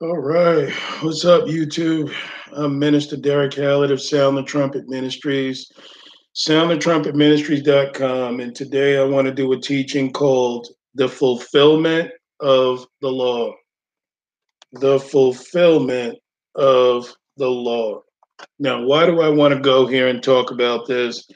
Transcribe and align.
All 0.00 0.16
right. 0.16 0.72
What's 1.00 1.24
up, 1.24 1.46
YouTube? 1.46 2.14
I'm 2.52 2.78
Minister 2.78 3.16
Derek 3.16 3.54
Hallett 3.54 3.90
of 3.90 4.00
Sound 4.00 4.36
the 4.36 4.44
Trumpet 4.44 4.86
Ministries, 4.86 5.72
soundthetrumpetministries.com. 6.36 8.38
And 8.38 8.54
today 8.54 8.96
I 8.96 9.02
want 9.02 9.26
to 9.26 9.34
do 9.34 9.52
a 9.52 9.60
teaching 9.60 10.12
called 10.12 10.68
The 10.94 11.08
Fulfillment 11.08 12.12
of 12.38 12.86
the 13.00 13.08
Law. 13.08 13.52
The 14.70 15.00
Fulfillment 15.00 16.16
of 16.54 17.12
the 17.36 17.50
Law. 17.50 18.02
Now, 18.60 18.84
why 18.84 19.04
do 19.04 19.20
I 19.20 19.28
want 19.28 19.52
to 19.54 19.60
go 19.60 19.84
here 19.84 20.06
and 20.06 20.22
talk 20.22 20.52
about 20.52 20.86
this? 20.86 21.26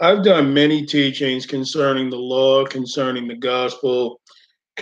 I've 0.00 0.24
done 0.24 0.52
many 0.52 0.84
teachings 0.84 1.46
concerning 1.46 2.10
the 2.10 2.16
law, 2.16 2.64
concerning 2.64 3.28
the 3.28 3.36
gospel, 3.36 4.20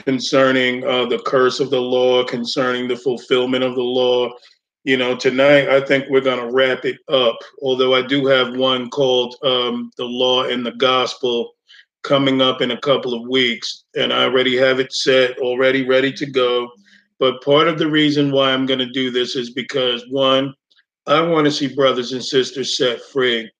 concerning 0.04 0.84
uh, 0.84 1.06
the 1.06 1.18
curse 1.20 1.60
of 1.60 1.70
the 1.70 1.80
law, 1.80 2.24
concerning 2.24 2.88
the 2.88 2.96
fulfillment 2.96 3.64
of 3.64 3.74
the 3.74 3.82
law. 3.82 4.30
You 4.84 4.96
know, 4.96 5.16
tonight 5.16 5.68
I 5.68 5.80
think 5.80 6.06
we're 6.08 6.20
going 6.20 6.38
to 6.38 6.54
wrap 6.54 6.84
it 6.84 6.98
up, 7.08 7.38
although 7.62 7.94
I 7.94 8.02
do 8.02 8.26
have 8.26 8.56
one 8.56 8.88
called 8.90 9.34
um, 9.42 9.90
The 9.96 10.04
Law 10.04 10.44
and 10.44 10.64
the 10.64 10.72
Gospel 10.72 11.52
coming 12.04 12.40
up 12.40 12.60
in 12.60 12.70
a 12.70 12.80
couple 12.80 13.14
of 13.14 13.28
weeks. 13.28 13.84
And 13.96 14.12
I 14.12 14.24
already 14.24 14.56
have 14.56 14.78
it 14.78 14.92
set, 14.92 15.38
already 15.38 15.84
ready 15.84 16.12
to 16.12 16.26
go. 16.26 16.70
But 17.18 17.42
part 17.42 17.66
of 17.66 17.78
the 17.78 17.90
reason 17.90 18.30
why 18.30 18.52
I'm 18.52 18.66
going 18.66 18.78
to 18.78 18.90
do 18.90 19.10
this 19.10 19.34
is 19.34 19.50
because 19.50 20.04
one, 20.10 20.54
I 21.06 21.20
want 21.20 21.46
to 21.46 21.50
see 21.50 21.74
brothers 21.74 22.12
and 22.12 22.24
sisters 22.24 22.76
set 22.76 23.00
free. 23.00 23.50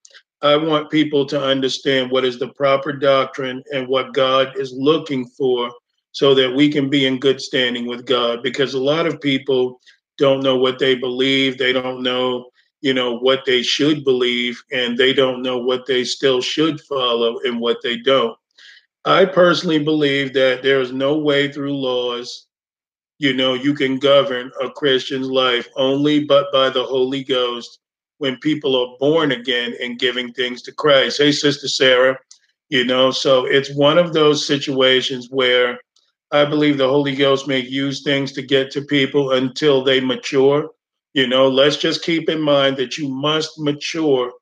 I 0.42 0.56
want 0.56 0.91
people 0.91 1.25
to 1.27 1.42
understand 1.42 2.10
what 2.10 2.25
is 2.25 2.38
the 2.38 2.48
proper 2.48 2.92
doctrine 2.92 3.64
and 3.72 3.88
what 3.88 4.14
God 4.14 4.56
is 4.56 4.72
looking 4.72 5.27
for 5.27 5.72
so 6.17 6.34
that 6.34 6.56
we 6.56 6.72
can 6.72 6.89
be 6.89 7.05
in 7.05 7.20
good 7.20 7.42
standing 7.42 7.86
with 7.86 8.06
God. 8.06 8.42
Because 8.42 8.72
a 8.72 8.81
lot 8.81 9.05
of 9.05 9.20
people 9.20 9.78
don't 10.17 10.42
know 10.42 10.56
what 10.56 10.78
they 10.78 10.95
believe, 10.95 11.59
they 11.59 11.75
don't 11.75 12.03
know, 12.03 12.48
you 12.81 12.95
know, 12.95 13.19
what 13.19 13.45
they 13.45 13.61
should 13.61 14.03
believe, 14.03 14.59
and 14.72 14.97
they 14.97 15.12
don't 15.12 15.42
know 15.42 15.59
what 15.59 15.84
they 15.84 16.05
still 16.05 16.41
should 16.41 16.81
follow 16.81 17.39
and 17.41 17.61
what 17.61 17.77
they 17.83 17.98
don't. 17.98 18.34
I 19.05 19.27
personally 19.27 19.78
believe 19.78 20.33
that 20.33 20.62
there 20.62 20.81
is 20.81 20.91
no 20.91 21.19
way 21.19 21.53
through 21.53 21.77
laws, 21.77 22.47
you 23.19 23.34
know, 23.34 23.53
you 23.53 23.75
can 23.75 23.98
govern 23.98 24.50
a 24.62 24.70
Christian's 24.70 25.28
life 25.28 25.69
only 25.77 26.25
but 26.25 26.47
by 26.50 26.70
the 26.70 26.83
Holy 26.84 27.25
Ghost 27.25 27.78
when 28.17 28.39
people 28.39 28.75
are 28.75 28.97
born 28.98 29.33
again 29.33 29.75
and 29.83 29.98
giving 29.98 30.33
things 30.33 30.62
to 30.62 30.72
Christ. 30.72 31.19
Hey, 31.19 31.33
Sister 31.33 31.69
Sarah, 31.69 32.19
you 32.70 32.87
know, 32.87 33.11
so 33.11 33.44
it's 33.44 33.75
one 33.75 33.98
of 33.98 34.14
those 34.14 34.47
situations 34.47 35.28
where 35.31 35.78
I 36.32 36.44
believe 36.44 36.77
the 36.77 36.88
Holy 36.88 37.14
Ghost 37.14 37.46
may 37.46 37.60
use 37.60 38.02
things 38.02 38.32
to 38.32 38.42
get 38.42 38.70
to 38.72 38.82
people 38.82 39.32
until 39.32 39.84
they 39.84 40.00
mature. 40.00 40.70
You 41.14 41.27
know, 41.27 41.48
let's 41.48 41.77
just 41.77 42.02
keep 42.02 42.28
in 42.28 42.41
mind 42.41 42.77
that 42.77 42.98
you 42.98 43.08
must 43.08 43.58
mature, 43.58 44.32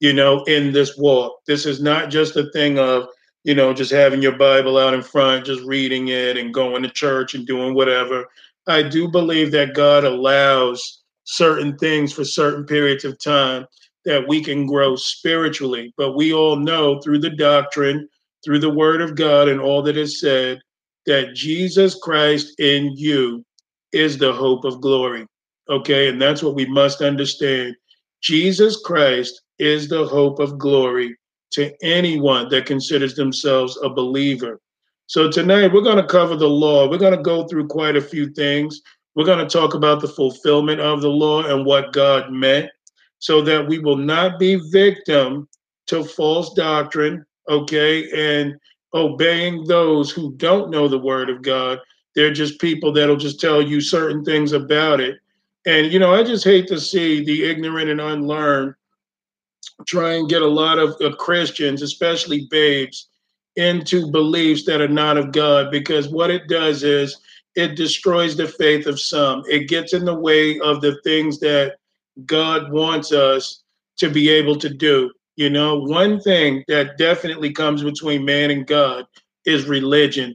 you 0.00 0.12
know, 0.12 0.42
in 0.44 0.72
this 0.72 0.96
walk. 0.96 1.40
This 1.46 1.66
is 1.66 1.82
not 1.82 2.10
just 2.10 2.36
a 2.36 2.50
thing 2.52 2.78
of, 2.78 3.08
you 3.44 3.54
know, 3.54 3.74
just 3.74 3.92
having 3.92 4.22
your 4.22 4.36
Bible 4.36 4.78
out 4.78 4.94
in 4.94 5.02
front, 5.02 5.44
just 5.44 5.62
reading 5.64 6.08
it 6.08 6.36
and 6.36 6.54
going 6.54 6.82
to 6.82 6.88
church 6.88 7.34
and 7.34 7.46
doing 7.46 7.74
whatever. 7.74 8.26
I 8.66 8.82
do 8.82 9.08
believe 9.08 9.52
that 9.52 9.74
God 9.74 10.04
allows 10.04 11.02
certain 11.24 11.76
things 11.76 12.12
for 12.12 12.24
certain 12.24 12.64
periods 12.64 13.04
of 13.04 13.18
time 13.18 13.66
that 14.06 14.26
we 14.26 14.42
can 14.42 14.66
grow 14.66 14.96
spiritually. 14.96 15.92
But 15.96 16.16
we 16.16 16.32
all 16.32 16.56
know 16.56 17.00
through 17.00 17.20
the 17.20 17.30
doctrine, 17.30 18.08
through 18.44 18.60
the 18.60 18.70
word 18.70 19.02
of 19.02 19.14
God, 19.14 19.48
and 19.48 19.60
all 19.60 19.82
that 19.82 19.96
is 19.96 20.20
said, 20.20 20.60
that 21.06 21.34
Jesus 21.34 21.94
Christ 21.96 22.58
in 22.58 22.92
you 22.96 23.44
is 23.92 24.18
the 24.18 24.32
hope 24.32 24.64
of 24.64 24.80
glory. 24.80 25.26
Okay, 25.68 26.08
and 26.08 26.20
that's 26.20 26.42
what 26.42 26.54
we 26.54 26.66
must 26.66 27.00
understand. 27.00 27.74
Jesus 28.22 28.80
Christ 28.84 29.42
is 29.58 29.88
the 29.88 30.06
hope 30.06 30.38
of 30.38 30.58
glory 30.58 31.16
to 31.52 31.72
anyone 31.82 32.48
that 32.48 32.66
considers 32.66 33.14
themselves 33.14 33.78
a 33.82 33.88
believer. 33.88 34.60
So 35.06 35.30
tonight 35.30 35.72
we're 35.72 35.82
going 35.82 35.98
to 35.98 36.06
cover 36.06 36.36
the 36.36 36.48
law. 36.48 36.88
We're 36.88 36.98
going 36.98 37.16
to 37.16 37.22
go 37.22 37.46
through 37.46 37.68
quite 37.68 37.96
a 37.96 38.00
few 38.00 38.30
things. 38.30 38.80
We're 39.14 39.26
going 39.26 39.46
to 39.46 39.46
talk 39.46 39.74
about 39.74 40.00
the 40.00 40.08
fulfillment 40.08 40.80
of 40.80 41.00
the 41.00 41.08
law 41.08 41.44
and 41.44 41.64
what 41.64 41.92
God 41.92 42.32
meant 42.32 42.70
so 43.18 43.40
that 43.42 43.66
we 43.66 43.78
will 43.78 43.96
not 43.96 44.38
be 44.38 44.56
victim 44.70 45.48
to 45.86 46.04
false 46.04 46.52
doctrine, 46.54 47.24
okay? 47.48 48.10
And 48.10 48.54
obeying 48.94 49.64
those 49.64 50.10
who 50.10 50.34
don't 50.36 50.70
know 50.70 50.88
the 50.88 50.98
word 50.98 51.28
of 51.28 51.42
God. 51.42 51.78
They're 52.14 52.32
just 52.32 52.60
people 52.60 52.92
that'll 52.92 53.16
just 53.16 53.40
tell 53.40 53.60
you 53.60 53.80
certain 53.80 54.24
things 54.24 54.52
about 54.52 55.00
it. 55.00 55.18
And, 55.66 55.92
you 55.92 55.98
know, 55.98 56.14
I 56.14 56.22
just 56.22 56.44
hate 56.44 56.68
to 56.68 56.78
see 56.78 57.24
the 57.24 57.44
ignorant 57.44 57.90
and 57.90 58.00
unlearned 58.00 58.74
try 59.86 60.14
and 60.14 60.28
get 60.28 60.42
a 60.42 60.46
lot 60.46 60.78
of 60.78 60.96
uh, 61.00 61.14
Christians, 61.16 61.82
especially 61.82 62.46
babes, 62.50 63.08
into 63.56 64.10
beliefs 64.10 64.64
that 64.64 64.80
are 64.80 64.88
not 64.88 65.16
of 65.16 65.32
God 65.32 65.70
because 65.70 66.08
what 66.08 66.30
it 66.30 66.48
does 66.48 66.82
is 66.82 67.20
it 67.54 67.76
destroys 67.76 68.36
the 68.36 68.48
faith 68.48 68.86
of 68.86 69.00
some. 69.00 69.42
It 69.48 69.68
gets 69.68 69.94
in 69.94 70.04
the 70.04 70.14
way 70.14 70.58
of 70.60 70.80
the 70.80 71.00
things 71.02 71.38
that 71.40 71.76
God 72.26 72.72
wants 72.72 73.12
us 73.12 73.62
to 73.98 74.10
be 74.10 74.28
able 74.28 74.56
to 74.56 74.68
do. 74.68 75.10
You 75.36 75.50
know, 75.50 75.76
one 75.78 76.20
thing 76.20 76.64
that 76.68 76.96
definitely 76.96 77.52
comes 77.52 77.82
between 77.82 78.24
man 78.24 78.50
and 78.50 78.66
God 78.66 79.04
is 79.44 79.66
religion. 79.66 80.34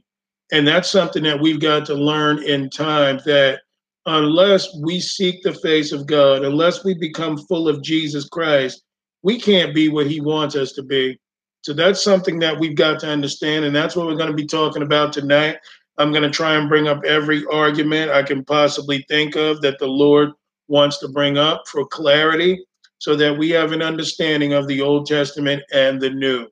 And 0.52 0.66
that's 0.66 0.90
something 0.90 1.22
that 1.22 1.40
we've 1.40 1.60
got 1.60 1.86
to 1.86 1.94
learn 1.94 2.42
in 2.42 2.68
time 2.70 3.20
that 3.24 3.60
unless 4.06 4.68
we 4.82 5.00
seek 5.00 5.42
the 5.42 5.54
face 5.54 5.92
of 5.92 6.06
God, 6.06 6.44
unless 6.44 6.84
we 6.84 6.94
become 6.94 7.38
full 7.38 7.68
of 7.68 7.82
Jesus 7.82 8.28
Christ, 8.28 8.82
we 9.22 9.40
can't 9.40 9.74
be 9.74 9.88
what 9.88 10.06
he 10.06 10.20
wants 10.20 10.56
us 10.56 10.72
to 10.72 10.82
be. 10.82 11.18
So 11.62 11.72
that's 11.72 12.02
something 12.02 12.38
that 12.40 12.58
we've 12.58 12.76
got 12.76 12.98
to 13.00 13.08
understand. 13.08 13.64
And 13.64 13.76
that's 13.76 13.94
what 13.94 14.06
we're 14.06 14.16
going 14.16 14.30
to 14.30 14.36
be 14.36 14.46
talking 14.46 14.82
about 14.82 15.12
tonight. 15.12 15.58
I'm 15.98 16.10
going 16.10 16.22
to 16.22 16.30
try 16.30 16.56
and 16.56 16.68
bring 16.68 16.88
up 16.88 17.04
every 17.04 17.44
argument 17.52 18.10
I 18.10 18.22
can 18.22 18.44
possibly 18.44 19.04
think 19.08 19.36
of 19.36 19.60
that 19.60 19.78
the 19.78 19.86
Lord 19.86 20.30
wants 20.68 20.98
to 20.98 21.08
bring 21.08 21.36
up 21.36 21.68
for 21.68 21.86
clarity 21.86 22.64
so 23.00 23.16
that 23.16 23.36
we 23.36 23.48
have 23.50 23.72
an 23.72 23.82
understanding 23.82 24.52
of 24.52 24.68
the 24.68 24.80
Old 24.82 25.06
Testament 25.06 25.62
and 25.72 26.00
the 26.00 26.10
New. 26.10 26.46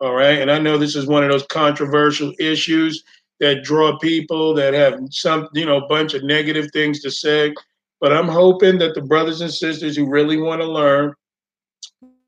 All 0.00 0.14
right. 0.14 0.40
And 0.40 0.50
I 0.50 0.58
know 0.58 0.78
this 0.78 0.96
is 0.96 1.06
one 1.06 1.22
of 1.22 1.30
those 1.30 1.46
controversial 1.46 2.32
issues 2.40 3.04
that 3.38 3.64
draw 3.64 3.98
people 3.98 4.54
that 4.54 4.72
have 4.72 4.98
some, 5.10 5.48
you 5.52 5.66
know, 5.66 5.86
bunch 5.88 6.14
of 6.14 6.24
negative 6.24 6.70
things 6.72 7.00
to 7.02 7.10
say. 7.10 7.54
But 8.00 8.14
I'm 8.14 8.28
hoping 8.28 8.78
that 8.78 8.94
the 8.94 9.02
brothers 9.02 9.42
and 9.42 9.52
sisters 9.52 9.94
who 9.94 10.08
really 10.08 10.38
want 10.38 10.62
to 10.62 10.66
learn, 10.66 11.14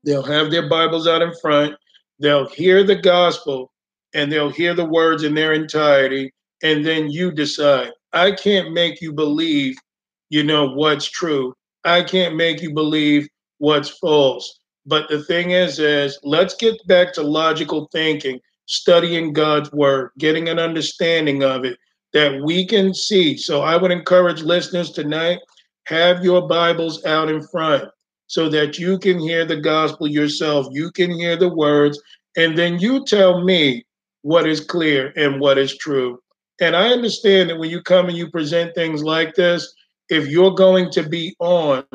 they'll 0.03 0.21
have 0.21 0.51
their 0.51 0.69
Bibles 0.69 1.07
out 1.07 1.23
in 1.23 1.33
front, 1.41 1.75
they'll 2.19 2.47
hear 2.49 2.83
the 2.83 2.95
gospel, 2.95 3.71
and 4.13 4.31
they'll 4.31 4.51
hear 4.51 4.75
the 4.75 4.85
words 4.85 5.23
in 5.23 5.33
their 5.33 5.53
entirety, 5.53 6.31
and 6.61 6.85
then 6.85 7.09
you 7.09 7.31
decide. 7.31 7.89
I 8.11 8.33
can't 8.33 8.71
make 8.71 9.01
you 9.01 9.13
believe, 9.13 9.75
you 10.29 10.43
know, 10.43 10.69
what's 10.69 11.09
true. 11.09 11.55
I 11.83 12.03
can't 12.03 12.35
make 12.35 12.61
you 12.61 12.71
believe 12.71 13.27
what's 13.63 13.87
false. 13.87 14.59
But 14.85 15.07
the 15.07 15.23
thing 15.23 15.51
is, 15.51 15.79
is 15.79 16.19
let's 16.21 16.53
get 16.53 16.75
back 16.85 17.13
to 17.13 17.21
logical 17.21 17.87
thinking, 17.93 18.41
studying 18.65 19.31
God's 19.31 19.71
word, 19.71 20.11
getting 20.17 20.49
an 20.49 20.59
understanding 20.59 21.43
of 21.43 21.63
it 21.63 21.77
that 22.11 22.41
we 22.43 22.67
can 22.67 22.93
see. 22.93 23.37
So 23.37 23.61
I 23.61 23.77
would 23.77 23.89
encourage 23.89 24.41
listeners 24.41 24.91
tonight, 24.91 25.39
have 25.85 26.25
your 26.25 26.45
Bibles 26.45 27.05
out 27.05 27.29
in 27.29 27.41
front 27.41 27.85
so 28.27 28.49
that 28.49 28.77
you 28.77 28.99
can 28.99 29.17
hear 29.17 29.45
the 29.45 29.61
gospel 29.61 30.09
yourself. 30.09 30.67
You 30.71 30.91
can 30.91 31.11
hear 31.11 31.37
the 31.37 31.47
words, 31.47 31.97
and 32.35 32.57
then 32.57 32.79
you 32.79 33.05
tell 33.05 33.45
me 33.45 33.85
what 34.23 34.45
is 34.45 34.59
clear 34.59 35.13
and 35.15 35.39
what 35.39 35.57
is 35.57 35.77
true. 35.77 36.19
And 36.59 36.75
I 36.75 36.89
understand 36.89 37.49
that 37.49 37.59
when 37.59 37.69
you 37.69 37.81
come 37.81 38.09
and 38.09 38.17
you 38.17 38.29
present 38.29 38.75
things 38.75 39.03
like 39.03 39.35
this, 39.35 39.73
if 40.09 40.27
you're 40.27 40.53
going 40.53 40.91
to 40.91 41.07
be 41.07 41.33
on 41.39 41.85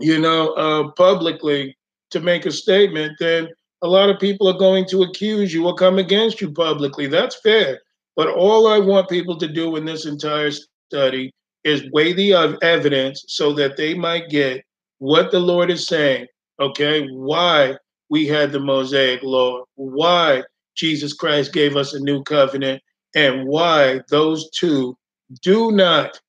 you 0.00 0.20
know, 0.20 0.52
uh, 0.54 0.90
publicly 0.92 1.76
to 2.10 2.20
make 2.20 2.46
a 2.46 2.52
statement, 2.52 3.12
then 3.18 3.48
a 3.82 3.88
lot 3.88 4.10
of 4.10 4.20
people 4.20 4.48
are 4.48 4.58
going 4.58 4.86
to 4.86 5.02
accuse 5.02 5.52
you 5.52 5.66
or 5.66 5.74
come 5.74 5.98
against 5.98 6.40
you 6.40 6.50
publicly. 6.50 7.06
That's 7.06 7.40
fair. 7.40 7.80
But 8.14 8.28
all 8.28 8.66
I 8.66 8.78
want 8.78 9.08
people 9.08 9.36
to 9.38 9.48
do 9.48 9.76
in 9.76 9.84
this 9.84 10.06
entire 10.06 10.50
study 10.50 11.32
is 11.64 11.90
weigh 11.92 12.12
the 12.12 12.32
evidence 12.62 13.24
so 13.28 13.52
that 13.54 13.76
they 13.76 13.92
might 13.92 14.28
get 14.30 14.64
what 14.98 15.30
the 15.30 15.40
Lord 15.40 15.70
is 15.70 15.86
saying, 15.86 16.26
okay? 16.60 17.06
Why 17.08 17.76
we 18.08 18.26
had 18.26 18.52
the 18.52 18.60
Mosaic 18.60 19.22
law, 19.22 19.64
why 19.74 20.42
Jesus 20.74 21.12
Christ 21.12 21.52
gave 21.52 21.76
us 21.76 21.92
a 21.92 22.00
new 22.00 22.22
covenant, 22.22 22.82
and 23.14 23.46
why 23.46 24.00
those 24.08 24.48
two 24.50 24.96
do 25.42 25.72
not 25.72 26.20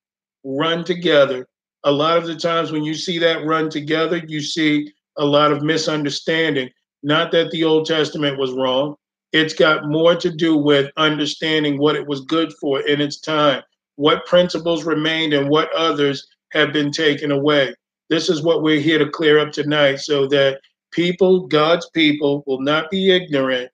run 0.44 0.84
together. 0.84 1.46
A 1.84 1.92
lot 1.92 2.18
of 2.18 2.26
the 2.26 2.34
times 2.34 2.72
when 2.72 2.84
you 2.84 2.94
see 2.94 3.18
that 3.18 3.44
run 3.44 3.70
together, 3.70 4.22
you 4.26 4.40
see 4.40 4.92
a 5.16 5.24
lot 5.24 5.52
of 5.52 5.62
misunderstanding. 5.62 6.70
Not 7.02 7.30
that 7.32 7.50
the 7.50 7.64
Old 7.64 7.86
Testament 7.86 8.38
was 8.38 8.52
wrong, 8.52 8.96
it's 9.32 9.54
got 9.54 9.88
more 9.88 10.16
to 10.16 10.30
do 10.30 10.56
with 10.56 10.90
understanding 10.96 11.78
what 11.78 11.96
it 11.96 12.06
was 12.06 12.22
good 12.22 12.52
for 12.60 12.80
in 12.86 13.00
its 13.00 13.20
time, 13.20 13.62
what 13.96 14.26
principles 14.26 14.84
remained 14.84 15.34
and 15.34 15.48
what 15.48 15.72
others 15.74 16.26
have 16.52 16.72
been 16.72 16.90
taken 16.90 17.30
away. 17.30 17.74
This 18.08 18.30
is 18.30 18.42
what 18.42 18.62
we're 18.62 18.80
here 18.80 18.98
to 18.98 19.10
clear 19.10 19.38
up 19.38 19.52
tonight 19.52 19.96
so 19.96 20.26
that 20.28 20.60
people, 20.92 21.46
God's 21.46 21.88
people, 21.90 22.42
will 22.46 22.60
not 22.60 22.90
be 22.90 23.10
ignorant 23.10 23.70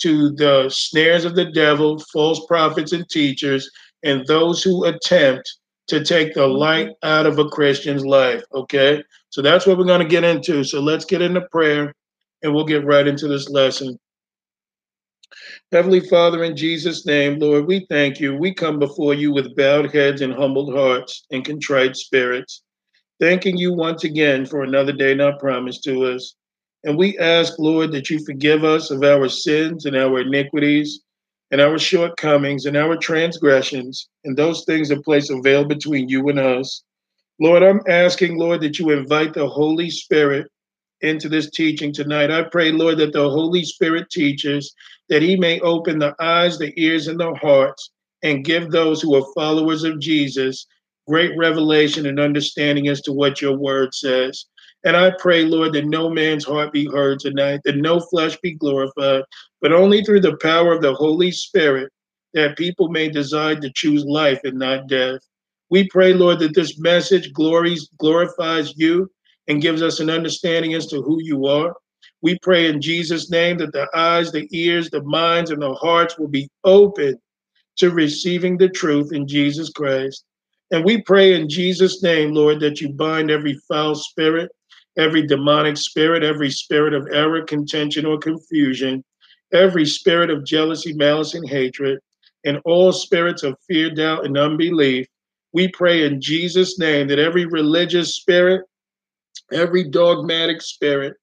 to 0.00 0.30
the 0.32 0.68
snares 0.70 1.24
of 1.24 1.34
the 1.34 1.52
devil, 1.52 1.98
false 2.12 2.44
prophets 2.46 2.92
and 2.92 3.08
teachers, 3.08 3.70
and 4.02 4.26
those 4.26 4.62
who 4.62 4.84
attempt 4.86 5.58
to 5.88 6.04
take 6.04 6.34
the 6.34 6.40
mm-hmm. 6.40 6.56
light 6.56 6.90
out 7.02 7.26
of 7.26 7.38
a 7.38 7.48
Christian's 7.48 8.04
life. 8.04 8.42
Okay? 8.52 9.02
So 9.30 9.42
that's 9.42 9.66
what 9.66 9.78
we're 9.78 9.84
going 9.84 10.02
to 10.02 10.08
get 10.08 10.24
into. 10.24 10.64
So 10.64 10.80
let's 10.80 11.04
get 11.04 11.22
into 11.22 11.42
prayer 11.52 11.94
and 12.42 12.54
we'll 12.54 12.64
get 12.64 12.84
right 12.84 13.06
into 13.06 13.28
this 13.28 13.48
lesson. 13.48 13.98
Heavenly 15.72 16.00
Father, 16.00 16.44
in 16.44 16.56
Jesus' 16.56 17.04
name, 17.04 17.38
Lord, 17.38 17.66
we 17.66 17.86
thank 17.90 18.20
you. 18.20 18.36
We 18.36 18.54
come 18.54 18.78
before 18.78 19.14
you 19.14 19.32
with 19.32 19.56
bowed 19.56 19.92
heads 19.92 20.20
and 20.20 20.32
humbled 20.32 20.72
hearts 20.72 21.26
and 21.32 21.44
contrite 21.44 21.96
spirits, 21.96 22.62
thanking 23.18 23.56
you 23.56 23.72
once 23.72 24.04
again 24.04 24.46
for 24.46 24.62
another 24.62 24.92
day 24.92 25.14
not 25.14 25.40
promised 25.40 25.82
to 25.84 26.04
us. 26.04 26.36
And 26.84 26.96
we 26.96 27.18
ask, 27.18 27.58
Lord, 27.58 27.92
that 27.92 28.10
you 28.10 28.24
forgive 28.24 28.62
us 28.62 28.90
of 28.90 29.02
our 29.02 29.28
sins 29.28 29.86
and 29.86 29.96
our 29.96 30.20
iniquities 30.20 31.00
and 31.54 31.60
our 31.60 31.78
shortcomings 31.78 32.66
and 32.66 32.76
our 32.76 32.96
transgressions 32.96 34.08
and 34.24 34.36
those 34.36 34.64
things 34.64 34.88
that 34.88 35.04
place 35.04 35.30
a 35.30 35.40
veil 35.40 35.64
between 35.64 36.08
you 36.08 36.28
and 36.28 36.40
us. 36.40 36.82
Lord, 37.38 37.62
I'm 37.62 37.80
asking, 37.86 38.36
Lord, 38.36 38.60
that 38.62 38.80
you 38.80 38.90
invite 38.90 39.34
the 39.34 39.46
Holy 39.46 39.88
Spirit 39.88 40.50
into 41.02 41.28
this 41.28 41.48
teaching 41.50 41.92
tonight. 41.92 42.32
I 42.32 42.42
pray, 42.42 42.72
Lord, 42.72 42.98
that 42.98 43.12
the 43.12 43.30
Holy 43.30 43.62
Spirit 43.62 44.10
teaches, 44.10 44.74
that 45.08 45.22
he 45.22 45.36
may 45.36 45.60
open 45.60 46.00
the 46.00 46.16
eyes, 46.18 46.58
the 46.58 46.72
ears, 46.76 47.06
and 47.06 47.20
the 47.20 47.32
hearts, 47.34 47.92
and 48.24 48.44
give 48.44 48.72
those 48.72 49.00
who 49.00 49.14
are 49.14 49.32
followers 49.32 49.84
of 49.84 50.00
Jesus 50.00 50.66
great 51.06 51.38
revelation 51.38 52.06
and 52.06 52.18
understanding 52.18 52.88
as 52.88 53.00
to 53.02 53.12
what 53.12 53.40
your 53.40 53.56
word 53.56 53.94
says. 53.94 54.46
And 54.84 54.96
I 54.96 55.12
pray, 55.18 55.44
Lord, 55.44 55.72
that 55.72 55.86
no 55.86 56.10
man's 56.10 56.44
heart 56.44 56.72
be 56.72 56.86
heard 56.86 57.18
tonight, 57.18 57.60
that 57.64 57.76
no 57.76 58.00
flesh 58.00 58.36
be 58.42 58.52
glorified, 58.52 59.24
but 59.60 59.72
only 59.72 60.04
through 60.04 60.20
the 60.20 60.36
power 60.36 60.72
of 60.72 60.82
the 60.82 60.94
Holy 60.94 61.30
Spirit 61.30 61.90
that 62.34 62.58
people 62.58 62.88
may 62.88 63.08
decide 63.08 63.62
to 63.62 63.72
choose 63.72 64.04
life 64.04 64.40
and 64.44 64.58
not 64.58 64.88
death. 64.88 65.20
We 65.70 65.88
pray, 65.88 66.12
Lord, 66.12 66.40
that 66.40 66.54
this 66.54 66.78
message 66.78 67.32
glories, 67.32 67.88
glorifies 67.98 68.74
you 68.76 69.10
and 69.48 69.62
gives 69.62 69.82
us 69.82 70.00
an 70.00 70.10
understanding 70.10 70.74
as 70.74 70.86
to 70.88 71.00
who 71.00 71.22
you 71.22 71.46
are. 71.46 71.74
We 72.22 72.38
pray 72.40 72.68
in 72.68 72.80
Jesus' 72.80 73.30
name 73.30 73.58
that 73.58 73.72
the 73.72 73.88
eyes, 73.94 74.32
the 74.32 74.48
ears, 74.50 74.90
the 74.90 75.02
minds, 75.02 75.50
and 75.50 75.62
the 75.62 75.74
hearts 75.74 76.18
will 76.18 76.28
be 76.28 76.48
open 76.64 77.18
to 77.76 77.90
receiving 77.90 78.56
the 78.56 78.68
truth 78.68 79.12
in 79.12 79.26
Jesus 79.26 79.70
Christ. 79.70 80.24
And 80.70 80.84
we 80.84 81.02
pray 81.02 81.34
in 81.34 81.48
Jesus' 81.48 82.02
name, 82.02 82.32
Lord, 82.32 82.60
that 82.60 82.80
you 82.80 82.90
bind 82.90 83.30
every 83.30 83.54
foul 83.68 83.94
spirit, 83.94 84.50
every 84.96 85.26
demonic 85.26 85.76
spirit, 85.76 86.22
every 86.22 86.50
spirit 86.50 86.94
of 86.94 87.08
error, 87.12 87.42
contention, 87.42 88.06
or 88.06 88.18
confusion, 88.18 89.04
every 89.52 89.86
spirit 89.86 90.30
of 90.30 90.44
jealousy, 90.44 90.92
malice, 90.92 91.34
and 91.34 91.48
hatred, 91.48 91.98
and 92.44 92.60
all 92.64 92.92
spirits 92.92 93.42
of 93.42 93.56
fear, 93.68 93.90
doubt, 93.90 94.24
and 94.24 94.36
unbelief. 94.36 95.06
We 95.52 95.68
pray 95.68 96.04
in 96.04 96.20
Jesus' 96.20 96.78
name 96.78 97.08
that 97.08 97.18
every 97.18 97.46
religious 97.46 98.16
spirit, 98.16 98.62
every 99.52 99.88
dogmatic 99.88 100.60
spirit, 100.62 101.16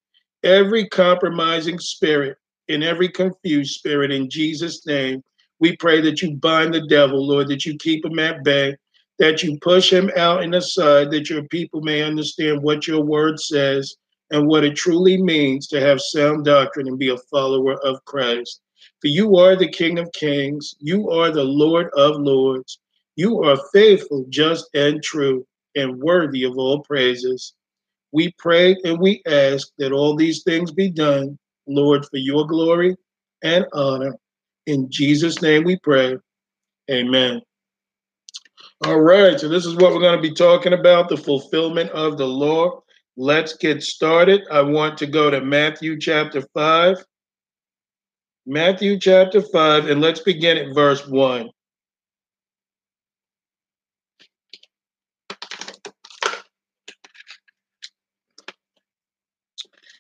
every 0.44 0.88
compromising 0.88 1.79
spirit, 1.79 2.38
and 2.69 2.83
every 2.83 3.09
confused 3.09 3.74
spirit 3.74 4.12
in 4.12 4.29
Jesus' 4.29 4.85
name. 4.85 5.21
We 5.59 5.75
pray 5.75 6.01
that 6.01 6.21
you 6.21 6.35
bind 6.38 6.74
the 6.74 6.88
devil, 6.88 7.27
Lord, 7.27 7.50
that 7.50 7.65
you 7.65 7.77
keep 7.77 8.06
him 8.06 8.17
at 8.19 8.44
bay, 8.44 8.75
that 9.21 9.44
you 9.44 9.56
push 9.59 9.94
him 9.94 10.09
out 10.18 10.41
and 10.41 10.56
aside, 10.56 11.12
that 11.12 11.29
your 11.29 11.44
people 11.44 11.79
may 11.79 12.01
understand 12.01 12.59
what 12.63 12.88
your 12.88 13.03
word 13.03 13.39
says 13.39 13.95
and 14.31 14.47
what 14.47 14.63
it 14.63 14.75
truly 14.75 15.21
means 15.21 15.68
to 15.68 15.79
have 15.79 16.01
sound 16.01 16.44
doctrine 16.44 16.88
and 16.88 16.97
be 16.97 17.09
a 17.09 17.18
follower 17.29 17.79
of 17.85 18.03
Christ. 18.06 18.62
For 19.00 19.09
you 19.09 19.38
are 19.38 19.56
the 19.56 19.69
King 19.69 20.00
of 20.00 20.12
Kings, 20.13 20.73
you 20.79 21.12
are 21.12 21.29
the 21.29 21.44
Lord 21.44 21.91
of 21.95 22.15
Lords, 22.15 22.79
you 23.15 23.44
are 23.44 23.59
faithful, 23.71 24.25
just, 24.29 24.68
and 24.73 25.03
true, 25.03 25.45
and 25.75 26.00
worthy 26.00 26.44
of 26.44 26.57
all 26.57 26.79
praises. 26.79 27.53
We 28.12 28.33
pray 28.39 28.75
and 28.83 29.00
we 29.00 29.21
ask 29.27 29.67
that 29.77 29.91
all 29.91 30.15
these 30.15 30.41
things 30.41 30.71
be 30.71 30.89
done, 30.89 31.38
Lord, 31.67 32.06
for 32.06 32.17
your 32.17 32.47
glory 32.47 32.95
and 33.44 33.67
honor. 33.71 34.15
In 34.65 34.89
Jesus' 34.89 35.44
name 35.44 35.63
we 35.63 35.77
pray. 35.77 36.17
Amen. 36.89 37.44
All 38.83 39.00
right, 39.00 39.39
so 39.39 39.48
this 39.48 39.68
is 39.68 39.75
what 39.75 39.94
we're 39.94 40.00
going 40.00 40.16
to 40.16 40.28
be 40.28 40.33
talking 40.33 40.74
about 40.74 41.07
the 41.07 41.16
fulfillment 41.16 41.92
of 41.92 42.18
the 42.18 42.25
law. 42.25 42.81
Let's 43.16 43.56
get 43.56 43.83
started. 43.83 44.42
I 44.50 44.63
want 44.63 44.98
to 44.98 45.06
go 45.06 45.30
to 45.30 45.39
Matthew 45.39 46.00
chapter 46.00 46.42
5. 46.56 46.98
Matthew 48.48 48.98
chapter 48.98 49.39
5, 49.39 49.88
and 49.88 50.01
let's 50.01 50.22
begin 50.22 50.57
at 50.57 50.74
verse 50.74 51.07
1. 51.07 51.51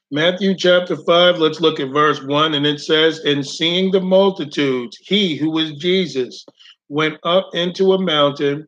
Matthew 0.09 0.55
chapter 0.55 0.97
5, 0.97 1.37
let's 1.37 1.61
look 1.61 1.79
at 1.79 1.91
verse 1.91 2.23
1, 2.23 2.55
and 2.55 2.65
it 2.65 2.79
says, 2.79 3.19
And 3.19 3.45
seeing 3.45 3.91
the 3.91 4.01
multitudes, 4.01 4.97
he 4.97 5.35
who 5.35 5.51
was 5.51 5.73
Jesus 5.73 6.43
went 6.89 7.17
up 7.23 7.51
into 7.53 7.93
a 7.93 8.01
mountain, 8.01 8.67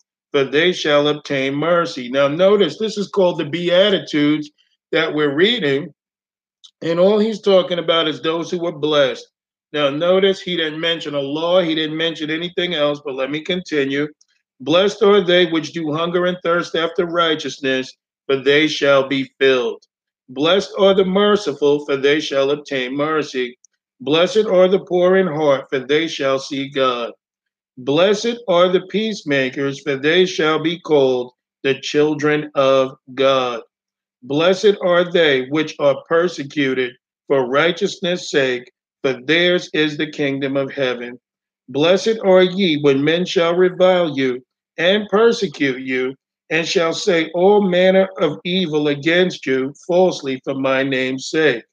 for 0.31 0.43
they 0.43 0.71
shall 0.71 1.07
obtain 1.07 1.55
mercy. 1.55 2.09
Now, 2.09 2.27
notice 2.27 2.77
this 2.77 2.97
is 2.97 3.09
called 3.09 3.39
the 3.39 3.45
Beatitudes 3.45 4.49
that 4.91 5.13
we're 5.13 5.35
reading, 5.35 5.93
and 6.81 6.99
all 6.99 7.19
he's 7.19 7.41
talking 7.41 7.79
about 7.79 8.07
is 8.07 8.21
those 8.21 8.49
who 8.49 8.65
are 8.65 8.71
blessed. 8.71 9.27
Now, 9.73 9.89
notice 9.89 10.41
he 10.41 10.57
didn't 10.57 10.79
mention 10.79 11.15
a 11.15 11.19
law, 11.19 11.61
he 11.61 11.75
didn't 11.75 11.97
mention 11.97 12.29
anything 12.29 12.73
else, 12.73 13.01
but 13.03 13.15
let 13.15 13.31
me 13.31 13.41
continue. 13.41 14.07
Blessed 14.59 15.01
are 15.01 15.21
they 15.21 15.45
which 15.45 15.73
do 15.73 15.93
hunger 15.93 16.25
and 16.25 16.37
thirst 16.43 16.75
after 16.75 17.05
righteousness, 17.05 17.91
for 18.25 18.37
they 18.37 18.67
shall 18.67 19.07
be 19.07 19.31
filled. 19.39 19.83
Blessed 20.29 20.71
are 20.77 20.93
the 20.93 21.05
merciful, 21.05 21.85
for 21.85 21.97
they 21.97 22.19
shall 22.19 22.51
obtain 22.51 22.95
mercy. 22.95 23.57
Blessed 24.01 24.45
are 24.45 24.67
the 24.67 24.79
poor 24.79 25.17
in 25.17 25.27
heart, 25.27 25.65
for 25.69 25.79
they 25.79 26.07
shall 26.07 26.39
see 26.39 26.69
God. 26.69 27.11
Blessed 27.77 28.37
are 28.47 28.69
the 28.69 28.85
peacemakers, 28.87 29.81
for 29.81 29.95
they 29.95 30.25
shall 30.25 30.59
be 30.61 30.79
called 30.79 31.33
the 31.63 31.79
children 31.79 32.51
of 32.55 32.97
God. 33.15 33.61
Blessed 34.23 34.75
are 34.81 35.09
they 35.11 35.47
which 35.47 35.75
are 35.79 36.03
persecuted 36.07 36.93
for 37.27 37.47
righteousness' 37.47 38.29
sake, 38.29 38.71
for 39.01 39.19
theirs 39.25 39.69
is 39.73 39.97
the 39.97 40.11
kingdom 40.11 40.57
of 40.57 40.71
heaven. 40.71 41.19
Blessed 41.69 42.19
are 42.23 42.43
ye 42.43 42.77
when 42.81 43.03
men 43.03 43.25
shall 43.25 43.55
revile 43.55 44.17
you 44.17 44.43
and 44.77 45.07
persecute 45.09 45.81
you 45.81 46.13
and 46.49 46.67
shall 46.67 46.93
say 46.93 47.31
all 47.33 47.61
manner 47.61 48.09
of 48.19 48.39
evil 48.43 48.89
against 48.89 49.45
you 49.45 49.73
falsely 49.87 50.41
for 50.43 50.53
my 50.53 50.83
name's 50.83 51.29
sake. 51.29 51.63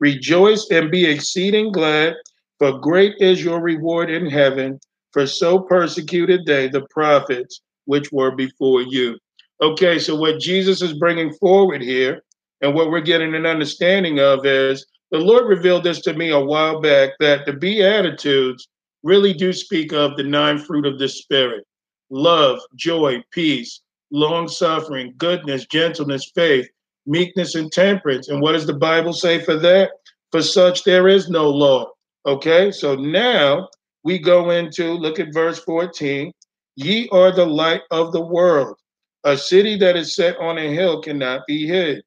Rejoice 0.00 0.66
and 0.70 0.90
be 0.90 1.04
exceeding 1.04 1.70
glad, 1.70 2.14
for 2.58 2.78
great 2.78 3.14
is 3.18 3.44
your 3.44 3.60
reward 3.60 4.10
in 4.10 4.26
heaven. 4.26 4.80
For 5.12 5.26
so 5.26 5.60
persecuted 5.60 6.46
they 6.46 6.68
the 6.68 6.86
prophets 6.90 7.62
which 7.84 8.10
were 8.12 8.30
before 8.30 8.82
you. 8.82 9.18
Okay, 9.60 9.98
so 9.98 10.16
what 10.16 10.40
Jesus 10.40 10.82
is 10.82 10.94
bringing 10.94 11.32
forward 11.34 11.82
here, 11.82 12.22
and 12.60 12.74
what 12.74 12.90
we're 12.90 13.00
getting 13.00 13.34
an 13.34 13.46
understanding 13.46 14.18
of 14.18 14.44
is 14.46 14.86
the 15.10 15.18
Lord 15.18 15.46
revealed 15.46 15.84
this 15.84 16.00
to 16.00 16.14
me 16.14 16.30
a 16.30 16.40
while 16.40 16.80
back 16.80 17.10
that 17.20 17.44
the 17.44 17.52
Beatitudes 17.52 18.68
really 19.02 19.34
do 19.34 19.52
speak 19.52 19.92
of 19.92 20.16
the 20.16 20.22
nine 20.22 20.58
fruit 20.58 20.86
of 20.86 20.98
the 20.98 21.08
Spirit 21.08 21.64
love, 22.10 22.60
joy, 22.76 23.22
peace, 23.30 23.80
long 24.10 24.46
suffering, 24.46 25.14
goodness, 25.16 25.66
gentleness, 25.66 26.30
faith, 26.34 26.68
meekness, 27.06 27.54
and 27.54 27.72
temperance. 27.72 28.28
And 28.28 28.40
what 28.40 28.52
does 28.52 28.66
the 28.66 28.74
Bible 28.74 29.12
say 29.12 29.40
for 29.42 29.56
that? 29.56 29.90
For 30.30 30.42
such 30.42 30.84
there 30.84 31.08
is 31.08 31.28
no 31.28 31.48
law. 31.48 31.90
Okay, 32.26 32.70
so 32.70 32.94
now 32.94 33.68
we 34.04 34.18
go 34.18 34.50
into 34.50 34.92
look 34.94 35.20
at 35.20 35.32
verse 35.32 35.60
14. 35.60 36.32
Ye 36.76 37.08
are 37.10 37.32
the 37.32 37.46
light 37.46 37.82
of 37.90 38.12
the 38.12 38.20
world. 38.20 38.76
A 39.24 39.36
city 39.36 39.76
that 39.78 39.96
is 39.96 40.14
set 40.14 40.36
on 40.38 40.58
a 40.58 40.74
hill 40.74 41.00
cannot 41.00 41.46
be 41.46 41.66
hid. 41.66 42.02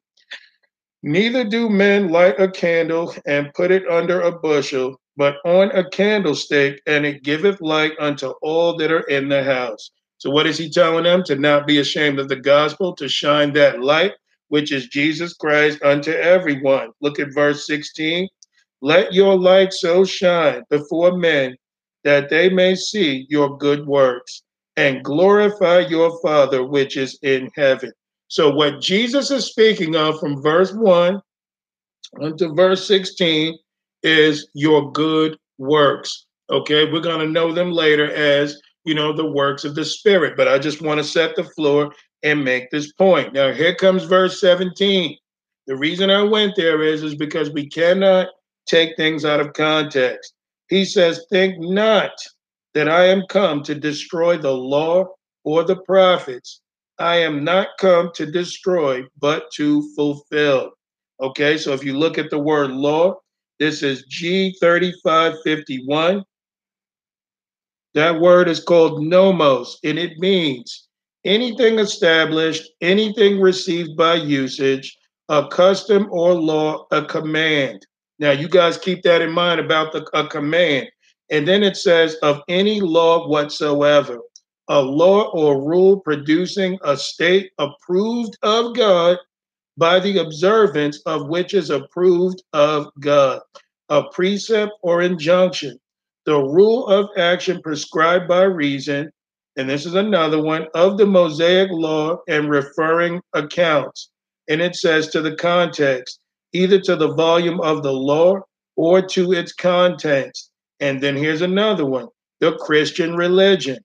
Neither 1.04 1.44
do 1.44 1.70
men 1.70 2.10
light 2.10 2.40
a 2.40 2.50
candle 2.50 3.14
and 3.26 3.54
put 3.54 3.72
it 3.72 3.88
under 3.88 4.22
a 4.22 4.32
bushel, 4.32 5.00
but 5.16 5.36
on 5.46 5.70
a 5.72 5.88
candlestick, 5.90 6.82
and 6.88 7.06
it 7.06 7.24
giveth 7.24 7.62
light 7.62 7.94
unto 8.00 8.30
all 8.42 8.76
that 8.78 8.92
are 8.92 9.08
in 9.08 9.30
the 9.30 9.44
house. 9.44 9.92
So, 10.18 10.32
what 10.32 10.48
is 10.48 10.58
he 10.58 10.70
telling 10.70 11.04
them? 11.04 11.24
To 11.26 11.36
not 11.36 11.68
be 11.68 11.78
ashamed 11.78 12.20
of 12.20 12.28
the 12.28 12.36
gospel, 12.36 12.96
to 12.96 13.08
shine 13.08 13.54
that 13.54 13.82
light, 13.82 14.14
which 14.48 14.72
is 14.72 14.88
Jesus 14.88 15.34
Christ, 15.34 15.82
unto 15.84 16.12
everyone. 16.12 16.90
Look 17.02 17.20
at 17.20 17.34
verse 17.34 17.68
16. 17.68 18.28
Let 18.82 19.14
your 19.14 19.38
light 19.38 19.74
so 19.74 20.04
shine 20.04 20.64
before 20.70 21.16
men 21.16 21.56
that 22.06 22.30
they 22.30 22.50
may 22.50 22.76
see 22.76 23.26
your 23.30 23.58
good 23.58 23.86
works 23.86 24.44
and 24.78 25.04
glorify 25.04 25.80
your 25.80 26.18
Father 26.22 26.64
which 26.64 26.96
is 26.96 27.20
in 27.22 27.50
heaven. 27.56 27.92
So, 28.28 28.50
what 28.50 28.80
Jesus 28.80 29.32
is 29.32 29.46
speaking 29.46 29.96
of 29.96 30.20
from 30.20 30.42
verse 30.42 30.72
1 30.72 31.22
unto 32.22 32.54
verse 32.54 32.88
16 32.88 33.58
is 34.04 34.48
your 34.54 34.92
good 34.92 35.38
works. 35.58 36.28
Okay, 36.50 36.90
we're 36.92 37.02
going 37.02 37.26
to 37.26 37.32
know 37.32 37.52
them 37.52 37.72
later 37.72 38.14
as, 38.14 38.62
you 38.84 38.94
know, 38.94 39.12
the 39.12 39.26
works 39.26 39.66
of 39.66 39.74
the 39.74 39.84
Spirit, 39.84 40.36
but 40.38 40.48
I 40.48 40.60
just 40.60 40.82
want 40.82 41.00
to 41.00 41.04
set 41.04 41.36
the 41.36 41.44
floor 41.44 41.92
and 42.22 42.44
make 42.44 42.70
this 42.70 42.92
point. 42.94 43.34
Now, 43.34 43.52
here 43.52 43.74
comes 43.74 44.04
verse 44.04 44.40
17. 44.40 45.18
The 45.68 45.76
reason 45.76 46.12
I 46.12 46.22
went 46.22 46.56
there 46.56 46.84
is, 46.84 47.02
is 47.02 47.16
because 47.16 47.50
we 47.50 47.68
cannot 47.68 48.28
take 48.68 48.96
things 48.96 49.26
out 49.26 49.40
of 49.40 49.54
context. 49.54 50.35
He 50.70 50.86
says, 50.86 51.26
Think 51.30 51.60
not 51.60 52.12
that 52.74 52.90
I 52.90 53.06
am 53.06 53.24
come 53.30 53.64
to 53.64 53.76
destroy 53.76 54.38
the 54.38 54.52
law 54.52 55.06
or 55.44 55.64
the 55.64 55.78
prophets. 55.78 56.62
I 56.98 57.18
am 57.18 57.44
not 57.44 57.68
come 57.80 58.12
to 58.16 58.26
destroy, 58.26 59.04
but 59.20 59.52
to 59.56 59.88
fulfill. 59.96 60.72
Okay, 61.22 61.58
so 61.58 61.74
if 61.74 61.84
you 61.84 61.98
look 61.98 62.18
at 62.18 62.30
the 62.30 62.40
word 62.40 62.72
law, 62.72 63.16
this 63.60 63.84
is 63.84 64.06
G3551. 64.08 66.24
That 67.94 68.20
word 68.20 68.50
is 68.50 68.62
called 68.62 69.04
nomos, 69.04 69.80
and 69.84 69.98
it 69.98 70.18
means 70.18 70.90
anything 71.24 71.80
established, 71.80 72.70
anything 72.82 73.40
received 73.40 73.96
by 73.96 74.16
usage, 74.16 74.98
a 75.30 75.48
custom 75.48 76.10
or 76.12 76.34
law, 76.34 76.88
a 76.92 77.06
command. 77.06 77.86
Now, 78.20 78.32
you 78.32 78.48
guys 78.48 78.78
keep 78.78 79.04
that 79.04 79.22
in 79.22 79.32
mind 79.32 79.60
about 79.60 79.92
the 79.92 80.08
a 80.14 80.28
command. 80.28 80.90
And 81.32 81.48
then 81.48 81.64
it 81.64 81.76
says, 81.76 82.16
of 82.16 82.42
any 82.48 82.80
law 82.80 83.28
whatsoever, 83.28 84.20
a 84.68 84.82
law 84.82 85.32
or 85.32 85.62
rule 85.62 86.00
producing 86.00 86.78
a 86.84 86.96
state 86.96 87.52
approved 87.58 88.38
of 88.42 88.76
God 88.76 89.18
by 89.78 90.00
the 90.00 90.20
observance 90.20 91.02
of 91.06 91.28
which 91.28 91.54
is 91.54 91.70
approved 91.70 92.42
of 92.54 92.88
God, 93.00 93.42
a 93.90 94.04
precept 94.12 94.72
or 94.82 95.02
injunction, 95.02 95.78
the 96.26 96.38
rule 96.38 96.88
of 96.88 97.10
action 97.18 97.62
prescribed 97.62 98.28
by 98.28 98.44
reason, 98.44 99.12
and 99.58 99.70
this 99.70 99.86
is 99.86 99.96
another 99.96 100.42
one 100.42 100.68
of 100.74 100.98
the 100.98 101.06
Mosaic 101.06 101.70
law 101.72 102.18
and 102.28 102.50
referring 102.50 103.22
accounts. 103.34 104.10
And 104.50 104.62
it 104.62 104.76
says 104.76 105.08
to 105.10 105.22
the 105.22 105.36
context, 105.36 106.20
either 106.56 106.80
to 106.80 106.96
the 106.96 107.14
volume 107.14 107.60
of 107.62 107.84
the 107.84 107.92
law 107.92 108.40
or 108.76 109.02
to 109.02 109.34
its 109.34 109.54
contents. 109.54 110.52
And 110.80 111.02
then 111.02 111.16
here's 111.16 111.42
another 111.42 111.86
one 111.86 112.08
the 112.40 112.58
Christian 112.58 113.16
religion, 113.16 113.78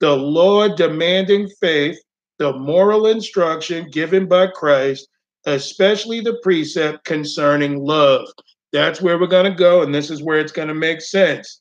the 0.00 0.14
law 0.14 0.68
demanding 0.68 1.48
faith, 1.60 1.98
the 2.38 2.52
moral 2.52 3.06
instruction 3.06 3.90
given 3.90 4.26
by 4.26 4.46
Christ, 4.46 5.08
especially 5.46 6.20
the 6.20 6.38
precept 6.42 7.04
concerning 7.04 7.84
love. 7.84 8.26
That's 8.72 9.00
where 9.00 9.18
we're 9.18 9.26
going 9.26 9.50
to 9.50 9.58
go, 9.58 9.82
and 9.82 9.94
this 9.94 10.10
is 10.10 10.22
where 10.22 10.38
it's 10.38 10.52
going 10.52 10.68
to 10.68 10.74
make 10.74 11.00
sense. 11.00 11.60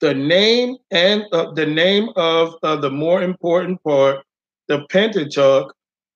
The 0.00 0.14
name 0.14 0.76
and 0.90 1.24
uh, 1.32 1.52
the 1.52 1.66
name 1.66 2.08
of 2.16 2.56
uh, 2.62 2.76
the 2.76 2.90
more 2.90 3.22
important 3.22 3.82
part, 3.82 4.24
the 4.68 4.84
Pentateuch, 4.90 5.72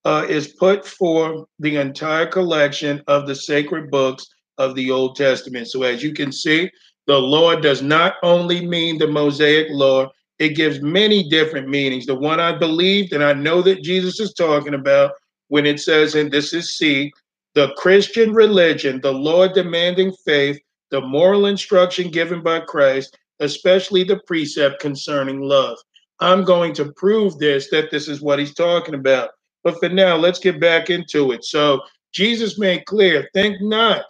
uh, 0.06 0.24
is 0.28 0.46
put 0.46 0.86
for 0.86 1.48
the 1.58 1.76
entire 1.78 2.26
collection 2.26 3.02
of 3.08 3.26
the 3.26 3.34
sacred 3.34 3.90
books 3.90 4.24
of 4.56 4.76
the 4.76 4.88
Old 4.88 5.16
Testament. 5.16 5.66
So, 5.66 5.82
as 5.82 6.00
you 6.00 6.14
can 6.14 6.30
see, 6.30 6.70
the 7.08 7.18
law 7.18 7.56
does 7.56 7.82
not 7.82 8.14
only 8.22 8.64
mean 8.64 8.98
the 8.98 9.08
Mosaic 9.08 9.66
law, 9.70 10.12
it 10.38 10.50
gives 10.50 10.80
many 10.80 11.28
different 11.28 11.68
meanings. 11.68 12.06
The 12.06 12.14
one 12.14 12.38
I 12.38 12.56
believed 12.56 13.14
and 13.14 13.24
I 13.24 13.32
know 13.32 13.62
that 13.62 13.82
Jesus 13.82 14.20
is 14.20 14.32
talking 14.32 14.74
about 14.74 15.10
when 15.48 15.66
it 15.66 15.80
says, 15.80 16.14
and 16.14 16.30
this 16.30 16.52
is 16.52 16.78
C, 16.78 17.12
the 17.54 17.74
Christian 17.76 18.32
religion, 18.32 19.00
the 19.00 19.12
law 19.12 19.48
demanding 19.48 20.12
faith, 20.24 20.60
the 20.92 21.00
moral 21.00 21.46
instruction 21.46 22.12
given 22.12 22.44
by 22.44 22.60
Christ, 22.60 23.18
especially 23.40 24.04
the 24.04 24.20
precept 24.24 24.80
concerning 24.80 25.40
love. 25.40 25.76
I'm 26.20 26.44
going 26.44 26.74
to 26.74 26.92
prove 26.92 27.40
this, 27.40 27.70
that 27.70 27.90
this 27.90 28.06
is 28.06 28.22
what 28.22 28.38
he's 28.38 28.54
talking 28.54 28.94
about. 28.94 29.30
But 29.66 29.80
for 29.80 29.88
now, 29.88 30.14
let's 30.14 30.38
get 30.38 30.60
back 30.60 30.90
into 30.90 31.32
it. 31.32 31.44
So 31.44 31.80
Jesus 32.14 32.56
made 32.56 32.86
clear 32.86 33.28
think 33.34 33.60
not 33.60 34.04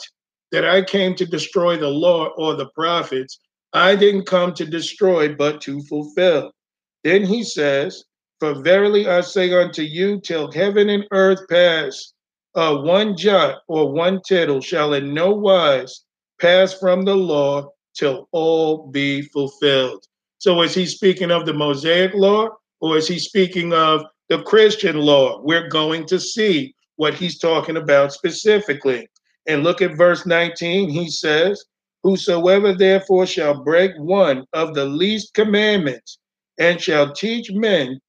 that 0.53 0.67
I 0.67 0.83
came 0.83 1.15
to 1.15 1.25
destroy 1.25 1.79
the 1.79 1.89
law 1.89 2.27
or 2.37 2.57
the 2.57 2.69
prophets. 2.75 3.41
I 3.73 3.97
didn't 3.97 4.27
come 4.27 4.53
to 4.53 4.67
destroy, 4.67 5.35
but 5.35 5.63
to 5.63 5.81
fulfill. 5.85 6.53
Then 7.05 7.25
he 7.25 7.43
says, 7.43 8.05
For 8.39 8.63
verily 8.63 9.09
I 9.09 9.23
say 9.23 9.51
unto 9.51 9.81
you, 9.81 10.21
till 10.21 10.53
heaven 10.53 10.91
and 10.91 11.07
earth 11.11 11.49
pass, 11.49 12.13
uh, 12.55 12.77
one 12.77 13.17
jot 13.17 13.63
or 13.67 13.91
one 13.91 14.21
tittle 14.29 14.61
shall 14.61 14.93
in 14.93 15.15
no 15.15 15.31
wise 15.31 16.05
pass 16.39 16.75
from 16.75 17.07
the 17.07 17.17
law 17.17 17.71
till 17.95 18.29
all 18.33 18.89
be 18.89 19.23
fulfilled. 19.23 20.05
So 20.37 20.61
is 20.61 20.75
he 20.75 20.85
speaking 20.85 21.31
of 21.31 21.47
the 21.47 21.55
Mosaic 21.55 22.13
law 22.13 22.51
or 22.83 22.99
is 22.99 23.09
he 23.09 23.19
speaking 23.19 23.73
of 23.73 24.05
the 24.29 24.43
Christian 24.43 24.97
law? 24.97 25.41
We're 25.43 25.69
going 25.69 26.07
to 26.07 26.21
see 26.21 26.75
what 26.97 27.15
he's 27.15 27.39
talking 27.39 27.77
about 27.77 28.13
specifically. 28.13 29.09
And 29.47 29.63
look 29.63 29.81
at 29.83 29.97
verse 29.97 30.27
19. 30.27 30.89
He 30.89 31.11
says, 31.11 31.65
Whosoever 32.03 32.73
therefore 32.73 33.27
shall 33.27 33.65
break 33.65 33.93
one 33.99 34.47
of 34.53 34.75
the 34.75 34.85
least 34.85 35.35
commandments 35.35 36.19
and 36.59 36.81
shall 36.81 37.13
teach 37.13 37.51
men, 37.51 38.01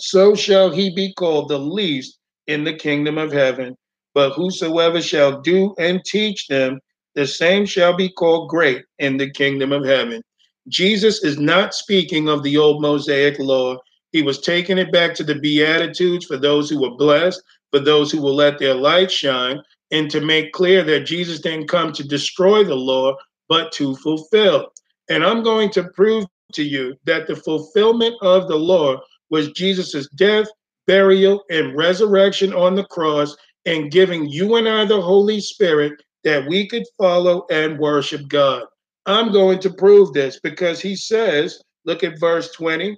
so 0.00 0.34
shall 0.34 0.70
he 0.70 0.94
be 0.94 1.12
called 1.14 1.48
the 1.48 1.58
least 1.58 2.18
in 2.46 2.64
the 2.64 2.72
kingdom 2.72 3.18
of 3.18 3.32
heaven. 3.32 3.76
But 4.14 4.32
whosoever 4.32 5.02
shall 5.02 5.40
do 5.40 5.74
and 5.78 6.04
teach 6.04 6.46
them, 6.46 6.80
the 7.14 7.26
same 7.26 7.66
shall 7.66 7.96
be 7.96 8.08
called 8.08 8.48
great 8.48 8.84
in 8.98 9.16
the 9.16 9.30
kingdom 9.30 9.72
of 9.72 9.84
heaven. 9.84 10.22
Jesus 10.68 11.24
is 11.24 11.38
not 11.38 11.74
speaking 11.74 12.28
of 12.28 12.42
the 12.42 12.56
old 12.56 12.80
Mosaic 12.80 13.38
law. 13.38 13.76
He 14.12 14.22
was 14.22 14.40
taking 14.40 14.78
it 14.78 14.92
back 14.92 15.14
to 15.14 15.24
the 15.24 15.34
Beatitudes 15.34 16.26
for 16.26 16.36
those 16.36 16.70
who 16.70 16.80
were 16.80 16.96
blessed, 16.96 17.42
for 17.70 17.80
those 17.80 18.10
who 18.10 18.22
will 18.22 18.34
let 18.34 18.58
their 18.58 18.74
light 18.74 19.10
shine 19.10 19.60
and 19.90 20.10
to 20.10 20.20
make 20.20 20.52
clear 20.52 20.82
that 20.84 21.06
Jesus 21.06 21.40
didn't 21.40 21.68
come 21.68 21.92
to 21.92 22.06
destroy 22.06 22.64
the 22.64 22.74
law, 22.74 23.16
but 23.48 23.72
to 23.72 23.96
fulfill. 23.96 24.72
And 25.08 25.24
I'm 25.24 25.42
going 25.42 25.70
to 25.70 25.84
prove 25.94 26.26
to 26.52 26.62
you 26.62 26.96
that 27.04 27.26
the 27.26 27.36
fulfillment 27.36 28.14
of 28.22 28.48
the 28.48 28.56
law 28.56 28.98
was 29.30 29.52
Jesus's 29.52 30.08
death, 30.10 30.46
burial, 30.86 31.44
and 31.50 31.76
resurrection 31.76 32.52
on 32.52 32.74
the 32.74 32.84
cross, 32.84 33.36
and 33.66 33.90
giving 33.90 34.28
you 34.28 34.56
and 34.56 34.68
I 34.68 34.84
the 34.84 35.00
Holy 35.00 35.40
Spirit 35.40 36.02
that 36.24 36.46
we 36.48 36.66
could 36.66 36.84
follow 36.96 37.46
and 37.50 37.78
worship 37.78 38.28
God. 38.28 38.64
I'm 39.06 39.32
going 39.32 39.58
to 39.60 39.72
prove 39.72 40.12
this 40.12 40.40
because 40.40 40.80
he 40.80 40.96
says, 40.96 41.62
look 41.84 42.04
at 42.04 42.20
verse 42.20 42.52
20. 42.52 42.96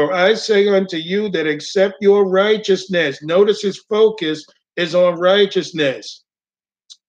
For 0.00 0.14
I 0.14 0.32
say 0.32 0.66
unto 0.66 0.96
you 0.96 1.28
that 1.28 1.46
except 1.46 1.96
your 2.00 2.26
righteousness, 2.26 3.22
notice 3.22 3.60
his 3.60 3.84
focus 3.86 4.46
is 4.76 4.94
on 4.94 5.20
righteousness 5.20 6.24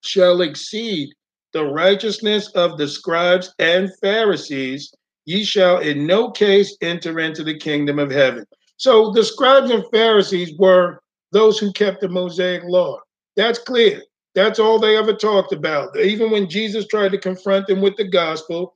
shall 0.01 0.41
exceed 0.41 1.13
the 1.53 1.63
righteousness 1.63 2.49
of 2.49 2.77
the 2.77 2.89
scribes 2.89 3.55
and 3.59 3.97
Pharisees, 4.01 4.93
ye 5.23 5.45
shall 5.45 5.77
in 5.77 6.05
no 6.05 6.31
case 6.31 6.75
enter 6.81 7.21
into 7.21 7.45
the 7.45 7.57
kingdom 7.57 7.97
of 7.97 8.11
heaven. 8.11 8.45
So 8.75 9.11
the 9.11 9.23
scribes 9.23 9.71
and 9.71 9.85
Pharisees 9.89 10.51
were 10.59 11.01
those 11.31 11.57
who 11.57 11.71
kept 11.71 12.01
the 12.01 12.09
Mosaic 12.09 12.63
law. 12.65 12.99
That's 13.37 13.59
clear. 13.59 14.01
That's 14.35 14.59
all 14.59 14.79
they 14.79 14.97
ever 14.97 15.13
talked 15.13 15.53
about. 15.53 15.97
Even 15.97 16.29
when 16.29 16.49
Jesus 16.49 16.87
tried 16.87 17.13
to 17.13 17.17
confront 17.17 17.67
them 17.67 17.79
with 17.79 17.95
the 17.95 18.09
gospel 18.09 18.75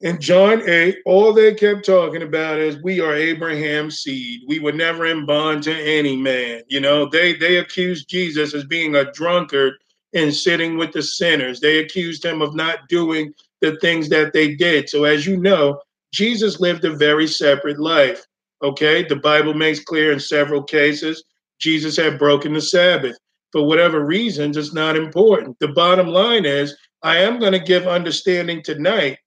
in 0.00 0.20
John 0.20 0.68
8, 0.68 0.98
all 1.06 1.32
they 1.32 1.54
kept 1.54 1.86
talking 1.86 2.22
about 2.22 2.58
is 2.58 2.82
we 2.82 3.00
are 3.00 3.14
Abraham's 3.14 4.00
seed. 4.00 4.42
We 4.46 4.58
were 4.58 4.72
never 4.72 5.06
in 5.06 5.24
bond 5.24 5.62
to 5.64 5.74
any 5.74 6.16
man. 6.16 6.62
You 6.68 6.80
know, 6.80 7.08
they 7.08 7.32
they 7.34 7.56
accused 7.58 8.08
Jesus 8.08 8.52
as 8.52 8.64
being 8.64 8.96
a 8.96 9.10
drunkard 9.12 9.74
and 10.12 10.34
sitting 10.34 10.76
with 10.76 10.92
the 10.92 11.02
sinners. 11.02 11.60
They 11.60 11.78
accused 11.78 12.24
him 12.24 12.42
of 12.42 12.54
not 12.54 12.88
doing 12.88 13.32
the 13.62 13.76
things 13.80 14.08
that 14.10 14.32
they 14.32 14.54
did. 14.54 14.88
So 14.88 15.04
as 15.04 15.26
you 15.26 15.38
know, 15.38 15.80
Jesus 16.12 16.60
lived 16.60 16.84
a 16.84 16.96
very 16.96 17.26
separate 17.26 17.80
life. 17.80 18.24
Okay? 18.62 19.02
The 19.02 19.16
Bible 19.16 19.54
makes 19.54 19.80
clear 19.80 20.12
in 20.12 20.20
several 20.20 20.62
cases 20.62 21.24
Jesus 21.58 21.96
had 21.96 22.18
broken 22.18 22.52
the 22.52 22.60
Sabbath. 22.60 23.16
For 23.52 23.66
whatever 23.66 24.04
reasons, 24.04 24.58
it's 24.58 24.74
not 24.74 24.96
important. 24.96 25.56
The 25.60 25.68
bottom 25.68 26.08
line 26.08 26.44
is, 26.44 26.76
I 27.02 27.18
am 27.18 27.38
going 27.38 27.52
to 27.52 27.58
give 27.58 27.86
understanding 27.86 28.62
tonight 28.62 29.18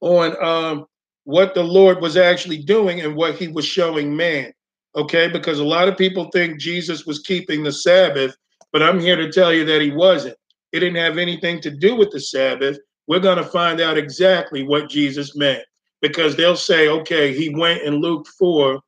on 0.00 0.42
um, 0.44 0.86
what 1.24 1.54
the 1.54 1.62
Lord 1.62 2.00
was 2.00 2.16
actually 2.16 2.58
doing 2.58 3.00
and 3.00 3.16
what 3.16 3.36
he 3.36 3.48
was 3.48 3.64
showing 3.64 4.16
man. 4.16 4.52
Okay, 4.94 5.28
because 5.28 5.58
a 5.58 5.64
lot 5.64 5.88
of 5.88 5.98
people 5.98 6.30
think 6.32 6.58
Jesus 6.58 7.04
was 7.04 7.18
keeping 7.20 7.62
the 7.62 7.72
Sabbath, 7.72 8.34
but 8.72 8.82
I'm 8.82 8.98
here 8.98 9.16
to 9.16 9.30
tell 9.30 9.52
you 9.52 9.64
that 9.66 9.82
he 9.82 9.90
wasn't. 9.90 10.36
It 10.72 10.80
didn't 10.80 10.96
have 10.96 11.18
anything 11.18 11.60
to 11.62 11.70
do 11.70 11.96
with 11.96 12.10
the 12.10 12.20
Sabbath. 12.20 12.78
We're 13.06 13.20
going 13.20 13.38
to 13.38 13.44
find 13.44 13.80
out 13.80 13.98
exactly 13.98 14.62
what 14.62 14.88
Jesus 14.88 15.36
meant 15.36 15.62
because 16.00 16.36
they'll 16.36 16.56
say, 16.56 16.88
okay, 16.88 17.34
he 17.34 17.54
went 17.54 17.82
in 17.82 18.00
Luke 18.00 18.26
4 18.38 18.80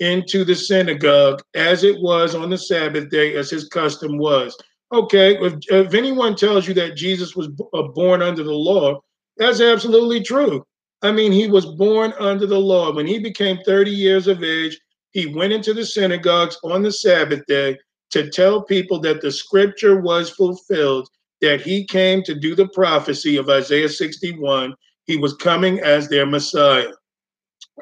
into 0.00 0.44
the 0.44 0.54
synagogue 0.54 1.42
as 1.54 1.84
it 1.84 2.00
was 2.00 2.34
on 2.34 2.50
the 2.50 2.58
Sabbath 2.58 3.10
day, 3.10 3.34
as 3.34 3.50
his 3.50 3.68
custom 3.68 4.18
was. 4.18 4.56
Okay, 4.92 5.36
if, 5.38 5.54
if 5.68 5.94
anyone 5.94 6.34
tells 6.34 6.66
you 6.66 6.74
that 6.74 6.96
Jesus 6.96 7.36
was 7.36 7.48
uh, 7.74 7.82
born 7.94 8.22
under 8.22 8.42
the 8.42 8.52
law, 8.52 9.00
that's 9.38 9.60
absolutely 9.60 10.22
true. 10.22 10.64
I 11.02 11.12
mean, 11.12 11.30
he 11.32 11.46
was 11.46 11.64
born 11.64 12.12
under 12.18 12.46
the 12.46 12.58
law. 12.58 12.92
When 12.92 13.06
he 13.06 13.18
became 13.18 13.58
30 13.64 13.90
years 13.90 14.26
of 14.26 14.42
age, 14.42 14.78
he 15.12 15.26
went 15.26 15.52
into 15.52 15.72
the 15.72 15.86
synagogues 15.86 16.58
on 16.64 16.82
the 16.82 16.92
Sabbath 16.92 17.46
day 17.46 17.78
to 18.10 18.30
tell 18.30 18.62
people 18.62 18.98
that 19.00 19.20
the 19.20 19.30
scripture 19.30 20.00
was 20.00 20.30
fulfilled, 20.30 21.08
that 21.40 21.60
he 21.60 21.84
came 21.84 22.22
to 22.24 22.34
do 22.34 22.54
the 22.54 22.68
prophecy 22.68 23.36
of 23.36 23.48
Isaiah 23.48 23.88
61. 23.88 24.74
He 25.06 25.16
was 25.16 25.34
coming 25.34 25.78
as 25.80 26.08
their 26.08 26.26
Messiah. 26.26 26.92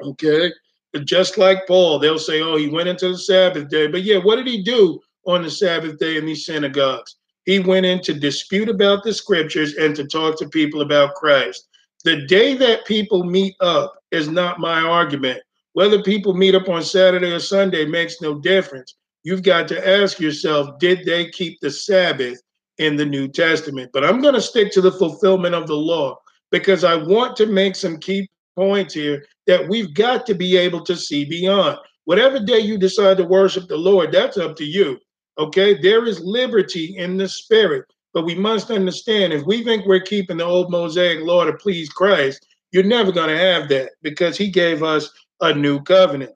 Okay. 0.03 0.51
But 0.93 1.05
just 1.05 1.37
like 1.37 1.67
Paul, 1.67 1.99
they'll 1.99 2.19
say, 2.19 2.41
oh, 2.41 2.55
he 2.55 2.69
went 2.69 2.89
into 2.89 3.09
the 3.09 3.17
Sabbath 3.17 3.69
day. 3.69 3.87
But 3.87 4.03
yeah, 4.03 4.17
what 4.17 4.37
did 4.37 4.47
he 4.47 4.63
do 4.63 4.99
on 5.25 5.41
the 5.41 5.51
Sabbath 5.51 5.97
day 5.99 6.17
in 6.17 6.25
these 6.25 6.45
synagogues? 6.45 7.17
He 7.47 7.59
went 7.59 7.85
in 7.85 8.01
to 8.01 8.13
dispute 8.13 8.67
about 8.67 9.03
the 9.03 9.13
scriptures 9.13 9.75
and 9.75 9.95
to 9.95 10.05
talk 10.05 10.37
to 10.37 10.49
people 10.49 10.81
about 10.81 11.15
Christ. 11.15 11.69
The 12.03 12.25
day 12.27 12.55
that 12.55 12.85
people 12.85 13.23
meet 13.23 13.55
up 13.61 13.95
is 14.11 14.27
not 14.27 14.59
my 14.59 14.81
argument. 14.81 15.41
Whether 15.71 16.03
people 16.03 16.33
meet 16.33 16.55
up 16.55 16.67
on 16.67 16.83
Saturday 16.83 17.31
or 17.31 17.39
Sunday 17.39 17.85
makes 17.85 18.21
no 18.21 18.37
difference. 18.37 18.95
You've 19.23 19.43
got 19.43 19.69
to 19.69 19.87
ask 19.87 20.19
yourself, 20.19 20.77
did 20.77 21.05
they 21.05 21.29
keep 21.29 21.57
the 21.61 21.71
Sabbath 21.71 22.41
in 22.79 22.97
the 22.97 23.05
New 23.05 23.29
Testament? 23.29 23.91
But 23.93 24.03
I'm 24.03 24.21
going 24.21 24.33
to 24.33 24.41
stick 24.41 24.69
to 24.73 24.81
the 24.81 24.91
fulfillment 24.91 25.55
of 25.55 25.67
the 25.67 25.75
law 25.75 26.19
because 26.51 26.83
I 26.83 26.95
want 26.95 27.37
to 27.37 27.45
make 27.45 27.77
some 27.77 27.97
key 27.97 28.29
points 28.57 28.93
here 28.93 29.25
that 29.45 29.65
we've 29.69 29.93
got 29.93 30.25
to 30.25 30.33
be 30.33 30.57
able 30.57 30.81
to 30.81 30.97
see 30.97 31.23
beyond. 31.23 31.77
Whatever 32.03 32.41
day 32.41 32.59
you 32.59 32.77
decide 32.77 33.15
to 33.17 33.23
worship 33.23 33.69
the 33.69 33.77
Lord, 33.77 34.11
that's 34.11 34.37
up 34.37 34.57
to 34.57 34.65
you. 34.65 34.99
Okay, 35.39 35.79
there 35.79 36.05
is 36.05 36.19
liberty 36.19 36.97
in 36.97 37.17
the 37.17 37.27
spirit, 37.27 37.85
but 38.13 38.25
we 38.25 38.33
must 38.33 38.71
understand 38.71 39.33
if 39.33 39.45
we 39.45 39.63
think 39.63 39.85
we're 39.85 39.99
keeping 39.99 40.37
the 40.37 40.43
old 40.43 40.71
Mosaic 40.71 41.21
law 41.21 41.45
to 41.45 41.53
please 41.53 41.89
Christ, 41.89 42.47
you're 42.71 42.83
never 42.83 43.11
going 43.11 43.29
to 43.29 43.37
have 43.37 43.69
that 43.69 43.91
because 44.01 44.37
he 44.37 44.49
gave 44.49 44.81
us 44.83 45.11
a 45.41 45.53
new 45.53 45.81
covenant. 45.81 46.31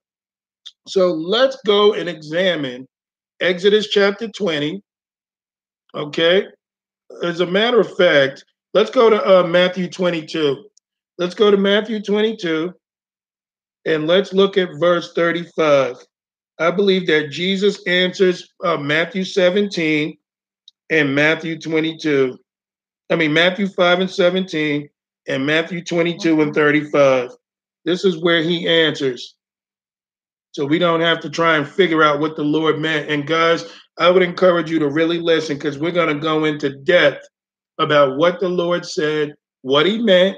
So 0.88 1.12
let's 1.12 1.58
go 1.66 1.94
and 1.94 2.08
examine 2.08 2.88
Exodus 3.40 3.90
chapter 3.90 4.28
20. 4.28 4.82
Okay, 5.96 6.46
as 7.24 7.40
a 7.42 7.46
matter 7.46 7.80
of 7.80 7.98
fact, 7.98 8.46
let's 8.74 8.92
go 8.92 9.10
to 9.10 9.40
uh, 9.40 9.48
Matthew 9.48 9.90
22. 9.90 10.66
Let's 11.18 11.36
go 11.36 11.52
to 11.52 11.58
Matthew 11.58 12.02
22 12.02 12.74
and 13.86 14.08
let's 14.08 14.32
look 14.32 14.58
at 14.58 14.70
verse 14.80 15.14
35. 15.14 15.98
I 16.62 16.72
believe 16.72 17.08
that 17.08 17.32
Jesus 17.32 17.86
answers 17.88 18.54
uh, 18.64 18.78
Matthew 18.78 19.24
17 19.24 20.16
and 20.92 21.16
Matthew 21.16 21.60
22. 21.60 22.38
I 23.10 23.16
mean, 23.16 23.34
Matthew 23.34 23.68
5 23.68 24.02
and 24.02 24.10
17 24.10 24.88
and 25.28 25.46
Matthew 25.46 25.84
22 25.84 26.42
and 26.42 26.54
35. 26.54 27.32
This 27.84 28.06
is 28.06 28.22
where 28.22 28.44
he 28.44 28.68
answers. 28.68 29.36
So 30.52 30.66
we 30.66 30.80
don't 30.80 31.02
have 31.02 31.20
to 31.22 31.30
try 31.30 31.58
and 31.58 31.68
figure 31.68 32.04
out 32.04 32.20
what 32.20 32.36
the 32.36 32.44
Lord 32.44 32.80
meant. 32.80 33.10
And 33.10 33.26
guys, 33.26 33.66
I 33.98 34.10
would 34.10 34.22
encourage 34.22 34.70
you 34.70 34.80
to 34.80 34.90
really 34.90 35.20
listen 35.20 35.58
because 35.58 35.80
we're 35.80 35.92
going 35.92 36.14
to 36.14 36.22
go 36.22 36.46
into 36.46 36.78
depth 36.84 37.28
about 37.80 38.18
what 38.18 38.40
the 38.40 38.50
Lord 38.50 38.86
said, 38.86 39.34
what 39.62 39.86
he 39.86 39.98
meant. 39.98 40.38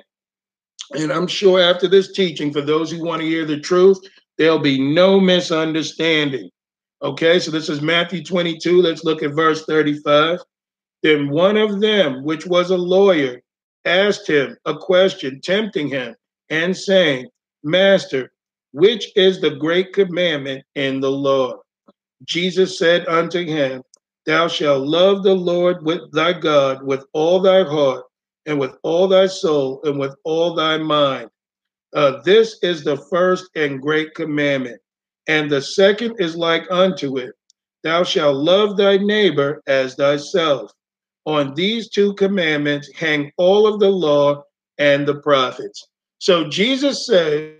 And 0.95 1.11
I'm 1.11 1.27
sure 1.27 1.59
after 1.59 1.87
this 1.87 2.11
teaching, 2.11 2.53
for 2.53 2.61
those 2.61 2.91
who 2.91 3.03
want 3.03 3.21
to 3.21 3.27
hear 3.27 3.45
the 3.45 3.59
truth, 3.59 3.99
There'll 4.37 4.59
be 4.59 4.79
no 4.79 5.19
misunderstanding. 5.19 6.49
Okay, 7.01 7.39
so 7.39 7.51
this 7.51 7.69
is 7.69 7.81
Matthew 7.81 8.23
22. 8.23 8.81
Let's 8.81 9.03
look 9.03 9.23
at 9.23 9.35
verse 9.35 9.65
35. 9.65 10.39
Then 11.03 11.29
one 11.29 11.57
of 11.57 11.81
them, 11.81 12.23
which 12.23 12.45
was 12.45 12.69
a 12.69 12.77
lawyer, 12.77 13.41
asked 13.85 14.27
him 14.27 14.57
a 14.65 14.75
question, 14.75 15.41
tempting 15.41 15.89
him, 15.89 16.15
and 16.49 16.75
saying, 16.75 17.27
Master, 17.63 18.31
which 18.71 19.11
is 19.15 19.41
the 19.41 19.51
great 19.51 19.93
commandment 19.93 20.63
in 20.75 20.99
the 20.99 21.11
law? 21.11 21.61
Jesus 22.23 22.77
said 22.77 23.07
unto 23.07 23.45
him, 23.45 23.83
Thou 24.25 24.47
shalt 24.47 24.87
love 24.87 25.23
the 25.23 25.35
Lord 25.35 25.83
with 25.85 26.09
thy 26.13 26.33
God 26.33 26.83
with 26.83 27.05
all 27.11 27.41
thy 27.41 27.63
heart, 27.63 28.05
and 28.45 28.59
with 28.59 28.75
all 28.83 29.07
thy 29.07 29.27
soul, 29.27 29.81
and 29.83 29.99
with 29.99 30.15
all 30.23 30.55
thy 30.55 30.77
mind, 30.77 31.29
uh, 31.93 32.21
this 32.23 32.57
is 32.61 32.83
the 32.83 32.97
first 33.09 33.49
and 33.55 33.81
great 33.81 34.13
commandment. 34.15 34.79
And 35.27 35.49
the 35.49 35.61
second 35.61 36.15
is 36.19 36.35
like 36.35 36.69
unto 36.69 37.17
it 37.17 37.33
Thou 37.83 38.03
shalt 38.03 38.37
love 38.37 38.77
thy 38.77 38.97
neighbor 38.97 39.61
as 39.67 39.95
thyself. 39.95 40.71
On 41.25 41.53
these 41.53 41.89
two 41.89 42.13
commandments 42.15 42.89
hang 42.95 43.31
all 43.37 43.67
of 43.67 43.79
the 43.79 43.89
law 43.89 44.43
and 44.77 45.07
the 45.07 45.15
prophets. 45.15 45.87
So 46.19 46.49
Jesus 46.49 47.05
said, 47.05 47.57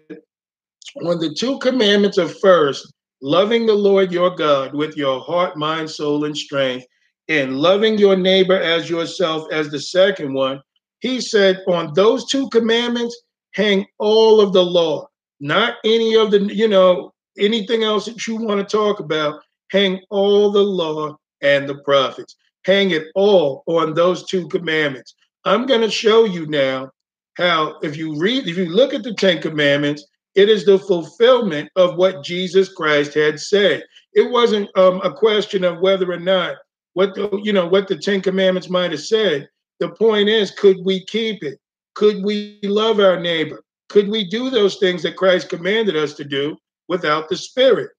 when 0.95 1.19
the 1.19 1.33
two 1.33 1.59
commandments 1.59 2.17
are 2.17 2.27
first, 2.27 2.93
loving 3.21 3.65
the 3.65 3.73
Lord 3.73 4.11
your 4.11 4.35
God 4.35 4.73
with 4.73 4.97
your 4.97 5.21
heart, 5.21 5.57
mind, 5.57 5.89
soul, 5.89 6.25
and 6.25 6.37
strength, 6.37 6.85
and 7.29 7.57
loving 7.59 7.97
your 7.97 8.15
neighbor 8.15 8.59
as 8.59 8.89
yourself 8.89 9.47
as 9.51 9.69
the 9.69 9.79
second 9.79 10.33
one, 10.33 10.61
he 10.99 11.19
said, 11.19 11.61
on 11.67 11.93
those 11.93 12.25
two 12.25 12.49
commandments, 12.49 13.22
hang 13.53 13.85
all 13.99 14.41
of 14.41 14.53
the 14.53 14.63
law, 14.63 15.07
not 15.39 15.75
any 15.83 16.15
of 16.15 16.31
the, 16.31 16.39
you 16.53 16.67
know, 16.67 17.13
anything 17.37 17.83
else 17.83 18.05
that 18.05 18.27
you 18.27 18.35
want 18.35 18.59
to 18.59 18.77
talk 18.77 18.99
about. 18.99 19.41
Hang 19.71 19.99
all 20.09 20.51
the 20.51 20.61
law 20.61 21.17
and 21.41 21.67
the 21.67 21.79
prophets. 21.79 22.35
Hang 22.65 22.91
it 22.91 23.07
all 23.15 23.63
on 23.65 23.93
those 23.93 24.25
two 24.25 24.47
commandments. 24.47 25.15
I'm 25.45 25.65
going 25.65 25.81
to 25.81 25.89
show 25.89 26.25
you 26.25 26.45
now 26.45 26.91
how, 27.35 27.79
if 27.81 27.97
you 27.97 28.17
read, 28.19 28.47
if 28.47 28.57
you 28.57 28.67
look 28.67 28.93
at 28.93 29.03
the 29.03 29.13
Ten 29.13 29.41
Commandments, 29.41 30.05
it 30.35 30.49
is 30.49 30.65
the 30.65 30.79
fulfillment 30.79 31.69
of 31.75 31.95
what 31.95 32.23
Jesus 32.23 32.69
Christ 32.69 33.13
had 33.13 33.39
said. 33.39 33.83
It 34.13 34.31
wasn't 34.31 34.69
um, 34.77 35.01
a 35.03 35.13
question 35.13 35.63
of 35.63 35.79
whether 35.79 36.11
or 36.11 36.19
not 36.19 36.55
what 36.93 37.15
the, 37.15 37.29
you 37.43 37.53
know 37.53 37.67
what 37.67 37.87
the 37.87 37.97
Ten 37.97 38.21
Commandments 38.21 38.69
might 38.69 38.91
have 38.91 39.01
said. 39.01 39.49
The 39.79 39.89
point 39.89 40.29
is, 40.29 40.51
could 40.51 40.77
we 40.83 41.05
keep 41.05 41.43
it? 41.43 41.59
Could 41.95 42.23
we 42.23 42.59
love 42.63 42.99
our 42.99 43.19
neighbor? 43.19 43.63
Could 43.89 44.09
we 44.09 44.27
do 44.27 44.49
those 44.49 44.77
things 44.77 45.03
that 45.03 45.17
Christ 45.17 45.49
commanded 45.49 45.95
us 45.95 46.13
to 46.15 46.23
do 46.23 46.57
without 46.87 47.29
the 47.29 47.37
Spirit? 47.37 47.91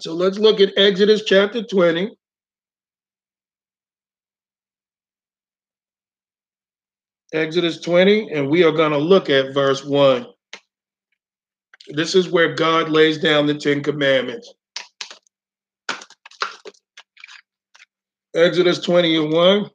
So 0.00 0.12
let's 0.12 0.38
look 0.38 0.60
at 0.60 0.76
Exodus 0.76 1.24
chapter 1.24 1.62
20. 1.62 2.14
Exodus 7.32 7.80
20, 7.80 8.30
and 8.32 8.48
we 8.48 8.62
are 8.62 8.72
going 8.72 8.92
to 8.92 8.98
look 8.98 9.30
at 9.30 9.54
verse 9.54 9.84
1. 9.84 10.26
This 11.88 12.14
is 12.14 12.30
where 12.30 12.54
God 12.54 12.90
lays 12.90 13.18
down 13.18 13.46
the 13.46 13.54
Ten 13.54 13.82
Commandments. 13.82 14.52
Exodus 18.34 18.80
20 18.80 19.16
and 19.16 19.32
1. 19.32 19.70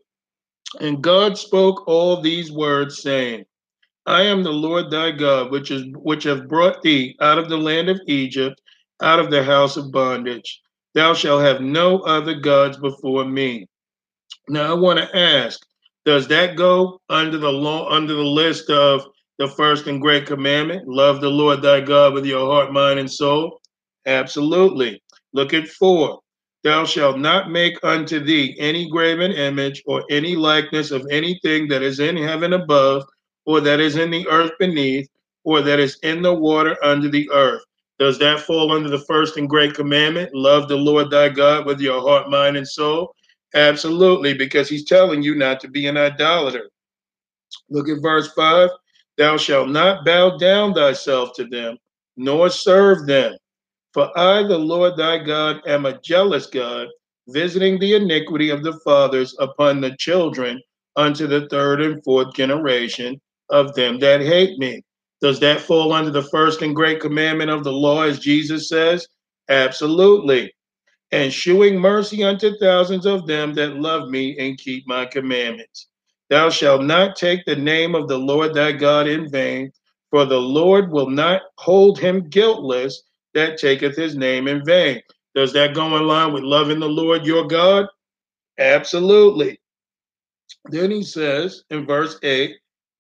And 0.80 1.04
God 1.04 1.38
spoke 1.38 1.88
all 1.88 2.22
these 2.22 2.52
words, 2.52 3.02
saying, 3.02 3.46
I 4.06 4.24
am 4.24 4.44
the 4.44 4.52
Lord 4.52 4.90
thy 4.90 5.12
God, 5.12 5.52
which 5.52 5.70
is 5.70 5.84
which 5.96 6.24
have 6.24 6.48
brought 6.48 6.82
thee 6.82 7.16
out 7.22 7.38
of 7.38 7.50
the 7.50 7.58
land 7.58 7.90
of 7.90 8.02
Egypt, 8.08 8.60
out 9.02 9.20
of 9.20 9.30
the 9.30 9.44
house 9.44 9.78
of 9.78 9.92
bondage. 9.92 10.62
Thou 10.96 11.14
shalt 11.14 11.44
have 11.44 11.62
no 11.62 12.00
other 12.00 12.36
gods 12.36 12.78
before 12.78 13.26
me. 13.26 13.68
Now 14.50 14.72
I 14.72 14.74
want 14.74 15.00
to 15.00 15.18
ask, 15.18 15.60
does 16.06 16.28
that 16.30 16.56
go 16.56 17.00
under 17.10 17.38
the 17.38 17.52
law 17.52 17.90
under 17.90 18.14
the 18.16 18.24
list 18.24 18.70
of 18.70 19.06
the 19.38 19.48
first 19.50 19.88
and 19.88 20.02
great 20.02 20.26
commandment? 20.26 20.88
Love 20.88 21.22
the 21.22 21.30
Lord 21.30 21.62
thy 21.62 21.82
God 21.82 22.14
with 22.14 22.26
your 22.26 22.52
heart, 22.52 22.74
mind, 22.74 23.00
and 23.00 23.12
soul. 23.12 23.62
Absolutely. 24.08 25.04
Look 25.34 25.54
at 25.54 25.68
four. 25.68 26.21
Thou 26.64 26.86
shalt 26.86 27.18
not 27.18 27.50
make 27.50 27.84
unto 27.84 28.20
thee 28.20 28.56
any 28.60 28.90
graven 28.90 29.32
image 29.32 29.82
or 29.88 30.04
any 30.12 30.36
likeness 30.36 30.92
of 30.92 31.08
anything 31.10 31.68
that 31.70 31.82
is 31.82 32.00
in 32.00 32.16
heaven 32.18 32.54
above, 32.54 33.04
or 33.46 33.62
that 33.62 33.80
is 33.80 33.96
in 33.96 34.12
the 34.12 34.28
earth 34.28 34.52
beneath, 34.60 35.10
or 35.44 35.62
that 35.62 35.80
is 35.80 35.98
in 36.04 36.22
the 36.22 36.34
water 36.34 36.78
under 36.84 37.10
the 37.10 37.30
earth. 37.32 37.64
Does 37.98 38.20
that 38.20 38.42
fall 38.42 38.72
under 38.72 38.90
the 38.90 39.06
first 39.06 39.38
and 39.38 39.50
great 39.50 39.74
commandment? 39.74 40.34
Love 40.34 40.68
the 40.68 40.76
Lord 40.76 41.10
thy 41.10 41.30
God 41.30 41.66
with 41.66 41.80
your 41.80 42.02
heart, 42.02 42.30
mind, 42.30 42.58
and 42.58 42.68
soul. 42.68 43.16
Absolutely, 43.54 44.34
because 44.34 44.70
he's 44.70 44.86
telling 44.86 45.22
you 45.24 45.36
not 45.36 45.60
to 45.62 45.68
be 45.68 45.88
an 45.88 45.98
idolater. 45.98 46.70
Look 47.70 47.90
at 47.90 48.02
verse 48.02 48.32
5 48.34 48.70
Thou 49.18 49.38
shalt 49.38 49.70
not 49.70 50.06
bow 50.06 50.38
down 50.38 50.74
thyself 50.74 51.32
to 51.36 51.46
them, 51.46 51.78
nor 52.18 52.50
serve 52.50 53.06
them. 53.06 53.36
For 53.94 54.18
I, 54.18 54.44
the 54.44 54.58
Lord 54.58 54.98
thy 54.98 55.20
God, 55.20 55.62
am 55.68 55.86
a 55.86 56.00
jealous 56.02 56.48
God, 56.48 56.88
visiting 57.30 57.80
the 57.80 57.96
iniquity 57.96 58.50
of 58.50 58.64
the 58.64 58.80
fathers 58.86 59.36
upon 59.40 59.82
the 59.82 59.96
children 59.98 60.62
unto 60.96 61.28
the 61.28 61.48
third 61.50 61.82
and 61.82 62.04
fourth 62.04 62.34
generation 62.36 63.22
of 63.50 63.76
them 63.76 64.00
that 64.00 64.22
hate 64.22 64.60
me. 64.60 64.84
Does 65.22 65.40
that 65.42 65.62
fall 65.62 65.94
under 65.94 66.12
the 66.12 66.24
first 66.24 66.62
and 66.62 66.76
great 66.76 67.02
commandment 67.02 67.52
of 67.52 67.64
the 67.64 67.74
law, 67.74 68.04
as 68.04 68.20
Jesus 68.20 68.70
says? 68.70 69.08
Absolutely 69.50 70.50
and 71.12 71.34
shewing 71.34 71.80
mercy 71.80 72.24
unto 72.24 72.58
thousands 72.60 73.08
of 73.08 73.28
them 73.28 73.56
that 73.56 73.78
love 73.78 74.10
me 74.10 74.38
and 74.40 74.60
keep 74.60 74.88
my 74.88 75.08
commandments. 75.08 75.90
Thou 76.30 76.52
shalt 76.52 76.84
not 76.84 77.18
take 77.18 77.46
the 77.46 77.58
name 77.58 77.96
of 77.96 78.10
the 78.10 78.20
Lord 78.20 78.54
thy 78.56 78.74
God 78.74 79.08
in 79.08 79.32
vain, 79.32 79.72
for 80.12 80.26
the 80.28 80.42
Lord 80.42 80.92
will 80.94 81.10
not 81.10 81.44
hold 81.58 82.00
him 82.00 82.30
guiltless 82.30 83.04
that 83.34 83.58
taketh 83.58 83.96
his 83.96 84.16
name 84.16 84.48
in 84.48 84.64
vain. 84.66 85.02
Does 85.36 85.54
that 85.54 85.74
go 85.74 85.98
in 85.98 86.08
line 86.08 86.34
with 86.34 86.44
loving 86.44 86.80
the 86.80 86.90
Lord 86.90 87.26
your 87.26 87.48
God? 87.48 87.88
Absolutely. 88.60 89.60
Then 90.66 90.92
he 90.92 91.04
says 91.04 91.64
in 91.70 91.86
verse 91.86 92.20
8, 92.22 92.56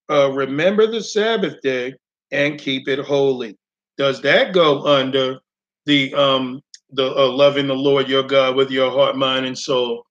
uh, 0.10 0.32
remember 0.32 0.88
the 0.88 1.02
Sabbath 1.02 1.62
day 1.62 1.94
and 2.32 2.60
keep 2.60 2.88
it 2.88 3.00
holy. 3.00 3.58
Does 3.98 4.22
that 4.22 4.54
go 4.54 4.86
under 4.86 5.39
the 5.86 6.13
um, 6.13 6.62
the 6.91 7.06
uh, 7.15 7.30
loving 7.30 7.67
the 7.67 7.76
Lord 7.76 8.10
your 8.10 8.24
God 8.24 8.56
with 8.56 8.72
your 8.72 8.91
heart, 8.91 9.15
mind, 9.15 9.46
and 9.46 9.58
soul? 9.58 10.06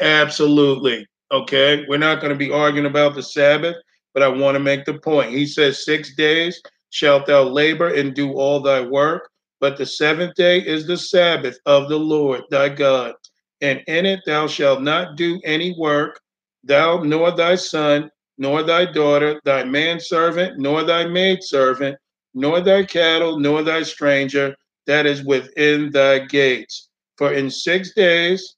Absolutely. 0.00 1.06
Okay. 1.30 1.84
We're 1.88 1.98
not 1.98 2.20
going 2.20 2.32
to 2.32 2.38
be 2.38 2.50
arguing 2.50 2.86
about 2.86 3.14
the 3.14 3.22
Sabbath, 3.22 3.76
but 4.14 4.22
I 4.22 4.28
want 4.28 4.54
to 4.54 4.60
make 4.60 4.84
the 4.84 4.98
point. 4.98 5.30
He 5.30 5.46
says, 5.46 5.84
Six 5.84 6.14
days 6.14 6.60
shalt 6.90 7.26
thou 7.26 7.42
labor 7.42 7.88
and 7.94 8.14
do 8.14 8.32
all 8.32 8.60
thy 8.60 8.80
work, 8.80 9.30
but 9.60 9.76
the 9.76 9.86
seventh 9.86 10.34
day 10.34 10.58
is 10.58 10.86
the 10.86 10.96
Sabbath 10.96 11.58
of 11.66 11.88
the 11.88 11.98
Lord 11.98 12.42
thy 12.50 12.68
God. 12.68 13.14
And 13.60 13.82
in 13.86 14.06
it 14.06 14.20
thou 14.24 14.46
shalt 14.46 14.82
not 14.82 15.16
do 15.16 15.40
any 15.44 15.74
work, 15.78 16.20
thou 16.62 17.02
nor 17.02 17.32
thy 17.32 17.56
son, 17.56 18.10
nor 18.38 18.62
thy 18.62 18.84
daughter, 18.84 19.40
thy 19.44 19.64
manservant, 19.64 20.58
nor 20.58 20.84
thy 20.84 21.06
maidservant, 21.06 21.96
nor 22.34 22.60
thy 22.60 22.84
cattle, 22.84 23.38
nor 23.40 23.62
thy 23.62 23.82
stranger 23.82 24.54
that 24.86 25.06
is 25.06 25.24
within 25.24 25.90
thy 25.90 26.20
gates. 26.20 26.88
For 27.16 27.32
in 27.32 27.50
six 27.50 27.92
days 27.94 28.56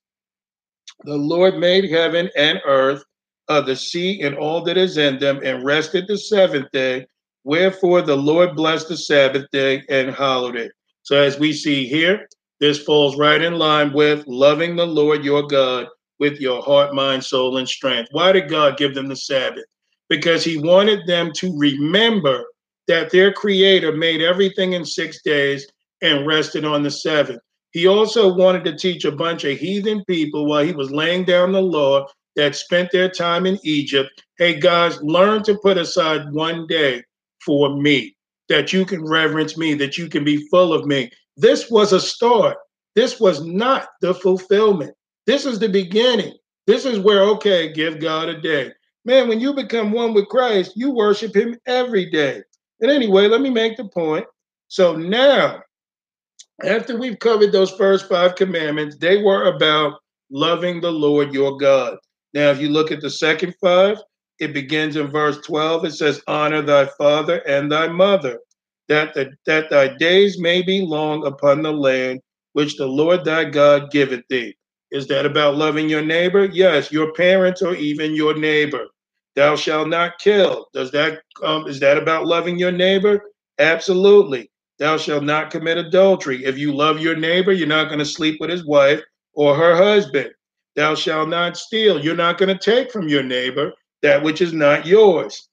the 1.04 1.16
Lord 1.16 1.56
made 1.58 1.90
heaven 1.90 2.28
and 2.36 2.60
earth, 2.66 3.02
uh, 3.48 3.62
the 3.62 3.74
sea 3.74 4.20
and 4.20 4.36
all 4.36 4.62
that 4.64 4.76
is 4.76 4.98
in 4.98 5.18
them, 5.18 5.40
and 5.42 5.64
rested 5.64 6.06
the 6.06 6.18
seventh 6.18 6.70
day. 6.72 7.06
Wherefore 7.44 8.02
the 8.02 8.16
Lord 8.16 8.54
blessed 8.54 8.88
the 8.88 8.98
Sabbath 8.98 9.46
day 9.50 9.82
and 9.88 10.10
hallowed 10.10 10.56
it. 10.56 10.72
So, 11.02 11.16
as 11.16 11.38
we 11.38 11.52
see 11.52 11.86
here, 11.86 12.28
this 12.60 12.82
falls 12.82 13.16
right 13.16 13.40
in 13.40 13.58
line 13.58 13.92
with 13.92 14.26
loving 14.26 14.76
the 14.76 14.86
Lord 14.86 15.24
your 15.24 15.46
God 15.46 15.86
with 16.18 16.40
your 16.40 16.62
heart, 16.62 16.94
mind, 16.94 17.24
soul, 17.24 17.56
and 17.56 17.68
strength. 17.68 18.08
Why 18.12 18.32
did 18.32 18.50
God 18.50 18.76
give 18.76 18.94
them 18.94 19.08
the 19.08 19.16
Sabbath? 19.16 19.64
Because 20.08 20.44
He 20.44 20.58
wanted 20.58 21.06
them 21.06 21.32
to 21.36 21.56
remember 21.56 22.44
that 22.86 23.10
their 23.10 23.32
Creator 23.32 23.92
made 23.92 24.20
everything 24.20 24.74
in 24.74 24.84
six 24.84 25.22
days 25.22 25.66
and 26.02 26.26
rested 26.26 26.64
on 26.64 26.82
the 26.82 26.90
seventh. 26.90 27.40
He 27.72 27.86
also 27.86 28.34
wanted 28.34 28.64
to 28.64 28.76
teach 28.76 29.04
a 29.04 29.12
bunch 29.12 29.44
of 29.44 29.58
heathen 29.58 30.04
people 30.04 30.46
while 30.46 30.64
he 30.64 30.72
was 30.72 30.90
laying 30.90 31.24
down 31.24 31.52
the 31.52 31.62
law 31.62 32.06
that 32.36 32.56
spent 32.56 32.90
their 32.90 33.08
time 33.08 33.46
in 33.46 33.58
Egypt 33.62 34.10
hey, 34.38 34.58
guys, 34.58 35.00
learn 35.02 35.42
to 35.42 35.58
put 35.58 35.76
aside 35.76 36.32
one 36.32 36.66
day 36.66 37.04
for 37.44 37.76
me, 37.76 38.16
that 38.50 38.72
you 38.72 38.84
can 38.84 39.02
reverence 39.02 39.56
me, 39.56 39.72
that 39.74 39.96
you 39.96 40.08
can 40.08 40.24
be 40.24 40.46
full 40.48 40.74
of 40.74 40.84
me. 40.84 41.10
This 41.38 41.70
was 41.70 41.94
a 41.94 42.00
start. 42.00 42.58
This 42.94 43.18
was 43.18 43.42
not 43.46 43.88
the 44.02 44.12
fulfillment. 44.12 44.94
This 45.26 45.46
is 45.46 45.58
the 45.58 45.68
beginning. 45.68 46.34
This 46.66 46.84
is 46.84 46.98
where, 46.98 47.22
okay, 47.22 47.72
give 47.72 48.00
God 48.00 48.28
a 48.28 48.38
day. 48.38 48.72
Man, 49.06 49.28
when 49.28 49.40
you 49.40 49.54
become 49.54 49.92
one 49.92 50.12
with 50.12 50.28
Christ, 50.28 50.72
you 50.76 50.90
worship 50.90 51.34
him 51.34 51.56
every 51.66 52.10
day. 52.10 52.42
And 52.80 52.90
anyway, 52.90 53.28
let 53.28 53.40
me 53.40 53.48
make 53.48 53.76
the 53.76 53.88
point. 53.88 54.26
So 54.68 54.94
now 54.94 55.62
after 56.64 56.98
we've 56.98 57.18
covered 57.18 57.52
those 57.52 57.70
first 57.70 58.08
five 58.08 58.34
commandments, 58.34 58.96
they 58.96 59.22
were 59.22 59.44
about 59.44 60.00
loving 60.30 60.80
the 60.80 60.90
Lord 60.90 61.32
your 61.32 61.56
God. 61.56 61.96
Now, 62.34 62.50
if 62.50 62.60
you 62.60 62.68
look 62.68 62.92
at 62.92 63.00
the 63.00 63.10
second 63.10 63.54
five, 63.60 63.98
it 64.40 64.54
begins 64.54 64.96
in 64.96 65.08
verse 65.08 65.38
12. 65.42 65.84
It 65.84 65.92
says, 65.92 66.22
Honor 66.26 66.62
thy 66.62 66.86
father 66.98 67.38
and 67.46 67.70
thy 67.70 67.88
mother, 67.88 68.40
that, 68.88 69.14
the, 69.14 69.32
that 69.46 69.70
thy 69.70 69.96
days 69.98 70.40
may 70.40 70.62
be 70.62 70.80
long 70.80 71.26
upon 71.26 71.62
the 71.62 71.72
land 71.72 72.20
which 72.54 72.76
the 72.76 72.86
Lord 72.86 73.24
thy 73.24 73.44
God 73.44 73.90
giveth 73.90 74.24
thee. 74.28 74.56
Is 74.90 75.06
that 75.06 75.26
about 75.26 75.56
loving 75.56 75.88
your 75.88 76.02
neighbor? 76.02 76.46
Yes, 76.46 76.90
your 76.90 77.12
parents 77.12 77.62
or 77.62 77.74
even 77.76 78.14
your 78.14 78.36
neighbor. 78.36 78.86
Thou 79.36 79.54
shalt 79.54 79.88
not 79.88 80.18
kill. 80.18 80.66
Does 80.74 80.90
that 80.90 81.20
um, 81.44 81.68
is 81.68 81.78
that 81.80 81.96
about 81.96 82.26
loving 82.26 82.58
your 82.58 82.72
neighbor? 82.72 83.22
Absolutely. 83.60 84.50
Thou 84.80 84.96
shalt 84.96 85.22
not 85.22 85.50
commit 85.50 85.78
adultery. 85.78 86.44
If 86.44 86.58
you 86.58 86.72
love 86.74 86.98
your 86.98 87.14
neighbor, 87.14 87.52
you're 87.52 87.68
not 87.68 87.86
going 87.86 88.00
to 88.00 88.04
sleep 88.04 88.40
with 88.40 88.50
his 88.50 88.66
wife 88.66 89.00
or 89.34 89.54
her 89.54 89.76
husband. 89.76 90.30
Thou 90.74 90.94
shalt 90.96 91.28
not 91.28 91.56
steal. 91.56 92.02
You're 92.02 92.16
not 92.16 92.38
going 92.38 92.56
to 92.56 92.58
take 92.58 92.90
from 92.90 93.08
your 93.08 93.22
neighbor 93.22 93.72
that 94.02 94.22
which 94.22 94.40
is 94.40 94.52
not 94.52 94.86
yours. 94.86 95.48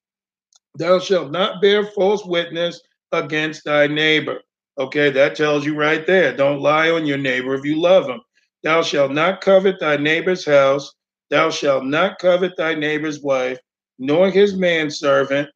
Thou 0.77 0.99
shalt 0.99 1.31
not 1.31 1.61
bear 1.61 1.85
false 1.85 2.25
witness 2.25 2.81
against 3.11 3.65
thy 3.65 3.87
neighbor. 3.87 4.41
Okay, 4.77 5.09
that 5.09 5.35
tells 5.35 5.65
you 5.65 5.75
right 5.75 6.05
there. 6.05 6.35
Don't 6.35 6.61
lie 6.61 6.91
on 6.91 7.05
your 7.05 7.17
neighbor 7.17 7.55
if 7.55 7.65
you 7.65 7.81
love 7.81 8.07
him. 8.07 8.21
Thou 8.63 8.83
shalt 8.83 9.11
not 9.11 9.41
covet 9.41 9.79
thy 9.79 9.97
neighbor's 9.97 10.45
house. 10.45 10.93
Thou 11.29 11.49
shalt 11.49 11.83
not 11.83 12.19
covet 12.19 12.55
thy 12.57 12.75
neighbor's 12.75 13.21
wife, 13.21 13.57
nor 13.99 14.29
his 14.29 14.55
manservant, 14.55 15.49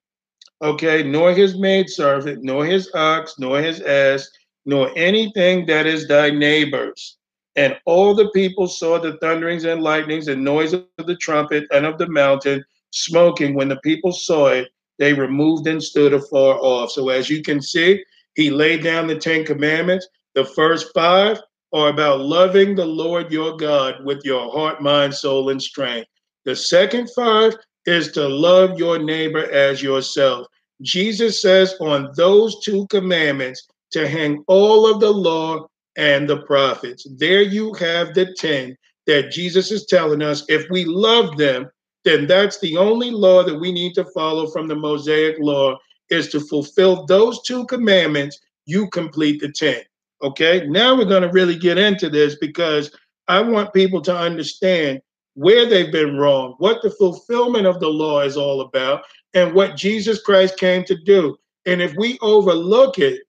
okay, 0.61 1.03
nor 1.03 1.33
his 1.33 1.57
maidservant, 1.57 2.43
nor 2.43 2.65
his 2.65 2.89
ox, 2.93 3.35
nor 3.37 3.61
his 3.61 3.81
ass, 3.81 4.27
nor 4.65 4.91
anything 4.97 5.65
that 5.67 5.85
is 5.85 6.07
thy 6.07 6.29
neighbor's. 6.29 7.17
And 7.55 7.77
all 7.85 8.13
the 8.15 8.29
people 8.31 8.67
saw 8.67 8.97
the 8.97 9.17
thunderings 9.17 9.65
and 9.65 9.83
lightnings 9.83 10.27
and 10.27 10.43
noise 10.43 10.73
of 10.73 10.85
the 10.97 11.17
trumpet 11.17 11.65
and 11.71 11.85
of 11.85 11.97
the 11.97 12.07
mountain 12.07 12.63
smoking. 12.91 13.55
When 13.55 13.69
the 13.69 13.77
people 13.77 14.11
saw 14.11 14.47
it, 14.47 14.69
they 14.99 15.13
removed 15.13 15.67
and 15.67 15.81
stood 15.81 16.13
afar 16.13 16.57
off. 16.59 16.91
So, 16.91 17.09
as 17.09 17.29
you 17.29 17.41
can 17.41 17.61
see, 17.61 18.03
he 18.35 18.49
laid 18.49 18.83
down 18.83 19.07
the 19.07 19.15
Ten 19.15 19.45
Commandments. 19.45 20.07
The 20.35 20.45
first 20.45 20.93
five 20.93 21.39
are 21.73 21.89
about 21.89 22.21
loving 22.21 22.75
the 22.75 22.85
Lord 22.85 23.31
your 23.31 23.55
God 23.57 24.03
with 24.05 24.21
your 24.23 24.51
heart, 24.51 24.81
mind, 24.81 25.13
soul, 25.13 25.49
and 25.49 25.61
strength. 25.61 26.07
The 26.45 26.55
second 26.55 27.09
five 27.15 27.55
is 27.85 28.11
to 28.13 28.27
love 28.27 28.77
your 28.77 28.99
neighbor 28.99 29.49
as 29.51 29.81
yourself. 29.81 30.47
Jesus 30.81 31.41
says 31.41 31.75
on 31.79 32.11
those 32.15 32.63
two 32.63 32.87
commandments 32.87 33.67
to 33.91 34.07
hang 34.07 34.43
all 34.47 34.91
of 34.91 34.99
the 34.99 35.11
law 35.11 35.67
and 35.97 36.29
the 36.29 36.41
prophets. 36.43 37.07
There 37.17 37.41
you 37.41 37.73
have 37.75 38.13
the 38.13 38.33
10 38.37 38.75
that 39.07 39.31
Jesus 39.31 39.71
is 39.71 39.85
telling 39.85 40.21
us 40.21 40.43
if 40.47 40.69
we 40.69 40.85
love 40.85 41.37
them, 41.37 41.69
then 42.03 42.27
that's 42.27 42.59
the 42.59 42.77
only 42.77 43.11
law 43.11 43.43
that 43.43 43.59
we 43.59 43.71
need 43.71 43.93
to 43.95 44.05
follow 44.05 44.47
from 44.47 44.67
the 44.67 44.75
Mosaic 44.75 45.37
law 45.39 45.77
is 46.09 46.29
to 46.29 46.39
fulfill 46.39 47.05
those 47.05 47.41
two 47.43 47.65
commandments, 47.67 48.39
you 48.65 48.89
complete 48.89 49.39
the 49.41 49.51
10. 49.51 49.81
Okay, 50.23 50.67
now 50.67 50.95
we're 50.95 51.05
going 51.05 51.23
to 51.23 51.29
really 51.29 51.57
get 51.57 51.77
into 51.77 52.09
this 52.09 52.35
because 52.35 52.91
I 53.27 53.41
want 53.41 53.73
people 53.73 54.01
to 54.01 54.15
understand 54.15 55.01
where 55.35 55.65
they've 55.65 55.91
been 55.91 56.17
wrong, 56.17 56.55
what 56.57 56.81
the 56.81 56.91
fulfillment 56.91 57.65
of 57.65 57.79
the 57.79 57.87
law 57.87 58.21
is 58.21 58.37
all 58.37 58.61
about. 58.61 59.03
and 59.33 59.53
what 59.53 59.77
Jesus 59.77 60.21
Christ 60.21 60.57
came 60.57 60.83
to 60.85 60.95
do. 60.95 61.37
And 61.65 61.81
if 61.81 61.93
we 61.95 62.17
overlook 62.21 62.99
it, 62.99 63.21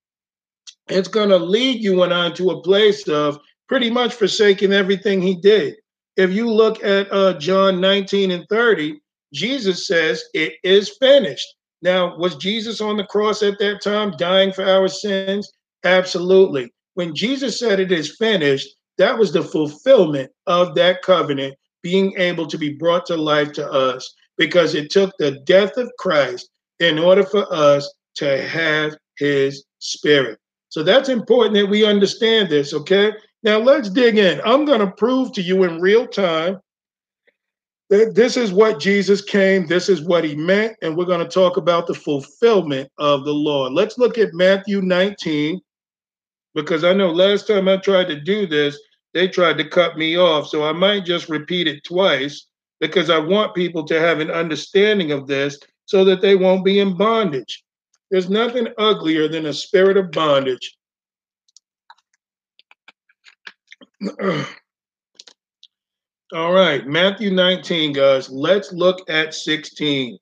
it's 0.89 1.09
going 1.09 1.29
to 1.29 1.37
lead 1.37 1.83
you 1.83 2.03
and 2.03 2.13
I 2.13 2.31
to 2.33 2.51
a 2.51 2.63
place 2.63 3.09
of 3.09 3.39
pretty 3.69 3.91
much 3.91 4.15
forsaking 4.15 4.73
everything 4.73 5.23
he 5.23 5.37
did. 5.37 5.77
If 6.17 6.31
you 6.31 6.51
look 6.51 6.83
at 6.85 7.13
uh, 7.13 7.39
John 7.39 7.81
19 7.81 8.31
and 8.31 8.47
30, 8.49 9.01
Jesus 9.33 9.87
says, 9.87 10.23
It 10.35 10.55
is 10.63 10.97
finished. 10.99 11.47
Now, 11.81 12.17
was 12.17 12.37
Jesus 12.37 12.81
on 12.81 12.97
the 12.97 13.05
cross 13.05 13.43
at 13.43 13.59
that 13.59 13.83
time 13.83 14.13
dying 14.17 14.53
for 14.53 14.65
our 14.65 14.89
sins? 14.89 15.51
Absolutely. 15.85 16.73
When 16.95 17.15
Jesus 17.15 17.59
said 17.59 17.81
it 17.81 17.91
is 17.91 18.17
finished, 18.17 18.69
that 18.99 19.19
was 19.19 19.33
the 19.33 19.43
fulfillment 19.43 20.31
of 20.47 20.75
that 20.75 21.03
covenant 21.03 21.55
being 21.83 22.15
able 22.17 22.47
to 22.47 22.59
be 22.59 22.75
brought 22.75 23.07
to 23.07 23.17
life 23.17 23.53
to 23.53 23.69
us 23.71 24.15
because 24.37 24.75
it 24.75 24.91
took 24.91 25.13
the 25.19 25.41
death 25.45 25.77
of 25.77 25.91
Christ 25.99 26.49
in 26.79 26.99
order 26.99 27.25
for 27.25 27.53
us 27.53 27.93
to 28.17 28.43
have 28.47 28.95
his 29.19 29.65
spirit. 29.79 30.39
So 30.69 30.83
that's 30.83 31.09
important 31.09 31.55
that 31.55 31.67
we 31.67 31.85
understand 31.85 32.49
this, 32.49 32.73
okay? 32.73 33.13
Now 33.43 33.59
let's 33.59 33.91
dig 33.91 34.19
in. 34.19 34.41
I'm 34.45 34.65
going 34.65 34.81
to 34.81 34.91
prove 34.91 35.33
to 35.33 35.43
you 35.43 35.65
in 35.65 35.81
real 35.81 36.07
time 36.07 36.61
that 37.91 38.15
this 38.15 38.37
is 38.37 38.53
what 38.53 38.81
Jesus 38.81 39.21
came, 39.21 39.67
this 39.67 39.89
is 39.89 40.03
what 40.03 40.25
he 40.25 40.35
meant, 40.35 40.77
and 40.81 40.97
we're 40.97 41.05
going 41.05 41.27
to 41.27 41.29
talk 41.29 41.57
about 41.59 41.87
the 41.87 41.95
fulfillment 41.95 42.91
of 42.99 43.25
the 43.25 43.35
law. 43.35 43.69
Let's 43.69 43.99
look 43.99 44.17
at 44.17 44.33
Matthew 44.33 44.81
19, 44.81 45.61
because 46.55 46.85
I 46.85 46.95
know 46.95 47.11
last 47.11 47.47
time 47.47 47.69
I 47.69 47.77
tried 47.77 48.09
to 48.09 48.21
do 48.21 48.47
this, 48.47 48.79
they 49.13 49.29
tried 49.29 49.59
to 49.59 49.69
cut 49.69 49.99
me 49.99 50.17
off. 50.17 50.49
So 50.49 50.65
I 50.65 50.73
might 50.73 51.05
just 51.05 51.29
repeat 51.29 51.69
it 51.69 51.85
twice 51.85 52.47
because 52.81 53.11
I 53.11 53.19
want 53.19 53.55
people 53.55 53.85
to 53.85 54.01
have 54.01 54.21
an 54.21 54.31
understanding 54.31 55.13
of 55.13 55.27
this 55.27 55.59
so 55.85 56.05
that 56.05 56.23
they 56.23 56.35
won't 56.35 56.65
be 56.65 56.81
in 56.81 56.97
bondage. 56.97 57.63
There's 58.11 58.31
nothing 58.31 58.69
uglier 58.79 59.29
than 59.29 59.47
a 59.47 59.53
spirit 59.53 59.97
of 59.97 60.11
bondage. 60.11 60.77
All 66.35 66.53
right, 66.53 66.85
Matthew 66.87 67.31
19, 67.31 67.93
guys. 67.93 68.29
Let's 68.31 68.73
look 68.73 69.09
at 69.09 69.33
16. 69.33 70.19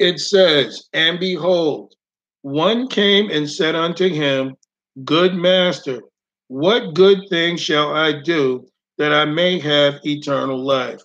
It 0.00 0.18
says, 0.18 0.88
And 0.92 1.20
behold, 1.20 1.94
one 2.42 2.88
came 2.88 3.30
and 3.30 3.48
said 3.48 3.76
unto 3.76 4.08
him, 4.08 4.56
Good 5.04 5.34
master, 5.34 6.00
what 6.48 6.94
good 6.94 7.18
thing 7.28 7.56
shall 7.56 7.94
I 7.94 8.20
do 8.20 8.66
that 8.98 9.12
I 9.12 9.26
may 9.26 9.60
have 9.60 10.00
eternal 10.04 10.58
life? 10.58 11.00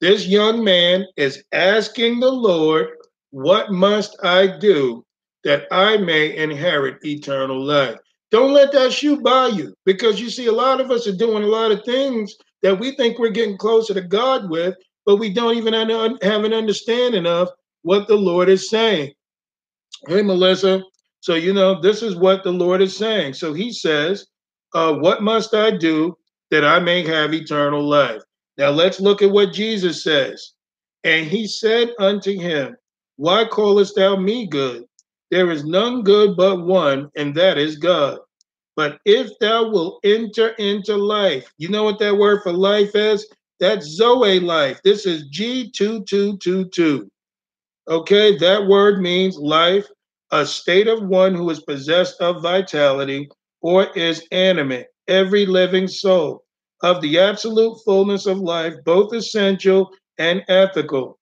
This 0.00 0.26
young 0.26 0.62
man 0.62 1.06
is 1.16 1.42
asking 1.52 2.20
the 2.20 2.30
Lord, 2.30 2.88
What 3.30 3.72
must 3.72 4.22
I 4.22 4.58
do 4.58 5.06
that 5.44 5.66
I 5.70 5.96
may 5.96 6.36
inherit 6.36 7.02
eternal 7.04 7.64
life? 7.64 7.96
Don't 8.30 8.52
let 8.52 8.72
that 8.72 8.92
shoe 8.92 9.20
by 9.20 9.48
you 9.48 9.74
because 9.84 10.20
you 10.20 10.30
see, 10.30 10.46
a 10.46 10.52
lot 10.52 10.80
of 10.80 10.90
us 10.90 11.06
are 11.06 11.16
doing 11.16 11.42
a 11.42 11.48
lot 11.48 11.72
of 11.72 11.84
things 11.84 12.36
that 12.62 12.78
we 12.78 12.94
think 12.94 13.18
we're 13.18 13.30
getting 13.30 13.58
closer 13.58 13.94
to 13.94 14.02
God 14.02 14.48
with, 14.48 14.76
but 15.04 15.16
we 15.16 15.32
don't 15.32 15.56
even 15.56 15.72
have 15.74 16.44
an 16.44 16.52
understanding 16.52 17.26
of 17.26 17.48
what 17.82 18.06
the 18.06 18.16
Lord 18.16 18.48
is 18.48 18.70
saying. 18.70 19.12
Hey, 20.06 20.22
Melissa. 20.22 20.82
So, 21.20 21.34
you 21.34 21.52
know, 21.52 21.80
this 21.80 22.02
is 22.02 22.16
what 22.16 22.44
the 22.44 22.52
Lord 22.52 22.80
is 22.80 22.96
saying. 22.96 23.34
So 23.34 23.52
he 23.52 23.72
says, 23.72 24.26
uh, 24.74 24.94
What 24.94 25.22
must 25.22 25.54
I 25.54 25.76
do 25.76 26.16
that 26.50 26.64
I 26.64 26.78
may 26.78 27.04
have 27.06 27.34
eternal 27.34 27.86
life? 27.86 28.22
Now 28.56 28.70
let's 28.70 29.00
look 29.00 29.22
at 29.22 29.30
what 29.30 29.52
Jesus 29.52 30.02
says. 30.02 30.52
And 31.04 31.26
he 31.26 31.46
said 31.46 31.90
unto 31.98 32.38
him, 32.38 32.76
Why 33.16 33.44
callest 33.44 33.96
thou 33.96 34.16
me 34.16 34.46
good? 34.46 34.84
There 35.30 35.50
is 35.50 35.64
none 35.64 36.02
good 36.02 36.36
but 36.36 36.66
one, 36.66 37.10
and 37.16 37.34
that 37.36 37.56
is 37.58 37.76
God. 37.76 38.18
But 38.76 38.98
if 39.04 39.30
thou 39.40 39.68
wilt 39.68 40.00
enter 40.04 40.48
into 40.50 40.96
life, 40.96 41.52
you 41.58 41.68
know 41.68 41.84
what 41.84 41.98
that 41.98 42.16
word 42.16 42.42
for 42.42 42.52
life 42.52 42.94
is? 42.94 43.28
That's 43.60 43.86
Zoe 43.86 44.40
life. 44.40 44.80
This 44.82 45.06
is 45.06 45.28
G2222. 45.30 47.08
Okay, 47.88 48.36
that 48.38 48.66
word 48.66 49.00
means 49.00 49.36
life, 49.36 49.86
a 50.30 50.46
state 50.46 50.88
of 50.88 51.06
one 51.06 51.34
who 51.34 51.50
is 51.50 51.60
possessed 51.60 52.20
of 52.20 52.42
vitality, 52.42 53.28
or 53.60 53.86
is 53.96 54.26
animate, 54.32 54.86
every 55.08 55.44
living 55.44 55.86
soul, 55.88 56.44
of 56.82 57.02
the 57.02 57.18
absolute 57.18 57.76
fullness 57.84 58.26
of 58.26 58.38
life, 58.38 58.74
both 58.84 59.12
essential 59.12 59.90
and 60.18 60.42
ethical, 60.48 61.18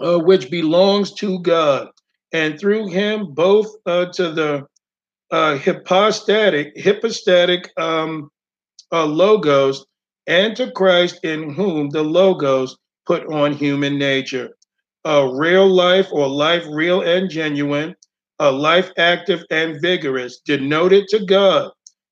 uh, 0.00 0.18
which 0.18 0.50
belongs 0.50 1.12
to 1.14 1.38
God, 1.40 1.88
and 2.36 2.60
through 2.60 2.86
him 2.88 3.32
both 3.32 3.74
uh, 3.86 4.04
to 4.12 4.30
the 4.30 4.66
uh, 5.30 5.56
hypostatic, 5.56 6.78
hypostatic 6.78 7.72
um, 7.78 8.30
uh, 8.92 9.06
logos, 9.06 9.86
and 10.26 10.54
to 10.56 10.70
Christ 10.72 11.20
in 11.24 11.54
whom 11.54 11.88
the 11.88 12.02
logos 12.02 12.76
put 13.06 13.26
on 13.32 13.54
human 13.54 13.98
nature. 13.98 14.50
A 15.06 15.26
real 15.34 15.66
life 15.66 16.08
or 16.12 16.28
life 16.28 16.64
real 16.68 17.00
and 17.00 17.30
genuine, 17.30 17.94
a 18.38 18.52
life 18.52 18.90
active 18.98 19.42
and 19.50 19.80
vigorous, 19.80 20.40
denoted 20.44 21.08
to 21.08 21.24
God, 21.24 21.70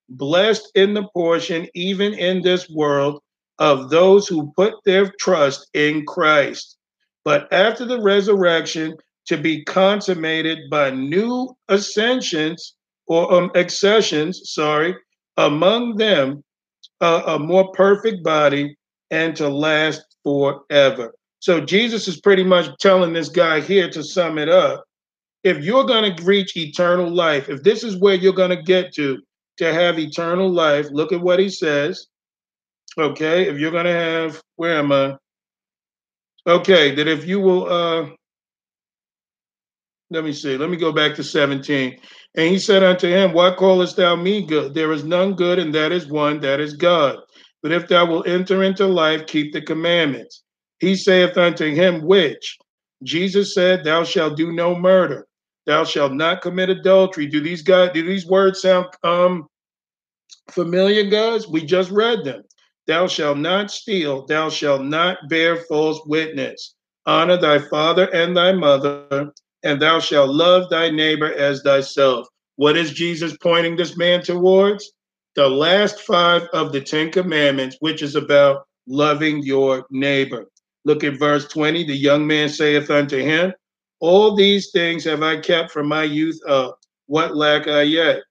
blessed 0.08 0.70
in 0.74 0.94
the 0.94 1.06
portion, 1.12 1.68
even 1.74 2.14
in 2.14 2.40
this 2.40 2.70
world, 2.70 3.20
of 3.58 3.90
those 3.90 4.26
who 4.26 4.54
put 4.56 4.72
their 4.86 5.12
trust 5.20 5.68
in 5.74 6.06
Christ. 6.06 6.78
But 7.24 7.52
after 7.52 7.84
the 7.84 8.00
resurrection, 8.00 8.96
to 9.26 9.36
be 9.36 9.64
consummated 9.64 10.70
by 10.70 10.90
new 10.90 11.54
ascensions 11.68 12.74
or 13.06 13.32
um, 13.32 13.50
accessions, 13.54 14.52
sorry, 14.52 14.94
among 15.36 15.96
them 15.96 16.42
uh, 17.00 17.22
a 17.26 17.38
more 17.38 17.70
perfect 17.72 18.22
body 18.22 18.76
and 19.10 19.36
to 19.36 19.48
last 19.48 20.16
forever. 20.22 21.14
So 21.40 21.60
Jesus 21.60 22.08
is 22.08 22.20
pretty 22.20 22.44
much 22.44 22.68
telling 22.80 23.12
this 23.12 23.28
guy 23.28 23.60
here 23.60 23.90
to 23.90 24.02
sum 24.02 24.38
it 24.38 24.48
up 24.48 24.84
if 25.44 25.62
you're 25.62 25.84
going 25.84 26.16
to 26.16 26.24
reach 26.24 26.56
eternal 26.56 27.08
life, 27.10 27.48
if 27.50 27.62
this 27.62 27.84
is 27.84 27.98
where 27.98 28.14
you're 28.14 28.32
going 28.32 28.56
to 28.56 28.62
get 28.62 28.94
to, 28.94 29.22
to 29.58 29.72
have 29.72 29.98
eternal 29.98 30.50
life, 30.50 30.88
look 30.90 31.12
at 31.12 31.20
what 31.20 31.38
he 31.38 31.50
says. 31.50 32.06
Okay, 32.96 33.48
if 33.48 33.58
you're 33.58 33.70
going 33.70 33.84
to 33.84 33.92
have, 33.92 34.40
where 34.56 34.78
am 34.78 34.90
I? 34.90 35.16
Okay, 36.46 36.94
that 36.94 37.06
if 37.06 37.26
you 37.26 37.40
will, 37.40 37.70
uh, 37.70 38.06
let 40.14 40.24
me 40.24 40.32
see, 40.32 40.56
let 40.56 40.70
me 40.70 40.76
go 40.76 40.92
back 40.92 41.14
to 41.16 41.24
17. 41.24 41.98
And 42.36 42.48
he 42.48 42.58
said 42.58 42.82
unto 42.82 43.08
him, 43.08 43.32
Why 43.32 43.54
callest 43.54 43.96
thou 43.96 44.16
me 44.16 44.46
good? 44.46 44.74
There 44.74 44.92
is 44.92 45.04
none 45.04 45.34
good, 45.34 45.58
and 45.58 45.74
that 45.74 45.92
is 45.92 46.06
one, 46.06 46.40
that 46.40 46.60
is 46.60 46.74
God. 46.74 47.18
But 47.62 47.72
if 47.72 47.88
thou 47.88 48.06
wilt 48.06 48.28
enter 48.28 48.62
into 48.62 48.86
life, 48.86 49.26
keep 49.26 49.52
the 49.52 49.62
commandments. 49.62 50.42
He 50.78 50.96
saith 50.96 51.36
unto 51.36 51.74
him, 51.74 52.02
Which? 52.02 52.58
Jesus 53.02 53.54
said, 53.54 53.84
Thou 53.84 54.04
shalt 54.04 54.36
do 54.36 54.52
no 54.52 54.74
murder 54.74 55.26
thou 55.66 55.84
shalt 55.84 56.12
not 56.12 56.42
commit 56.42 56.70
adultery. 56.70 57.26
Do 57.26 57.40
these 57.40 57.62
guys 57.62 57.90
do 57.92 58.06
these 58.06 58.26
words 58.26 58.60
sound 58.60 58.86
um 59.02 59.48
familiar, 60.50 61.04
guys? 61.04 61.48
We 61.48 61.64
just 61.64 61.90
read 61.90 62.24
them. 62.24 62.42
Thou 62.86 63.06
shalt 63.06 63.38
not 63.38 63.70
steal, 63.70 64.26
thou 64.26 64.50
shalt 64.50 64.82
not 64.82 65.18
bear 65.28 65.56
false 65.56 66.00
witness. 66.06 66.74
Honor 67.06 67.36
thy 67.36 67.58
father 67.58 68.12
and 68.14 68.36
thy 68.36 68.52
mother, 68.52 69.32
and 69.64 69.80
thou 69.80 69.98
shalt 69.98 70.30
love 70.30 70.70
thy 70.70 70.90
neighbor 70.90 71.32
as 71.34 71.62
thyself. 71.62 72.28
What 72.56 72.76
is 72.76 72.92
Jesus 72.92 73.36
pointing 73.38 73.76
this 73.76 73.96
man 73.96 74.22
towards? 74.22 74.92
The 75.34 75.48
last 75.48 76.00
five 76.00 76.42
of 76.52 76.72
the 76.72 76.80
Ten 76.80 77.10
Commandments, 77.10 77.76
which 77.80 78.02
is 78.02 78.14
about 78.14 78.66
loving 78.86 79.42
your 79.42 79.86
neighbor. 79.90 80.46
Look 80.84 81.02
at 81.02 81.18
verse 81.18 81.48
20. 81.48 81.84
The 81.84 81.96
young 81.96 82.26
man 82.26 82.48
saith 82.48 82.90
unto 82.90 83.18
him, 83.18 83.52
all 84.00 84.36
these 84.36 84.70
things 84.70 85.02
have 85.04 85.22
I 85.22 85.40
kept 85.40 85.70
from 85.70 85.88
my 85.88 86.02
youth 86.02 86.38
up. 86.46 86.78
What 87.06 87.36
lack 87.36 87.68
I 87.68 87.82
yet? 87.82 88.22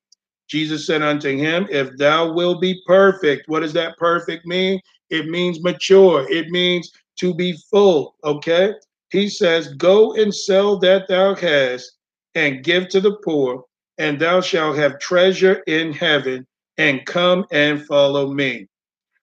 Jesus 0.47 0.85
said 0.85 1.01
unto 1.01 1.35
him, 1.35 1.67
If 1.71 1.97
thou 1.97 2.31
wilt 2.31 2.61
be 2.61 2.79
perfect, 2.85 3.47
what 3.47 3.61
does 3.61 3.73
that 3.73 3.97
perfect 3.97 4.45
mean? 4.45 4.79
It 5.09 5.27
means 5.29 5.63
mature, 5.63 6.27
it 6.29 6.49
means 6.49 6.91
to 7.17 7.33
be 7.33 7.57
full. 7.71 8.15
Okay. 8.23 8.73
He 9.13 9.29
says, 9.29 9.67
Go 9.75 10.15
and 10.15 10.33
sell 10.33 10.79
that 10.79 11.07
thou 11.07 11.35
hast 11.35 11.97
and 12.33 12.63
give 12.63 12.89
to 12.89 12.99
the 12.99 13.15
poor, 13.17 13.63
and 13.99 14.19
thou 14.19 14.41
shalt 14.41 14.75
have 14.77 14.99
treasure 14.99 15.61
in 15.67 15.93
heaven, 15.93 16.47
and 16.79 17.05
come 17.05 17.45
and 17.51 17.85
follow 17.85 18.33
me. 18.33 18.67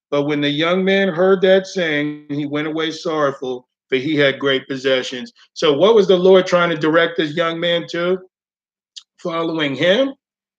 But 0.09 0.27
when 0.27 0.43
the 0.43 0.49
young 0.49 0.85
man 0.85 1.09
heard 1.09 1.41
that 1.41 1.67
saying, 1.67 2.27
he 2.31 2.47
went 2.47 2.69
away 2.69 2.93
sorrowful, 2.93 3.67
for 3.89 3.97
he 3.97 4.15
had 4.15 4.39
great 4.39 4.69
possessions. 4.69 5.33
So, 5.55 5.73
what 5.73 5.97
was 5.97 6.07
the 6.07 6.17
Lord 6.17 6.47
trying 6.47 6.71
to 6.71 6.77
direct 6.77 7.17
this 7.17 7.35
young 7.35 7.59
man 7.59 7.87
to? 7.91 8.19
Following 9.19 9.75
him, 9.75 10.15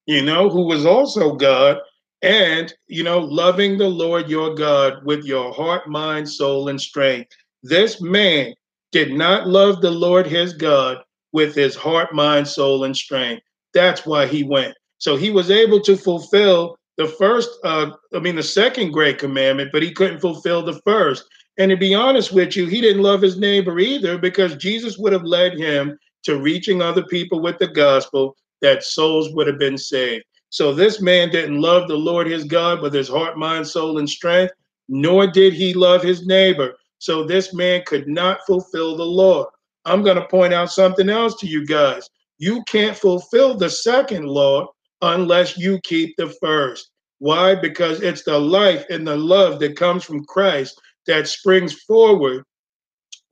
you 0.07 0.23
know, 0.23 0.49
who 0.49 0.65
was 0.65 0.85
also 0.85 1.35
God, 1.35 1.77
and, 2.21 2.73
you 2.87 3.05
know, 3.05 3.19
loving 3.19 3.77
the 3.77 3.87
Lord 3.87 4.29
your 4.29 4.53
God 4.55 5.05
with 5.05 5.23
your 5.23 5.53
heart, 5.53 5.87
mind, 5.87 6.27
soul, 6.27 6.67
and 6.67 6.81
strength. 6.81 7.31
This 7.63 8.01
man 8.01 8.53
did 8.91 9.13
not 9.13 9.47
love 9.47 9.81
the 9.81 9.91
Lord 9.91 10.27
his 10.27 10.53
God 10.53 10.97
with 11.31 11.55
his 11.55 11.75
heart, 11.75 12.13
mind, 12.13 12.47
soul, 12.47 12.83
and 12.83 12.95
strength. 12.95 13.43
That's 13.73 14.05
why 14.05 14.27
he 14.27 14.43
went. 14.43 14.75
So 14.97 15.15
he 15.15 15.31
was 15.31 15.49
able 15.49 15.79
to 15.81 15.95
fulfill 15.95 16.77
the 16.97 17.07
first, 17.07 17.49
uh, 17.63 17.91
I 18.13 18.19
mean, 18.19 18.35
the 18.35 18.43
second 18.43 18.91
great 18.91 19.17
commandment, 19.17 19.71
but 19.71 19.81
he 19.81 19.91
couldn't 19.91 20.19
fulfill 20.19 20.61
the 20.61 20.79
first. 20.85 21.23
And 21.57 21.69
to 21.69 21.77
be 21.77 21.93
honest 21.93 22.31
with 22.31 22.55
you, 22.55 22.67
he 22.67 22.81
didn't 22.81 23.01
love 23.01 23.21
his 23.21 23.37
neighbor 23.37 23.79
either 23.79 24.17
because 24.17 24.55
Jesus 24.55 24.97
would 24.97 25.13
have 25.13 25.23
led 25.23 25.57
him 25.57 25.97
to 26.23 26.39
reaching 26.39 26.81
other 26.81 27.03
people 27.03 27.41
with 27.41 27.57
the 27.57 27.67
gospel 27.67 28.35
that 28.61 28.83
souls 28.83 29.33
would 29.33 29.47
have 29.47 29.57
been 29.57 29.77
saved. 29.77 30.23
So 30.49 30.73
this 30.73 31.01
man 31.01 31.29
didn't 31.29 31.61
love 31.61 31.87
the 31.87 31.95
Lord 31.95 32.27
his 32.27 32.43
God 32.43 32.81
with 32.81 32.93
his 32.93 33.07
heart, 33.07 33.37
mind, 33.37 33.65
soul, 33.67 33.97
and 33.97 34.09
strength, 34.09 34.53
nor 34.89 35.25
did 35.25 35.53
he 35.53 35.73
love 35.73 36.03
his 36.03 36.25
neighbor. 36.25 36.75
So 37.01 37.23
this 37.23 37.51
man 37.51 37.81
could 37.87 38.07
not 38.07 38.45
fulfill 38.45 38.95
the 38.95 39.03
law. 39.03 39.47
I'm 39.85 40.03
going 40.03 40.17
to 40.17 40.27
point 40.27 40.53
out 40.53 40.71
something 40.71 41.09
else 41.09 41.33
to 41.39 41.47
you 41.47 41.65
guys. 41.65 42.07
You 42.37 42.61
can't 42.67 42.95
fulfill 42.95 43.57
the 43.57 43.71
second 43.71 44.27
law 44.27 44.67
unless 45.01 45.57
you 45.57 45.79
keep 45.79 46.15
the 46.15 46.29
first. 46.39 46.91
Why? 47.17 47.55
Because 47.55 48.03
it's 48.03 48.23
the 48.23 48.37
life 48.37 48.85
and 48.91 49.07
the 49.07 49.17
love 49.17 49.59
that 49.61 49.75
comes 49.75 50.03
from 50.03 50.25
Christ 50.25 50.79
that 51.07 51.27
springs 51.27 51.73
forward 51.73 52.43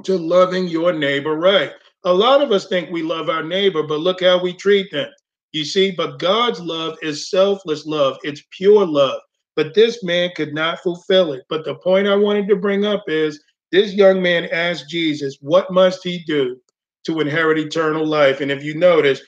to 0.03 0.17
loving 0.17 0.67
your 0.67 0.91
neighbor 0.91 1.36
right. 1.36 1.71
A 2.05 2.12
lot 2.12 2.41
of 2.41 2.51
us 2.51 2.67
think 2.67 2.89
we 2.89 3.03
love 3.03 3.29
our 3.29 3.43
neighbor, 3.43 3.84
but 3.84 3.99
look 3.99 4.23
how 4.23 4.41
we 4.41 4.51
treat 4.51 4.89
them. 4.89 5.12
You 5.51 5.63
see, 5.63 5.91
but 5.91 6.17
God's 6.17 6.60
love 6.60 6.97
is 7.03 7.29
selfless 7.29 7.86
love, 7.86 8.17
it's 8.23 8.41
pure 8.49 8.84
love. 8.84 9.21
But 9.55 9.75
this 9.75 10.03
man 10.03 10.32
could 10.36 10.55
not 10.55 10.79
fulfill 10.79 11.34
it. 11.34 11.43
But 11.49 11.65
the 11.65 11.75
point 11.75 12.08
I 12.08 12.15
wanted 12.15 12.47
to 12.47 12.55
bring 12.55 12.84
up 12.84 13.03
is 13.08 13.39
this 13.71 13.93
young 13.93 14.21
man 14.21 14.45
asked 14.45 14.89
Jesus, 14.89 15.38
What 15.41 15.71
must 15.71 16.03
he 16.03 16.23
do 16.25 16.58
to 17.05 17.19
inherit 17.19 17.60
eternal 17.60 18.05
life? 18.05 18.41
And 18.41 18.51
if 18.51 18.63
you 18.63 18.75
notice, 18.75 19.21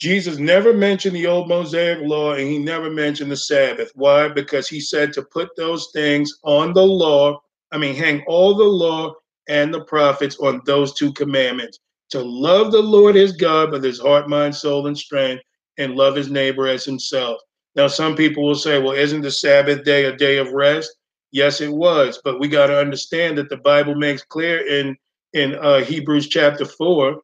Jesus 0.00 0.38
never 0.38 0.72
mentioned 0.72 1.16
the 1.16 1.26
old 1.26 1.48
Mosaic 1.48 1.98
law 2.02 2.34
and 2.34 2.48
he 2.48 2.58
never 2.58 2.88
mentioned 2.88 3.30
the 3.30 3.36
Sabbath. 3.36 3.90
Why? 3.94 4.28
Because 4.28 4.68
he 4.68 4.80
said 4.80 5.12
to 5.12 5.22
put 5.22 5.48
those 5.56 5.90
things 5.92 6.38
on 6.44 6.72
the 6.72 6.86
law. 6.86 7.40
I 7.72 7.78
mean, 7.78 7.96
hang 7.96 8.22
all 8.26 8.54
the 8.54 8.64
law 8.64 9.14
and 9.48 9.74
the 9.74 9.84
prophets 9.84 10.38
on 10.38 10.62
those 10.66 10.94
two 10.94 11.12
commandments 11.12 11.80
to 12.10 12.22
love 12.22 12.72
the 12.72 12.80
Lord 12.80 13.16
his 13.16 13.32
God 13.32 13.72
with 13.72 13.82
his 13.82 13.98
heart, 13.98 14.28
mind, 14.28 14.54
soul, 14.54 14.86
and 14.86 14.96
strength, 14.96 15.42
and 15.78 15.94
love 15.94 16.14
his 16.14 16.30
neighbor 16.30 16.66
as 16.66 16.84
himself. 16.84 17.40
Now, 17.74 17.86
some 17.86 18.16
people 18.16 18.46
will 18.46 18.54
say, 18.54 18.78
well, 18.78 18.94
isn't 18.94 19.20
the 19.20 19.30
Sabbath 19.30 19.84
day 19.84 20.06
a 20.06 20.16
day 20.16 20.38
of 20.38 20.52
rest? 20.52 20.90
Yes, 21.30 21.60
it 21.60 21.72
was. 21.72 22.20
But 22.24 22.40
we 22.40 22.48
got 22.48 22.68
to 22.68 22.78
understand 22.78 23.38
that 23.38 23.48
the 23.48 23.56
Bible 23.58 23.94
makes 23.94 24.22
clear 24.22 24.66
in, 24.66 24.96
in 25.32 25.54
uh, 25.56 25.80
Hebrews 25.80 26.28
chapter 26.28 26.64
4 26.64 27.20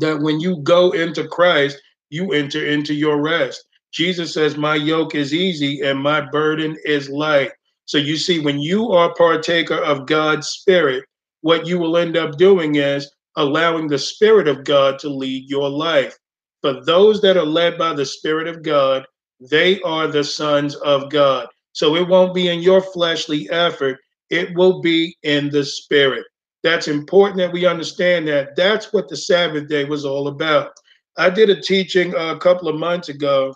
that 0.00 0.20
when 0.20 0.40
you 0.40 0.58
go 0.58 0.90
into 0.92 1.28
Christ, 1.28 1.80
you 2.10 2.32
enter 2.32 2.66
into 2.66 2.94
your 2.94 3.22
rest. 3.22 3.64
Jesus 3.92 4.34
says, 4.34 4.56
My 4.56 4.74
yoke 4.74 5.14
is 5.14 5.32
easy 5.32 5.80
and 5.82 5.98
my 5.98 6.20
burden 6.20 6.76
is 6.84 7.08
light. 7.08 7.52
So 7.86 7.98
you 7.98 8.16
see, 8.16 8.40
when 8.40 8.60
you 8.60 8.90
are 8.92 9.14
partaker 9.14 9.76
of 9.76 10.06
God's 10.06 10.48
Spirit, 10.48 11.04
what 11.42 11.66
you 11.66 11.78
will 11.78 11.96
end 11.96 12.16
up 12.16 12.36
doing 12.36 12.74
is 12.74 13.10
allowing 13.36 13.86
the 13.86 13.98
Spirit 13.98 14.48
of 14.48 14.64
God 14.64 14.98
to 14.98 15.08
lead 15.08 15.48
your 15.48 15.68
life. 15.68 16.16
For 16.62 16.84
those 16.84 17.20
that 17.22 17.36
are 17.36 17.46
led 17.46 17.78
by 17.78 17.92
the 17.92 18.06
Spirit 18.06 18.48
of 18.48 18.62
God, 18.62 19.06
they 19.40 19.80
are 19.82 20.08
the 20.08 20.24
sons 20.24 20.74
of 20.76 21.10
God. 21.10 21.46
So 21.76 21.94
it 21.94 22.08
won't 22.08 22.32
be 22.32 22.48
in 22.48 22.60
your 22.60 22.80
fleshly 22.80 23.50
effort, 23.50 23.98
it 24.30 24.56
will 24.56 24.80
be 24.80 25.14
in 25.24 25.50
the 25.50 25.62
Spirit. 25.62 26.24
That's 26.62 26.88
important 26.88 27.36
that 27.36 27.52
we 27.52 27.66
understand 27.66 28.26
that. 28.28 28.56
That's 28.56 28.94
what 28.94 29.10
the 29.10 29.16
Sabbath 29.16 29.68
day 29.68 29.84
was 29.84 30.06
all 30.06 30.28
about. 30.28 30.70
I 31.18 31.28
did 31.28 31.50
a 31.50 31.60
teaching 31.60 32.14
a 32.16 32.38
couple 32.38 32.68
of 32.68 32.76
months 32.76 33.10
ago 33.10 33.54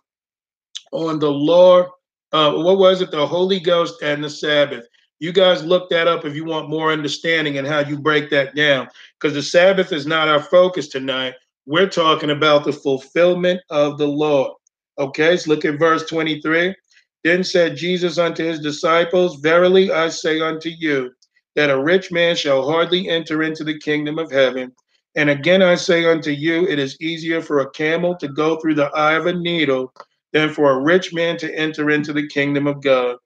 on 0.92 1.18
the 1.18 1.30
law. 1.30 1.87
Uh, 2.33 2.52
what 2.56 2.76
was 2.76 3.00
it? 3.00 3.11
The 3.11 3.26
Holy 3.26 3.59
Ghost 3.59 4.02
and 4.02 4.22
the 4.22 4.28
Sabbath. 4.28 4.85
You 5.18 5.33
guys 5.33 5.64
look 5.64 5.88
that 5.88 6.06
up 6.06 6.26
if 6.26 6.37
you 6.37 6.44
want 6.44 6.68
more 6.68 6.92
understanding 6.92 7.56
and 7.56 7.66
how 7.66 7.78
you 7.78 7.98
break 7.98 8.28
that 8.30 8.54
down. 8.54 8.88
Because 9.18 9.33
the 9.33 9.42
Sabbath 9.42 9.94
is 9.94 10.06
not 10.06 10.28
our 10.28 10.42
focus 10.42 10.88
tonight. 10.88 11.33
We're 11.64 11.88
talking 11.88 12.30
about 12.30 12.64
the 12.64 12.72
fulfillment 12.74 13.62
of 13.70 13.96
the 13.96 14.09
law. 14.09 14.56
Okay, 14.98 15.38
so 15.38 15.50
look 15.50 15.64
at 15.64 15.78
verse 15.78 16.04
23. 16.04 16.74
Then 17.22 17.44
said 17.44 17.76
Jesus 17.76 18.16
unto 18.16 18.44
his 18.44 18.61
disciples, 18.61 19.40
Verily 19.40 19.92
I 19.92 20.09
say 20.09 20.40
unto 20.40 20.70
you, 20.70 21.11
that 21.54 21.70
a 21.70 21.83
rich 21.83 22.11
man 22.11 22.35
shall 22.35 22.68
hardly 22.68 23.09
enter 23.09 23.42
into 23.42 23.62
the 23.62 23.78
kingdom 23.78 24.18
of 24.18 24.30
heaven. 24.30 24.72
And 25.16 25.28
again 25.28 25.61
I 25.61 25.74
say 25.74 26.06
unto 26.06 26.30
you, 26.30 26.66
it 26.66 26.78
is 26.78 27.00
easier 27.00 27.42
for 27.42 27.61
a 27.61 27.70
camel 27.70 28.16
to 28.16 28.28
go 28.28 28.56
through 28.56 28.76
the 28.76 28.90
eye 28.94 29.14
of 29.14 29.26
a 29.26 29.35
needle 29.35 29.92
than 30.33 30.54
for 30.54 30.70
a 30.70 30.80
rich 30.83 31.12
man 31.12 31.37
to 31.38 31.54
enter 31.54 31.90
into 31.90 32.12
the 32.12 32.28
kingdom 32.28 32.66
of 32.66 32.83
God. 32.83 33.16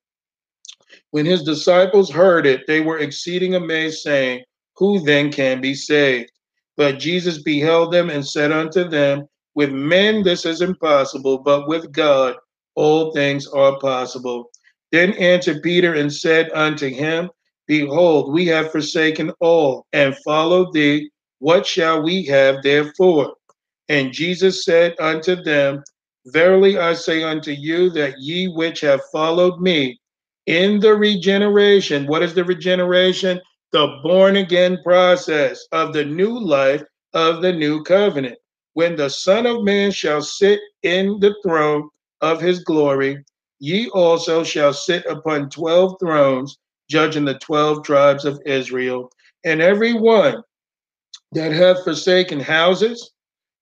When 1.11 1.27
his 1.27 1.45
disciples 1.45 2.11
heard 2.11 2.47
it, 2.47 2.67
they 2.67 2.81
were 2.81 2.99
exceeding 2.99 3.55
amazed, 3.55 4.01
saying, 4.01 4.43
Who 4.77 5.01
then 5.05 5.31
can 5.31 5.61
be 5.61 5.75
saved? 5.75 6.31
But 6.77 6.99
Jesus 6.99 7.43
beheld 7.43 7.93
them 7.93 8.11
and 8.11 8.27
said 8.27 8.51
unto 8.51 8.89
them, 8.89 9.29
With 9.55 9.71
men 9.71 10.25
this 10.25 10.45
is 10.45 10.63
impossible, 10.63 11.39
but 11.39 11.69
with 11.69 11.93
God 11.93 12.37
all 12.75 13.13
things 13.13 13.47
are 13.47 13.79
possible. 13.79 14.51
Then 14.93 15.13
answered 15.15 15.63
Peter 15.63 15.95
and 15.95 16.13
said 16.13 16.51
unto 16.55 16.89
him, 16.89 17.31
Behold, 17.67 18.33
we 18.33 18.47
have 18.47 18.71
forsaken 18.71 19.33
all 19.41 19.87
and 19.93 20.17
followed 20.19 20.73
thee. 20.73 21.11
What 21.39 21.67
shall 21.67 22.03
we 22.03 22.25
have 22.27 22.63
therefore? 22.63 23.35
And 23.89 24.13
Jesus 24.13 24.65
said 24.65 24.95
unto 25.01 25.43
them, 25.43 25.83
Verily 26.27 26.79
I 26.79 26.95
say 26.95 27.23
unto 27.23 27.51
you 27.51 27.91
that 27.91 28.19
ye 28.19 28.49
which 28.49 28.81
have 28.81 29.01
followed 29.13 29.61
me, 29.61 29.99
in 30.47 30.81
the 30.81 30.95
regeneration. 30.95 32.07
What 32.07 32.23
is 32.23 32.35
the 32.35 32.45
regeneration? 32.45 33.41
The 33.73 33.99
born 34.03 34.37
again 34.37 34.79
process 34.83 35.67
of 35.73 35.93
the 35.93 36.05
new 36.05 36.39
life 36.39 36.83
of 37.13 37.43
the 37.43 37.53
new 37.53 37.83
covenant. 37.83 38.39
When 38.75 38.97
the 38.97 39.09
Son 39.09 39.47
of 39.47 39.65
Man 39.65 39.91
shall 39.91 40.23
sit 40.23 40.61
in 40.83 41.19
the 41.21 41.35
throne 41.43 41.89
of 42.25 42.41
his 42.41 42.65
glory, 42.65 43.23
ye 43.59 43.89
also 43.91 44.43
shall 44.43 44.73
sit 44.73 45.05
upon 45.07 45.51
12 45.51 45.97
thrones, 46.01 46.59
judging 46.89 47.25
the 47.25 47.39
12 47.39 47.85
tribes 47.85 48.25
of 48.25 48.41
Israel. 48.47 49.11
And 49.45 49.61
every 49.61 49.93
one 49.93 50.43
that 51.33 51.53
hath 51.53 51.85
forsaken 51.85 52.41
houses, 52.41 53.13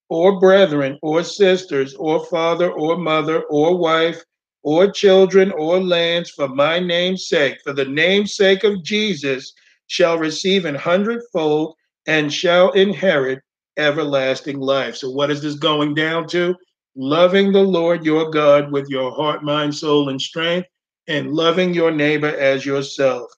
or 0.09 0.39
brethren, 0.39 0.97
or 1.01 1.23
sisters, 1.23 1.93
or 1.95 2.25
father, 2.25 2.71
or 2.71 2.97
mother, 2.97 3.43
or 3.49 3.77
wife, 3.77 4.23
or 4.63 4.89
children 4.89 5.51
or 5.51 5.81
lands 5.83 6.29
for 6.29 6.47
my 6.47 6.79
name's 6.79 7.27
sake, 7.27 7.57
for 7.63 7.73
the 7.73 7.85
name's 7.85 8.35
sake 8.35 8.63
of 8.63 8.83
Jesus, 8.83 9.53
shall 9.87 10.17
receive 10.17 10.65
an 10.65 10.75
hundredfold 10.75 11.75
and 12.07 12.33
shall 12.33 12.71
inherit 12.71 13.39
everlasting 13.77 14.59
life. 14.59 14.95
So, 14.95 15.09
what 15.09 15.31
is 15.31 15.41
this 15.41 15.55
going 15.55 15.93
down 15.95 16.27
to? 16.29 16.55
Loving 16.95 17.51
the 17.51 17.63
Lord 17.63 18.05
your 18.05 18.29
God 18.29 18.71
with 18.71 18.89
your 18.89 19.11
heart, 19.11 19.43
mind, 19.43 19.75
soul, 19.75 20.09
and 20.09 20.21
strength, 20.21 20.67
and 21.07 21.33
loving 21.33 21.73
your 21.73 21.91
neighbor 21.91 22.35
as 22.37 22.65
yourself. 22.65 23.31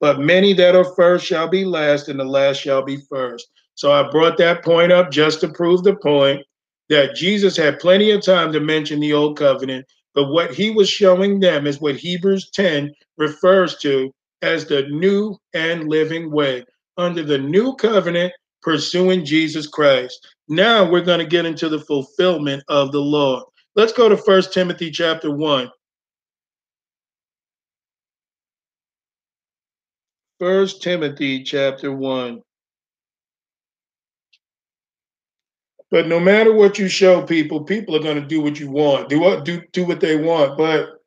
But 0.00 0.20
many 0.20 0.52
that 0.54 0.74
are 0.74 0.94
first 0.96 1.26
shall 1.26 1.48
be 1.48 1.64
last, 1.64 2.08
and 2.08 2.18
the 2.18 2.24
last 2.24 2.58
shall 2.58 2.82
be 2.82 2.98
first. 3.08 3.48
So, 3.74 3.92
I 3.92 4.10
brought 4.10 4.38
that 4.38 4.64
point 4.64 4.92
up 4.92 5.10
just 5.10 5.40
to 5.40 5.48
prove 5.48 5.82
the 5.82 5.96
point 5.96 6.44
that 6.88 7.14
Jesus 7.14 7.56
had 7.56 7.78
plenty 7.78 8.10
of 8.10 8.22
time 8.22 8.52
to 8.52 8.60
mention 8.60 9.00
the 9.00 9.12
old 9.12 9.38
covenant 9.38 9.86
but 10.14 10.28
what 10.28 10.52
he 10.52 10.70
was 10.70 10.90
showing 10.90 11.40
them 11.40 11.66
is 11.66 11.80
what 11.80 11.96
Hebrews 11.96 12.50
10 12.50 12.92
refers 13.16 13.76
to 13.78 14.12
as 14.42 14.66
the 14.66 14.82
new 14.88 15.38
and 15.54 15.88
living 15.88 16.30
way 16.30 16.64
under 16.96 17.22
the 17.22 17.38
new 17.38 17.74
covenant, 17.76 18.32
pursuing 18.60 19.24
Jesus 19.24 19.66
Christ. 19.66 20.34
Now 20.52 20.84
we're 20.84 21.00
going 21.00 21.18
to 21.18 21.24
get 21.24 21.46
into 21.46 21.70
the 21.70 21.78
fulfillment 21.78 22.62
of 22.68 22.92
the 22.92 23.00
law. 23.00 23.42
Let's 23.74 23.94
go 23.94 24.10
to 24.10 24.18
First 24.18 24.52
Timothy 24.52 24.90
chapter 24.90 25.34
1. 25.34 25.70
First 30.38 30.82
Timothy 30.82 31.42
chapter 31.42 31.90
1. 31.90 32.42
But 35.90 36.06
no 36.06 36.20
matter 36.20 36.52
what 36.52 36.78
you 36.78 36.86
show 36.86 37.22
people, 37.22 37.64
people 37.64 37.96
are 37.96 38.02
going 38.02 38.20
to 38.20 38.28
do 38.28 38.42
what 38.42 38.60
you 38.60 38.70
want, 38.70 39.08
do 39.08 39.20
what 39.20 39.46
do 39.46 39.62
do 39.72 39.86
what 39.86 40.00
they 40.00 40.16
want. 40.16 40.58
But 40.58 41.00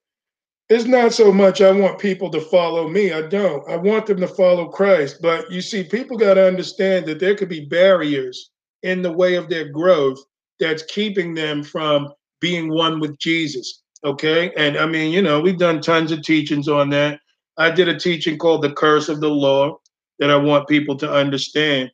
it's 0.70 0.86
not 0.86 1.14
so 1.14 1.32
much 1.32 1.62
I 1.62 1.70
want 1.70 2.00
people 2.00 2.32
to 2.32 2.42
follow 2.42 2.90
me. 2.90 3.14
I 3.14 3.22
don't. 3.22 3.70
I 3.70 3.76
want 3.76 4.08
them 4.08 4.20
to 4.22 4.28
follow 4.28 4.70
Christ. 4.70 5.20
But 5.22 5.52
you 5.52 5.62
see, 5.62 5.84
people 5.84 6.18
got 6.18 6.34
to 6.34 6.48
understand 6.48 7.06
that 7.06 7.20
there 7.20 7.36
could 7.36 7.50
be 7.50 7.66
barriers 7.66 8.50
in 8.86 9.02
the 9.02 9.12
way 9.12 9.36
of 9.36 9.50
their 9.50 9.68
growth 9.70 10.20
that's 10.60 10.84
keeping 10.84 11.34
them 11.34 11.64
from 11.64 12.14
being 12.40 12.70
one 12.70 13.00
with 13.00 13.18
Jesus. 13.18 13.82
Okay. 14.04 14.54
And 14.56 14.78
I 14.78 14.86
mean, 14.86 15.12
you 15.12 15.22
know, 15.22 15.42
we've 15.42 15.58
done 15.58 15.82
tons 15.82 16.12
of 16.12 16.22
teachings 16.22 16.68
on 16.68 16.90
that. 16.92 17.20
I 17.58 17.72
did 17.72 17.88
a 17.88 18.00
teaching 18.00 18.38
called 18.38 18.62
The 18.62 18.74
Curse 18.74 19.10
of 19.10 19.20
the 19.20 19.30
Law 19.30 19.80
that 20.20 20.30
I 20.30 20.36
want 20.36 20.68
people 20.68 20.96
to 20.98 21.12
understand. 21.12 21.92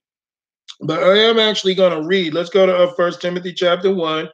But 0.81 1.01
I 1.01 1.17
am 1.17 1.39
actually 1.39 1.75
going 1.75 1.99
to 1.99 2.07
read. 2.07 2.33
Let's 2.33 2.49
go 2.49 2.65
to 2.65 2.75
uh, 2.75 2.93
First 2.93 3.21
Timothy 3.21 3.53
chapter 3.53 3.93
one. 3.93 4.29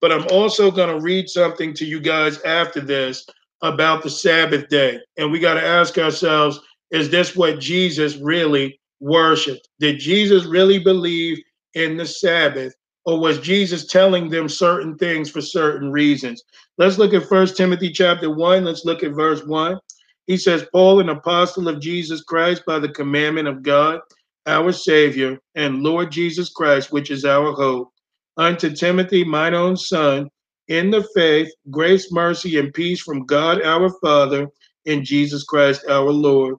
But 0.00 0.12
I'm 0.12 0.26
also 0.30 0.70
going 0.70 0.88
to 0.88 1.02
read 1.02 1.28
something 1.28 1.74
to 1.74 1.84
you 1.84 2.00
guys 2.00 2.40
after 2.42 2.80
this 2.80 3.26
about 3.62 4.02
the 4.02 4.08
Sabbath 4.08 4.68
day, 4.70 4.98
and 5.18 5.30
we 5.30 5.38
got 5.38 5.54
to 5.54 5.62
ask 5.62 5.98
ourselves: 5.98 6.58
Is 6.90 7.10
this 7.10 7.36
what 7.36 7.60
Jesus 7.60 8.16
really 8.16 8.80
worshipped? 9.00 9.68
Did 9.78 10.00
Jesus 10.00 10.46
really 10.46 10.78
believe 10.78 11.38
in 11.74 11.96
the 11.96 12.06
Sabbath, 12.06 12.74
or 13.04 13.18
was 13.18 13.40
Jesus 13.40 13.86
telling 13.86 14.28
them 14.28 14.48
certain 14.48 14.96
things 14.96 15.30
for 15.30 15.40
certain 15.40 15.90
reasons? 15.90 16.42
Let's 16.78 16.98
look 16.98 17.14
at 17.14 17.28
First 17.28 17.56
Timothy 17.56 17.90
chapter 17.90 18.30
one. 18.30 18.64
Let's 18.64 18.84
look 18.84 19.02
at 19.02 19.12
verse 19.12 19.44
one. 19.44 19.78
He 20.26 20.36
says, 20.36 20.66
Paul, 20.72 21.00
an 21.00 21.08
apostle 21.08 21.68
of 21.68 21.80
Jesus 21.80 22.22
Christ 22.22 22.62
by 22.66 22.78
the 22.78 22.90
commandment 22.90 23.48
of 23.48 23.62
God 23.62 24.00
our 24.46 24.72
Savior, 24.72 25.38
and 25.54 25.82
Lord 25.82 26.10
Jesus 26.10 26.50
Christ, 26.50 26.92
which 26.92 27.10
is 27.10 27.24
our 27.24 27.52
hope, 27.52 27.90
unto 28.36 28.74
Timothy, 28.74 29.22
mine 29.22 29.54
own 29.54 29.76
son, 29.76 30.28
in 30.68 30.90
the 30.90 31.06
faith, 31.14 31.52
grace, 31.70 32.10
mercy, 32.12 32.58
and 32.58 32.72
peace 32.72 33.00
from 33.00 33.26
God 33.26 33.62
our 33.62 33.90
Father, 34.00 34.48
in 34.86 35.04
Jesus 35.04 35.44
Christ 35.44 35.84
our 35.88 36.10
Lord. 36.10 36.56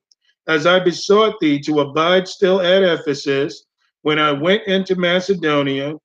As 0.47 0.65
I 0.65 0.79
besought 0.79 1.39
thee 1.39 1.59
to 1.61 1.79
abide 1.79 2.27
still 2.27 2.61
at 2.61 2.83
Ephesus, 2.83 3.65
when 4.03 4.19
I 4.19 4.31
went 4.31 4.67
into 4.67 4.95
Macedonia, 4.95 5.95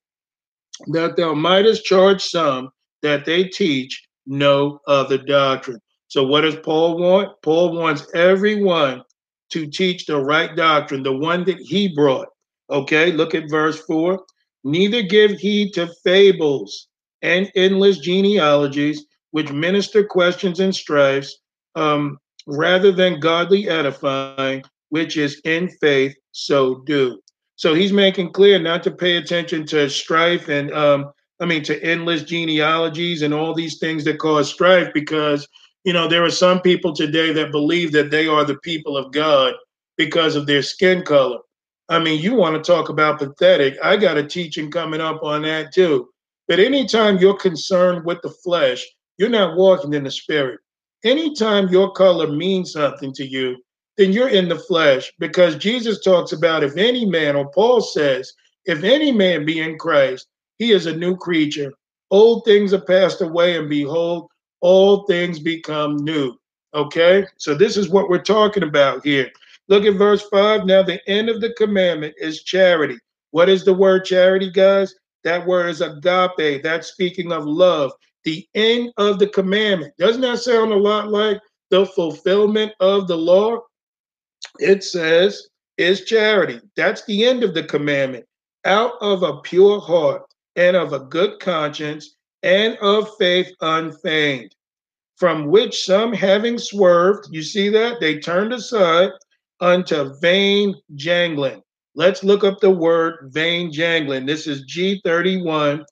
that 0.87 1.15
thou 1.15 1.33
mightest 1.33 1.83
charge 1.85 2.23
some 2.23 2.69
that 3.01 3.25
they 3.25 3.45
teach 3.45 4.03
no 4.25 4.79
other 4.87 5.17
doctrine. 5.17 5.79
So, 6.07 6.23
what 6.23 6.41
does 6.41 6.57
Paul 6.57 6.97
want? 6.99 7.41
Paul 7.41 7.73
wants 7.73 8.07
everyone 8.13 9.03
to 9.51 9.67
teach 9.67 10.05
the 10.05 10.19
right 10.19 10.55
doctrine, 10.55 11.03
the 11.03 11.13
one 11.15 11.43
that 11.45 11.59
he 11.59 11.93
brought. 11.93 12.27
Okay, 12.69 13.11
look 13.11 13.33
at 13.33 13.49
verse 13.49 13.79
4. 13.85 14.23
Neither 14.63 15.01
give 15.01 15.39
heed 15.39 15.73
to 15.73 15.87
fables 16.03 16.87
and 17.21 17.51
endless 17.55 17.99
genealogies, 17.99 19.05
which 19.31 19.51
minister 19.51 20.03
questions 20.03 20.59
and 20.59 20.75
strifes, 20.75 21.39
um, 21.75 22.17
rather 22.45 22.91
than 22.91 23.19
godly 23.19 23.69
edifying, 23.69 24.63
which 24.89 25.17
is 25.17 25.41
in 25.45 25.69
faith, 25.81 26.15
so 26.31 26.83
do. 26.85 27.19
So 27.57 27.73
he's 27.73 27.91
making 27.91 28.31
clear 28.31 28.59
not 28.59 28.81
to 28.83 28.91
pay 28.91 29.17
attention 29.17 29.65
to 29.67 29.89
strife 29.89 30.47
and, 30.47 30.71
um, 30.71 31.11
I 31.39 31.45
mean, 31.45 31.63
to 31.63 31.83
endless 31.83 32.23
genealogies 32.23 33.21
and 33.21 33.33
all 33.33 33.53
these 33.53 33.77
things 33.77 34.03
that 34.05 34.17
cause 34.17 34.49
strife 34.49 34.91
because 34.93 35.47
you 35.87 35.93
know, 35.93 36.05
there 36.05 36.25
are 36.25 36.29
some 36.29 36.59
people 36.59 36.91
today 36.91 37.31
that 37.31 37.53
believe 37.53 37.93
that 37.93 38.11
they 38.11 38.27
are 38.27 38.43
the 38.43 38.57
people 38.57 38.97
of 38.97 39.13
God 39.13 39.53
because 39.95 40.35
of 40.35 40.45
their 40.45 40.61
skin 40.61 41.01
color. 41.01 41.39
I 41.87 41.97
mean, 41.97 42.21
you 42.21 42.35
want 42.35 42.61
to 42.61 42.71
talk 42.71 42.89
about 42.89 43.19
pathetic. 43.19 43.77
I 43.81 43.95
got 43.95 44.17
a 44.17 44.27
teaching 44.27 44.69
coming 44.69 44.99
up 44.99 45.23
on 45.23 45.43
that 45.43 45.73
too. 45.73 46.09
But 46.49 46.59
anytime 46.59 47.19
you're 47.19 47.37
concerned 47.37 48.03
with 48.03 48.21
the 48.21 48.29
flesh, 48.29 48.85
you're 49.17 49.29
not 49.29 49.55
walking 49.55 49.93
in 49.93 50.03
the 50.03 50.11
spirit. 50.11 50.59
Anytime 51.05 51.69
your 51.69 51.93
color 51.93 52.27
means 52.27 52.73
something 52.73 53.13
to 53.13 53.25
you, 53.25 53.55
then 53.97 54.11
you're 54.11 54.29
in 54.29 54.47
the 54.47 54.59
flesh 54.59 55.11
because 55.19 55.55
Jesus 55.55 56.01
talks 56.01 56.31
about 56.31 56.63
if 56.63 56.77
any 56.77 57.05
man, 57.05 57.35
or 57.35 57.49
Paul 57.51 57.81
says, 57.81 58.31
if 58.65 58.83
any 58.83 59.11
man 59.11 59.45
be 59.45 59.59
in 59.59 59.77
Christ, 59.77 60.27
he 60.57 60.71
is 60.71 60.85
a 60.85 60.95
new 60.95 61.15
creature. 61.15 61.73
Old 62.11 62.45
things 62.45 62.73
are 62.73 62.81
passed 62.81 63.21
away, 63.21 63.57
and 63.57 63.69
behold, 63.69 64.29
all 64.61 65.05
things 65.05 65.39
become 65.39 65.97
new. 65.97 66.35
Okay, 66.73 67.25
so 67.37 67.55
this 67.55 67.77
is 67.77 67.89
what 67.89 68.09
we're 68.09 68.21
talking 68.21 68.63
about 68.63 69.03
here. 69.05 69.29
Look 69.67 69.85
at 69.85 69.95
verse 69.95 70.21
5. 70.29 70.65
Now, 70.65 70.83
the 70.83 71.01
end 71.09 71.29
of 71.29 71.41
the 71.41 71.53
commandment 71.53 72.15
is 72.17 72.43
charity. 72.43 72.97
What 73.31 73.49
is 73.49 73.65
the 73.65 73.73
word 73.73 74.05
charity, 74.05 74.51
guys? 74.51 74.95
That 75.23 75.45
word 75.45 75.67
is 75.69 75.81
agape. 75.81 76.63
That's 76.63 76.87
speaking 76.87 77.31
of 77.31 77.45
love. 77.45 77.91
The 78.23 78.47
end 78.55 78.93
of 78.97 79.19
the 79.19 79.27
commandment. 79.27 79.93
Doesn't 79.97 80.21
that 80.21 80.39
sound 80.39 80.71
a 80.71 80.75
lot 80.75 81.09
like 81.09 81.39
the 81.69 81.85
fulfillment 81.85 82.73
of 82.79 83.07
the 83.07 83.17
law? 83.17 83.59
It 84.59 84.83
says, 84.83 85.47
is 85.77 86.05
charity. 86.05 86.59
That's 86.75 87.05
the 87.05 87.25
end 87.25 87.43
of 87.43 87.53
the 87.53 87.63
commandment. 87.63 88.25
Out 88.65 88.93
of 89.01 89.23
a 89.23 89.41
pure 89.41 89.79
heart 89.79 90.23
and 90.55 90.75
of 90.75 90.93
a 90.93 90.99
good 90.99 91.39
conscience 91.39 92.15
and 92.43 92.77
of 92.77 93.15
faith 93.17 93.51
unfeigned, 93.61 94.55
from 95.15 95.47
which 95.47 95.85
some 95.85 96.13
having 96.13 96.57
swerved, 96.57 97.27
you 97.31 97.41
see 97.43 97.69
that? 97.69 97.99
They 97.99 98.19
turned 98.19 98.53
aside 98.53 99.11
unto 99.59 100.13
vain 100.19 100.75
jangling. 100.95 101.61
Let's 101.95 102.23
look 102.23 102.43
up 102.43 102.59
the 102.59 102.69
word 102.69 103.29
vain 103.31 103.71
jangling. 103.71 104.25
This 104.27 104.45
is 104.47 104.65
G3150. 104.65 105.85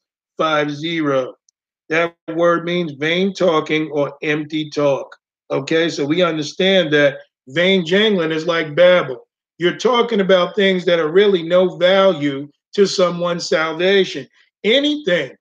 That 1.90 2.16
word 2.36 2.66
means 2.66 2.92
vain 2.94 3.34
talking 3.34 3.90
or 3.92 4.16
empty 4.22 4.70
talk. 4.70 5.16
Okay, 5.52 5.90
so 5.90 6.06
we 6.06 6.22
understand 6.24 6.92
that 6.94 7.18
vain 7.48 7.86
jangling 7.86 8.32
is 8.32 8.46
like 8.46 8.76
babble. 8.76 9.28
You're 9.58 9.78
talking 9.78 10.22
about 10.22 10.56
things 10.56 10.86
that 10.86 11.00
are 11.00 11.12
really 11.12 11.44
no 11.44 11.78
value 11.78 12.50
to 12.74 12.86
someone's 12.86 13.48
salvation. 13.48 14.28
Anything 14.64 15.32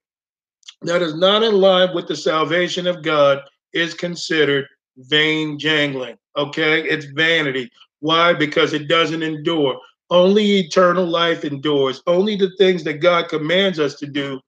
that 0.82 1.02
is 1.02 1.16
not 1.16 1.42
in 1.42 1.54
line 1.54 1.94
with 1.94 2.06
the 2.06 2.16
salvation 2.16 2.86
of 2.86 3.02
God 3.02 3.40
is 3.72 3.94
considered 3.94 4.66
vain 4.96 5.58
jangling. 5.58 6.16
Okay, 6.36 6.82
it's 6.82 7.06
vanity. 7.06 7.70
Why? 8.00 8.32
Because 8.32 8.72
it 8.72 8.88
doesn't 8.88 9.22
endure. 9.22 9.80
Only 10.10 10.58
eternal 10.58 11.06
life 11.06 11.44
endures. 11.44 12.02
Only 12.06 12.36
the 12.36 12.52
things 12.58 12.84
that 12.84 13.00
God 13.00 13.28
commands 13.28 13.80
us 13.80 13.94
to 13.96 14.06
do, 14.06 14.40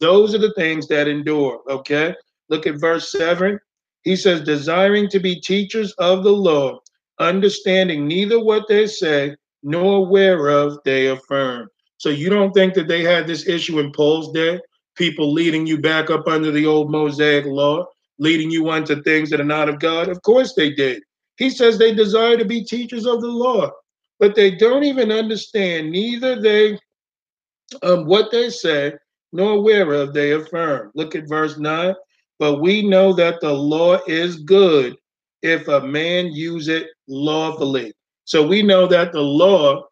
those 0.00 0.34
are 0.34 0.38
the 0.38 0.52
things 0.54 0.88
that 0.88 1.08
endure. 1.08 1.62
Okay, 1.68 2.14
look 2.48 2.66
at 2.66 2.80
verse 2.80 3.12
7. 3.12 3.58
He 4.02 4.16
says, 4.16 4.42
desiring 4.42 5.08
to 5.08 5.20
be 5.20 5.40
teachers 5.40 5.92
of 5.92 6.24
the 6.24 6.32
law, 6.32 6.80
understanding 7.18 8.06
neither 8.06 8.42
what 8.42 8.68
they 8.68 8.86
say 8.86 9.36
nor 9.62 10.06
whereof 10.06 10.78
they 10.84 11.08
affirm. 11.08 11.68
So 11.96 12.08
you 12.10 12.28
don't 12.28 12.52
think 12.52 12.74
that 12.74 12.88
they 12.88 13.02
had 13.02 13.26
this 13.26 13.46
issue 13.48 13.78
in 13.78 13.92
Paul's 13.92 14.32
day? 14.32 14.60
people 14.94 15.32
leading 15.32 15.66
you 15.66 15.78
back 15.78 16.10
up 16.10 16.26
under 16.26 16.50
the 16.50 16.66
old 16.66 16.90
Mosaic 16.90 17.46
law, 17.46 17.86
leading 18.18 18.50
you 18.50 18.68
onto 18.68 19.02
things 19.02 19.30
that 19.30 19.40
are 19.40 19.44
not 19.44 19.68
of 19.68 19.80
God? 19.80 20.08
Of 20.08 20.22
course 20.22 20.54
they 20.54 20.72
did. 20.72 21.02
He 21.36 21.50
says 21.50 21.78
they 21.78 21.94
desire 21.94 22.36
to 22.36 22.44
be 22.44 22.64
teachers 22.64 23.06
of 23.06 23.20
the 23.20 23.28
law, 23.28 23.70
but 24.20 24.34
they 24.34 24.52
don't 24.52 24.84
even 24.84 25.10
understand 25.10 25.90
neither 25.90 26.40
they 26.40 26.78
um, 27.82 28.06
what 28.06 28.30
they 28.30 28.50
say 28.50 28.92
nor 29.32 29.60
whereof 29.62 30.14
they 30.14 30.32
affirm. 30.32 30.92
Look 30.94 31.16
at 31.16 31.28
verse 31.28 31.58
9. 31.58 31.94
But 32.38 32.60
we 32.60 32.86
know 32.86 33.12
that 33.14 33.40
the 33.40 33.52
law 33.52 33.98
is 34.06 34.36
good 34.36 34.96
if 35.44 35.68
a 35.68 35.80
man 35.80 36.32
use 36.32 36.68
it 36.68 36.88
lawfully. 37.08 37.92
So 38.24 38.46
we 38.46 38.62
know 38.62 38.86
that 38.88 39.12
the 39.12 39.20
law 39.20 39.84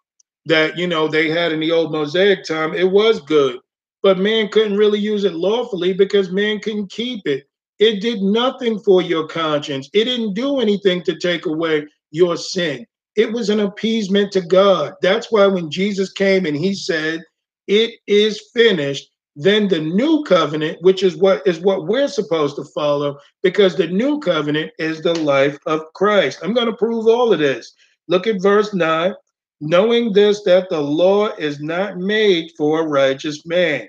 that 0.47 0.77
you 0.77 0.89
know 0.89 1.07
they 1.07 1.31
had 1.31 1.53
in 1.53 1.61
the 1.61 1.71
old 1.71 1.93
Mosaic 1.93 2.45
time, 2.45 2.75
it 2.75 2.91
was 2.91 3.21
good 3.21 3.61
but 4.03 4.19
man 4.19 4.49
couldn't 4.49 4.77
really 4.77 4.99
use 4.99 5.25
it 5.25 5.35
lawfully 5.35 5.93
because 5.93 6.31
man 6.31 6.59
couldn't 6.59 6.91
keep 6.91 7.27
it. 7.27 7.45
It 7.79 8.01
did 8.01 8.21
nothing 8.21 8.79
for 8.81 9.01
your 9.01 9.27
conscience. 9.29 9.89
It 9.93 10.05
didn't 10.05 10.35
do 10.35 10.61
anything 10.61 11.03
to 11.05 11.19
take 11.19 11.47
away 11.47 11.87
your 12.11 12.37
sin. 12.37 12.87
It 13.17 13.33
was 13.33 13.49
an 13.49 13.61
appeasement 13.61 14.33
to 14.33 14.41
God. 14.41 14.95
That's 15.03 15.31
why 15.31 15.47
when 15.47 15.71
Jesus 15.71 16.13
came 16.13 16.47
and 16.47 16.57
he 16.57 16.75
said, 16.75 17.23
"It 17.67 17.95
is 18.07 18.51
finished," 18.55 19.11
then 19.35 19.69
the 19.69 19.81
new 19.81 20.25
covenant, 20.25 20.79
which 20.83 21.03
is 21.03 21.17
what 21.17 21.47
is 21.47 21.61
what 21.61 21.87
we're 21.87 22.09
supposed 22.09 22.57
to 22.57 22.65
follow, 22.65 23.19
because 23.43 23.77
the 23.77 23.87
new 23.87 24.21
covenant 24.21 24.73
is 24.79 25.01
the 25.01 25.15
life 25.21 25.59
of 25.67 25.93
Christ. 25.95 26.41
I'm 26.43 26.53
going 26.53 26.67
to 26.67 26.77
prove 26.77 27.07
all 27.07 27.33
of 27.33 27.39
this. 27.39 27.73
Look 28.09 28.27
at 28.27 28.43
verse 28.43 28.75
9 28.75 29.15
knowing 29.63 30.13
this 30.13 30.43
that 30.43 30.69
the 30.69 30.81
law 30.81 31.29
is 31.37 31.61
not 31.61 31.97
made 31.97 32.51
for 32.59 32.81
a 32.81 32.87
righteous 32.87 33.47
man. 33.47 33.89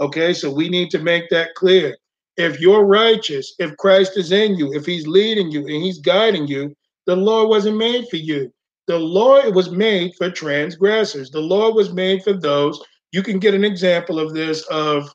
Okay, 0.00 0.34
so 0.34 0.50
we 0.50 0.68
need 0.68 0.90
to 0.90 0.98
make 0.98 1.30
that 1.30 1.54
clear. 1.54 1.96
If 2.36 2.60
you're 2.60 2.84
righteous, 2.84 3.54
if 3.60 3.76
Christ 3.76 4.16
is 4.16 4.32
in 4.32 4.56
you, 4.56 4.74
if 4.74 4.84
he's 4.84 5.06
leading 5.06 5.52
you 5.52 5.60
and 5.60 5.82
he's 5.82 6.00
guiding 6.00 6.48
you, 6.48 6.74
the 7.06 7.14
law 7.14 7.46
wasn't 7.46 7.76
made 7.76 8.08
for 8.08 8.16
you. 8.16 8.52
The 8.88 8.98
law 8.98 9.48
was 9.50 9.70
made 9.70 10.12
for 10.16 10.28
transgressors. 10.28 11.30
The 11.30 11.40
law 11.40 11.70
was 11.70 11.92
made 11.92 12.24
for 12.24 12.32
those. 12.32 12.82
You 13.12 13.22
can 13.22 13.38
get 13.38 13.54
an 13.54 13.64
example 13.64 14.18
of 14.18 14.34
this 14.34 14.62
of 14.70 15.12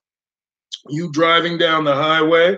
you 0.89 1.11
driving 1.11 1.57
down 1.57 1.83
the 1.83 1.95
highway 1.95 2.57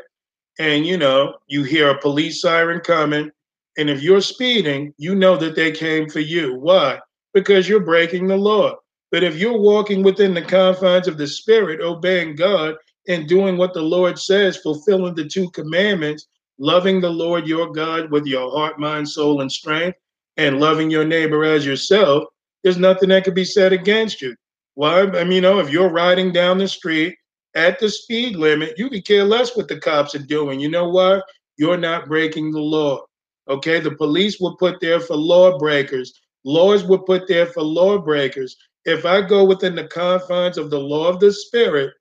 and 0.60 0.86
you 0.86 0.98
know, 0.98 1.36
you 1.48 1.64
hear 1.64 1.90
a 1.90 2.00
police 2.00 2.42
siren 2.42 2.82
coming 2.82 3.32
and 3.78 3.90
if 3.90 4.04
you're 4.04 4.22
speeding, 4.22 4.94
you 4.98 5.16
know 5.16 5.38
that 5.38 5.56
they 5.56 5.72
came 5.72 6.10
for 6.10 6.20
you. 6.20 6.56
Why? 6.56 7.00
because 7.34 7.68
you're 7.70 7.80
breaking 7.80 8.28
the 8.28 8.38
law. 8.38 8.76
But 9.12 9.24
if 9.24 9.38
you're 9.38 9.58
walking 9.58 10.04
within 10.04 10.34
the 10.34 10.42
confines 10.42 11.08
of 11.08 11.18
the 11.18 11.28
Spirit, 11.28 11.82
obeying 11.82 12.36
God 12.36 12.76
and 13.08 13.28
doing 13.28 13.58
what 13.58 13.74
the 13.74 13.82
Lord 13.82 14.20
says, 14.20 14.58
fulfilling 14.58 15.16
the 15.16 15.28
two 15.28 15.50
commandments, 15.52 16.28
loving 16.60 17.02
the 17.02 17.10
Lord 17.10 17.48
your 17.48 17.72
God 17.72 18.12
with 18.12 18.26
your 18.26 18.52
heart, 18.52 18.80
mind, 18.80 19.10
soul, 19.10 19.42
and 19.42 19.52
strength, 19.52 19.98
and 20.38 20.60
loving 20.60 20.92
your 20.92 21.06
neighbor 21.06 21.44
as 21.44 21.66
yourself, 21.66 22.26
there's 22.64 22.78
nothing 22.78 23.10
that 23.10 23.24
can 23.24 23.34
be 23.34 23.46
said 23.46 23.74
against 23.74 24.22
you. 24.22 24.36
Well, 24.80 25.14
I 25.18 25.26
mean, 25.26 25.34
you 25.34 25.42
know, 25.42 25.60
if 25.60 25.70
you're 25.70 25.90
riding 25.90 26.32
down 26.32 26.58
the 26.58 26.66
street 26.66 27.18
at 27.54 27.80
the 27.80 27.90
speed 27.90 28.38
limit, 28.38 28.76
you 28.78 28.90
could 28.90 29.06
care 29.06 29.26
less 29.26 29.58
what 29.58 29.68
the 29.68 29.78
cops 29.78 30.16
are 30.16 30.26
doing. 30.26 30.62
You 30.62 30.70
know 30.70 30.88
what? 30.88 31.26
You're 31.58 31.76
not 31.76 32.08
breaking 32.08 32.54
the 32.54 32.62
law. 32.62 33.04
Okay, 33.50 33.82
the 33.82 33.92
police 33.92 34.40
were 34.40 34.56
put 34.56 34.80
there 34.80 35.02
for 35.02 35.18
lawbreakers. 35.18 36.14
Laws 36.46 36.86
were 36.86 37.00
put 37.00 37.28
there 37.28 37.48
for 37.48 37.62
lawbreakers. 37.62 38.56
If 38.86 39.06
I 39.06 39.20
go 39.22 39.44
within 39.44 39.76
the 39.76 39.90
confines 39.90 40.58
of 40.58 40.70
the 40.70 40.80
law 40.80 41.10
of 41.10 41.20
the 41.20 41.34
spirit, 41.34 41.94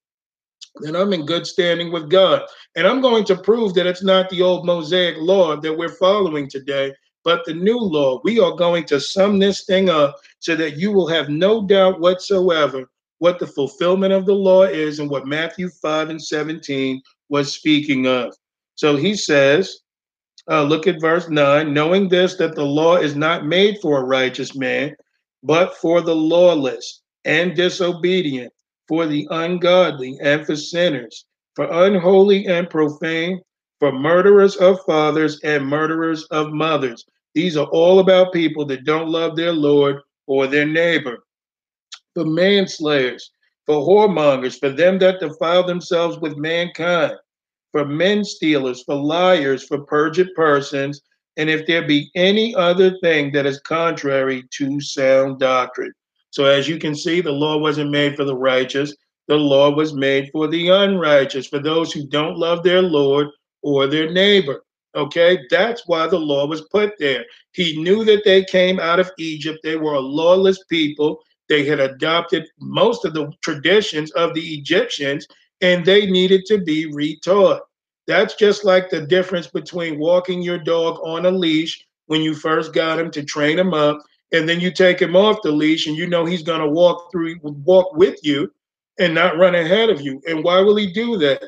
then 0.76 0.94
I'm 0.94 1.12
in 1.12 1.26
good 1.26 1.48
standing 1.48 1.90
with 1.90 2.08
God. 2.08 2.42
And 2.76 2.86
I'm 2.86 3.00
going 3.00 3.24
to 3.24 3.42
prove 3.42 3.74
that 3.74 3.88
it's 3.88 4.04
not 4.04 4.30
the 4.30 4.42
old 4.42 4.64
Mosaic 4.64 5.16
law 5.18 5.56
that 5.56 5.76
we're 5.76 5.88
following 5.88 6.48
today, 6.48 6.94
but 7.24 7.44
the 7.44 7.54
new 7.54 7.78
law. 7.78 8.20
We 8.24 8.40
are 8.40 8.52
going 8.52 8.84
to 8.84 9.00
sum 9.00 9.38
this 9.38 9.64
thing 9.64 9.88
up 9.88 10.16
so 10.38 10.56
that 10.56 10.76
you 10.76 10.92
will 10.92 11.08
have 11.08 11.28
no 11.28 11.66
doubt 11.66 12.00
whatsoever 12.00 12.88
what 13.18 13.38
the 13.38 13.46
fulfillment 13.46 14.12
of 14.12 14.26
the 14.26 14.34
law 14.34 14.62
is 14.62 14.98
and 15.00 15.10
what 15.10 15.26
Matthew 15.26 15.68
5 15.68 16.10
and 16.10 16.22
17 16.22 17.02
was 17.28 17.52
speaking 17.52 18.06
of. 18.06 18.34
So 18.76 18.96
he 18.96 19.16
says, 19.16 19.80
uh, 20.48 20.62
look 20.62 20.86
at 20.86 21.00
verse 21.00 21.28
9 21.28 21.72
knowing 21.74 22.08
this, 22.08 22.36
that 22.36 22.54
the 22.54 22.64
law 22.64 22.96
is 22.96 23.16
not 23.16 23.44
made 23.44 23.78
for 23.82 23.98
a 23.98 24.04
righteous 24.04 24.54
man, 24.54 24.94
but 25.42 25.76
for 25.76 26.00
the 26.00 26.14
lawless 26.14 27.02
and 27.24 27.54
disobedient, 27.54 28.52
for 28.86 29.06
the 29.06 29.26
ungodly 29.30 30.16
and 30.22 30.46
for 30.46 30.56
sinners, 30.56 31.26
for 31.54 31.66
unholy 31.86 32.46
and 32.46 32.70
profane, 32.70 33.40
for 33.78 33.92
murderers 33.92 34.56
of 34.56 34.80
fathers 34.84 35.40
and 35.44 35.66
murderers 35.66 36.24
of 36.24 36.52
mothers. 36.52 37.04
These 37.34 37.56
are 37.56 37.66
all 37.66 38.00
about 38.00 38.32
people 38.32 38.64
that 38.66 38.84
don't 38.84 39.08
love 39.08 39.36
their 39.36 39.52
Lord 39.52 40.00
or 40.26 40.46
their 40.46 40.66
neighbor. 40.66 41.24
For 42.14 42.24
manslayers, 42.24 43.30
for 43.66 43.76
whoremongers, 43.86 44.58
for 44.58 44.70
them 44.70 44.98
that 44.98 45.20
defile 45.20 45.62
themselves 45.64 46.18
with 46.18 46.36
mankind, 46.36 47.12
for 47.70 47.84
men 47.84 48.24
stealers, 48.24 48.82
for 48.82 48.94
liars, 48.94 49.62
for 49.62 49.84
perjured 49.84 50.34
persons, 50.34 51.02
and 51.36 51.48
if 51.48 51.66
there 51.66 51.86
be 51.86 52.10
any 52.16 52.54
other 52.54 52.98
thing 52.98 53.30
that 53.32 53.46
is 53.46 53.60
contrary 53.60 54.42
to 54.50 54.80
sound 54.80 55.38
doctrine. 55.38 55.92
So, 56.30 56.46
as 56.46 56.68
you 56.68 56.78
can 56.78 56.94
see, 56.94 57.20
the 57.20 57.30
law 57.30 57.58
wasn't 57.58 57.90
made 57.90 58.16
for 58.16 58.24
the 58.24 58.34
righteous, 58.34 58.94
the 59.28 59.36
law 59.36 59.70
was 59.70 59.92
made 59.92 60.30
for 60.32 60.48
the 60.48 60.68
unrighteous, 60.68 61.46
for 61.46 61.58
those 61.58 61.92
who 61.92 62.06
don't 62.06 62.36
love 62.38 62.62
their 62.62 62.82
Lord 62.82 63.28
or 63.62 63.86
their 63.86 64.10
neighbor. 64.10 64.64
Okay, 64.94 65.38
that's 65.50 65.86
why 65.86 66.06
the 66.06 66.18
law 66.18 66.46
was 66.46 66.62
put 66.62 66.94
there. 66.98 67.24
He 67.52 67.80
knew 67.82 68.04
that 68.04 68.24
they 68.24 68.44
came 68.44 68.80
out 68.80 68.98
of 68.98 69.10
Egypt, 69.18 69.60
they 69.62 69.76
were 69.76 69.94
a 69.94 70.00
lawless 70.00 70.64
people. 70.64 71.20
They 71.48 71.64
had 71.64 71.80
adopted 71.80 72.46
most 72.60 73.04
of 73.04 73.14
the 73.14 73.32
traditions 73.42 74.10
of 74.12 74.34
the 74.34 74.54
Egyptians, 74.54 75.26
and 75.60 75.84
they 75.84 76.06
needed 76.06 76.44
to 76.46 76.58
be 76.58 76.90
retaught. 76.92 77.60
That's 78.06 78.34
just 78.34 78.64
like 78.64 78.90
the 78.90 79.02
difference 79.02 79.46
between 79.46 79.98
walking 79.98 80.42
your 80.42 80.58
dog 80.58 80.98
on 81.02 81.26
a 81.26 81.30
leash 81.30 81.86
when 82.06 82.22
you 82.22 82.34
first 82.34 82.72
got 82.72 82.98
him 82.98 83.10
to 83.12 83.22
train 83.22 83.58
him 83.58 83.74
up, 83.74 84.02
and 84.32 84.48
then 84.48 84.60
you 84.60 84.70
take 84.70 85.00
him 85.00 85.16
off 85.16 85.42
the 85.42 85.52
leash 85.52 85.86
and 85.86 85.96
you 85.96 86.06
know 86.06 86.24
he's 86.24 86.42
going 86.42 86.60
to 86.60 86.68
walk 86.68 87.10
through, 87.12 87.36
walk 87.42 87.94
with 87.94 88.18
you 88.22 88.50
and 88.98 89.14
not 89.14 89.38
run 89.38 89.54
ahead 89.54 89.90
of 89.90 90.00
you. 90.00 90.20
And 90.26 90.42
why 90.44 90.60
will 90.60 90.76
he 90.76 90.92
do 90.92 91.16
that? 91.18 91.42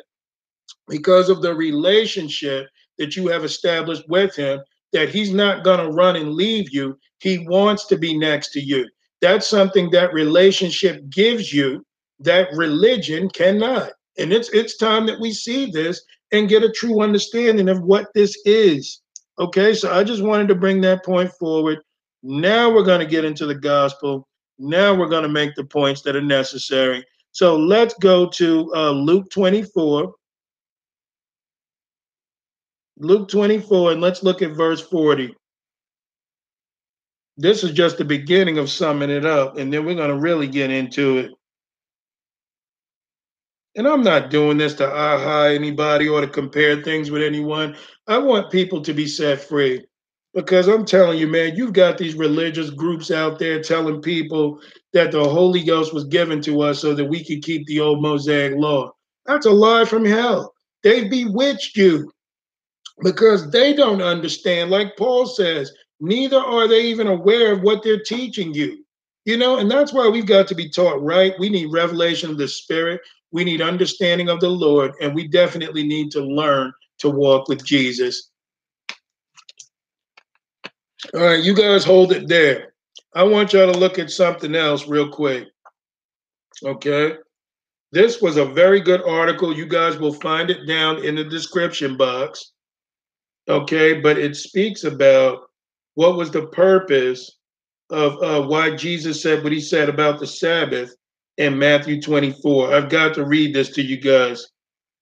Because 0.90 1.30
of 1.30 1.40
the 1.40 1.54
relationship 1.54 2.66
that 2.98 3.16
you 3.16 3.28
have 3.28 3.44
established 3.44 4.06
with 4.08 4.36
him, 4.36 4.60
that 4.92 5.08
he's 5.08 5.32
not 5.32 5.64
going 5.64 5.78
to 5.78 5.96
run 5.96 6.16
and 6.16 6.34
leave 6.34 6.70
you. 6.70 6.98
He 7.20 7.46
wants 7.48 7.86
to 7.86 7.96
be 7.96 8.18
next 8.18 8.52
to 8.52 8.60
you. 8.60 8.86
That's 9.20 9.46
something 9.46 9.90
that 9.90 10.12
relationship 10.12 11.08
gives 11.08 11.52
you 11.52 11.84
that 12.20 12.48
religion 12.52 13.28
cannot. 13.30 13.92
And 14.18 14.32
it's 14.32 14.50
it's 14.50 14.76
time 14.76 15.06
that 15.06 15.20
we 15.20 15.32
see 15.32 15.70
this 15.70 16.02
and 16.32 16.48
get 16.48 16.62
a 16.62 16.70
true 16.72 17.02
understanding 17.02 17.68
of 17.68 17.82
what 17.82 18.08
this 18.14 18.36
is. 18.44 19.00
Okay, 19.38 19.74
so 19.74 19.92
I 19.92 20.04
just 20.04 20.22
wanted 20.22 20.48
to 20.48 20.54
bring 20.54 20.80
that 20.82 21.04
point 21.04 21.32
forward. 21.32 21.78
Now 22.22 22.70
we're 22.72 22.84
going 22.84 23.00
to 23.00 23.06
get 23.06 23.24
into 23.24 23.46
the 23.46 23.54
gospel. 23.54 24.28
Now 24.58 24.94
we're 24.94 25.08
going 25.08 25.22
to 25.22 25.28
make 25.28 25.54
the 25.54 25.64
points 25.64 26.02
that 26.02 26.16
are 26.16 26.20
necessary. 26.20 27.04
So 27.32 27.56
let's 27.56 27.94
go 27.94 28.28
to 28.28 28.72
uh, 28.74 28.90
Luke 28.90 29.30
24. 29.30 30.12
Luke 33.00 33.30
24, 33.30 33.92
and 33.92 34.00
let's 34.02 34.22
look 34.22 34.42
at 34.42 34.50
verse 34.50 34.82
40. 34.82 35.34
This 37.38 37.64
is 37.64 37.72
just 37.72 37.96
the 37.96 38.04
beginning 38.04 38.58
of 38.58 38.68
summing 38.68 39.08
it 39.08 39.24
up, 39.24 39.56
and 39.56 39.72
then 39.72 39.86
we're 39.86 39.94
going 39.94 40.10
to 40.10 40.18
really 40.18 40.46
get 40.46 40.70
into 40.70 41.16
it. 41.16 41.30
And 43.74 43.88
I'm 43.88 44.02
not 44.02 44.28
doing 44.28 44.58
this 44.58 44.74
to 44.74 44.86
aha 44.86 45.44
anybody 45.44 46.08
or 46.08 46.20
to 46.20 46.26
compare 46.26 46.82
things 46.82 47.10
with 47.10 47.22
anyone. 47.22 47.74
I 48.06 48.18
want 48.18 48.52
people 48.52 48.82
to 48.82 48.92
be 48.92 49.06
set 49.06 49.40
free 49.40 49.86
because 50.34 50.68
I'm 50.68 50.84
telling 50.84 51.18
you, 51.18 51.26
man, 51.26 51.56
you've 51.56 51.72
got 51.72 51.96
these 51.96 52.14
religious 52.14 52.68
groups 52.68 53.10
out 53.10 53.38
there 53.38 53.62
telling 53.62 54.02
people 54.02 54.60
that 54.92 55.12
the 55.12 55.24
Holy 55.24 55.64
Ghost 55.64 55.94
was 55.94 56.04
given 56.04 56.42
to 56.42 56.60
us 56.60 56.80
so 56.80 56.94
that 56.94 57.06
we 57.06 57.24
could 57.24 57.42
keep 57.42 57.66
the 57.66 57.80
old 57.80 58.02
Mosaic 58.02 58.54
law. 58.56 58.92
That's 59.24 59.46
a 59.46 59.50
lie 59.50 59.86
from 59.86 60.04
hell. 60.04 60.52
They've 60.82 61.10
bewitched 61.10 61.78
you 61.78 62.12
because 63.02 63.50
they 63.50 63.72
don't 63.72 64.02
understand, 64.02 64.70
like 64.70 64.96
Paul 64.96 65.26
says, 65.26 65.72
neither 66.00 66.38
are 66.38 66.68
they 66.68 66.82
even 66.82 67.06
aware 67.06 67.52
of 67.52 67.62
what 67.62 67.82
they're 67.82 68.02
teaching 68.02 68.54
you. 68.54 68.84
You 69.26 69.36
know, 69.36 69.58
and 69.58 69.70
that's 69.70 69.92
why 69.92 70.08
we've 70.08 70.26
got 70.26 70.48
to 70.48 70.54
be 70.54 70.68
taught 70.68 71.02
right. 71.02 71.34
We 71.38 71.50
need 71.50 71.72
revelation 71.72 72.30
of 72.30 72.38
the 72.38 72.48
Spirit. 72.48 73.00
We 73.32 73.44
need 73.44 73.60
understanding 73.60 74.28
of 74.28 74.40
the 74.40 74.48
Lord, 74.48 74.92
and 75.00 75.14
we 75.14 75.28
definitely 75.28 75.86
need 75.86 76.10
to 76.12 76.20
learn 76.20 76.72
to 76.98 77.10
walk 77.10 77.48
with 77.48 77.64
Jesus. 77.64 78.30
All 81.14 81.20
right, 81.20 81.42
you 81.42 81.54
guys 81.54 81.84
hold 81.84 82.12
it 82.12 82.28
there. 82.28 82.74
I 83.14 83.22
want 83.24 83.52
y'all 83.52 83.72
to 83.72 83.78
look 83.78 83.98
at 83.98 84.10
something 84.10 84.54
else 84.54 84.86
real 84.86 85.08
quick. 85.08 85.48
Okay. 86.64 87.16
This 87.92 88.22
was 88.22 88.36
a 88.36 88.44
very 88.44 88.80
good 88.80 89.02
article. 89.02 89.54
You 89.54 89.66
guys 89.66 89.98
will 89.98 90.12
find 90.12 90.50
it 90.50 90.66
down 90.66 91.04
in 91.04 91.16
the 91.16 91.24
description 91.24 91.96
box. 91.96 92.52
Okay, 93.50 93.94
but 93.94 94.16
it 94.16 94.36
speaks 94.36 94.84
about 94.84 95.50
what 95.96 96.16
was 96.16 96.30
the 96.30 96.46
purpose 96.46 97.38
of 97.90 98.22
uh, 98.22 98.46
why 98.46 98.76
Jesus 98.76 99.20
said 99.20 99.42
what 99.42 99.50
he 99.52 99.60
said 99.60 99.88
about 99.88 100.20
the 100.20 100.26
Sabbath 100.26 100.94
in 101.36 101.58
Matthew 101.58 102.00
24. 102.00 102.72
I've 102.72 102.88
got 102.88 103.12
to 103.14 103.24
read 103.24 103.52
this 103.52 103.70
to 103.70 103.82
you 103.82 103.96
guys 103.96 104.46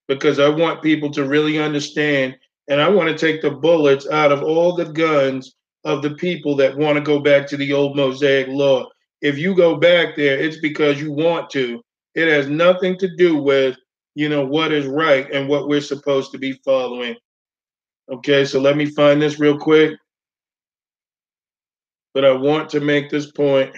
because 0.09 0.39
I 0.39 0.49
want 0.49 0.83
people 0.83 1.11
to 1.11 1.29
really 1.29 1.59
understand 1.59 2.39
and 2.69 2.81
I 2.81 2.89
want 2.89 3.11
to 3.11 3.19
take 3.19 3.43
the 3.43 3.51
bullets 3.51 4.09
out 4.09 4.33
of 4.33 4.43
all 4.43 4.75
the 4.75 4.87
guns 4.87 5.55
of 5.85 6.01
the 6.01 6.15
people 6.15 6.57
that 6.57 6.75
want 6.75 6.97
to 6.97 7.05
go 7.05 7.19
back 7.19 7.47
to 7.49 7.59
the 7.59 7.75
old 7.75 7.97
Mosaic 7.97 8.49
law. 8.49 8.87
If 9.21 9.37
you 9.37 9.55
go 9.55 9.77
back 9.77 10.17
there, 10.17 10.39
it's 10.39 10.57
because 10.57 11.03
you 11.03 11.13
want 11.13 11.51
to. 11.51 11.83
It 12.15 12.29
has 12.29 12.49
nothing 12.49 12.97
to 12.97 13.15
do 13.15 13.37
with, 13.37 13.77
you 14.15 14.31
know, 14.31 14.47
what 14.47 14.73
is 14.73 14.87
right 14.87 15.31
and 15.31 15.51
what 15.51 15.69
we're 15.69 15.83
supposed 15.83 16.33
to 16.33 16.39
be 16.39 16.55
following. 16.65 17.15
Okay, 18.11 18.45
so 18.45 18.61
let 18.61 18.77
me 18.77 18.87
find 18.87 19.21
this 19.21 19.39
real 19.39 19.59
quick. 19.59 19.99
But 22.15 22.25
I 22.25 22.33
want 22.33 22.71
to 22.71 22.81
make 22.81 23.11
this 23.11 23.31
point. 23.31 23.71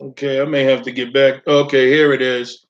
Okay, 0.00 0.40
I 0.40 0.44
may 0.44 0.64
have 0.64 0.82
to 0.82 0.90
get 0.92 1.12
back. 1.12 1.46
Okay, 1.46 1.88
here 1.88 2.12
it 2.12 2.22
is. 2.22 2.64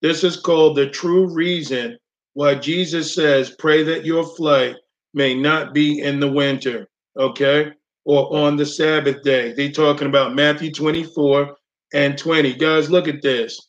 This 0.00 0.24
is 0.24 0.36
called 0.36 0.76
the 0.76 0.88
true 0.88 1.32
reason 1.32 1.98
why 2.34 2.54
Jesus 2.54 3.14
says, 3.14 3.54
Pray 3.58 3.82
that 3.84 4.04
your 4.04 4.24
flight 4.24 4.76
may 5.14 5.34
not 5.34 5.74
be 5.74 6.00
in 6.00 6.18
the 6.18 6.30
winter, 6.30 6.88
okay, 7.16 7.72
or 8.04 8.34
on 8.36 8.56
the 8.56 8.66
Sabbath 8.66 9.22
day. 9.22 9.52
They're 9.52 9.70
talking 9.70 10.08
about 10.08 10.34
Matthew 10.34 10.72
24 10.72 11.54
and 11.94 12.16
20. 12.16 12.54
Guys, 12.54 12.90
look 12.90 13.06
at 13.06 13.22
this. 13.22 13.60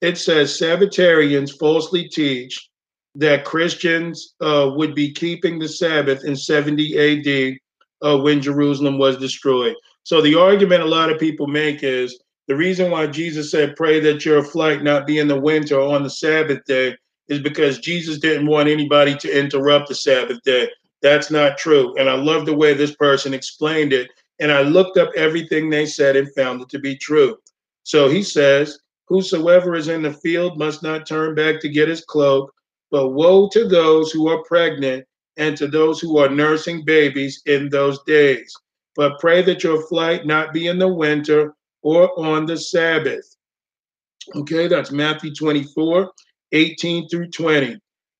It 0.00 0.18
says 0.18 0.58
Sabbatarians 0.58 1.58
falsely 1.58 2.08
teach 2.08 2.68
that 3.16 3.44
Christians 3.44 4.34
uh, 4.40 4.70
would 4.74 4.94
be 4.94 5.12
keeping 5.12 5.58
the 5.58 5.68
Sabbath 5.68 6.24
in 6.24 6.36
70 6.36 6.96
AD 6.98 7.58
uh, 8.02 8.18
when 8.18 8.40
Jerusalem 8.40 8.98
was 8.98 9.18
destroyed. 9.18 9.74
So 10.04 10.22
the 10.22 10.38
argument 10.38 10.82
a 10.82 10.86
lot 10.86 11.10
of 11.10 11.18
people 11.18 11.46
make 11.46 11.82
is 11.82 12.18
the 12.48 12.56
reason 12.56 12.90
why 12.90 13.06
Jesus 13.06 13.50
said, 13.50 13.76
pray 13.76 14.00
that 14.00 14.24
your 14.24 14.42
flight 14.42 14.82
not 14.82 15.06
be 15.06 15.18
in 15.18 15.28
the 15.28 15.38
winter 15.38 15.76
or 15.76 15.94
on 15.94 16.02
the 16.02 16.10
Sabbath 16.10 16.64
day 16.66 16.96
is 17.28 17.40
because 17.40 17.78
Jesus 17.78 18.18
didn't 18.18 18.46
want 18.46 18.68
anybody 18.68 19.14
to 19.16 19.38
interrupt 19.38 19.88
the 19.88 19.94
Sabbath 19.94 20.42
day. 20.42 20.68
That's 21.02 21.30
not 21.30 21.58
true. 21.58 21.94
And 21.96 22.08
I 22.08 22.14
love 22.14 22.46
the 22.46 22.56
way 22.56 22.74
this 22.74 22.94
person 22.96 23.34
explained 23.34 23.92
it. 23.92 24.10
And 24.40 24.50
I 24.50 24.62
looked 24.62 24.96
up 24.96 25.10
everything 25.16 25.70
they 25.70 25.86
said 25.86 26.16
and 26.16 26.32
found 26.34 26.62
it 26.62 26.68
to 26.70 26.78
be 26.78 26.96
true. 26.96 27.36
So 27.84 28.08
he 28.08 28.22
says, 28.22 28.78
Whosoever 29.10 29.74
is 29.74 29.88
in 29.88 30.00
the 30.02 30.14
field 30.14 30.58
must 30.58 30.82
not 30.82 31.06
turn 31.06 31.34
back 31.34 31.60
to 31.60 31.68
get 31.68 31.88
his 31.88 32.04
cloak, 32.06 32.50
but 32.90 33.10
woe 33.10 33.50
to 33.50 33.68
those 33.68 34.10
who 34.10 34.28
are 34.28 34.42
pregnant 34.44 35.04
and 35.36 35.56
to 35.58 35.68
those 35.68 36.00
who 36.00 36.16
are 36.16 36.30
nursing 36.30 36.84
babies 36.86 37.42
in 37.44 37.68
those 37.68 38.02
days 38.04 38.56
but 38.96 39.18
pray 39.18 39.42
that 39.42 39.64
your 39.64 39.82
flight 39.86 40.26
not 40.26 40.52
be 40.52 40.66
in 40.66 40.78
the 40.78 40.88
winter 40.88 41.54
or 41.82 42.18
on 42.20 42.46
the 42.46 42.56
Sabbath. 42.56 43.36
Okay, 44.36 44.68
that's 44.68 44.92
Matthew 44.92 45.34
24, 45.34 46.12
18 46.52 47.08
through 47.08 47.30
20. 47.30 47.78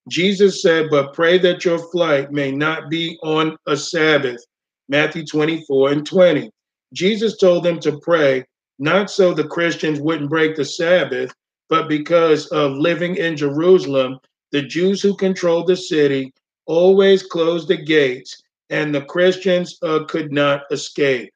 Jesus 0.08 0.62
said, 0.62 0.86
But 0.90 1.12
pray 1.12 1.38
that 1.38 1.64
your 1.64 1.78
flight 1.90 2.32
may 2.32 2.50
not 2.50 2.88
be 2.88 3.18
on 3.22 3.56
a 3.66 3.76
Sabbath. 3.76 4.42
Matthew 4.88 5.26
24 5.26 5.92
and 5.92 6.06
20. 6.06 6.50
Jesus 6.94 7.36
told 7.36 7.62
them 7.62 7.78
to 7.80 8.00
pray, 8.00 8.44
not 8.80 9.10
so 9.10 9.32
the 9.32 9.46
Christians 9.46 10.00
wouldn't 10.00 10.30
break 10.30 10.56
the 10.56 10.64
Sabbath, 10.64 11.32
but 11.68 11.88
because 11.88 12.46
of 12.46 12.72
living 12.72 13.16
in 13.16 13.36
Jerusalem, 13.36 14.18
the 14.52 14.62
Jews 14.62 15.00
who 15.00 15.14
controlled 15.14 15.68
the 15.68 15.76
city 15.76 16.32
always 16.66 17.22
closed 17.22 17.68
the 17.68 17.76
gates, 17.76 18.42
and 18.70 18.94
the 18.94 19.04
Christians 19.04 19.78
uh, 19.82 20.04
could 20.04 20.32
not 20.32 20.62
escape. 20.70 21.30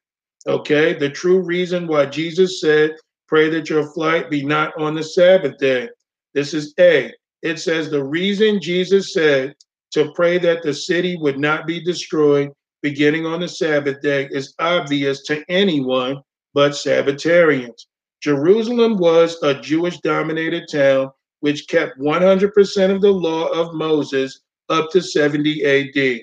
Okay, 0.47 0.93
the 0.93 1.09
true 1.09 1.41
reason 1.41 1.87
why 1.87 2.05
Jesus 2.07 2.59
said, 2.59 2.95
Pray 3.27 3.49
that 3.49 3.69
your 3.69 3.91
flight 3.93 4.29
be 4.29 4.45
not 4.45 4.79
on 4.79 4.93
the 4.93 5.03
Sabbath 5.03 5.57
day. 5.57 5.89
This 6.33 6.53
is 6.53 6.73
A. 6.79 7.11
It 7.41 7.59
says 7.59 7.89
the 7.89 8.03
reason 8.03 8.61
Jesus 8.61 9.13
said 9.13 9.55
to 9.91 10.11
pray 10.13 10.37
that 10.39 10.61
the 10.61 10.73
city 10.73 11.17
would 11.17 11.39
not 11.39 11.65
be 11.65 11.83
destroyed 11.83 12.51
beginning 12.81 13.25
on 13.25 13.39
the 13.39 13.47
Sabbath 13.47 14.01
day 14.01 14.27
is 14.31 14.53
obvious 14.59 15.23
to 15.23 15.43
anyone 15.49 16.21
but 16.55 16.71
Sabbatarians. 16.71 17.85
Jerusalem 18.21 18.97
was 18.97 19.37
a 19.43 19.53
Jewish 19.53 19.99
dominated 19.99 20.67
town 20.71 21.11
which 21.41 21.67
kept 21.67 21.99
100% 21.99 22.95
of 22.95 23.01
the 23.01 23.11
law 23.11 23.47
of 23.49 23.75
Moses 23.75 24.39
up 24.69 24.89
to 24.89 25.01
70 25.01 25.63
AD. 25.63 26.21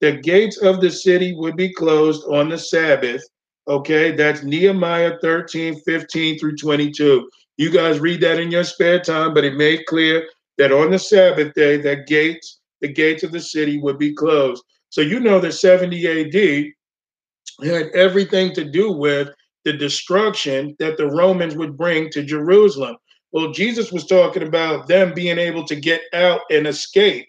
The 0.00 0.20
gates 0.20 0.58
of 0.58 0.82
the 0.82 0.90
city 0.90 1.34
would 1.34 1.56
be 1.56 1.72
closed 1.72 2.24
on 2.26 2.50
the 2.50 2.58
Sabbath. 2.58 3.22
Okay, 3.66 4.12
that's 4.12 4.42
Nehemiah 4.42 5.14
13, 5.22 5.80
15 5.80 6.38
through 6.38 6.56
22. 6.56 7.30
You 7.56 7.70
guys 7.70 7.98
read 7.98 8.20
that 8.20 8.40
in 8.40 8.50
your 8.50 8.64
spare 8.64 9.00
time, 9.00 9.32
but 9.32 9.44
it 9.44 9.54
made 9.54 9.86
clear 9.86 10.28
that 10.58 10.72
on 10.72 10.90
the 10.90 10.98
Sabbath 10.98 11.54
day, 11.54 11.78
that 11.78 12.06
gates, 12.06 12.60
the 12.80 12.92
gates 12.92 13.22
of 13.22 13.32
the 13.32 13.40
city 13.40 13.78
would 13.78 13.98
be 13.98 14.12
closed. 14.12 14.62
So 14.90 15.00
you 15.00 15.20
know 15.20 15.40
that 15.40 15.52
70 15.52 16.06
AD 16.06 17.66
had 17.66 17.86
everything 17.94 18.52
to 18.54 18.64
do 18.64 18.92
with 18.92 19.30
the 19.68 19.76
destruction 19.76 20.74
that 20.78 20.96
the 20.96 21.06
Romans 21.06 21.54
would 21.54 21.76
bring 21.76 22.08
to 22.08 22.22
Jerusalem. 22.22 22.96
Well, 23.32 23.52
Jesus 23.52 23.92
was 23.92 24.06
talking 24.06 24.42
about 24.42 24.88
them 24.88 25.12
being 25.12 25.36
able 25.36 25.62
to 25.64 25.76
get 25.76 26.00
out 26.14 26.40
and 26.50 26.66
escape. 26.66 27.28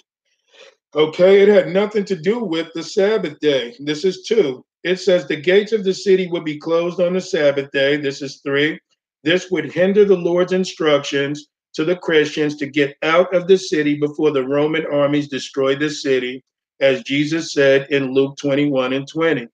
Okay, 0.95 1.41
it 1.41 1.49
had 1.49 1.67
nothing 1.67 2.05
to 2.05 2.15
do 2.15 2.41
with 2.41 2.69
the 2.73 2.81
Sabbath 2.81 3.37
day. 3.41 3.75
This 3.79 4.05
is 4.05 4.23
two. 4.23 4.63
It 4.85 5.01
says 5.01 5.27
the 5.27 5.35
gates 5.35 5.73
of 5.73 5.83
the 5.83 5.93
city 5.93 6.27
would 6.27 6.45
be 6.45 6.57
closed 6.57 7.01
on 7.01 7.11
the 7.11 7.19
Sabbath 7.19 7.69
day. 7.71 7.97
This 7.97 8.21
is 8.21 8.39
three. 8.39 8.79
This 9.25 9.51
would 9.51 9.73
hinder 9.73 10.05
the 10.05 10.15
Lord's 10.15 10.53
instructions 10.53 11.49
to 11.73 11.83
the 11.83 11.97
Christians 11.97 12.55
to 12.55 12.67
get 12.67 12.95
out 13.03 13.35
of 13.35 13.49
the 13.49 13.57
city 13.57 13.99
before 13.99 14.31
the 14.31 14.47
Roman 14.47 14.85
armies 14.85 15.27
destroyed 15.27 15.81
the 15.81 15.89
city, 15.89 16.41
as 16.79 17.03
Jesus 17.03 17.51
said 17.51 17.87
in 17.89 18.13
Luke 18.13 18.37
21 18.37 18.93
and 18.93 19.05
20. 19.05 19.49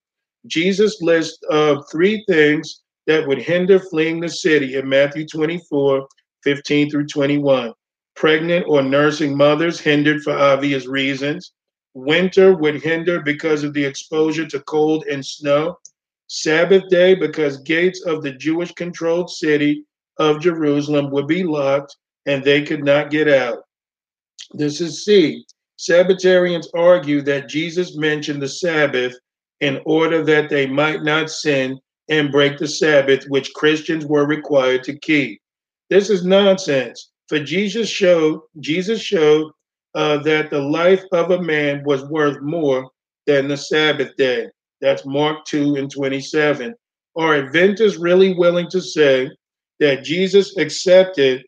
Jesus 0.47 1.01
lists 1.01 1.39
uh, 1.49 1.81
three 1.91 2.23
things 2.27 2.81
that 3.07 3.27
would 3.27 3.41
hinder 3.41 3.79
fleeing 3.79 4.19
the 4.19 4.29
city 4.29 4.75
in 4.75 4.87
Matthew 4.87 5.25
24, 5.27 6.07
15 6.43 6.89
through 6.89 7.07
21. 7.07 7.73
Pregnant 8.15 8.65
or 8.67 8.81
nursing 8.81 9.35
mothers 9.35 9.79
hindered 9.79 10.21
for 10.21 10.33
obvious 10.33 10.87
reasons. 10.87 11.51
Winter 11.93 12.55
would 12.55 12.81
hinder 12.81 13.21
because 13.21 13.63
of 13.63 13.73
the 13.73 13.83
exposure 13.83 14.47
to 14.47 14.59
cold 14.61 15.05
and 15.05 15.25
snow. 15.25 15.77
Sabbath 16.27 16.83
day 16.89 17.13
because 17.13 17.57
gates 17.57 18.03
of 18.05 18.23
the 18.23 18.31
Jewish 18.31 18.71
controlled 18.73 19.29
city 19.29 19.85
of 20.17 20.41
Jerusalem 20.41 21.11
would 21.11 21.27
be 21.27 21.43
locked 21.43 21.95
and 22.25 22.43
they 22.43 22.63
could 22.63 22.83
not 22.83 23.11
get 23.11 23.27
out. 23.27 23.63
This 24.53 24.81
is 24.81 25.05
C. 25.05 25.45
Sabbatarians 25.77 26.67
argue 26.73 27.21
that 27.23 27.49
Jesus 27.49 27.97
mentioned 27.97 28.41
the 28.41 28.47
Sabbath 28.47 29.15
in 29.61 29.81
order 29.85 30.23
that 30.23 30.49
they 30.49 30.67
might 30.67 31.03
not 31.03 31.29
sin 31.29 31.79
and 32.09 32.31
break 32.31 32.57
the 32.57 32.67
Sabbath, 32.67 33.25
which 33.27 33.53
Christians 33.53 34.05
were 34.05 34.27
required 34.27 34.83
to 34.83 34.97
keep. 34.99 35.41
This 35.89 36.09
is 36.09 36.25
nonsense. 36.25 37.11
For 37.27 37.39
Jesus 37.39 37.89
showed 37.89 38.41
Jesus 38.59 39.01
showed 39.01 39.51
uh, 39.95 40.17
that 40.19 40.49
the 40.49 40.61
life 40.61 41.03
of 41.11 41.31
a 41.31 41.41
man 41.41 41.83
was 41.85 42.03
worth 42.05 42.41
more 42.41 42.89
than 43.25 43.47
the 43.47 43.57
Sabbath 43.57 44.15
day. 44.17 44.47
That's 44.81 45.05
Mark 45.05 45.45
2 45.45 45.75
and 45.75 45.89
27. 45.89 46.75
Are 47.17 47.35
Adventists 47.35 47.97
really 47.97 48.35
willing 48.35 48.69
to 48.69 48.81
say 48.81 49.31
that 49.79 50.03
Jesus 50.03 50.57
accepted 50.57 51.43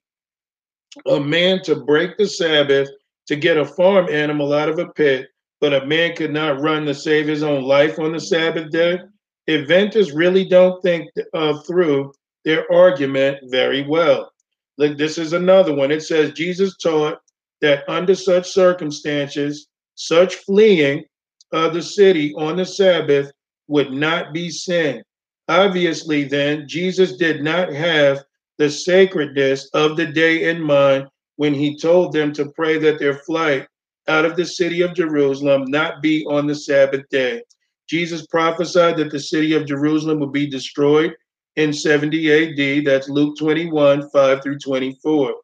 a 1.08 1.20
man 1.20 1.62
to 1.64 1.76
break 1.76 2.18
the 2.18 2.28
Sabbath 2.28 2.90
to 3.28 3.36
get 3.36 3.58
a 3.58 3.66
farm 3.66 4.08
animal 4.10 4.54
out 4.54 4.70
of 4.70 4.80
a 4.80 4.88
pit 4.94 5.28
but 5.60 5.74
a 5.74 5.86
man 5.86 6.16
could 6.16 6.32
not 6.32 6.62
run 6.62 6.86
to 6.86 6.94
save 6.94 7.28
his 7.28 7.44
own 7.44 7.64
life 7.64 8.00
on 8.00 8.12
the 8.12 8.20
Sabbath 8.20 8.72
day. 8.72 9.00
Adventists 9.48 10.12
really 10.12 10.46
don't 10.46 10.82
think 10.82 11.10
uh, 11.34 11.60
through 11.62 12.14
their 12.46 12.72
argument 12.72 13.38
very 13.46 13.86
well. 13.88 14.32
Look, 14.78 14.98
this 14.98 15.18
is 15.18 15.34
another 15.34 15.74
one. 15.74 15.92
It 15.92 16.02
says 16.02 16.32
Jesus 16.34 16.78
taught 16.78 17.20
that 17.62 17.84
under 17.90 18.14
such 18.14 18.50
circumstances, 18.50 19.68
such 19.96 20.36
fleeing 20.36 21.04
of 21.52 21.74
the 21.74 21.82
city 21.82 22.34
on 22.36 22.58
the 22.58 22.66
Sabbath 22.66 23.32
would 23.68 23.92
not 23.92 24.34
be 24.34 24.50
sin. 24.50 25.02
Obviously, 25.48 26.26
then, 26.26 26.68
Jesus 26.68 27.18
did 27.18 27.42
not 27.42 27.72
have 27.72 28.24
the 28.58 28.70
sacredness 28.70 29.70
of 29.74 29.96
the 29.96 30.06
day 30.06 30.50
in 30.50 30.62
mind 30.62 31.08
when 31.38 31.54
he 31.54 31.78
told 31.78 32.12
them 32.12 32.34
to 32.34 32.52
pray 32.52 32.78
that 32.78 33.00
their 33.00 33.16
flight 33.20 33.68
out 34.08 34.26
of 34.26 34.36
the 34.36 34.46
city 34.46 34.82
of 34.82 34.94
Jerusalem 34.94 35.66
not 35.68 36.02
be 36.02 36.26
on 36.26 36.48
the 36.48 36.56
Sabbath 36.56 37.08
day. 37.10 37.42
Jesus 37.88 38.28
prophesied 38.28 38.98
that 38.98 39.12
the 39.12 39.20
city 39.20 39.54
of 39.54 39.66
Jerusalem 39.66 40.20
would 40.20 40.34
be 40.34 40.48
destroyed 40.48 41.14
in 41.56 41.74
70 41.74 42.32
AD. 42.80 42.86
That's 42.86 43.10
Luke 43.10 43.38
21, 43.38 44.10
5 44.10 44.44
through 44.44 44.60
24. 44.60 45.36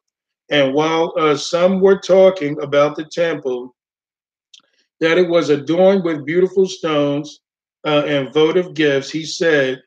And 0.50 0.74
while 0.74 1.14
uh, 1.18 1.36
some 1.36 1.80
were 1.80 1.98
talking 1.98 2.60
about 2.60 2.96
the 2.96 3.04
temple, 3.06 3.74
that 5.00 5.18
it 5.18 5.28
was 5.28 5.50
adorned 5.50 6.04
with 6.04 6.26
beautiful 6.26 6.66
stones 6.66 7.40
uh, 7.86 8.04
and 8.06 8.32
votive 8.32 8.74
gifts, 8.74 9.10
he 9.10 9.24
said, 9.24 9.82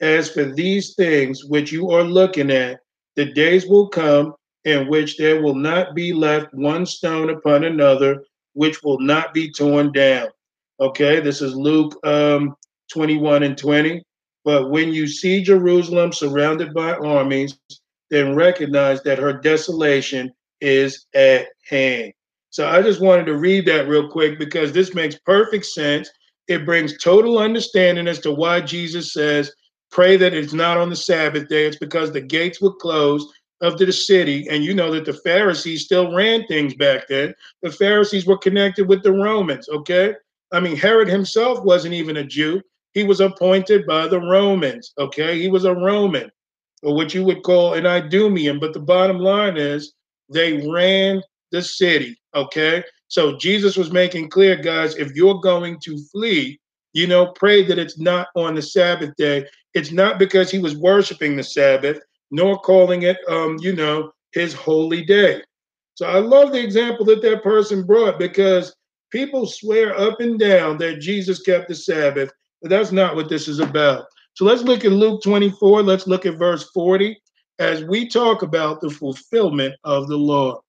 As 0.00 0.30
for 0.30 0.44
these 0.44 0.94
things 0.94 1.44
which 1.44 1.72
you 1.72 1.90
are 1.90 2.04
looking 2.04 2.50
at, 2.50 2.80
the 3.16 3.26
days 3.32 3.66
will 3.66 3.88
come 3.88 4.34
in 4.64 4.88
which 4.88 5.16
there 5.16 5.42
will 5.42 5.54
not 5.54 5.94
be 5.94 6.12
left 6.12 6.52
one 6.52 6.84
stone 6.84 7.30
upon 7.30 7.64
another, 7.64 8.24
which 8.52 8.82
will 8.82 9.00
not 9.00 9.32
be 9.32 9.50
torn 9.50 9.92
down. 9.92 10.28
Okay, 10.80 11.20
this 11.20 11.42
is 11.42 11.54
Luke 11.54 11.98
um, 12.04 12.54
21 12.92 13.42
and 13.42 13.56
20. 13.56 14.02
But 14.44 14.70
when 14.70 14.92
you 14.92 15.06
see 15.06 15.42
Jerusalem 15.42 16.12
surrounded 16.12 16.72
by 16.72 16.94
armies, 16.94 17.58
then 18.10 18.34
recognize 18.34 19.02
that 19.02 19.18
her 19.18 19.32
desolation 19.32 20.32
is 20.60 21.06
at 21.14 21.48
hand. 21.68 22.12
So 22.50 22.66
I 22.66 22.80
just 22.82 23.00
wanted 23.00 23.26
to 23.26 23.36
read 23.36 23.66
that 23.66 23.88
real 23.88 24.08
quick 24.08 24.38
because 24.38 24.72
this 24.72 24.94
makes 24.94 25.18
perfect 25.26 25.66
sense. 25.66 26.10
It 26.46 26.64
brings 26.64 26.96
total 26.98 27.38
understanding 27.38 28.08
as 28.08 28.20
to 28.20 28.32
why 28.32 28.62
Jesus 28.62 29.12
says, 29.12 29.52
pray 29.90 30.16
that 30.16 30.32
it's 30.32 30.54
not 30.54 30.78
on 30.78 30.88
the 30.88 30.96
Sabbath 30.96 31.48
day. 31.48 31.66
It's 31.66 31.76
because 31.76 32.10
the 32.10 32.22
gates 32.22 32.60
were 32.60 32.74
closed 32.74 33.28
of 33.60 33.78
the 33.78 33.92
city, 33.92 34.46
and 34.48 34.64
you 34.64 34.74
know 34.74 34.92
that 34.92 35.04
the 35.04 35.12
Pharisees 35.12 35.84
still 35.84 36.14
ran 36.14 36.46
things 36.46 36.74
back 36.74 37.08
then. 37.08 37.34
The 37.62 37.72
Pharisees 37.72 38.26
were 38.26 38.38
connected 38.38 38.88
with 38.88 39.02
the 39.02 39.12
Romans, 39.12 39.68
okay? 39.68 40.14
I 40.52 40.60
mean, 40.60 40.76
Herod 40.76 41.08
himself 41.08 41.62
wasn't 41.64 41.94
even 41.94 42.18
a 42.18 42.24
Jew. 42.24 42.62
He 42.92 43.04
was 43.04 43.20
appointed 43.20 43.86
by 43.86 44.06
the 44.06 44.20
Romans, 44.20 44.92
okay? 44.98 45.40
He 45.40 45.48
was 45.48 45.64
a 45.64 45.74
Roman, 45.74 46.30
or 46.82 46.94
what 46.94 47.14
you 47.14 47.24
would 47.24 47.42
call 47.42 47.74
an 47.74 47.84
Idumean. 47.84 48.60
But 48.60 48.72
the 48.72 48.80
bottom 48.80 49.18
line 49.18 49.56
is 49.56 49.92
they 50.32 50.66
ran 50.68 51.22
the 51.50 51.62
city, 51.62 52.16
okay? 52.34 52.84
So 53.08 53.36
Jesus 53.36 53.76
was 53.76 53.90
making 53.90 54.30
clear, 54.30 54.56
guys, 54.56 54.96
if 54.96 55.12
you're 55.14 55.40
going 55.40 55.78
to 55.84 55.98
flee, 56.12 56.60
you 56.92 57.06
know, 57.06 57.32
pray 57.32 57.64
that 57.64 57.78
it's 57.78 57.98
not 57.98 58.28
on 58.36 58.54
the 58.54 58.62
Sabbath 58.62 59.14
day. 59.16 59.46
It's 59.74 59.92
not 59.92 60.18
because 60.18 60.50
he 60.50 60.58
was 60.58 60.76
worshiping 60.76 61.36
the 61.36 61.42
Sabbath 61.42 62.00
nor 62.30 62.58
calling 62.58 63.02
it, 63.02 63.18
um, 63.28 63.56
you 63.60 63.74
know, 63.74 64.12
his 64.32 64.54
holy 64.54 65.04
day. 65.04 65.42
So 65.94 66.06
I 66.06 66.18
love 66.18 66.52
the 66.52 66.62
example 66.62 67.04
that 67.06 67.22
that 67.22 67.42
person 67.42 67.84
brought 67.84 68.18
because 68.18 68.74
people 69.10 69.46
swear 69.46 69.98
up 69.98 70.20
and 70.20 70.38
down 70.38 70.78
that 70.78 71.00
Jesus 71.00 71.40
kept 71.42 71.68
the 71.68 71.74
Sabbath, 71.74 72.30
but 72.62 72.70
that's 72.70 72.92
not 72.92 73.16
what 73.16 73.28
this 73.28 73.48
is 73.48 73.58
about. 73.58 74.04
So 74.34 74.44
let's 74.44 74.62
look 74.62 74.84
at 74.84 74.92
Luke 74.92 75.22
24. 75.22 75.82
Let's 75.82 76.06
look 76.06 76.26
at 76.26 76.38
verse 76.38 76.70
40 76.70 77.20
as 77.58 77.82
we 77.84 78.08
talk 78.08 78.42
about 78.42 78.80
the 78.80 78.90
fulfillment 78.90 79.74
of 79.82 80.06
the 80.06 80.16
law. 80.16 80.60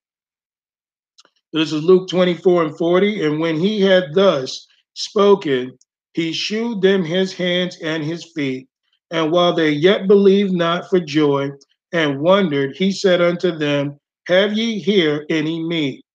This 1.53 1.74
is 1.74 1.84
Luke 1.84 2.10
24 2.10 2.64
and 2.64 2.78
40. 2.78 3.26
And 3.26 3.39
when 3.39 3.60
he 3.60 3.82
had 3.82 4.14
thus 4.14 4.68
spoken, 4.93 5.78
he 6.14 6.32
shewed 6.32 6.82
them 6.82 7.03
his 7.03 7.34
hands 7.34 7.78
and 7.82 8.03
his 8.03 8.32
feet. 8.36 8.68
And 9.12 9.32
while 9.32 9.53
they 9.53 9.72
yet 9.72 10.07
believed 10.07 10.53
not 10.53 10.89
for 10.89 10.99
joy 10.99 11.51
and 11.91 12.22
wondered, 12.22 12.76
he 12.76 12.91
said 12.91 13.22
unto 13.22 13.51
them, 13.51 13.99
Have 14.28 14.53
ye 14.53 14.80
here 14.80 15.26
any 15.30 15.64
meat? 15.64 16.05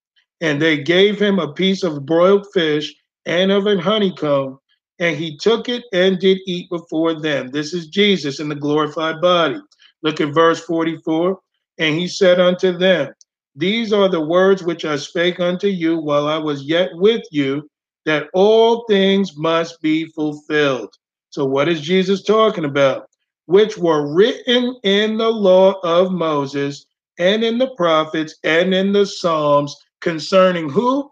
And 0.41 0.61
they 0.61 0.81
gave 0.81 1.19
him 1.19 1.39
a 1.39 1.53
piece 1.53 1.83
of 1.83 2.05
broiled 2.05 2.47
fish 2.53 2.93
and 3.25 3.51
of 3.51 3.67
an 3.67 3.79
honeycomb. 3.79 4.59
And 4.99 5.17
he 5.17 5.35
took 5.37 5.67
it 5.67 5.83
and 5.91 6.19
did 6.19 6.39
eat 6.47 6.69
before 6.69 7.19
them. 7.19 7.49
This 7.49 7.73
is 7.73 7.87
Jesus 7.87 8.39
in 8.39 8.47
the 8.47 8.55
glorified 8.55 9.19
body. 9.19 9.59
Look 10.03 10.21
at 10.21 10.33
verse 10.33 10.61
44. 10.61 11.37
And 11.79 11.95
he 11.95 12.07
said 12.07 12.39
unto 12.39 12.77
them, 12.77 13.13
These 13.55 13.91
are 13.91 14.07
the 14.07 14.21
words 14.21 14.63
which 14.63 14.85
I 14.85 14.95
spake 14.95 15.41
unto 15.41 15.67
you 15.67 15.97
while 15.97 16.27
I 16.27 16.37
was 16.37 16.63
yet 16.63 16.91
with 16.93 17.23
you, 17.31 17.67
that 18.05 18.29
all 18.33 18.85
things 18.87 19.35
must 19.35 19.81
be 19.81 20.05
fulfilled. 20.05 20.93
So, 21.35 21.43
what 21.43 21.67
is 21.67 21.81
Jesus 21.81 22.23
talking 22.23 22.63
about? 22.63 23.09
Which 23.45 23.77
were 23.77 24.07
written 24.15 24.79
in 24.83 25.17
the 25.17 25.27
law 25.27 25.73
of 25.83 26.13
Moses 26.13 26.85
and 27.19 27.43
in 27.43 27.57
the 27.57 27.75
prophets 27.75 28.35
and 28.45 28.73
in 28.73 28.93
the 28.93 29.05
Psalms 29.05 29.75
concerning 29.99 30.69
who? 30.69 31.11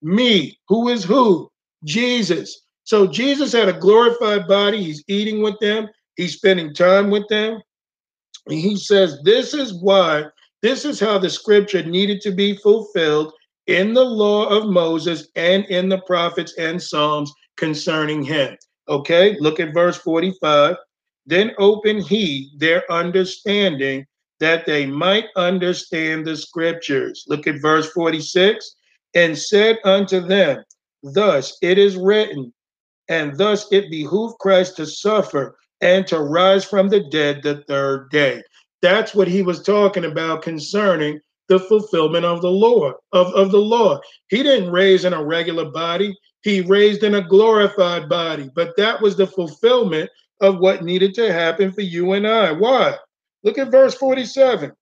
Me. 0.00 0.58
Who 0.68 0.88
is 0.88 1.04
who? 1.04 1.50
Jesus. 1.84 2.62
So 2.84 3.06
Jesus 3.06 3.52
had 3.52 3.68
a 3.68 3.78
glorified 3.78 4.48
body. 4.48 4.82
He's 4.82 5.04
eating 5.06 5.42
with 5.42 5.58
them, 5.58 5.88
he's 6.16 6.32
spending 6.32 6.72
time 6.72 7.10
with 7.10 7.28
them. 7.28 7.60
And 8.46 8.58
he 8.58 8.74
says, 8.74 9.20
This 9.22 9.52
is 9.52 9.74
why, 9.82 10.24
this 10.62 10.86
is 10.86 10.98
how 10.98 11.18
the 11.18 11.28
scripture 11.28 11.82
needed 11.82 12.22
to 12.22 12.30
be 12.30 12.56
fulfilled 12.56 13.34
in 13.66 13.92
the 13.92 14.02
law 14.02 14.46
of 14.46 14.70
Moses 14.70 15.28
and 15.36 15.66
in 15.66 15.90
the 15.90 16.00
prophets 16.06 16.54
and 16.56 16.82
Psalms 16.82 17.30
concerning 17.58 18.22
him. 18.22 18.56
Okay, 18.88 19.36
look 19.40 19.60
at 19.60 19.74
verse 19.74 19.96
45. 19.98 20.76
Then 21.26 21.52
open 21.58 22.00
he 22.00 22.50
their 22.56 22.90
understanding 22.90 24.06
that 24.40 24.66
they 24.66 24.86
might 24.86 25.26
understand 25.36 26.26
the 26.26 26.36
scriptures. 26.36 27.24
Look 27.28 27.46
at 27.46 27.60
verse 27.60 27.90
46 27.92 28.76
and 29.14 29.36
said 29.36 29.78
unto 29.84 30.20
them, 30.20 30.62
Thus 31.02 31.56
it 31.62 31.78
is 31.78 31.96
written, 31.96 32.52
and 33.08 33.36
thus 33.36 33.70
it 33.72 33.90
behooved 33.90 34.38
Christ 34.38 34.76
to 34.76 34.86
suffer 34.86 35.56
and 35.80 36.06
to 36.06 36.20
rise 36.20 36.64
from 36.64 36.88
the 36.88 37.00
dead 37.10 37.42
the 37.42 37.62
third 37.68 38.10
day. 38.10 38.42
That's 38.82 39.14
what 39.14 39.28
he 39.28 39.42
was 39.42 39.62
talking 39.62 40.04
about 40.04 40.42
concerning 40.42 41.20
the 41.48 41.58
fulfillment 41.58 42.24
of 42.24 42.42
the 42.42 42.50
law 42.50 42.92
of, 43.12 43.28
of 43.34 43.50
the 43.50 43.58
law. 43.58 44.00
He 44.28 44.42
didn't 44.42 44.70
raise 44.70 45.04
in 45.04 45.12
a 45.12 45.24
regular 45.24 45.70
body, 45.70 46.16
he 46.42 46.60
raised 46.60 47.02
in 47.02 47.14
a 47.14 47.26
glorified 47.26 48.08
body. 48.08 48.50
But 48.54 48.76
that 48.76 49.00
was 49.00 49.16
the 49.16 49.26
fulfillment 49.26 50.10
of 50.40 50.58
what 50.58 50.84
needed 50.84 51.14
to 51.14 51.32
happen 51.32 51.72
for 51.72 51.80
you 51.82 52.12
and 52.12 52.26
I. 52.26 52.52
Why? 52.52 52.96
Look 53.42 53.58
at 53.58 53.70
verse 53.70 53.94
47. 53.94 54.72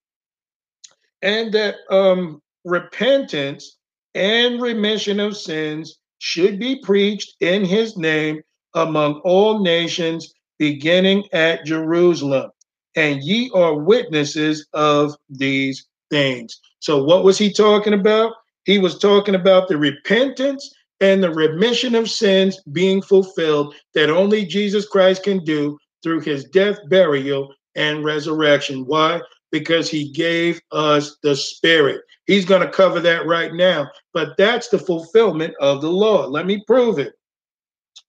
And 1.22 1.52
that 1.52 1.76
um, 1.90 2.42
repentance 2.64 3.78
and 4.14 4.60
remission 4.60 5.20
of 5.20 5.36
sins 5.36 5.98
should 6.18 6.58
be 6.58 6.80
preached 6.82 7.36
in 7.40 7.64
his 7.64 7.96
name 7.96 8.42
among 8.74 9.20
all 9.24 9.62
nations, 9.62 10.32
beginning 10.58 11.24
at 11.32 11.64
Jerusalem. 11.64 12.50
And 12.94 13.22
ye 13.22 13.50
are 13.54 13.74
witnesses 13.74 14.66
of 14.72 15.14
these 15.28 15.86
things. 16.10 16.58
So, 16.80 17.02
what 17.02 17.24
was 17.24 17.36
he 17.36 17.52
talking 17.52 17.92
about? 17.92 18.32
He 18.64 18.78
was 18.78 18.98
talking 18.98 19.34
about 19.34 19.68
the 19.68 19.76
repentance 19.76 20.74
and 21.00 21.22
the 21.22 21.30
remission 21.30 21.94
of 21.94 22.10
sins 22.10 22.60
being 22.72 23.02
fulfilled 23.02 23.74
that 23.94 24.10
only 24.10 24.44
Jesus 24.44 24.86
Christ 24.86 25.22
can 25.22 25.44
do 25.44 25.78
through 26.02 26.20
his 26.20 26.44
death, 26.44 26.78
burial, 26.88 27.52
and 27.74 28.04
resurrection. 28.04 28.84
Why? 28.86 29.20
Because 29.50 29.90
he 29.90 30.10
gave 30.12 30.60
us 30.72 31.16
the 31.22 31.36
Spirit. 31.36 32.02
He's 32.26 32.44
going 32.44 32.62
to 32.62 32.72
cover 32.72 33.00
that 33.00 33.26
right 33.26 33.52
now, 33.52 33.88
but 34.12 34.36
that's 34.36 34.68
the 34.68 34.78
fulfillment 34.78 35.54
of 35.60 35.80
the 35.80 35.90
law. 35.90 36.26
Let 36.26 36.46
me 36.46 36.62
prove 36.66 36.98
it. 36.98 37.14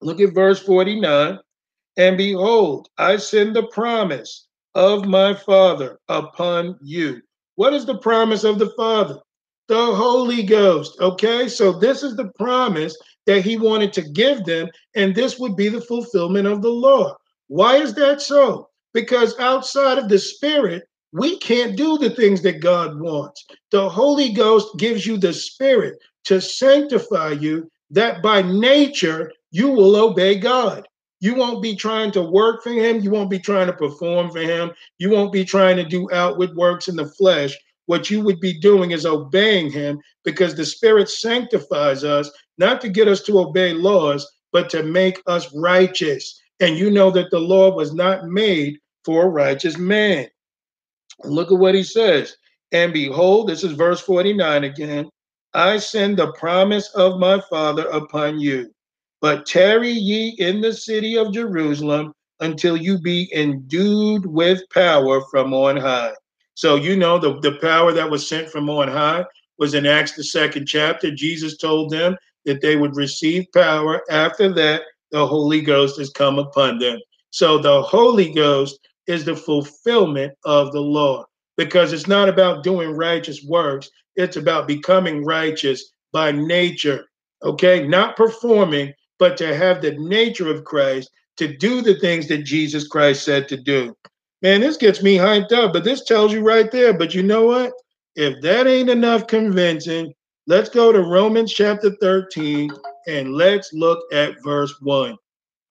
Look 0.02 0.20
at 0.20 0.34
verse 0.34 0.60
49. 0.60 1.40
And 1.98 2.18
behold, 2.18 2.90
I 2.98 3.18
send 3.18 3.56
the 3.56 3.68
promise 3.68 4.48
of 4.76 5.06
my 5.06 5.34
Father 5.34 6.00
upon 6.08 6.78
you. 6.82 7.22
What 7.56 7.74
is 7.74 7.86
the 7.86 7.98
promise 7.98 8.44
of 8.44 8.60
the 8.60 8.70
Father? 8.78 9.20
The 9.68 9.96
Holy 9.96 10.44
Ghost. 10.44 10.98
Okay, 11.00 11.48
so 11.50 11.74
this 11.74 12.02
is 12.04 12.16
the 12.16 12.32
promise 12.40 12.98
that 13.26 13.44
he 13.44 13.58
wanted 13.58 13.92
to 13.94 14.02
give 14.02 14.46
them, 14.46 14.70
and 14.96 15.14
this 15.14 15.38
would 15.38 15.56
be 15.56 15.68
the 15.68 15.82
fulfillment 15.82 16.48
of 16.48 16.62
the 16.62 16.70
law. 16.70 17.16
Why 17.48 17.76
is 17.76 17.94
that 17.96 18.22
so? 18.22 18.70
Because 18.94 19.38
outside 19.40 19.98
of 19.98 20.08
the 20.08 20.20
Spirit, 20.20 20.84
we 21.12 21.38
can't 21.40 21.76
do 21.76 21.98
the 21.98 22.10
things 22.10 22.42
that 22.44 22.62
God 22.62 23.00
wants. 23.00 23.46
The 23.72 23.90
Holy 23.90 24.32
Ghost 24.32 24.78
gives 24.78 25.06
you 25.06 25.18
the 25.18 25.34
Spirit 25.34 26.00
to 26.26 26.40
sanctify 26.40 27.32
you, 27.32 27.70
that 27.92 28.22
by 28.22 28.42
nature 28.42 29.32
you 29.52 29.70
will 29.70 29.96
obey 29.96 30.38
God. 30.38 30.88
You 31.20 31.36
won't 31.36 31.64
be 31.64 31.76
trying 31.76 32.12
to 32.12 32.22
work 32.22 32.64
for 32.64 32.72
Him. 32.72 33.00
You 33.00 33.12
won't 33.12 33.30
be 33.30 33.40
trying 33.40 33.68
to 33.68 33.74
perform 33.74 34.30
for 34.32 34.40
Him. 34.40 34.72
You 35.00 35.10
won't 35.10 35.34
be 35.34 35.44
trying 35.44 35.78
to 35.78 35.84
do 35.84 36.10
outward 36.12 36.56
works 36.56 36.88
in 36.88 36.96
the 36.96 37.08
flesh. 37.08 37.58
What 37.88 38.10
you 38.10 38.22
would 38.22 38.40
be 38.40 38.54
doing 38.54 38.92
is 38.92 39.06
obeying 39.06 39.72
Him 39.72 40.00
because 40.24 40.56
the 40.56 40.66
Spirit 40.66 41.10
sanctifies 41.10 42.04
us, 42.04 42.30
not 42.58 42.80
to 42.82 42.90
get 42.90 43.08
us 43.08 43.22
to 43.24 43.40
obey 43.40 43.74
laws, 43.74 44.30
but 44.52 44.70
to 44.70 44.84
make 44.84 45.22
us 45.26 45.54
righteous. 45.56 46.40
And 46.60 46.78
you 46.78 46.92
know 46.92 47.12
that 47.12 47.32
the 47.32 47.40
law 47.40 47.74
was 47.76 47.94
not 47.94 48.28
made 48.28 48.78
for 49.06 49.26
a 49.26 49.30
righteous 49.30 49.78
man. 49.78 50.28
Look 51.24 51.52
at 51.52 51.58
what 51.58 51.76
he 51.76 51.84
says. 51.84 52.36
And 52.72 52.92
behold, 52.94 53.48
this 53.48 53.64
is 53.64 53.72
verse 53.72 54.02
49 54.02 54.66
again. 54.66 55.10
I 55.54 55.78
send 55.78 56.18
the 56.18 56.34
promise 56.34 56.90
of 56.94 57.20
my 57.20 57.42
Father 57.50 57.88
upon 57.88 58.40
you. 58.40 58.72
But 59.22 59.46
tarry 59.46 59.92
ye 59.92 60.36
in 60.38 60.62
the 60.62 60.74
city 60.74 61.18
of 61.18 61.34
Jerusalem 61.34 62.14
until 62.40 62.78
you 62.78 63.00
be 63.00 63.32
endued 63.34 64.26
with 64.26 64.62
power 64.74 65.22
from 65.32 65.54
on 65.54 65.78
high. 65.78 66.14
So, 66.58 66.74
you 66.74 66.98
know, 66.98 67.20
the, 67.20 67.40
the 67.42 67.60
power 67.62 67.92
that 67.94 68.10
was 68.10 68.28
sent 68.28 68.50
from 68.50 68.68
on 68.68 68.88
high 68.88 69.24
was 69.60 69.76
in 69.76 69.86
Acts, 69.86 70.14
the 70.14 70.24
second 70.24 70.66
chapter. 70.66 71.12
Jesus 71.12 71.56
told 71.56 71.92
them 71.92 72.18
that 72.46 72.62
they 72.62 72.76
would 72.76 72.96
receive 72.96 73.46
power. 73.54 74.02
After 74.10 74.52
that, 74.54 74.82
the 75.12 75.28
Holy 75.28 75.62
Ghost 75.62 76.00
has 76.00 76.10
come 76.10 76.40
upon 76.40 76.80
them. 76.80 76.98
So, 77.30 77.60
the 77.60 77.84
Holy 77.84 78.34
Ghost 78.34 78.80
is 79.06 79.24
the 79.24 79.36
fulfillment 79.36 80.34
of 80.46 80.72
the 80.72 80.82
law 80.82 81.26
because 81.58 81.94
it's 81.94 82.08
not 82.08 82.28
about 82.28 82.64
doing 82.64 82.90
righteous 82.90 83.44
works, 83.44 83.92
it's 84.16 84.38
about 84.38 84.68
becoming 84.68 85.24
righteous 85.24 85.94
by 86.12 86.32
nature, 86.32 87.06
okay? 87.44 87.88
Not 87.88 88.18
performing, 88.18 88.94
but 89.20 89.38
to 89.38 89.56
have 89.56 89.84
the 89.84 89.92
nature 90.00 90.52
of 90.52 90.64
Christ 90.64 91.12
to 91.36 91.56
do 91.56 91.84
the 91.84 92.00
things 92.00 92.28
that 92.30 92.46
Jesus 92.46 92.88
Christ 92.88 93.24
said 93.24 93.48
to 93.50 93.58
do. 93.58 93.96
Man, 94.42 94.62
this 94.62 94.78
gets 94.78 95.02
me 95.02 95.18
hyped 95.18 95.52
up, 95.52 95.74
but 95.74 95.84
this 95.84 96.04
tells 96.04 96.32
you 96.32 96.42
right 96.42 96.72
there. 96.72 96.94
But 96.94 97.16
you 97.16 97.24
know 97.24 97.46
what? 97.46 97.74
If 98.16 98.42
that 98.42 98.68
ain't 98.68 98.90
enough 98.90 99.28
convincing, 99.28 100.14
let's 100.46 100.70
go 100.70 100.92
to 100.92 101.02
Romans 101.02 101.54
chapter 101.54 101.96
13 102.02 102.70
and 103.08 103.34
let's 103.34 103.74
look 103.74 104.00
at 104.14 104.42
verse 104.44 104.74
1. 104.82 105.18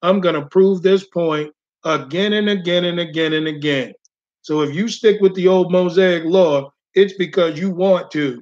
I'm 0.01 0.19
going 0.19 0.35
to 0.35 0.45
prove 0.47 0.81
this 0.81 1.07
point 1.07 1.51
again 1.85 2.33
and 2.33 2.49
again 2.49 2.85
and 2.85 2.99
again 2.99 3.33
and 3.33 3.47
again. 3.47 3.93
So 4.41 4.61
if 4.61 4.73
you 4.73 4.87
stick 4.87 5.21
with 5.21 5.35
the 5.35 5.47
old 5.47 5.71
Mosaic 5.71 6.25
law, 6.25 6.71
it's 6.93 7.13
because 7.13 7.59
you 7.59 7.69
want 7.69 8.11
to. 8.11 8.41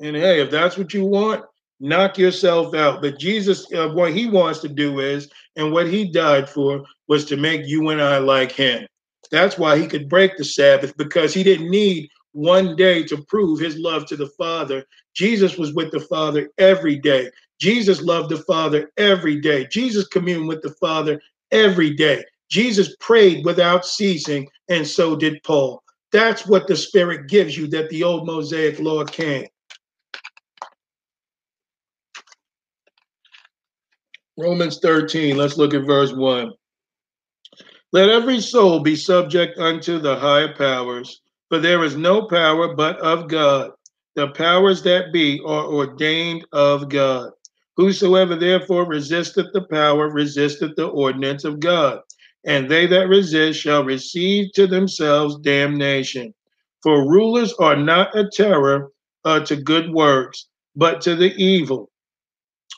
And 0.00 0.16
hey, 0.16 0.40
if 0.40 0.50
that's 0.50 0.78
what 0.78 0.94
you 0.94 1.04
want, 1.04 1.44
knock 1.80 2.18
yourself 2.18 2.74
out. 2.74 3.02
But 3.02 3.18
Jesus, 3.18 3.70
uh, 3.72 3.88
what 3.88 4.14
he 4.14 4.28
wants 4.28 4.60
to 4.60 4.68
do 4.68 5.00
is, 5.00 5.28
and 5.56 5.72
what 5.72 5.88
he 5.88 6.10
died 6.10 6.48
for, 6.48 6.84
was 7.08 7.24
to 7.26 7.36
make 7.36 7.66
you 7.66 7.88
and 7.88 8.00
I 8.00 8.18
like 8.18 8.52
him. 8.52 8.86
That's 9.30 9.58
why 9.58 9.78
he 9.78 9.86
could 9.86 10.08
break 10.08 10.36
the 10.36 10.44
Sabbath 10.44 10.96
because 10.96 11.34
he 11.34 11.42
didn't 11.42 11.70
need 11.70 12.08
one 12.32 12.76
day 12.76 13.02
to 13.04 13.24
prove 13.24 13.58
his 13.58 13.76
love 13.78 14.06
to 14.06 14.16
the 14.16 14.30
Father. 14.38 14.84
Jesus 15.14 15.58
was 15.58 15.74
with 15.74 15.90
the 15.90 16.00
Father 16.00 16.50
every 16.58 16.96
day. 16.96 17.30
Jesus 17.60 18.00
loved 18.00 18.30
the 18.30 18.42
Father 18.44 18.90
every 18.96 19.40
day. 19.40 19.66
Jesus 19.66 20.06
communed 20.08 20.48
with 20.48 20.62
the 20.62 20.74
Father 20.80 21.20
every 21.50 21.94
day. 21.94 22.24
Jesus 22.50 22.94
prayed 23.00 23.44
without 23.44 23.84
ceasing, 23.84 24.48
and 24.68 24.86
so 24.86 25.16
did 25.16 25.42
Paul. 25.42 25.82
That's 26.12 26.46
what 26.46 26.66
the 26.66 26.76
Spirit 26.76 27.28
gives 27.28 27.56
you 27.56 27.66
that 27.68 27.90
the 27.90 28.02
old 28.02 28.26
Mosaic 28.26 28.78
law 28.78 29.04
can't. 29.04 29.48
Romans 34.38 34.78
13, 34.80 35.36
let's 35.36 35.58
look 35.58 35.74
at 35.74 35.84
verse 35.84 36.12
1. 36.12 36.52
Let 37.90 38.10
every 38.10 38.40
soul 38.40 38.80
be 38.80 38.96
subject 38.96 39.58
unto 39.58 39.98
the 39.98 40.16
higher 40.16 40.54
powers, 40.54 41.22
for 41.48 41.58
there 41.58 41.82
is 41.84 41.96
no 41.96 42.26
power 42.26 42.74
but 42.74 42.98
of 42.98 43.28
God. 43.28 43.70
The 44.14 44.28
powers 44.28 44.82
that 44.82 45.10
be 45.10 45.40
are 45.46 45.64
ordained 45.64 46.44
of 46.52 46.90
God. 46.90 47.30
Whosoever 47.78 48.36
therefore 48.36 48.84
resisteth 48.84 49.46
the 49.54 49.62
power 49.62 50.10
resisteth 50.10 50.76
the 50.76 50.88
ordinance 50.88 51.44
of 51.44 51.60
God, 51.60 52.00
and 52.44 52.68
they 52.68 52.86
that 52.86 53.08
resist 53.08 53.60
shall 53.60 53.84
receive 53.84 54.52
to 54.52 54.66
themselves 54.66 55.38
damnation. 55.38 56.34
For 56.82 57.08
rulers 57.08 57.54
are 57.54 57.76
not 57.76 58.16
a 58.16 58.28
terror 58.28 58.90
uh, 59.24 59.40
to 59.46 59.56
good 59.56 59.90
works, 59.92 60.48
but 60.76 61.00
to 61.02 61.16
the 61.16 61.34
evil. 61.42 61.90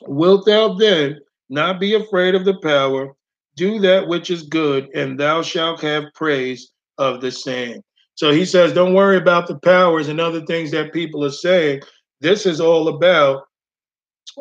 Wilt 0.03 0.47
thou 0.47 0.75
then 0.75 1.19
not 1.49 1.81
be 1.81 1.95
afraid 1.95 2.35
of 2.37 2.45
the 2.45 2.59
power? 2.61 3.17
Do 3.61 3.79
that 3.81 4.09
which 4.09 4.31
is 4.31 4.45
good, 4.45 4.89
and 4.95 5.21
thou 5.21 5.43
shalt 5.43 5.83
have 5.83 6.15
praise 6.15 6.73
of 6.97 7.21
the 7.21 7.31
same. 7.31 7.83
So 8.15 8.31
he 8.31 8.47
says, 8.47 8.73
don't 8.73 8.95
worry 8.95 9.19
about 9.19 9.49
the 9.49 9.59
powers 9.59 10.09
and 10.09 10.19
other 10.19 10.41
things 10.47 10.71
that 10.71 10.95
people 10.95 11.23
are 11.27 11.31
saying. 11.31 11.83
This 12.23 12.47
is 12.47 12.59
all 12.59 12.89
about 12.89 13.43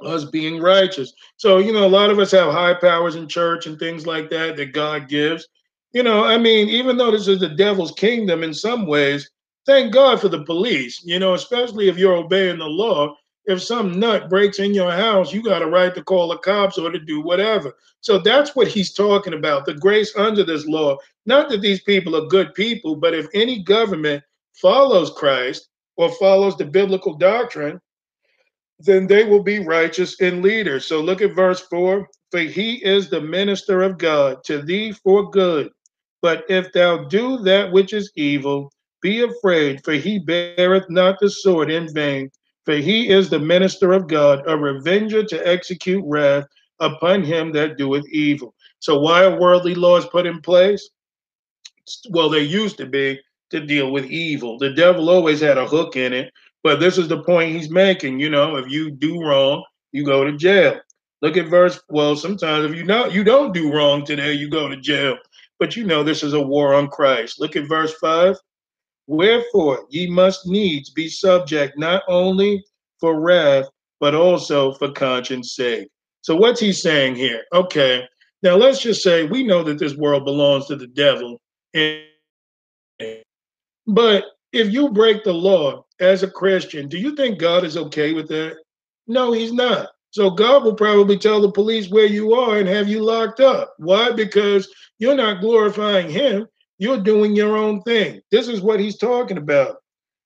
us 0.06 0.24
being 0.24 0.62
righteous. 0.62 1.12
So, 1.36 1.58
you 1.58 1.74
know, 1.74 1.86
a 1.86 1.98
lot 2.00 2.12
of 2.12 2.18
us 2.18 2.32
have 2.32 2.54
high 2.54 2.76
powers 2.76 3.16
in 3.16 3.28
church 3.28 3.68
and 3.68 3.78
things 3.78 4.08
like 4.08 4.30
that 4.30 4.56
that 4.56 4.72
God 4.72 5.10
gives. 5.10 5.46
You 5.92 6.04
know, 6.04 6.24
I 6.24 6.38
mean, 6.38 6.70
even 6.70 6.96
though 6.96 7.12
this 7.12 7.28
is 7.28 7.42
the 7.42 7.50
devil's 7.50 7.92
kingdom 7.92 8.42
in 8.42 8.54
some 8.54 8.88
ways, 8.88 9.30
thank 9.66 9.92
God 9.92 10.22
for 10.22 10.30
the 10.30 10.46
police, 10.46 11.04
you 11.04 11.20
know, 11.20 11.34
especially 11.34 11.90
if 11.90 11.98
you're 11.98 12.16
obeying 12.16 12.60
the 12.60 12.68
law. 12.68 13.14
If 13.50 13.64
some 13.64 14.00
nut 14.00 14.30
breaks 14.30 14.60
in 14.60 14.76
your 14.76 14.92
house, 14.92 15.34
you 15.34 15.42
got 15.42 15.64
a 15.64 15.68
right 15.68 15.96
to 15.96 16.04
call 16.04 16.28
the 16.28 16.38
cops 16.38 16.78
or 16.78 16.92
to 16.92 17.00
do 17.00 17.20
whatever. 17.20 17.76
So 18.02 18.20
that's 18.20 18.56
what 18.56 18.68
he's 18.68 18.94
talking 18.94 19.34
about 19.34 19.66
the 19.66 19.74
grace 19.74 20.16
under 20.16 20.44
this 20.44 20.68
law. 20.68 20.98
Not 21.26 21.50
that 21.50 21.62
these 21.62 21.82
people 21.82 22.16
are 22.16 22.28
good 22.28 22.54
people, 22.54 22.96
but 22.96 23.16
if 23.16 23.26
any 23.34 23.64
government 23.64 24.24
follows 24.54 25.10
Christ 25.10 25.70
or 25.98 26.12
follows 26.12 26.58
the 26.58 26.66
biblical 26.66 27.16
doctrine, 27.16 27.82
then 28.80 29.08
they 29.08 29.24
will 29.24 29.42
be 29.42 29.66
righteous 29.66 30.22
and 30.22 30.44
leaders. 30.44 30.86
So 30.86 31.02
look 31.02 31.22
at 31.22 31.36
verse 31.36 31.60
4 31.62 32.08
For 32.30 32.40
he 32.40 32.76
is 32.86 33.10
the 33.10 33.20
minister 33.20 33.82
of 33.82 33.98
God 33.98 34.44
to 34.46 34.62
thee 34.62 34.92
for 34.92 35.32
good. 35.32 35.72
But 36.22 36.46
if 36.50 36.72
thou 36.72 37.06
do 37.06 37.40
that 37.40 37.72
which 37.72 37.94
is 37.94 38.12
evil, 38.16 38.72
be 39.02 39.24
afraid, 39.24 39.84
for 39.84 39.94
he 39.94 40.20
beareth 40.20 40.90
not 40.90 41.18
the 41.20 41.30
sword 41.30 41.72
in 41.72 41.92
vain. 41.94 42.30
For 42.70 42.76
he 42.76 43.10
is 43.10 43.30
the 43.30 43.40
minister 43.40 43.94
of 43.94 44.08
God, 44.08 44.44
a 44.48 44.56
revenger 44.56 45.24
to 45.24 45.48
execute 45.48 46.04
wrath 46.06 46.46
upon 46.80 47.24
him 47.24 47.52
that 47.54 47.78
doeth 47.78 48.08
evil. 48.10 48.54
So, 48.80 49.00
why 49.00 49.26
are 49.26 49.40
worldly 49.40 49.74
laws 49.74 50.06
put 50.06 50.28
in 50.28 50.40
place? 50.42 50.90
Well, 52.12 52.30
they 52.30 52.42
used 52.44 52.78
to 52.78 52.86
be 52.86 53.20
to 53.50 53.60
deal 53.60 53.92
with 53.92 54.06
evil. 54.06 54.60
The 54.60 54.74
devil 54.74 55.10
always 55.10 55.42
had 55.42 55.58
a 55.58 55.66
hook 55.66 55.96
in 55.96 56.14
it 56.14 56.32
but 56.64 56.80
this 56.80 56.98
is 56.98 57.08
the 57.08 57.24
point 57.24 57.56
he's 57.56 57.70
making. 57.70 58.20
You 58.20 58.30
know, 58.30 58.58
if 58.58 58.70
you 58.70 58.92
do 58.92 59.22
wrong, 59.22 59.64
you 59.92 60.06
go 60.06 60.24
to 60.24 60.36
jail. 60.36 60.80
Look 61.22 61.38
at 61.38 61.48
verse. 61.48 61.82
Well, 61.90 62.16
sometimes 62.16 62.70
if 62.70 62.78
you 62.78 62.84
not 62.84 63.14
you 63.14 63.24
don't 63.24 63.54
do 63.54 63.74
wrong 63.74 64.06
today, 64.06 64.34
you 64.34 64.50
go 64.50 64.68
to 64.68 64.78
jail. 64.78 65.18
But 65.58 65.76
you 65.76 65.86
know 65.86 66.04
this 66.04 66.24
is 66.24 66.34
a 66.34 66.42
war 66.42 66.74
on 66.74 66.88
Christ. 66.88 67.40
Look 67.40 67.56
at 67.56 67.68
verse 67.68 67.94
five. 67.96 68.38
Wherefore 69.10 69.88
ye 69.90 70.08
must 70.08 70.46
needs 70.46 70.92
be 70.92 71.08
subject 71.08 71.80
not 71.80 72.04
only 72.08 72.64
for 73.00 73.20
wrath, 73.20 73.66
but 74.00 74.14
also 74.14 74.74
for 74.74 74.92
conscience 74.92 75.56
sake. 75.56 75.88
So 76.22 76.36
what's 76.36 76.60
he 76.60 76.72
saying 76.72 77.16
here? 77.16 77.42
Okay, 77.52 78.08
now 78.44 78.56
let's 78.56 78.80
just 78.80 79.02
say 79.02 79.26
we 79.26 79.44
know 79.44 79.64
that 79.64 79.80
this 79.80 79.96
world 79.96 80.26
belongs 80.26 80.68
to 80.68 80.76
the 80.76 80.86
devil, 80.86 81.42
but 83.88 84.26
if 84.54 84.72
you 84.72 84.90
break 84.92 85.24
the 85.24 85.34
law 85.34 85.86
as 86.00 86.22
a 86.22 86.30
Christian, 86.30 86.88
do 86.88 87.00
you 87.00 87.16
think 87.16 87.40
God 87.40 87.64
is 87.64 87.78
okay 87.78 88.14
with 88.14 88.28
that? 88.28 88.58
No, 89.08 89.32
he's 89.32 89.54
not. 89.54 89.90
So 90.12 90.30
God 90.30 90.64
will 90.64 90.76
probably 90.76 91.18
tell 91.18 91.42
the 91.42 91.52
police 91.52 91.90
where 91.90 92.06
you 92.06 92.36
are 92.36 92.60
and 92.60 92.68
have 92.68 92.88
you 92.88 93.02
locked 93.02 93.40
up. 93.40 93.74
Why? 93.80 94.12
Because 94.12 94.72
you're 95.00 95.16
not 95.16 95.42
glorifying 95.42 96.12
him. 96.12 96.48
You're 96.80 97.02
doing 97.02 97.36
your 97.36 97.58
own 97.58 97.82
thing. 97.84 98.22
This 98.32 98.48
is 98.48 98.62
what 98.62 98.80
he's 98.80 98.98
talking 98.98 99.38
about. 99.38 99.78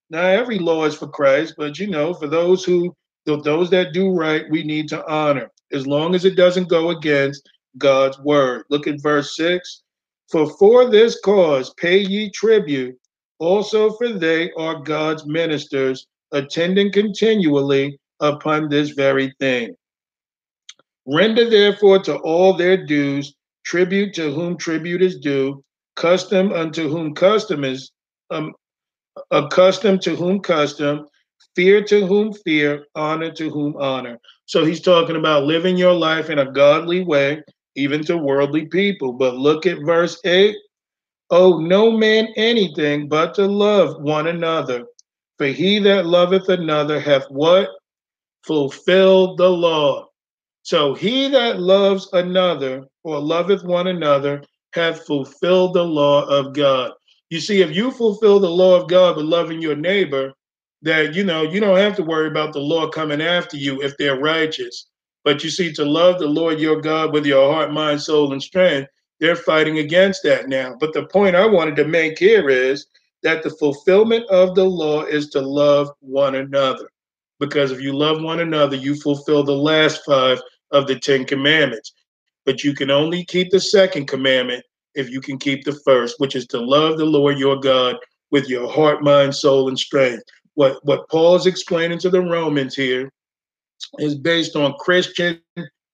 Now, 0.10 0.26
every 0.26 0.60
law 0.60 0.86
is 0.86 0.96
for 0.96 1.08
Christ, 1.08 1.56
but 1.58 1.80
you 1.80 1.88
know, 1.88 2.14
for 2.14 2.28
those 2.28 2.64
who 2.64 2.96
those 3.26 3.70
that 3.70 3.94
do 3.94 4.12
right, 4.12 4.46
we 4.52 4.64
need 4.64 4.88
to 4.90 5.06
honor, 5.10 5.50
as 5.72 5.88
long 5.88 6.14
as 6.14 6.26
it 6.26 6.36
doesn't 6.36 6.70
go 6.70 6.90
against 6.90 7.50
God's 7.78 8.20
word. 8.20 8.66
Look 8.70 8.86
at 8.86 9.02
verse 9.02 9.36
6. 9.36 9.82
For 10.30 10.48
for 10.58 10.90
this 10.90 11.20
cause 11.22 11.74
pay 11.76 12.00
ye 12.00 12.30
tribute 12.30 12.98
also, 13.40 13.92
for 13.92 14.10
they 14.10 14.52
are 14.52 14.82
God's 14.82 15.26
ministers, 15.26 16.08
attending 16.32 16.92
continually 16.92 18.00
upon 18.20 18.70
this 18.70 18.92
very 18.92 19.34
thing. 19.40 19.76
Render 21.06 21.50
therefore 21.50 22.00
to 22.04 22.18
all 22.20 22.54
their 22.54 22.86
dues, 22.86 23.34
tribute 23.66 24.14
to 24.14 24.32
whom 24.32 24.58
tribute 24.58 25.02
is 25.02 25.20
due, 25.20 25.64
custom 25.96 26.52
unto 26.52 26.90
whom 26.90 27.14
custom 27.14 27.64
is, 27.64 27.92
um, 28.30 28.54
accustomed 29.32 30.02
to 30.02 30.16
whom 30.16 30.40
custom, 30.40 31.06
fear 31.56 31.84
to 31.84 32.06
whom 32.06 32.34
fear, 32.34 32.86
honor 32.96 33.32
to 33.32 33.50
whom 33.50 33.76
honor. 33.78 34.20
So 34.46 34.66
he's 34.66 34.82
talking 34.82 35.16
about 35.16 35.46
living 35.46 35.78
your 35.78 35.94
life 35.94 36.30
in 36.30 36.40
a 36.40 36.52
godly 36.52 37.04
way, 37.04 37.42
even 37.76 38.04
to 38.06 38.18
worldly 38.18 38.66
people. 38.66 39.14
But 39.14 39.38
look 39.38 39.66
at 39.66 39.86
verse 39.86 40.20
8 40.26 40.56
Owe 41.30 41.58
no 41.58 41.90
man 41.90 42.28
anything 42.36 43.08
but 43.08 43.34
to 43.36 43.48
love 43.48 44.02
one 44.02 44.28
another. 44.28 44.86
For 45.38 45.48
he 45.48 45.80
that 45.80 46.06
loveth 46.06 46.50
another 46.50 47.00
hath 47.00 47.26
what? 47.30 47.70
Fulfilled 48.46 49.38
the 49.38 49.50
law. 49.50 50.10
So 50.62 50.94
he 50.94 51.30
that 51.30 51.60
loves 51.60 52.08
another 52.14 52.86
or 53.04 53.20
loveth 53.20 53.64
one 53.64 53.88
another 53.88 54.44
hath 54.74 55.06
fulfilled 55.06 55.74
the 55.74 55.84
law 55.84 56.26
of 56.26 56.54
God. 56.54 56.92
You 57.30 57.40
see, 57.40 57.62
if 57.62 57.76
you 57.76 57.92
fulfill 57.92 58.40
the 58.40 58.50
law 58.50 58.76
of 58.76 58.90
God 58.90 59.18
with 59.18 59.26
loving 59.26 59.62
your 59.62 59.76
neighbor, 59.76 60.34
that 60.82 61.16
you 61.16 61.24
know 61.24 61.44
you 61.44 61.60
don't 61.60 61.78
have 61.78 61.96
to 61.96 62.04
worry 62.04 62.28
about 62.28 62.54
the 62.54 62.60
law 62.60 62.90
coming 62.90 63.22
after 63.22 63.58
you 63.58 63.82
if 63.82 63.98
they're 63.98 64.20
righteous. 64.20 64.88
But 65.24 65.44
you 65.44 65.50
see, 65.50 65.72
to 65.74 65.86
love 65.86 66.20
the 66.20 66.28
Lord 66.28 66.60
your 66.60 66.82
God 66.82 67.14
with 67.14 67.26
your 67.26 67.52
heart, 67.54 67.72
mind, 67.72 68.02
soul, 68.02 68.34
and 68.34 68.44
strength 68.44 68.90
they're 69.24 69.38
fighting 69.38 69.80
against 69.80 70.22
that 70.24 70.50
now. 70.50 70.76
But 70.78 70.92
the 70.92 71.06
point 71.06 71.38
I 71.38 71.46
wanted 71.46 71.78
to 71.78 71.86
make 71.88 72.20
here 72.20 72.50
is 72.50 72.88
that 73.22 73.42
the 73.42 73.52
fulfillment 73.52 74.26
of 74.30 74.54
the 74.54 74.66
law 74.66 75.04
is 75.04 75.30
to 75.30 75.40
love 75.40 75.90
one 76.02 76.36
another. 76.36 76.90
Because 77.40 77.72
if 77.72 77.80
you 77.80 77.94
love 77.94 78.22
one 78.22 78.42
another, 78.42 78.76
you 78.76 78.96
fulfill 78.96 79.44
the 79.44 79.56
last 79.56 80.04
five 80.06 80.42
of 80.72 80.88
the 80.88 81.00
Ten 81.00 81.24
Commandments. 81.24 81.94
But 82.46 82.64
you 82.64 82.74
can 82.74 82.92
only 82.92 83.26
keep 83.26 83.52
the 83.52 83.60
second 83.60 84.08
commandment 84.08 84.64
if 84.96 85.10
you 85.10 85.22
can 85.22 85.38
keep 85.38 85.64
the 85.64 85.80
first, 85.86 86.20
which 86.20 86.36
is 86.36 86.46
to 86.48 86.60
love 86.60 86.98
the 86.98 87.06
Lord 87.06 87.38
your 87.38 87.60
God 87.60 87.98
with 88.32 88.50
your 88.50 88.70
heart, 88.70 89.04
mind, 89.04 89.36
soul, 89.36 89.70
and 89.70 89.80
strength. 89.80 90.24
What 90.56 90.80
what 90.84 91.10
Paul 91.10 91.36
is 91.36 91.46
explaining 91.46 92.00
to 92.00 92.10
the 92.10 92.22
Romans 92.22 92.76
here 92.76 93.12
is 94.00 94.16
based 94.16 94.56
on 94.56 94.76
Christian 94.80 95.40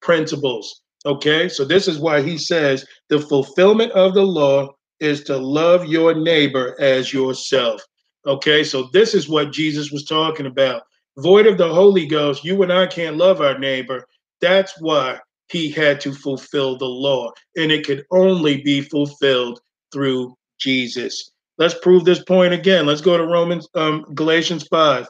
principles. 0.01 0.81
Okay, 1.05 1.47
so 1.47 1.63
this 1.63 1.87
is 1.87 1.97
why 1.97 2.21
he 2.21 2.37
says 2.37 2.85
the 3.07 3.19
fulfillment 3.19 3.91
of 3.93 4.13
the 4.13 4.23
law 4.23 4.69
is 4.99 5.23
to 5.23 5.37
love 5.37 5.85
your 5.85 6.13
neighbor 6.13 6.75
as 6.79 7.13
yourself. 7.13 7.81
Okay, 8.25 8.63
so 8.63 8.89
this 8.91 9.13
is 9.13 9.29
what 9.29 9.53
Jesus 9.53 9.91
was 9.91 10.03
talking 10.03 10.45
about. 10.45 10.83
Void 11.17 11.47
of 11.47 11.57
the 11.57 11.73
Holy 11.73 12.05
Ghost, 12.05 12.43
you 12.43 12.61
and 12.63 12.71
I 12.71 12.85
can't 12.85 13.17
love 13.17 13.39
our 13.39 13.57
neighbor. 13.57 14.05
That's 14.41 14.73
why 14.81 15.19
he 15.51 15.69
had 15.69 15.99
to 16.01 16.13
fulfill 16.13 16.77
the 16.77 16.85
law, 16.85 17.31
and 17.57 17.71
it 17.71 17.85
could 17.85 18.05
only 18.11 18.61
be 18.61 18.81
fulfilled 18.81 19.59
through 19.91 20.35
Jesus. 20.59 21.31
Let's 21.57 21.75
prove 21.81 22.05
this 22.05 22.23
point 22.23 22.53
again. 22.53 22.85
Let's 22.85 23.01
go 23.01 23.17
to 23.17 23.25
Romans, 23.25 23.67
um, 23.75 24.05
Galatians 24.13 24.67
5. 24.67 25.07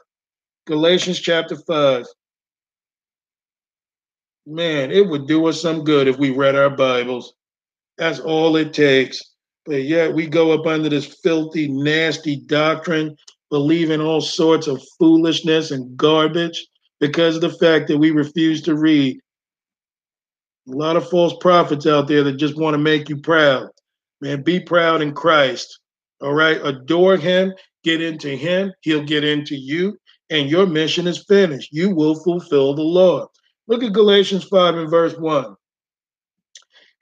Galatians 0.65 1.19
chapter 1.19 1.55
5 1.55 2.05
man, 4.49 4.91
it 4.91 5.07
would 5.07 5.27
do 5.27 5.45
us 5.47 5.61
some 5.61 5.83
good 5.83 6.07
if 6.07 6.17
we 6.17 6.31
read 6.31 6.55
our 6.55 6.69
Bibles. 6.69 7.33
That's 7.97 8.19
all 8.19 8.55
it 8.55 8.73
takes. 8.73 9.21
But 9.65 9.83
yet 9.83 10.13
we 10.13 10.27
go 10.27 10.51
up 10.51 10.65
under 10.65 10.89
this 10.89 11.19
filthy, 11.21 11.67
nasty 11.67 12.37
doctrine, 12.37 13.15
believing 13.49 14.01
all 14.01 14.21
sorts 14.21 14.67
of 14.67 14.83
foolishness 14.97 15.71
and 15.71 15.95
garbage 15.95 16.67
because 16.99 17.35
of 17.35 17.41
the 17.41 17.51
fact 17.51 17.87
that 17.87 17.97
we 17.97 18.11
refuse 18.11 18.61
to 18.63 18.75
read. 18.75 19.19
A 20.69 20.75
lot 20.75 20.95
of 20.95 21.09
false 21.09 21.33
prophets 21.41 21.87
out 21.87 22.07
there 22.07 22.23
that 22.23 22.33
just 22.33 22.57
want 22.57 22.75
to 22.75 22.77
make 22.77 23.09
you 23.09 23.17
proud. 23.17 23.69
Man, 24.21 24.43
be 24.43 24.59
proud 24.59 25.01
in 25.01 25.13
Christ. 25.13 25.79
All 26.21 26.33
right. 26.33 26.59
Adore 26.63 27.17
him, 27.17 27.53
get 27.83 28.01
into 28.01 28.29
him, 28.29 28.71
he'll 28.81 29.03
get 29.03 29.23
into 29.23 29.55
you, 29.55 29.97
and 30.29 30.49
your 30.49 30.67
mission 30.67 31.07
is 31.07 31.25
finished. 31.27 31.73
You 31.73 31.95
will 31.95 32.15
fulfill 32.15 32.75
the 32.75 32.83
law. 32.83 33.27
Look 33.67 33.83
at 33.83 33.93
Galatians 33.93 34.43
5 34.43 34.75
and 34.75 34.89
verse 34.89 35.15
1. 35.17 35.55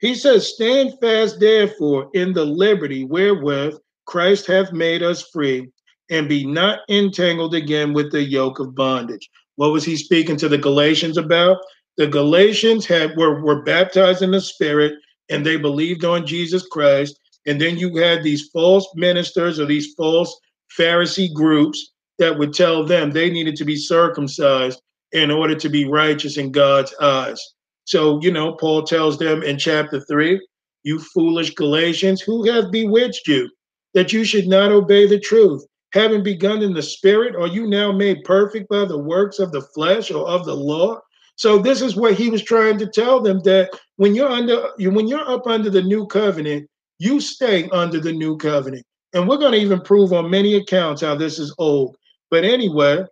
He 0.00 0.14
says, 0.14 0.54
Stand 0.54 0.94
fast, 1.00 1.40
therefore, 1.40 2.10
in 2.14 2.32
the 2.32 2.44
liberty 2.44 3.04
wherewith 3.04 3.78
Christ 4.06 4.46
hath 4.46 4.72
made 4.72 5.02
us 5.02 5.28
free, 5.30 5.70
and 6.08 6.28
be 6.28 6.46
not 6.46 6.80
entangled 6.88 7.54
again 7.54 7.92
with 7.92 8.12
the 8.12 8.22
yoke 8.22 8.60
of 8.60 8.74
bondage. 8.74 9.28
What 9.56 9.72
was 9.72 9.84
he 9.84 9.96
speaking 9.96 10.36
to 10.36 10.48
the 10.48 10.56
Galatians 10.56 11.18
about? 11.18 11.58
The 11.98 12.06
Galatians 12.06 12.86
had 12.86 13.16
were, 13.16 13.42
were 13.42 13.62
baptized 13.62 14.22
in 14.22 14.30
the 14.30 14.40
Spirit 14.40 14.94
and 15.28 15.44
they 15.44 15.56
believed 15.56 16.04
on 16.04 16.26
Jesus 16.26 16.66
Christ. 16.66 17.18
And 17.44 17.60
then 17.60 17.76
you 17.76 17.96
had 17.96 18.22
these 18.22 18.48
false 18.52 18.88
ministers 18.94 19.58
or 19.58 19.66
these 19.66 19.94
false 19.94 20.38
Pharisee 20.78 21.32
groups 21.32 21.92
that 22.18 22.38
would 22.38 22.54
tell 22.54 22.84
them 22.84 23.10
they 23.10 23.30
needed 23.30 23.56
to 23.56 23.64
be 23.64 23.76
circumcised 23.76 24.80
in 25.12 25.30
order 25.30 25.54
to 25.56 25.68
be 25.68 25.84
righteous 25.86 26.36
in 26.36 26.52
God's 26.52 26.94
eyes. 27.00 27.42
So, 27.84 28.20
you 28.22 28.30
know, 28.30 28.52
Paul 28.52 28.82
tells 28.84 29.18
them 29.18 29.42
in 29.42 29.58
chapter 29.58 30.00
three, 30.00 30.40
you 30.84 31.00
foolish 31.00 31.54
Galatians, 31.54 32.20
who 32.20 32.44
have 32.50 32.70
bewitched 32.70 33.26
you 33.26 33.50
that 33.94 34.12
you 34.12 34.24
should 34.24 34.46
not 34.46 34.70
obey 34.70 35.06
the 35.06 35.18
truth? 35.18 35.64
Having 35.94 36.22
begun 36.22 36.62
in 36.62 36.74
the 36.74 36.82
spirit, 36.82 37.34
are 37.34 37.46
you 37.48 37.66
now 37.66 37.90
made 37.90 38.22
perfect 38.24 38.68
by 38.68 38.84
the 38.84 38.98
works 38.98 39.38
of 39.38 39.50
the 39.52 39.62
flesh 39.74 40.10
or 40.10 40.28
of 40.28 40.44
the 40.44 40.54
law? 40.54 41.00
So 41.38 41.56
this 41.56 41.82
is 41.82 41.94
what 41.94 42.14
he 42.14 42.30
was 42.30 42.42
trying 42.42 42.78
to 42.78 42.86
tell 42.86 43.20
them 43.20 43.40
that 43.44 43.70
when 43.94 44.16
you're 44.16 44.28
under 44.28 44.70
when 44.80 45.06
you're 45.06 45.30
up 45.30 45.46
under 45.46 45.70
the 45.70 45.82
new 45.82 46.04
covenant, 46.08 46.68
you 46.98 47.20
stay 47.20 47.68
under 47.68 48.00
the 48.00 48.12
new 48.12 48.36
covenant. 48.36 48.84
And 49.14 49.28
we're 49.28 49.38
going 49.38 49.52
to 49.52 49.58
even 49.58 49.80
prove 49.80 50.12
on 50.12 50.30
many 50.30 50.56
accounts 50.56 51.00
how 51.00 51.14
this 51.14 51.38
is 51.38 51.54
old. 51.58 51.96
But 52.28 52.44
anyway, 52.44 53.04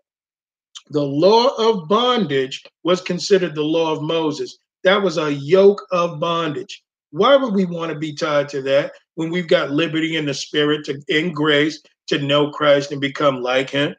the 0.91 1.05
law 1.05 1.55
of 1.57 1.89
bondage 1.89 2.65
was 2.83 3.01
considered 3.01 3.55
the 3.55 3.63
law 3.63 3.93
of 3.93 4.03
Moses. 4.03 4.59
That 4.83 5.01
was 5.01 5.19
a 5.19 5.33
yoke 5.33 5.87
of 5.93 6.19
bondage. 6.19 6.83
Why 7.13 7.37
would 7.37 7.55
we 7.55 7.65
want 7.65 7.93
to 7.93 7.99
be 7.99 8.13
tied 8.13 8.49
to 8.51 8.63
that 8.63 8.93
when 9.15 9.31
we've 9.31 9.49
got 9.49 9.71
liberty 9.71 10.17
in 10.17 10.27
the 10.27 10.35
spirit 10.35 10.85
to 10.87 11.01
in 11.07 11.33
grace 11.33 11.81
to 12.09 12.19
know 12.19 12.51
Christ 12.51 12.91
and 12.91 13.01
become 13.01 13.41
like 13.41 13.71
him? 13.71 13.95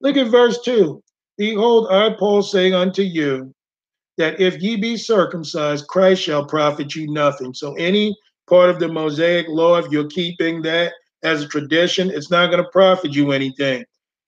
Look 0.00 0.16
at 0.16 0.26
verse 0.26 0.60
2. 0.62 1.00
Behold, 1.38 1.86
I 1.88 2.10
Paul 2.18 2.42
say 2.42 2.72
unto 2.72 3.02
you 3.02 3.54
that 4.20 4.38
if 4.38 4.60
ye 4.60 4.76
be 4.76 4.98
circumcised, 4.98 5.86
Christ 5.86 6.20
shall 6.20 6.44
profit 6.44 6.94
you 6.94 7.10
nothing. 7.10 7.54
So 7.54 7.72
any 7.76 8.14
part 8.50 8.68
of 8.68 8.78
the 8.78 8.86
Mosaic 8.86 9.48
law, 9.48 9.78
if 9.78 9.90
you're 9.90 10.10
keeping 10.10 10.60
that 10.60 10.92
as 11.22 11.42
a 11.42 11.48
tradition, 11.48 12.10
it's 12.10 12.30
not 12.30 12.50
going 12.50 12.62
to 12.62 12.68
profit 12.68 13.14
you 13.14 13.32
anything. 13.32 13.82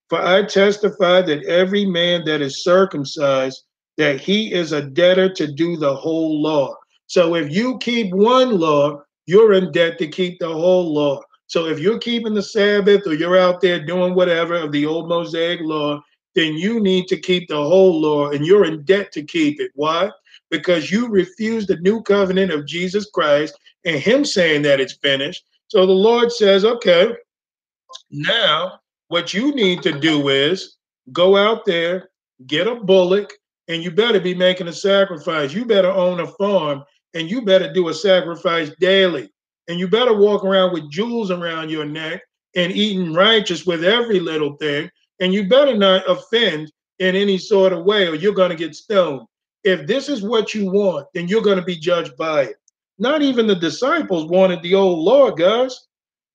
For 0.09 0.19
I 0.19 0.45
testify 0.45 1.21
that 1.21 1.45
every 1.45 1.85
man 1.85 2.25
that 2.25 2.41
is 2.41 2.63
circumcised, 2.63 3.65
that 3.97 4.19
he 4.19 4.51
is 4.51 4.71
a 4.71 4.81
debtor 4.81 5.31
to 5.33 5.45
do 5.45 5.77
the 5.77 5.95
whole 5.95 6.41
law. 6.41 6.75
So 7.05 7.35
if 7.35 7.53
you 7.53 7.77
keep 7.77 8.11
one 8.15 8.59
law, 8.59 8.99
you're 9.27 9.53
in 9.53 9.71
debt 9.71 9.99
to 9.99 10.07
keep 10.07 10.39
the 10.39 10.51
whole 10.51 10.91
law. 10.91 11.21
So 11.45 11.67
if 11.67 11.77
you're 11.77 11.99
keeping 11.99 12.33
the 12.33 12.41
Sabbath 12.41 13.05
or 13.05 13.13
you're 13.13 13.37
out 13.37 13.61
there 13.61 13.85
doing 13.85 14.15
whatever 14.15 14.55
of 14.55 14.71
the 14.71 14.87
old 14.87 15.07
Mosaic 15.07 15.59
law, 15.61 16.01
then 16.35 16.53
you 16.53 16.79
need 16.79 17.07
to 17.07 17.19
keep 17.19 17.47
the 17.47 17.55
whole 17.55 17.99
law 17.99 18.29
and 18.29 18.45
you're 18.45 18.65
in 18.65 18.83
debt 18.83 19.11
to 19.13 19.23
keep 19.23 19.59
it. 19.59 19.71
Why? 19.75 20.09
Because 20.49 20.91
you 20.91 21.07
refuse 21.07 21.65
the 21.65 21.77
new 21.77 22.01
covenant 22.01 22.51
of 22.51 22.65
Jesus 22.65 23.09
Christ 23.13 23.57
and 23.85 23.97
Him 23.97 24.25
saying 24.25 24.63
that 24.63 24.79
it's 24.79 24.93
finished. 24.93 25.45
So 25.67 25.85
the 25.85 25.91
Lord 25.91 26.31
says, 26.31 26.65
okay, 26.65 27.13
now 28.09 28.79
what 29.07 29.33
you 29.33 29.53
need 29.53 29.81
to 29.83 29.99
do 29.99 30.29
is 30.29 30.77
go 31.11 31.35
out 31.37 31.65
there, 31.65 32.09
get 32.47 32.67
a 32.67 32.75
bullock, 32.75 33.33
and 33.67 33.83
you 33.83 33.91
better 33.91 34.19
be 34.19 34.35
making 34.35 34.67
a 34.67 34.73
sacrifice. 34.73 35.53
You 35.53 35.65
better 35.65 35.91
own 35.91 36.19
a 36.19 36.27
farm 36.27 36.83
and 37.13 37.29
you 37.29 37.43
better 37.43 37.71
do 37.71 37.89
a 37.89 37.93
sacrifice 37.93 38.71
daily. 38.79 39.29
And 39.67 39.79
you 39.79 39.87
better 39.87 40.15
walk 40.15 40.43
around 40.43 40.73
with 40.73 40.91
jewels 40.91 41.31
around 41.31 41.69
your 41.69 41.85
neck 41.85 42.21
and 42.55 42.71
eating 42.71 43.13
righteous 43.13 43.65
with 43.65 43.83
every 43.83 44.19
little 44.19 44.57
thing 44.57 44.89
and 45.23 45.33
you 45.33 45.47
better 45.47 45.77
not 45.77 46.03
offend 46.09 46.69
in 46.99 47.15
any 47.15 47.37
sort 47.37 47.71
of 47.71 47.85
way 47.85 48.09
or 48.09 48.15
you're 48.15 48.33
going 48.33 48.49
to 48.49 48.57
get 48.57 48.75
stoned. 48.75 49.21
If 49.63 49.87
this 49.87 50.09
is 50.09 50.21
what 50.21 50.53
you 50.53 50.69
want, 50.69 51.07
then 51.13 51.29
you're 51.29 51.41
going 51.41 51.57
to 51.57 51.63
be 51.63 51.77
judged 51.77 52.17
by 52.17 52.41
it. 52.41 52.55
Not 52.99 53.21
even 53.21 53.47
the 53.47 53.55
disciples 53.55 54.29
wanted 54.29 54.61
the 54.61 54.75
old 54.75 54.99
law, 54.99 55.31
guys. 55.31 55.87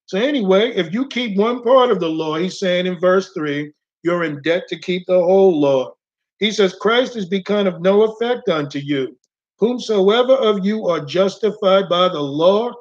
So, 0.07 0.19
anyway, 0.19 0.73
if 0.75 0.91
you 0.95 1.07
keep 1.07 1.37
one 1.37 1.63
part 1.63 1.91
of 1.91 2.01
the 2.01 2.09
law, 2.09 2.37
he's 2.37 2.59
saying 2.59 2.87
in 2.87 2.99
verse 2.99 3.31
3, 3.35 3.71
you're 4.05 4.25
in 4.25 4.41
debt 4.41 4.67
to 4.69 4.79
keep 4.79 5.05
the 5.07 5.21
whole 5.21 5.61
law. 5.61 5.93
He 6.39 6.51
says, 6.51 6.75
Christ 6.81 7.13
has 7.13 7.27
become 7.27 7.67
of 7.67 7.83
no 7.83 8.05
effect 8.05 8.49
unto 8.49 8.79
you. 8.79 9.19
Whomsoever 9.59 10.33
of 10.33 10.65
you 10.65 10.89
are 10.89 11.05
justified 11.05 11.91
by 11.91 12.09
the 12.09 12.23
law, 12.23 12.73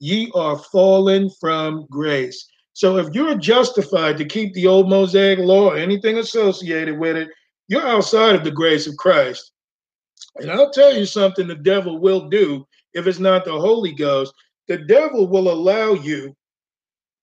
ye 0.00 0.32
are 0.34 0.58
fallen 0.58 1.30
from 1.40 1.86
grace. 1.90 2.44
So 2.74 2.98
if 2.98 3.14
you're 3.14 3.36
justified 3.36 4.18
to 4.18 4.24
keep 4.24 4.52
the 4.52 4.66
old 4.66 4.88
Mosaic 4.88 5.38
law 5.38 5.70
or 5.70 5.76
anything 5.76 6.18
associated 6.18 6.98
with 6.98 7.16
it, 7.16 7.28
you're 7.68 7.86
outside 7.86 8.34
of 8.34 8.44
the 8.44 8.50
grace 8.50 8.86
of 8.86 8.96
Christ. 8.96 9.52
And 10.36 10.50
I'll 10.50 10.72
tell 10.72 10.92
you 10.92 11.06
something 11.06 11.46
the 11.46 11.54
devil 11.54 11.98
will 11.98 12.28
do 12.28 12.66
if 12.92 13.06
it's 13.06 13.20
not 13.20 13.44
the 13.44 13.52
Holy 13.52 13.92
Ghost. 13.92 14.34
The 14.66 14.78
devil 14.78 15.28
will 15.28 15.50
allow 15.50 15.92
you 15.94 16.34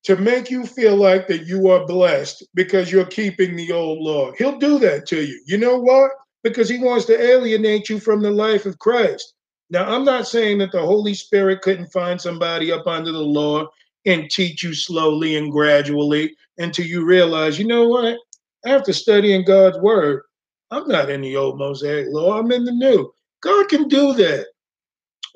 to 0.04 0.16
make 0.16 0.50
you 0.50 0.64
feel 0.64 0.96
like 0.96 1.28
that 1.28 1.46
you 1.46 1.68
are 1.68 1.86
blessed 1.86 2.44
because 2.54 2.90
you're 2.90 3.04
keeping 3.04 3.54
the 3.54 3.72
old 3.72 3.98
law. 3.98 4.32
He'll 4.38 4.58
do 4.58 4.78
that 4.80 5.06
to 5.08 5.22
you. 5.22 5.40
You 5.46 5.58
know 5.58 5.78
what? 5.78 6.12
Because 6.42 6.68
he 6.68 6.78
wants 6.78 7.04
to 7.06 7.20
alienate 7.20 7.88
you 7.90 8.00
from 8.00 8.22
the 8.22 8.30
life 8.30 8.64
of 8.64 8.78
Christ. 8.78 9.34
Now, 9.70 9.84
I'm 9.84 10.04
not 10.04 10.26
saying 10.26 10.58
that 10.58 10.72
the 10.72 10.80
Holy 10.80 11.14
Spirit 11.14 11.62
couldn't 11.62 11.92
find 11.92 12.20
somebody 12.20 12.72
up 12.72 12.86
under 12.86 13.12
the 13.12 13.18
law 13.18 13.68
and 14.06 14.30
teach 14.30 14.62
you 14.62 14.74
slowly 14.74 15.36
and 15.36 15.52
gradually 15.52 16.34
until 16.58 16.86
you 16.86 17.04
realize, 17.04 17.58
you 17.58 17.66
know 17.66 17.86
what? 17.86 18.18
After 18.66 18.92
studying 18.92 19.44
God's 19.44 19.78
word, 19.78 20.22
I'm 20.70 20.88
not 20.88 21.10
in 21.10 21.20
the 21.20 21.36
old 21.36 21.58
Mosaic 21.58 22.08
law, 22.10 22.38
I'm 22.38 22.50
in 22.52 22.64
the 22.64 22.72
new. 22.72 23.12
God 23.40 23.68
can 23.68 23.88
do 23.88 24.12
that. 24.14 24.46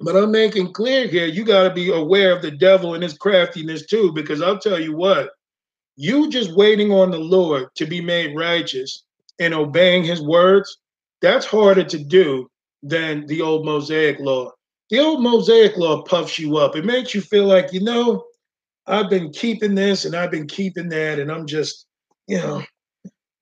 But 0.00 0.16
I'm 0.16 0.30
making 0.30 0.72
clear 0.72 1.06
here, 1.06 1.26
you 1.26 1.44
got 1.44 1.68
to 1.68 1.74
be 1.74 1.90
aware 1.90 2.34
of 2.34 2.42
the 2.42 2.50
devil 2.50 2.94
and 2.94 3.02
his 3.02 3.16
craftiness 3.16 3.86
too, 3.86 4.12
because 4.12 4.42
I'll 4.42 4.58
tell 4.58 4.78
you 4.78 4.94
what, 4.94 5.30
you 5.96 6.28
just 6.28 6.54
waiting 6.54 6.92
on 6.92 7.10
the 7.10 7.18
Lord 7.18 7.74
to 7.76 7.86
be 7.86 8.00
made 8.00 8.36
righteous 8.36 9.04
and 9.38 9.54
obeying 9.54 10.04
his 10.04 10.20
words, 10.20 10.78
that's 11.22 11.46
harder 11.46 11.84
to 11.84 11.98
do 11.98 12.50
than 12.82 13.26
the 13.26 13.40
old 13.40 13.64
Mosaic 13.64 14.18
law. 14.20 14.50
The 14.90 14.98
old 15.00 15.22
Mosaic 15.22 15.76
law 15.76 16.02
puffs 16.02 16.38
you 16.38 16.58
up. 16.58 16.76
It 16.76 16.84
makes 16.84 17.14
you 17.14 17.20
feel 17.20 17.46
like, 17.46 17.72
you 17.72 17.80
know, 17.80 18.24
I've 18.86 19.10
been 19.10 19.30
keeping 19.30 19.74
this 19.74 20.04
and 20.04 20.14
I've 20.14 20.30
been 20.30 20.46
keeping 20.46 20.88
that, 20.90 21.18
and 21.18 21.30
I'm 21.30 21.46
just, 21.46 21.86
you 22.26 22.38
know, 22.38 22.62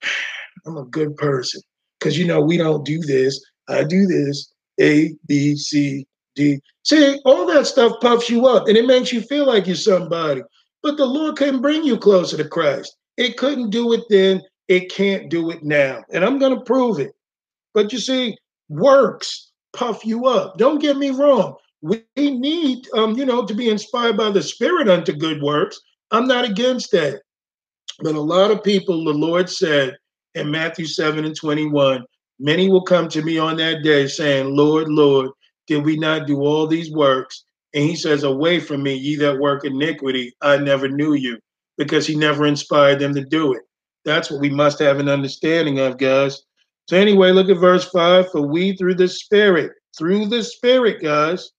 I'm 0.67 0.77
a 0.77 0.85
good 0.85 1.17
person. 1.17 1.61
Because, 1.99 2.19
you 2.19 2.27
know, 2.27 2.41
we 2.41 2.57
don't 2.57 2.85
do 2.85 2.99
this. 3.01 3.43
I 3.69 3.85
do 3.85 4.07
this. 4.07 4.53
A, 4.81 5.15
B, 5.27 5.57
C, 5.57 6.07
D. 6.35 6.61
See, 6.83 7.21
all 7.25 7.47
that 7.47 7.67
stuff 7.67 7.93
puffs 8.01 8.29
you 8.29 8.47
up 8.47 8.69
and 8.69 8.77
it 8.77 8.87
makes 8.87 9.13
you 9.13 9.23
feel 9.23 9.47
like 9.47 9.67
you're 9.67 9.77
somebody. 9.77 10.43
But 10.83 10.97
the 10.97 11.07
Lord 11.07 11.37
couldn't 11.37 11.63
bring 11.63 11.85
you 11.85 11.97
closer 11.97 12.37
to 12.37 12.49
Christ. 12.49 12.97
It 13.17 13.39
couldn't 13.39 13.71
do 13.71 13.93
it 13.93 14.03
then. 14.11 14.43
It 14.69 14.91
can't 14.91 15.31
do 15.31 15.51
it 15.51 15.63
now. 15.63 16.03
And 16.13 16.25
I'm 16.25 16.39
going 16.39 16.55
to 16.59 16.65
prove 16.65 16.99
it. 16.99 17.13
But 17.73 17.93
you 17.93 17.99
see, 17.99 18.37
works 18.69 19.53
puff 19.75 20.05
you 20.05 20.27
up. 20.27 20.59
Don't 20.59 20.81
get 20.81 20.97
me 20.97 21.11
wrong 21.11 21.57
we 21.85 22.03
need 22.17 22.89
um, 22.95 23.17
you 23.17 23.27
know 23.27 23.45
to 23.45 23.55
be 23.55 23.69
inspired 23.69 24.17
by 24.17 24.31
the 24.31 24.43
spirit 24.43 24.89
unto 24.89 25.13
good 25.13 25.43
works. 25.43 25.79
I'm 26.11 26.27
not 26.27 26.45
against 26.45 26.91
that. 26.93 27.21
But 28.01 28.15
a 28.15 28.21
lot 28.21 28.51
of 28.51 28.65
people 28.65 29.05
the 29.05 29.13
lord 29.13 29.49
said 29.49 29.97
in 30.35 30.51
matthew 30.51 30.85
7 30.85 31.25
and 31.25 31.37
21 31.37 32.05
many 32.41 32.69
will 32.69 32.83
come 32.83 33.09
to 33.09 33.23
me 33.23 33.39
on 33.39 33.57
that 33.59 33.85
day 33.85 34.09
saying 34.09 34.57
lord 34.57 34.89
lord 34.89 35.31
did 35.69 35.85
we 35.85 35.97
not 35.97 36.27
do 36.27 36.41
all 36.41 36.67
these 36.67 36.91
works 36.91 37.45
and 37.73 37.85
he 37.85 37.95
says 37.95 38.25
away 38.25 38.59
from 38.59 38.83
me 38.83 38.95
ye 38.95 39.15
that 39.15 39.39
work 39.39 39.65
iniquity 39.65 40.35
i 40.43 40.57
never 40.57 40.89
knew 40.89 41.13
you 41.15 41.39
because 41.79 42.07
he 42.07 42.17
never 42.17 42.47
inspired 42.47 42.99
them 42.99 43.15
to 43.15 43.25
do 43.25 43.53
it. 43.53 43.63
That's 44.05 44.31
what 44.31 44.41
we 44.41 44.51
must 44.51 44.79
have 44.81 44.99
an 44.99 45.09
understanding 45.09 45.81
of 45.81 45.99
guys. 45.99 46.43
So 46.89 46.97
anyway 46.97 47.31
look 47.31 47.49
at 47.49 47.59
verse 47.59 47.89
5 47.91 48.31
for 48.31 48.43
we 48.43 48.77
through 48.77 48.97
the 48.97 49.09
spirit 49.09 49.73
through 49.97 50.27
the 50.27 50.43
spirit 50.43 51.01
guys 51.03 51.51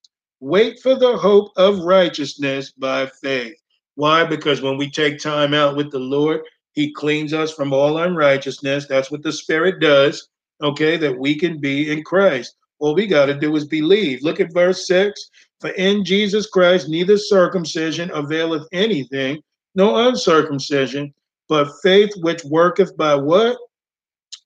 Wait 0.45 0.79
for 0.79 0.93
the 0.93 1.17
hope 1.17 1.51
of 1.55 1.79
righteousness 1.79 2.69
by 2.69 3.07
faith. 3.07 3.55
Why? 3.95 4.23
Because 4.23 4.61
when 4.61 4.77
we 4.77 4.91
take 4.91 5.17
time 5.17 5.55
out 5.55 5.75
with 5.75 5.89
the 5.89 5.97
Lord, 5.97 6.41
He 6.73 6.93
cleans 6.93 7.33
us 7.33 7.51
from 7.51 7.73
all 7.73 7.97
unrighteousness. 7.97 8.85
That's 8.85 9.09
what 9.09 9.23
the 9.23 9.31
Spirit 9.31 9.79
does, 9.79 10.29
okay, 10.61 10.97
that 10.97 11.17
we 11.17 11.35
can 11.35 11.57
be 11.57 11.91
in 11.91 12.03
Christ. 12.03 12.57
All 12.77 12.93
we 12.93 13.07
got 13.07 13.25
to 13.25 13.33
do 13.33 13.55
is 13.55 13.65
believe. 13.65 14.21
Look 14.21 14.39
at 14.39 14.53
verse 14.53 14.85
6 14.85 15.31
For 15.61 15.71
in 15.71 16.05
Jesus 16.05 16.45
Christ 16.45 16.89
neither 16.89 17.17
circumcision 17.17 18.11
availeth 18.13 18.67
anything, 18.71 19.41
no 19.73 20.07
uncircumcision, 20.07 21.11
but 21.49 21.71
faith 21.81 22.11
which 22.17 22.45
worketh 22.45 22.95
by 22.95 23.15
what? 23.15 23.57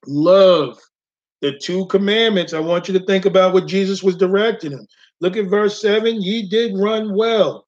Love. 0.08 0.80
The 1.42 1.60
two 1.60 1.88
commandments. 1.88 2.54
I 2.54 2.60
want 2.60 2.88
you 2.88 2.98
to 2.98 3.06
think 3.06 3.26
about 3.26 3.54
what 3.54 3.66
Jesus 3.66 4.02
was 4.02 4.16
directing 4.16 4.72
them. 4.72 4.88
Look 5.22 5.38
at 5.38 5.48
verse 5.48 5.82
7 5.82 6.22
Ye 6.22 6.48
did 6.48 6.78
run 6.78 7.16
well. 7.16 7.68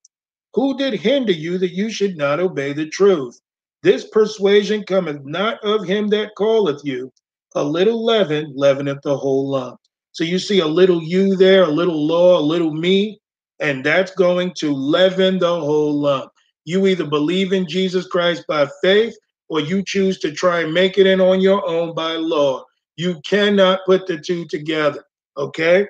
Who 0.54 0.78
did 0.78 0.94
hinder 0.94 1.32
you 1.32 1.58
that 1.58 1.74
you 1.74 1.90
should 1.90 2.18
not 2.18 2.40
obey 2.40 2.74
the 2.74 2.88
truth? 2.88 3.40
This 3.84 4.08
persuasion 4.08 4.84
cometh 4.84 5.24
not 5.26 5.64
of 5.64 5.86
him 5.86 6.08
that 6.10 6.36
calleth 6.38 6.82
you. 6.84 7.12
A 7.56 7.64
little 7.64 8.04
leaven 8.06 8.54
leaveneth 8.56 9.02
the 9.02 9.18
whole 9.18 9.50
lump. 9.50 9.80
So 10.12 10.24
you 10.24 10.40
see 10.40 10.60
a 10.60 10.68
little 10.68 11.02
you 11.02 11.36
there, 11.36 11.64
a 11.64 11.72
little 11.72 12.06
law, 12.06 12.40
a 12.40 12.42
little 12.42 12.74
me, 12.74 13.20
and 13.60 13.84
that's 13.84 14.12
going 14.12 14.54
to 14.56 14.74
leaven 14.74 15.40
the 15.40 15.60
whole 15.60 16.00
lump. 16.00 16.32
You 16.66 16.86
either 16.88 17.06
believe 17.06 17.54
in 17.54 17.68
Jesus 17.68 18.08
Christ 18.08 18.46
by 18.48 18.68
faith 18.82 19.16
or 19.50 19.62
you 19.62 19.84
choose 19.84 20.20
to 20.20 20.32
try 20.32 20.62
and 20.62 20.74
make 20.74 20.98
it 20.98 21.08
in 21.08 21.20
on 21.20 21.42
your 21.42 21.68
own 21.68 21.96
by 21.96 22.14
law. 22.14 22.64
You 22.98 23.20
cannot 23.22 23.80
put 23.86 24.06
the 24.06 24.20
two 24.20 24.46
together. 24.46 25.04
Okay? 25.38 25.88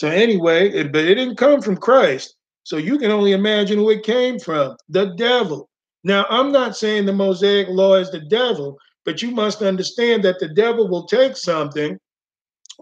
So, 0.00 0.08
anyway, 0.08 0.70
it, 0.70 0.92
but 0.92 1.04
it 1.04 1.16
didn't 1.16 1.36
come 1.36 1.60
from 1.60 1.76
Christ. 1.76 2.34
So 2.62 2.78
you 2.78 2.96
can 2.96 3.10
only 3.10 3.32
imagine 3.32 3.76
who 3.76 3.90
it 3.90 4.02
came 4.02 4.38
from 4.38 4.74
the 4.88 5.14
devil. 5.16 5.68
Now, 6.04 6.24
I'm 6.30 6.50
not 6.50 6.74
saying 6.74 7.04
the 7.04 7.12
Mosaic 7.12 7.68
law 7.68 7.96
is 7.96 8.10
the 8.10 8.20
devil, 8.20 8.78
but 9.04 9.20
you 9.20 9.30
must 9.30 9.60
understand 9.60 10.24
that 10.24 10.38
the 10.38 10.48
devil 10.48 10.88
will 10.88 11.04
take 11.04 11.36
something 11.36 11.98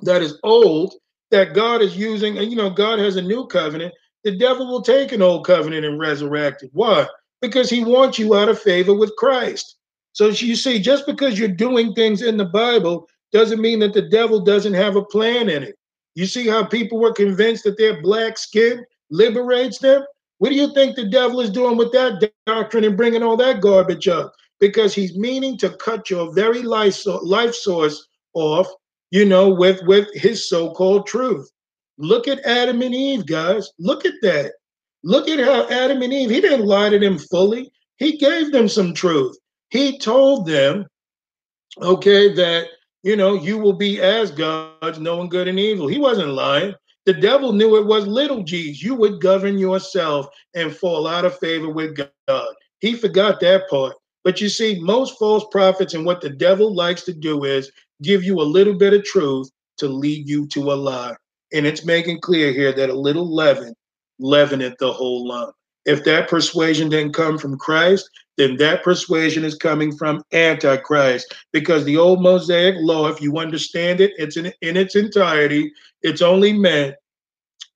that 0.02 0.22
is 0.22 0.38
old 0.44 0.94
that 1.32 1.54
God 1.54 1.82
is 1.82 1.96
using, 1.96 2.38
and 2.38 2.52
you 2.52 2.56
know, 2.56 2.70
God 2.70 3.00
has 3.00 3.16
a 3.16 3.22
new 3.22 3.48
covenant. 3.48 3.92
The 4.22 4.38
devil 4.38 4.68
will 4.68 4.82
take 4.82 5.10
an 5.10 5.20
old 5.20 5.44
covenant 5.44 5.84
and 5.84 5.98
resurrect 5.98 6.62
it. 6.62 6.70
Why? 6.72 7.04
Because 7.40 7.68
he 7.68 7.82
wants 7.82 8.20
you 8.20 8.36
out 8.36 8.48
of 8.48 8.62
favor 8.62 8.94
with 8.94 9.16
Christ. 9.16 9.74
So 10.12 10.28
you 10.28 10.54
see, 10.54 10.78
just 10.78 11.04
because 11.04 11.36
you're 11.36 11.48
doing 11.48 11.94
things 11.94 12.22
in 12.22 12.36
the 12.36 12.44
Bible 12.44 13.08
doesn't 13.32 13.60
mean 13.60 13.80
that 13.80 13.92
the 13.92 14.08
devil 14.08 14.38
doesn't 14.38 14.74
have 14.74 14.94
a 14.94 15.04
plan 15.04 15.48
in 15.48 15.64
it. 15.64 15.74
You 16.14 16.26
see 16.26 16.46
how 16.46 16.64
people 16.64 16.98
were 16.98 17.12
convinced 17.12 17.64
that 17.64 17.78
their 17.78 18.02
black 18.02 18.38
skin 18.38 18.84
liberates 19.10 19.78
them? 19.78 20.02
What 20.38 20.50
do 20.50 20.54
you 20.54 20.72
think 20.72 20.96
the 20.96 21.08
devil 21.08 21.40
is 21.40 21.50
doing 21.50 21.76
with 21.76 21.92
that 21.92 22.30
doctrine 22.46 22.84
and 22.84 22.96
bringing 22.96 23.22
all 23.22 23.36
that 23.36 23.60
garbage 23.60 24.08
up? 24.08 24.32
Because 24.60 24.94
he's 24.94 25.16
meaning 25.16 25.56
to 25.58 25.70
cut 25.70 26.10
your 26.10 26.32
very 26.32 26.62
life, 26.62 27.04
life 27.06 27.54
source 27.54 28.08
off, 28.34 28.68
you 29.10 29.24
know, 29.24 29.48
with, 29.48 29.80
with 29.84 30.08
his 30.14 30.48
so 30.48 30.72
called 30.72 31.06
truth. 31.06 31.48
Look 31.98 32.28
at 32.28 32.44
Adam 32.44 32.82
and 32.82 32.94
Eve, 32.94 33.26
guys. 33.26 33.70
Look 33.78 34.04
at 34.04 34.14
that. 34.22 34.52
Look 35.02 35.28
at 35.28 35.38
how 35.38 35.68
Adam 35.68 36.02
and 36.02 36.12
Eve, 36.12 36.30
he 36.30 36.40
didn't 36.40 36.66
lie 36.66 36.90
to 36.90 36.98
them 36.98 37.18
fully. 37.18 37.70
He 37.96 38.16
gave 38.16 38.52
them 38.52 38.68
some 38.68 38.94
truth. 38.94 39.36
He 39.70 39.98
told 39.98 40.46
them, 40.46 40.86
okay, 41.80 42.32
that, 42.34 42.68
you 43.02 43.16
know, 43.16 43.34
you 43.34 43.58
will 43.58 43.72
be 43.72 44.00
as 44.00 44.30
gods, 44.30 44.98
knowing 44.98 45.28
good 45.28 45.48
and 45.48 45.58
evil. 45.58 45.86
He 45.86 45.98
wasn't 45.98 46.30
lying. 46.30 46.74
The 47.06 47.14
devil 47.14 47.52
knew 47.52 47.76
it 47.76 47.86
was 47.86 48.06
little 48.06 48.42
g's. 48.42 48.82
You 48.82 48.94
would 48.96 49.20
govern 49.20 49.56
yourself 49.56 50.26
and 50.54 50.76
fall 50.76 51.06
out 51.06 51.24
of 51.24 51.38
favor 51.38 51.70
with 51.70 51.96
God. 52.26 52.54
He 52.80 52.94
forgot 52.94 53.40
that 53.40 53.68
part. 53.70 53.96
But 54.24 54.40
you 54.40 54.48
see, 54.48 54.78
most 54.80 55.18
false 55.18 55.44
prophets 55.50 55.94
and 55.94 56.04
what 56.04 56.20
the 56.20 56.28
devil 56.30 56.74
likes 56.74 57.02
to 57.04 57.14
do 57.14 57.44
is 57.44 57.70
give 58.02 58.24
you 58.24 58.40
a 58.40 58.42
little 58.42 58.74
bit 58.74 58.92
of 58.92 59.04
truth 59.04 59.50
to 59.78 59.88
lead 59.88 60.28
you 60.28 60.46
to 60.48 60.72
a 60.72 60.74
lie. 60.74 61.14
And 61.52 61.66
it's 61.66 61.86
making 61.86 62.20
clear 62.20 62.52
here 62.52 62.72
that 62.72 62.90
a 62.90 62.94
little 62.94 63.32
leaven 63.34 63.74
leaveneth 64.20 64.76
the 64.78 64.92
whole 64.92 65.26
lump. 65.26 65.54
If 65.84 66.04
that 66.04 66.28
persuasion 66.28 66.88
didn't 66.88 67.14
come 67.14 67.38
from 67.38 67.58
Christ, 67.58 68.08
then 68.36 68.56
that 68.58 68.84
persuasion 68.84 69.44
is 69.44 69.54
coming 69.54 69.96
from 69.96 70.22
Antichrist. 70.32 71.34
Because 71.52 71.84
the 71.84 71.96
old 71.96 72.22
Mosaic 72.22 72.76
law, 72.78 73.08
if 73.08 73.20
you 73.20 73.38
understand 73.38 74.00
it, 74.00 74.12
it's 74.16 74.36
in, 74.36 74.52
in 74.62 74.76
its 74.76 74.96
entirety, 74.96 75.72
it's 76.02 76.22
only 76.22 76.52
meant 76.52 76.94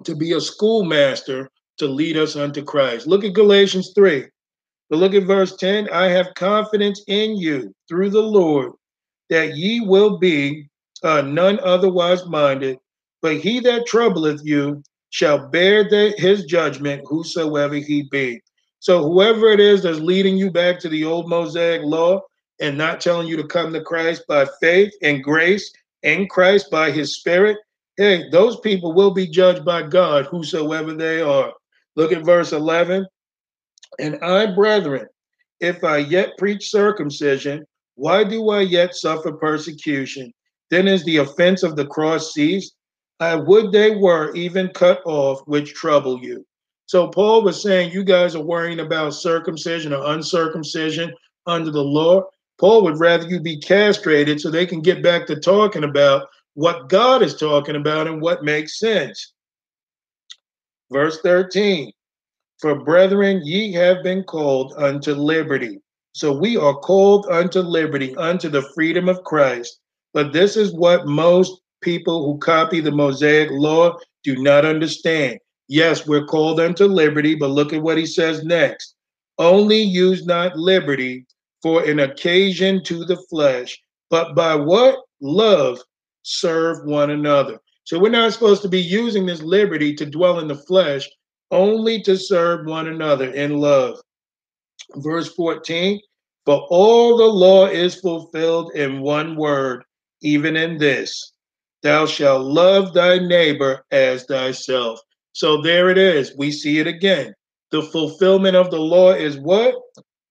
to 0.05 0.15
be 0.15 0.33
a 0.33 0.41
schoolmaster 0.41 1.51
to 1.79 1.87
lead 1.87 2.17
us 2.17 2.37
unto 2.37 2.63
Christ. 2.63 3.07
Look 3.07 3.25
at 3.25 3.35
Galatians 3.35 3.93
3. 3.95 4.27
But 4.91 4.99
look 4.99 5.15
at 5.15 5.25
verse 5.25 5.57
10. 5.57 5.89
I 5.89 6.09
have 6.09 6.35
confidence 6.35 7.03
in 7.07 7.37
you 7.37 7.75
through 7.89 8.11
the 8.11 8.23
Lord 8.23 8.73
that 9.31 9.57
ye 9.57 9.81
will 9.81 10.19
be 10.19 10.69
uh, 11.03 11.23
none 11.23 11.59
otherwise 11.61 12.27
minded, 12.27 12.79
but 13.23 13.39
he 13.39 13.59
that 13.61 13.87
troubleth 13.87 14.43
you 14.45 14.83
shall 15.13 15.47
bear 15.47 15.85
the, 15.85 16.15
his 16.17 16.47
judgment, 16.47 17.03
whosoever 17.07 17.75
he 17.75 18.03
be. 18.11 18.41
So, 18.81 19.03
whoever 19.03 19.49
it 19.49 19.61
is 19.61 19.83
that's 19.83 20.01
leading 20.01 20.39
you 20.39 20.51
back 20.51 20.81
to 20.81 20.89
the 20.89 21.05
old 21.05 21.29
Mosaic 21.29 21.83
law 21.83 22.23
and 22.61 22.79
not 22.79 23.01
telling 23.01 23.29
you 23.29 23.37
to 23.37 23.47
come 23.47 23.73
to 23.73 23.83
Christ 23.83 24.25
by 24.27 24.47
faith 24.61 24.91
and 25.03 25.23
grace 25.23 25.71
in 26.03 26.29
Christ 26.29 26.71
by 26.71 26.91
his 26.91 27.17
spirit, 27.17 27.59
hey, 27.99 28.29
those 28.31 28.59
people 28.61 28.95
will 28.95 29.13
be 29.13 29.27
judged 29.27 29.67
by 29.67 29.83
God, 29.83 30.25
whosoever 30.27 30.95
they 30.95 31.21
are. 31.21 31.53
Look 31.95 32.11
at 32.13 32.25
verse 32.25 32.53
11. 32.53 33.07
And 33.99 34.17
I, 34.25 34.47
brethren, 34.55 35.07
if 35.61 35.85
I 35.85 35.99
yet 35.99 36.39
preach 36.39 36.71
circumcision, 36.71 37.67
why 37.97 38.25
do 38.25 38.49
I 38.49 38.63
yet 38.63 38.95
suffer 38.95 39.33
persecution? 39.33 40.33
Then 40.71 40.89
is 40.89 41.05
the 41.05 41.19
offense 41.19 41.63
of 41.63 41.77
the 41.77 41.87
cross 41.87 42.33
ceased? 42.33 42.75
I 43.23 43.37
would 43.37 43.71
they 43.71 43.95
were 43.95 44.35
even 44.35 44.71
cut 44.71 45.01
off, 45.05 45.47
which 45.47 45.75
trouble 45.75 46.19
you. 46.21 46.45
So 46.87 47.07
Paul 47.07 47.43
was 47.43 47.63
saying, 47.63 47.93
you 47.93 48.03
guys 48.03 48.35
are 48.35 48.43
worrying 48.43 48.81
about 48.81 49.15
circumcision 49.15 49.93
or 49.93 50.13
uncircumcision 50.13 51.15
under 51.47 51.71
the 51.71 51.85
law. 51.85 52.25
Paul 52.59 52.83
would 52.83 52.99
rather 52.99 53.29
you 53.29 53.39
be 53.39 53.61
castrated 53.61 54.41
so 54.41 54.51
they 54.51 54.67
can 54.67 54.81
get 54.81 55.05
back 55.05 55.29
to 55.29 55.39
talking 55.39 55.85
about 55.85 56.27
what 56.55 56.89
God 56.89 57.23
is 57.23 57.37
talking 57.37 57.77
about 57.77 58.09
and 58.09 58.21
what 58.21 58.43
makes 58.43 58.81
sense. 58.81 59.35
Verse 60.91 61.21
13 61.21 61.93
For 62.59 62.85
brethren, 62.85 63.41
ye 63.45 63.73
have 63.73 64.03
been 64.03 64.25
called 64.25 64.75
unto 64.77 65.15
liberty. 65.15 65.79
So 66.13 66.37
we 66.37 66.57
are 66.57 66.75
called 66.75 67.27
unto 67.31 67.61
liberty, 67.61 68.17
unto 68.17 68.49
the 68.49 68.69
freedom 68.75 69.09
of 69.09 69.23
Christ. 69.23 69.79
But 70.13 70.33
this 70.33 70.57
is 70.57 70.75
what 70.75 71.07
most 71.07 71.62
people 71.83 72.25
who 72.25 72.39
copy 72.39 72.81
the 72.81 72.91
Mosaic 72.91 73.51
law 73.51 73.99
do 74.25 74.43
not 74.43 74.65
understand. 74.65 75.39
Yes, 75.69 76.07
we're 76.07 76.25
called 76.25 76.61
unto 76.61 76.85
liberty, 76.85 77.35
but 77.35 77.51
look 77.51 77.73
at 77.73 77.83
what 77.83 77.99
he 77.99 78.07
says 78.07 78.45
next. 78.45 78.95
Only 79.39 79.81
use 79.81 80.25
not 80.25 80.57
liberty 80.57 81.27
for 81.63 81.85
an 81.85 82.01
occasion 82.01 82.83
to 82.85 83.05
the 83.05 83.17
flesh, 83.29 83.81
but 84.11 84.35
by 84.35 84.55
what? 84.55 84.99
Love 85.21 85.79
serve 86.23 86.85
one 86.85 87.11
another. 87.11 87.59
So 87.85 87.99
we're 87.99 88.11
not 88.11 88.33
supposed 88.33 88.63
to 88.63 88.69
be 88.69 88.81
using 88.81 89.27
this 89.27 89.43
liberty 89.43 89.95
to 89.97 90.07
dwell 90.07 90.39
in 90.39 90.49
the 90.49 90.55
flesh, 90.55 91.09
only 91.51 92.01
to 92.03 92.17
serve 92.17 92.67
one 92.67 92.89
another 92.89 93.31
in 93.31 93.59
love. 93.59 93.99
Verse 94.97 95.33
14 95.35 96.01
For 96.45 96.67
all 96.71 97.17
the 97.17 97.25
law 97.25 97.67
is 97.67 98.01
fulfilled 98.01 98.73
in 98.75 99.01
one 99.01 99.37
word, 99.37 99.85
even 100.23 100.57
in 100.57 100.79
this 100.79 101.32
Thou 101.83 102.07
shalt 102.07 102.45
love 102.45 102.95
thy 102.95 103.19
neighbor 103.19 103.85
as 103.91 104.25
thyself. 104.25 105.01
So 105.33 105.61
there 105.63 105.91
it 105.91 105.99
is. 105.99 106.35
We 106.37 106.53
see 106.53 106.79
it 106.79 106.87
again. 106.87 107.35
The 107.71 107.83
fulfillment 107.83 108.55
of 108.55 108.71
the 108.71 108.79
law 108.79 109.13
is 109.13 109.39
what? 109.39 109.75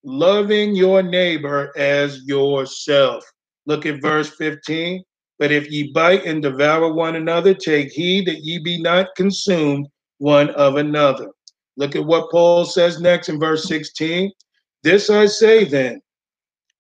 Loving 0.03 0.76
your 0.76 1.02
neighbor 1.03 1.72
as 1.76 2.23
yourself. 2.23 3.26
Look 3.65 3.86
at 3.86 4.02
verse 4.02 4.30
15. 4.36 5.03
But 5.40 5.52
if 5.52 5.72
ye 5.72 5.91
bite 5.91 6.26
and 6.26 6.41
devour 6.41 6.94
one 6.94 7.15
another, 7.15 7.53
take 7.53 7.91
heed 7.91 8.28
that 8.28 8.44
ye 8.44 8.60
be 8.60 8.80
not 8.80 9.15
consumed 9.15 9.88
one 10.19 10.52
of 10.52 10.76
another. 10.76 11.32
Look 11.78 11.95
at 11.95 12.06
what 12.06 12.30
Paul 12.30 12.64
says 12.65 13.02
next 13.02 13.28
in 13.28 13.40
verse 13.40 13.64
16. 13.68 14.32
This 14.84 15.10
I 15.10 15.26
say 15.26 15.64
then 15.64 15.99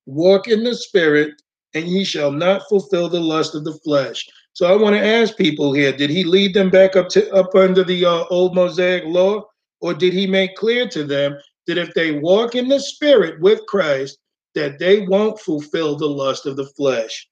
walk 0.05 0.47
in 0.47 0.63
the 0.63 0.75
spirit, 0.75 1.33
and 1.73 1.87
ye 1.87 2.03
shall 2.03 2.31
not 2.31 2.67
fulfill 2.69 3.09
the 3.09 3.19
lust 3.19 3.55
of 3.55 3.63
the 3.63 3.79
flesh. 3.83 4.27
So 4.53 4.71
I 4.71 4.75
want 4.75 4.95
to 4.95 5.05
ask 5.05 5.37
people 5.37 5.73
here: 5.73 5.91
Did 5.91 6.09
he 6.09 6.23
lead 6.23 6.53
them 6.53 6.69
back 6.69 6.95
up 6.95 7.09
to 7.09 7.31
up 7.33 7.55
under 7.55 7.83
the 7.83 8.05
uh, 8.05 8.25
old 8.29 8.55
Mosaic 8.55 9.05
law, 9.05 9.45
or 9.79 9.93
did 9.93 10.13
he 10.13 10.27
make 10.27 10.55
clear 10.55 10.87
to 10.89 11.03
them 11.03 11.37
that 11.67 11.77
if 11.77 11.93
they 11.93 12.19
walk 12.19 12.55
in 12.55 12.67
the 12.67 12.79
Spirit 12.79 13.39
with 13.41 13.65
Christ, 13.67 14.17
that 14.55 14.79
they 14.79 15.01
won't 15.01 15.39
fulfill 15.39 15.95
the 15.95 16.07
lust 16.09 16.45
of 16.45 16.57
the 16.57 16.65
flesh? 16.65 17.27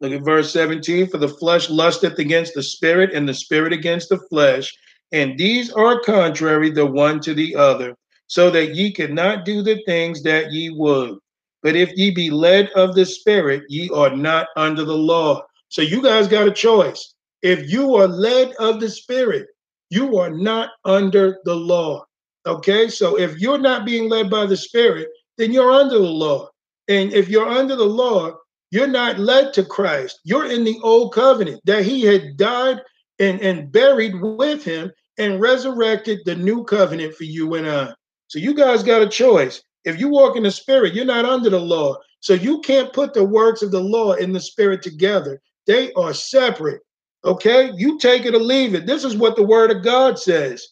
Look 0.00 0.12
at 0.12 0.24
verse 0.24 0.52
17. 0.52 1.08
For 1.08 1.18
the 1.18 1.28
flesh 1.28 1.70
lusteth 1.70 2.18
against 2.18 2.54
the 2.54 2.62
spirit, 2.62 3.14
and 3.14 3.28
the 3.28 3.34
spirit 3.34 3.72
against 3.72 4.10
the 4.10 4.18
flesh, 4.28 4.72
and 5.12 5.38
these 5.38 5.72
are 5.72 6.00
contrary 6.00 6.70
the 6.70 6.86
one 6.86 7.20
to 7.20 7.32
the 7.32 7.56
other, 7.56 7.96
so 8.26 8.50
that 8.50 8.74
ye 8.74 8.92
cannot 8.92 9.44
do 9.44 9.62
the 9.62 9.82
things 9.86 10.22
that 10.22 10.52
ye 10.52 10.70
would. 10.70 11.16
But 11.62 11.76
if 11.76 11.96
ye 11.96 12.10
be 12.10 12.28
led 12.28 12.70
of 12.70 12.94
the 12.94 13.06
spirit, 13.06 13.62
ye 13.68 13.88
are 13.90 14.14
not 14.14 14.48
under 14.56 14.84
the 14.84 14.96
law. 14.96 15.42
So 15.76 15.82
you 15.82 16.00
guys 16.00 16.26
got 16.26 16.48
a 16.48 16.52
choice. 16.52 17.12
If 17.42 17.70
you 17.70 17.96
are 17.96 18.08
led 18.08 18.54
of 18.58 18.80
the 18.80 18.88
Spirit, 18.88 19.48
you 19.90 20.16
are 20.16 20.30
not 20.30 20.70
under 20.86 21.36
the 21.44 21.54
law. 21.54 22.02
Okay, 22.46 22.88
so 22.88 23.18
if 23.18 23.38
you're 23.38 23.58
not 23.58 23.84
being 23.84 24.08
led 24.08 24.30
by 24.30 24.46
the 24.46 24.56
Spirit, 24.56 25.08
then 25.36 25.52
you're 25.52 25.70
under 25.70 25.98
the 25.98 26.00
law. 26.00 26.48
And 26.88 27.12
if 27.12 27.28
you're 27.28 27.46
under 27.46 27.76
the 27.76 27.84
law, 27.84 28.32
you're 28.70 28.86
not 28.86 29.18
led 29.18 29.52
to 29.52 29.66
Christ. 29.66 30.18
You're 30.24 30.50
in 30.50 30.64
the 30.64 30.78
old 30.82 31.12
covenant 31.12 31.60
that 31.66 31.84
He 31.84 32.00
had 32.00 32.38
died 32.38 32.80
and, 33.18 33.38
and 33.42 33.70
buried 33.70 34.18
with 34.18 34.64
Him 34.64 34.90
and 35.18 35.42
resurrected 35.42 36.20
the 36.24 36.36
new 36.36 36.64
covenant 36.64 37.14
for 37.16 37.24
you 37.24 37.52
and 37.52 37.68
I. 37.68 37.92
So 38.28 38.38
you 38.38 38.54
guys 38.54 38.82
got 38.82 39.02
a 39.02 39.08
choice. 39.10 39.62
If 39.84 40.00
you 40.00 40.08
walk 40.08 40.38
in 40.38 40.44
the 40.44 40.50
Spirit, 40.50 40.94
you're 40.94 41.04
not 41.04 41.26
under 41.26 41.50
the 41.50 41.60
law. 41.60 41.96
So 42.20 42.32
you 42.32 42.62
can't 42.62 42.94
put 42.94 43.12
the 43.12 43.24
works 43.24 43.60
of 43.60 43.72
the 43.72 43.80
law 43.80 44.14
and 44.14 44.34
the 44.34 44.40
Spirit 44.40 44.80
together. 44.80 45.38
They 45.66 45.92
are 45.94 46.14
separate. 46.14 46.82
Okay, 47.24 47.72
you 47.76 47.98
take 47.98 48.24
it 48.24 48.34
or 48.34 48.38
leave 48.38 48.74
it. 48.74 48.86
This 48.86 49.04
is 49.04 49.16
what 49.16 49.36
the 49.36 49.42
word 49.42 49.70
of 49.70 49.82
God 49.82 50.18
says. 50.18 50.68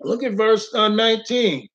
Look 0.00 0.22
at 0.22 0.34
verse 0.34 0.72
uh, 0.74 0.88
19. 0.88 1.68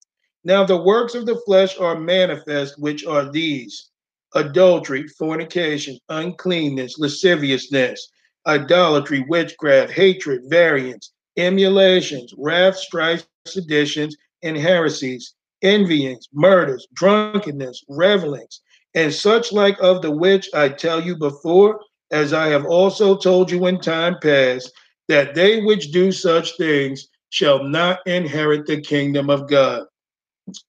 Now 0.44 0.64
the 0.64 0.78
works 0.78 1.16
of 1.16 1.26
the 1.26 1.42
flesh 1.46 1.78
are 1.80 2.00
manifest, 2.00 2.80
which 2.80 3.06
are 3.06 3.32
these 3.32 3.90
adultery, 4.36 5.08
fornication, 5.08 5.98
uncleanness, 6.10 7.00
lasciviousness, 7.00 8.10
idolatry, 8.46 9.26
witchcraft, 9.28 9.92
hatred, 9.92 10.42
variance, 10.46 11.14
emulations, 11.38 12.34
wrath, 12.38 12.78
strife, 12.78 13.26
seditions, 13.46 14.16
and 14.44 14.56
heresies, 14.56 15.34
envyings, 15.64 16.28
murders, 16.34 16.88
drunkenness, 16.94 17.84
revelings, 17.90 18.62
and 18.94 19.14
such 19.14 19.52
like 19.52 19.78
of 19.82 20.02
the 20.02 20.12
which 20.12 20.50
I 20.54 20.70
tell 20.70 21.02
you 21.02 21.16
before 21.18 21.80
as 22.12 22.34
I 22.34 22.48
have 22.48 22.66
also 22.66 23.16
told 23.16 23.52
you 23.52 23.68
in 23.68 23.80
time 23.80 24.18
past, 24.22 24.72
that 25.08 25.36
they 25.36 25.62
which 25.62 25.92
do 25.92 26.12
such 26.12 26.58
things 26.58 27.08
shall 27.30 27.64
not 27.64 28.00
inherit 28.06 28.66
the 28.66 28.82
kingdom 28.82 29.30
of 29.30 29.48
God. 29.48 29.86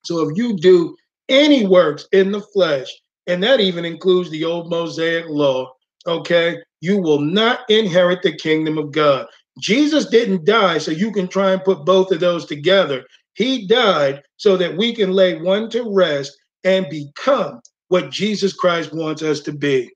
So 0.05 0.29
if 0.29 0.37
you 0.37 0.57
do 0.57 0.97
any 1.29 1.67
works 1.67 2.07
in 2.13 2.33
the 2.33 2.41
flesh, 2.41 2.91
and 3.27 3.43
that 3.43 3.61
even 3.61 3.85
includes 3.85 4.31
the 4.31 4.45
old 4.45 4.71
Mosaic 4.71 5.27
law, 5.29 5.73
okay, 6.07 6.59
you 6.81 6.99
will 6.99 7.21
not 7.21 7.61
inherit 7.69 8.23
the 8.23 8.37
kingdom 8.37 8.79
of 8.79 8.93
God. 8.93 9.27
Jesus 9.61 10.07
didn't 10.07 10.45
die 10.45 10.79
so 10.79 10.91
you 10.91 11.13
can 11.13 11.29
try 11.29 11.53
and 11.53 11.65
put 11.65 11.85
both 11.85 12.11
of 12.11 12.21
those 12.21 12.47
together. 12.47 13.05
He 13.35 13.67
died 13.67 14.23
so 14.37 14.57
that 14.57 14.77
we 14.77 14.95
can 14.95 15.13
lay 15.13 15.41
one 15.41 15.71
to 15.71 15.91
rest 15.95 16.37
and 16.65 16.89
become 16.89 17.61
what 17.89 18.11
Jesus 18.11 18.53
Christ 18.53 18.93
wants 18.93 19.23
us 19.23 19.41
to 19.41 19.53
be. 19.53 19.91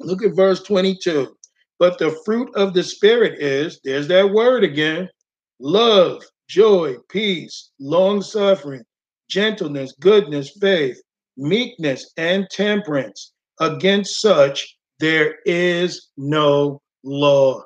Look 0.00 0.22
at 0.22 0.34
verse 0.34 0.62
22. 0.62 1.36
But 1.78 1.98
the 1.98 2.18
fruit 2.24 2.54
of 2.56 2.74
the 2.74 2.82
Spirit 2.82 3.40
is, 3.40 3.80
there's 3.84 4.08
that 4.08 4.30
word 4.30 4.64
again 4.64 5.08
love, 5.60 6.22
joy, 6.48 6.96
peace, 7.10 7.70
long 7.78 8.22
suffering, 8.22 8.82
gentleness, 9.28 9.94
goodness, 10.00 10.50
faith, 10.60 11.00
meekness, 11.36 12.12
and 12.16 12.48
temperance. 12.50 13.32
Against 13.60 14.20
such 14.20 14.76
there 15.00 15.36
is 15.44 16.08
no 16.16 16.80
law. 17.04 17.62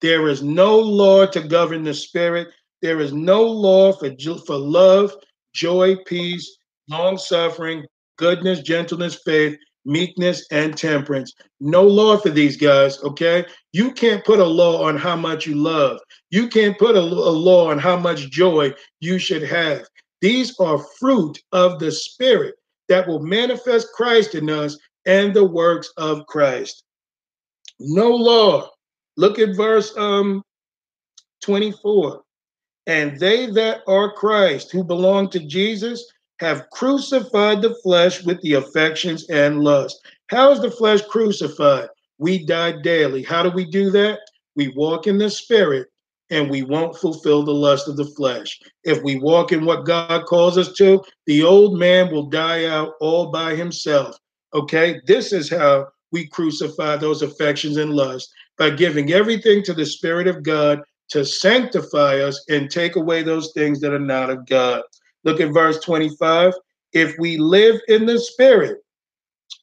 There 0.00 0.28
is 0.28 0.42
no 0.42 0.78
law 0.78 1.26
to 1.26 1.40
govern 1.40 1.82
the 1.84 1.94
spirit. 1.94 2.48
There 2.82 3.00
is 3.00 3.12
no 3.12 3.42
law 3.42 3.92
for, 3.92 4.10
for 4.46 4.56
love, 4.56 5.12
joy, 5.54 5.96
peace, 6.06 6.56
long 6.88 7.18
suffering, 7.18 7.84
goodness, 8.18 8.60
gentleness, 8.60 9.20
faith, 9.24 9.56
meekness, 9.86 10.46
and 10.50 10.76
temperance. 10.76 11.32
No 11.60 11.82
law 11.82 12.18
for 12.18 12.30
these 12.30 12.56
guys, 12.56 13.02
okay? 13.02 13.46
You 13.72 13.92
can't 13.92 14.24
put 14.24 14.40
a 14.40 14.44
law 14.44 14.82
on 14.82 14.96
how 14.96 15.16
much 15.16 15.46
you 15.46 15.54
love. 15.54 15.98
You 16.30 16.48
can't 16.48 16.78
put 16.78 16.96
a, 16.96 17.00
a 17.00 17.02
law 17.02 17.70
on 17.70 17.78
how 17.78 17.96
much 17.96 18.30
joy 18.30 18.74
you 19.00 19.18
should 19.18 19.42
have. 19.44 19.86
These 20.20 20.58
are 20.58 20.84
fruit 20.98 21.38
of 21.52 21.78
the 21.78 21.92
Spirit 21.92 22.56
that 22.88 23.06
will 23.06 23.20
manifest 23.20 23.88
Christ 23.94 24.34
in 24.34 24.50
us 24.50 24.78
and 25.06 25.32
the 25.32 25.44
works 25.44 25.90
of 25.96 26.26
Christ. 26.26 26.84
No 27.78 28.10
law. 28.10 28.70
Look 29.16 29.38
at 29.38 29.56
verse 29.56 29.96
um 29.96 30.42
24. 31.42 32.22
And 32.86 33.18
they 33.18 33.46
that 33.46 33.82
are 33.86 34.12
Christ, 34.12 34.70
who 34.70 34.84
belong 34.84 35.28
to 35.30 35.40
Jesus, 35.40 36.06
have 36.40 36.68
crucified 36.70 37.62
the 37.62 37.74
flesh 37.82 38.24
with 38.24 38.40
the 38.42 38.54
affections 38.54 39.28
and 39.28 39.62
lust. 39.62 40.00
How 40.28 40.52
is 40.52 40.60
the 40.60 40.70
flesh 40.70 41.02
crucified? 41.02 41.88
We 42.18 42.44
die 42.44 42.80
daily. 42.82 43.22
How 43.22 43.42
do 43.42 43.50
we 43.50 43.64
do 43.64 43.90
that? 43.90 44.20
We 44.54 44.68
walk 44.68 45.06
in 45.06 45.18
the 45.18 45.30
spirit 45.30 45.88
and 46.30 46.50
we 46.50 46.62
won't 46.62 46.96
fulfill 46.96 47.44
the 47.44 47.54
lust 47.54 47.88
of 47.88 47.96
the 47.96 48.06
flesh. 48.16 48.58
If 48.84 49.02
we 49.02 49.16
walk 49.16 49.52
in 49.52 49.64
what 49.64 49.86
God 49.86 50.26
calls 50.26 50.58
us 50.58 50.72
to, 50.74 51.02
the 51.26 51.42
old 51.42 51.78
man 51.78 52.10
will 52.10 52.26
die 52.26 52.66
out 52.66 52.94
all 53.00 53.30
by 53.30 53.54
himself. 53.54 54.16
Okay? 54.54 55.00
This 55.06 55.32
is 55.32 55.48
how 55.48 55.86
we 56.12 56.26
crucify 56.26 56.96
those 56.96 57.22
affections 57.22 57.76
and 57.76 57.92
lust 57.92 58.30
by 58.58 58.70
giving 58.70 59.12
everything 59.12 59.62
to 59.64 59.74
the 59.74 59.86
Spirit 59.86 60.26
of 60.26 60.42
God 60.42 60.80
to 61.08 61.24
sanctify 61.24 62.20
us 62.20 62.44
and 62.48 62.70
take 62.70 62.96
away 62.96 63.22
those 63.22 63.52
things 63.52 63.80
that 63.80 63.92
are 63.92 63.98
not 63.98 64.30
of 64.30 64.46
God. 64.46 64.82
Look 65.26 65.40
at 65.40 65.52
verse 65.52 65.80
25. 65.80 66.54
If 66.92 67.18
we 67.18 67.36
live 67.36 67.80
in 67.88 68.06
the 68.06 68.16
Spirit, 68.16 68.78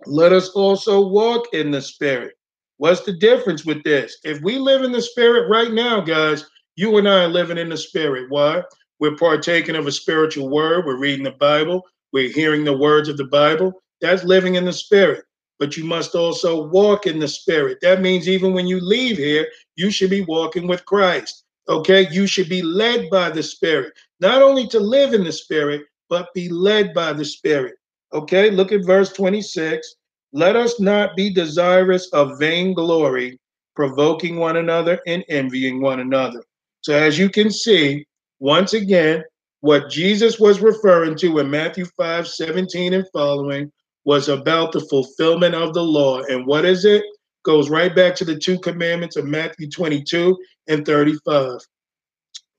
let 0.06 0.34
us 0.34 0.50
also 0.50 1.08
walk 1.08 1.54
in 1.54 1.72
the 1.72 1.82
Spirit. 1.82 2.34
What's 2.78 3.02
the 3.02 3.14
difference 3.14 3.66
with 3.66 3.82
this? 3.84 4.18
If 4.26 4.42
we 4.42 4.58
live 4.58 4.84
in 4.84 4.92
the 4.92 5.02
Spirit 5.02 5.50
right 5.50 5.72
now, 5.72 6.02
guys, 6.02 6.50
you 6.76 6.98
and 6.98 7.08
I 7.08 7.24
are 7.24 7.30
living 7.30 7.58
in 7.58 7.70
the 7.70 7.78
Spirit. 7.78 8.30
Why? 8.30 8.62
We're 9.00 9.16
partaking 9.16 9.78
of 9.78 9.88
a 9.88 9.92
spiritual 9.94 10.50
word. 10.50 10.86
We're 10.86 11.00
reading 11.00 11.24
the 11.24 11.32
Bible. 11.32 11.82
We're 12.12 12.34
hearing 12.34 12.66
the 12.66 12.78
words 12.78 13.08
of 13.08 13.16
the 13.16 13.28
Bible. 13.28 13.82
That's 14.02 14.26
living 14.26 14.56
in 14.56 14.66
the 14.66 14.74
Spirit. 14.74 15.24
But 15.60 15.78
you 15.78 15.86
must 15.86 16.14
also 16.14 16.68
walk 16.68 17.08
in 17.08 17.20
the 17.20 17.28
Spirit. 17.30 17.78
That 17.82 18.02
means 18.02 18.28
even 18.28 18.54
when 18.54 18.68
you 18.68 18.82
leave 18.82 19.18
here, 19.18 19.48
you 19.78 19.92
should 19.92 20.10
be 20.10 20.26
walking 20.26 20.68
with 20.68 20.86
Christ. 20.86 21.43
Okay? 21.70 22.08
You 22.12 22.28
should 22.28 22.50
be 22.50 22.62
led 22.62 23.10
by 23.10 23.30
the 23.30 23.44
Spirit 23.44 23.94
not 24.24 24.42
only 24.42 24.66
to 24.68 24.80
live 24.80 25.14
in 25.14 25.24
the 25.24 25.32
Spirit, 25.34 25.82
but 26.10 26.34
be 26.34 26.48
led 26.48 26.94
by 26.94 27.12
the 27.12 27.26
Spirit. 27.26 27.76
Okay, 28.14 28.50
look 28.50 28.72
at 28.72 28.86
verse 28.86 29.12
26. 29.12 29.96
Let 30.32 30.56
us 30.56 30.80
not 30.80 31.16
be 31.18 31.34
desirous 31.34 32.08
of 32.14 32.40
vainglory, 32.40 33.38
provoking 33.76 34.38
one 34.38 34.58
another 34.58 35.00
and 35.08 35.26
envying 35.28 35.82
one 35.82 36.00
another. 36.00 36.44
So, 36.82 36.94
as 36.94 37.20
you 37.20 37.30
can 37.30 37.52
see, 37.52 38.06
once 38.40 38.74
again, 38.74 39.24
what 39.60 39.90
Jesus 39.90 40.40
was 40.40 40.62
referring 40.62 41.16
to 41.18 41.40
in 41.40 41.50
Matthew 41.50 41.86
5 41.98 42.28
17 42.28 42.94
and 42.94 43.08
following 43.12 43.72
was 44.06 44.30
about 44.30 44.72
the 44.72 44.82
fulfillment 44.82 45.56
of 45.56 45.74
the 45.74 45.84
law. 45.84 46.22
And 46.24 46.46
what 46.46 46.66
is 46.66 46.86
it? 46.86 47.04
Goes 47.44 47.70
right 47.70 47.94
back 47.94 48.16
to 48.16 48.26
the 48.26 48.38
two 48.38 48.60
commandments 48.60 49.16
of 49.16 49.26
Matthew 49.26 49.70
22 49.70 50.38
and 50.68 50.86
35. 50.86 51.60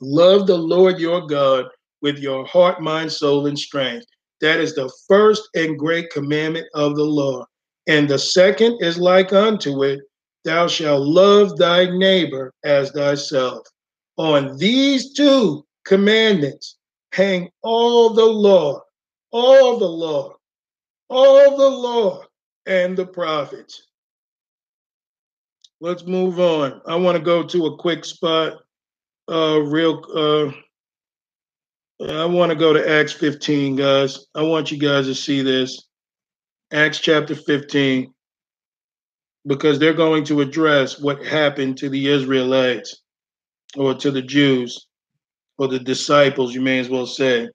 Love 0.00 0.46
the 0.46 0.56
Lord 0.56 0.98
your 0.98 1.26
God 1.26 1.66
with 2.02 2.18
your 2.18 2.44
heart, 2.46 2.82
mind, 2.82 3.10
soul, 3.10 3.46
and 3.46 3.58
strength. 3.58 4.06
That 4.40 4.60
is 4.60 4.74
the 4.74 4.92
first 5.08 5.48
and 5.54 5.78
great 5.78 6.10
commandment 6.10 6.66
of 6.74 6.96
the 6.96 7.04
law. 7.04 7.46
And 7.86 8.08
the 8.08 8.18
second 8.18 8.78
is 8.80 8.98
like 8.98 9.32
unto 9.32 9.84
it 9.84 10.00
Thou 10.44 10.68
shalt 10.68 11.06
love 11.06 11.56
thy 11.56 11.86
neighbor 11.86 12.52
as 12.64 12.90
thyself. 12.90 13.66
On 14.18 14.56
these 14.58 15.14
two 15.14 15.64
commandments 15.86 16.76
hang 17.12 17.48
all 17.62 18.10
the 18.10 18.24
law, 18.24 18.82
all 19.30 19.78
the 19.78 19.88
law, 19.88 20.34
all 21.08 21.56
the 21.56 21.68
law, 21.68 22.24
and 22.66 22.96
the 22.96 23.06
prophets. 23.06 23.86
Let's 25.84 26.06
move 26.06 26.40
on. 26.40 26.80
I 26.86 26.96
want 26.96 27.18
to 27.18 27.22
go 27.22 27.42
to 27.42 27.66
a 27.66 27.76
quick 27.76 28.06
spot 28.06 28.54
uh 29.30 29.60
real 29.60 30.02
uh 30.16 30.50
I 32.10 32.24
want 32.24 32.48
to 32.48 32.56
go 32.56 32.72
to 32.72 32.90
Acts 32.90 33.12
15, 33.12 33.76
guys. 33.76 34.24
I 34.34 34.40
want 34.44 34.72
you 34.72 34.78
guys 34.78 35.04
to 35.08 35.14
see 35.14 35.42
this. 35.42 35.86
Acts 36.72 37.00
chapter 37.00 37.34
15, 37.34 38.14
because 39.46 39.78
they're 39.78 39.92
going 39.92 40.24
to 40.24 40.40
address 40.40 40.98
what 40.98 41.22
happened 41.22 41.76
to 41.78 41.90
the 41.90 42.08
Israelites 42.08 43.02
or 43.76 43.92
to 43.92 44.10
the 44.10 44.22
Jews 44.22 44.86
or 45.58 45.68
the 45.68 45.78
disciples, 45.78 46.54
you 46.54 46.62
may 46.62 46.78
as 46.78 46.88
well 46.88 47.06
say. 47.06 47.46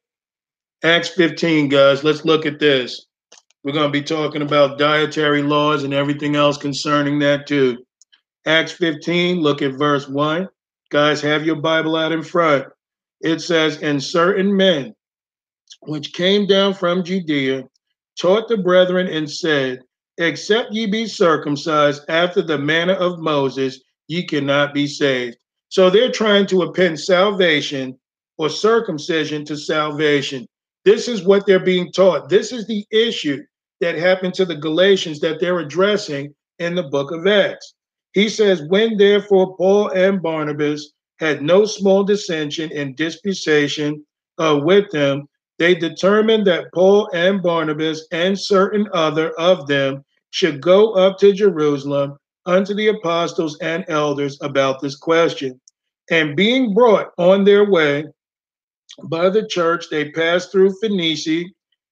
Acts 0.84 1.10
15, 1.10 1.68
guys, 1.68 2.04
let's 2.04 2.26
look 2.26 2.46
at 2.46 2.60
this. 2.60 3.08
We're 3.64 3.74
going 3.74 3.92
to 3.92 4.00
be 4.00 4.04
talking 4.04 4.44
about 4.44 4.78
dietary 4.78 5.42
laws 5.42 5.84
and 5.84 5.96
everything 5.96 6.36
else 6.36 6.58
concerning 6.58 7.18
that 7.20 7.48
too. 7.48 7.84
Acts 8.46 8.72
15, 8.74 9.42
look 9.42 9.62
at 9.62 9.74
verse 9.74 10.08
1. 10.08 10.48
Guys, 10.90 11.22
have 11.22 11.46
your 11.46 11.58
Bible 11.58 11.96
out 11.96 12.12
in 12.12 12.24
front. 12.24 12.66
It 13.22 13.42
says, 13.42 13.78
And 13.82 14.02
certain 14.02 14.56
men 14.56 14.96
which 15.82 16.14
came 16.14 16.48
down 16.48 16.74
from 16.74 17.04
Judea 17.04 17.64
taught 18.20 18.48
the 18.48 18.58
brethren 18.58 19.08
and 19.08 19.30
said, 19.30 19.82
Except 20.18 20.74
ye 20.74 20.86
be 20.86 21.06
circumcised 21.06 22.04
after 22.10 22.42
the 22.42 22.58
manner 22.58 22.94
of 22.94 23.20
Moses, 23.20 23.80
ye 24.08 24.26
cannot 24.26 24.74
be 24.74 24.88
saved. 24.88 25.38
So 25.70 25.90
they're 25.90 26.12
trying 26.12 26.48
to 26.48 26.64
append 26.64 27.00
salvation 27.00 27.98
or 28.38 28.50
circumcision 28.50 29.46
to 29.46 29.56
salvation. 29.56 30.48
This 30.84 31.08
is 31.08 31.24
what 31.24 31.46
they're 31.46 31.60
being 31.60 31.92
taught. 31.92 32.30
This 32.30 32.52
is 32.52 32.66
the 32.68 32.86
issue 32.92 33.44
that 33.80 33.96
happened 33.96 34.34
to 34.36 34.46
the 34.46 34.56
Galatians 34.56 35.20
that 35.20 35.40
they're 35.40 35.60
addressing 35.60 36.34
in 36.58 36.76
the 36.76 36.84
book 36.84 37.12
of 37.12 37.28
Acts. 37.28 37.76
He 38.14 38.30
says, 38.30 38.62
When 38.64 38.98
therefore 38.98 39.56
Paul 39.58 39.90
and 39.90 40.22
Barnabas 40.22 40.94
had 41.20 41.42
no 41.42 41.66
small 41.66 42.04
dissension 42.04 42.72
and 42.74 42.96
disputation 42.96 44.06
uh, 44.38 44.60
with 44.64 44.90
them, 44.92 45.28
they 45.58 45.76
determined 45.76 46.48
that 46.48 46.72
Paul 46.74 47.10
and 47.14 47.44
Barnabas 47.44 48.08
and 48.12 48.40
certain 48.40 48.88
other 48.94 49.32
of 49.40 49.68
them 49.68 50.04
should 50.32 50.62
go 50.62 50.94
up 50.94 51.18
to 51.20 51.34
Jerusalem 51.34 52.18
unto 52.46 52.74
the 52.74 52.88
apostles 52.88 53.58
and 53.60 53.84
elders 53.90 54.38
about 54.42 54.82
this 54.82 54.96
question. 54.96 55.60
And 56.10 56.36
being 56.36 56.74
brought 56.74 57.12
on 57.18 57.44
their 57.44 57.70
way 57.70 58.06
by 59.04 59.30
the 59.30 59.46
church, 59.48 59.86
they 59.92 60.12
passed 60.12 60.52
through 60.52 60.80
Phoenicia 60.80 61.44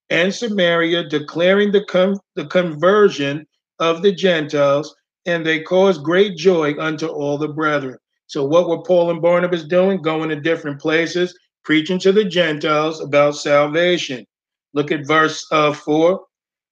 and 0.10 0.34
Samaria, 0.34 1.10
declaring 1.10 1.72
the, 1.72 1.84
con- 1.86 2.18
the 2.36 2.46
conversion 2.46 3.46
of 3.80 4.02
the 4.02 4.12
Gentiles, 4.12 4.96
and 5.28 5.46
they 5.46 5.60
caused 5.60 6.04
great 6.04 6.38
joy 6.38 6.74
unto 6.80 7.06
all 7.06 7.38
the 7.38 7.50
brethren. 7.50 7.98
So, 8.28 8.46
what 8.46 8.68
were 8.68 8.82
Paul 8.82 9.12
and 9.12 9.22
Barnabas 9.22 9.66
doing? 9.66 10.02
Going 10.02 10.30
to 10.30 10.36
different 10.38 10.82
places, 10.82 11.38
preaching 11.64 12.00
to 12.00 12.12
the 12.12 12.26
Gentiles 12.26 13.02
about 13.02 13.36
salvation. 13.36 14.26
Look 14.74 14.92
at 14.92 15.06
verse 15.06 15.46
uh, 15.52 15.74
4. 15.74 16.20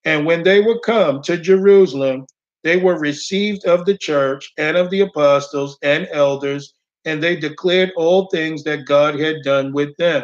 And 0.06 0.26
when 0.26 0.44
they 0.44 0.62
were 0.62 0.80
come 0.80 1.22
to 1.24 1.38
Jerusalem, 1.38 2.26
they 2.64 2.78
were 2.78 2.98
received 2.98 3.66
of 3.66 3.86
the 3.86 3.98
church 3.98 4.52
and 4.58 4.78
of 4.78 4.90
the 4.90 5.02
apostles 5.02 5.78
and 5.82 6.08
elders, 6.12 6.74
and 7.04 7.22
they 7.22 7.36
declared 7.36 7.92
all 7.96 8.28
things 8.28 8.64
that 8.64 8.86
God 8.86 9.20
had 9.20 9.44
done 9.44 9.74
with 9.74 9.96
them. 9.98 10.24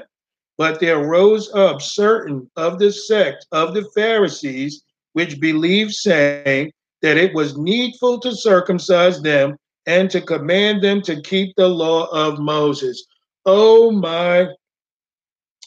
But 0.58 0.80
there 0.80 1.00
rose 1.00 1.52
up 1.54 1.82
certain 1.82 2.50
of 2.56 2.80
the 2.80 2.92
sect 2.92 3.46
of 3.52 3.74
the 3.74 3.90
Pharisees, 3.96 4.84
which 5.14 5.40
believed, 5.40 5.94
saying 5.94 6.72
that 7.02 7.18
it 7.18 7.34
was 7.34 7.58
needful 7.58 8.20
to 8.20 8.36
circumcise 8.36 9.22
them 9.22 9.58
and 9.86 10.10
to 10.12 10.22
command 10.22 10.84
them 10.84 11.02
to 11.02 11.22
keep 11.22 11.56
the 11.56 11.68
law 11.68 12.06
of 12.12 12.40
Moses. 12.40 13.06
Oh 13.46 13.92
my, 13.92 14.48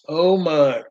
oh 0.09 0.37
my. 0.37 0.83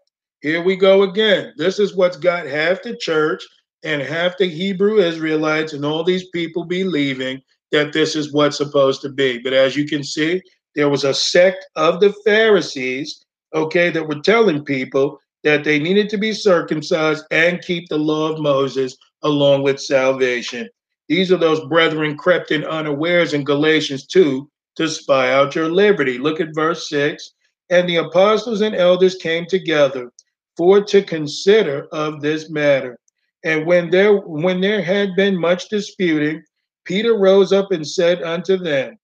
Here 0.42 0.62
we 0.62 0.76
go 0.76 1.04
again. 1.04 1.54
This 1.56 1.80
is 1.80 1.96
what's 1.96 2.18
got 2.18 2.46
half 2.46 2.84
the 2.84 2.98
church 2.98 3.42
and 3.84 4.02
half 4.02 4.38
the 4.38 4.48
Hebrew 4.48 5.00
Israelites 5.00 5.74
and 5.74 5.86
all 5.86 6.04
these 6.04 6.28
people 6.30 6.66
believing 6.66 7.42
that 7.72 7.94
this 7.94 8.16
is 8.16 8.34
what's 8.34 8.58
supposed 8.58 9.02
to 9.02 9.10
be. 9.10 9.40
But 9.40 9.54
as 9.54 9.76
you 9.76 9.86
can 9.86 10.04
see, 10.04 10.42
there 10.76 10.90
was 10.90 11.06
a 11.06 11.14
sect 11.14 11.66
of 11.76 12.00
the 12.00 12.14
Pharisees, 12.26 13.24
okay, 13.54 13.90
that 13.90 14.08
were 14.08 14.20
telling 14.20 14.66
people 14.66 15.20
that 15.44 15.64
they 15.64 15.80
needed 15.80 16.10
to 16.10 16.18
be 16.18 16.34
circumcised 16.34 17.26
and 17.32 17.62
keep 17.62 17.88
the 17.90 17.98
law 17.98 18.32
of 18.32 18.40
Moses 18.40 18.98
along 19.24 19.64
with 19.64 19.80
salvation. 19.80 20.70
These 21.10 21.32
are 21.32 21.38
those 21.38 21.66
brethren 21.68 22.18
crept 22.18 22.52
in 22.52 22.64
unawares 22.64 23.34
in 23.34 23.44
Galatians 23.44 24.08
2 24.08 24.50
to 24.76 24.88
spy 24.88 25.32
out 25.32 25.56
your 25.56 25.70
liberty. 25.70 26.18
Look 26.18 26.40
at 26.40 26.56
verse 26.56 26.90
6. 26.90 27.34
And 27.70 27.88
the 27.88 27.98
apostles 27.98 28.62
and 28.62 28.76
elders 28.76 29.16
came 29.16 29.46
together 29.46 30.12
for 30.56 30.84
to 30.84 31.02
consider 31.02 31.88
of 31.92 32.22
this 32.22 32.50
matter. 32.50 32.98
And 33.44 33.66
when 33.66 33.90
there 33.90 34.16
when 34.16 34.62
there 34.62 34.82
had 34.82 35.16
been 35.16 35.38
much 35.38 35.70
disputing, 35.70 36.44
Peter 36.86 37.18
rose 37.18 37.52
up 37.52 37.72
and 37.72 37.86
said 37.86 38.22
unto 38.24 38.58
them, 38.58 38.98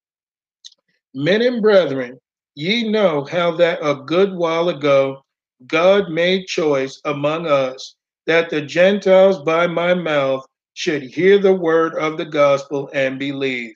Men 1.14 1.42
and 1.42 1.62
brethren, 1.62 2.20
ye 2.56 2.90
know 2.90 3.26
how 3.26 3.52
that 3.52 3.80
a 3.82 3.96
good 3.96 4.34
while 4.34 4.70
ago 4.70 5.24
God 5.68 6.10
made 6.10 6.48
choice 6.48 7.02
among 7.06 7.48
us 7.48 7.96
that 8.30 8.52
the 8.52 8.62
Gentiles 8.62 9.40
by 9.40 9.66
my 9.66 9.96
mouth 9.96 10.46
should 10.76 11.02
hear 11.02 11.40
the 11.40 11.52
word 11.52 11.96
of 11.96 12.16
the 12.16 12.26
gospel 12.26 12.88
and 12.94 13.18
believe. 13.18 13.74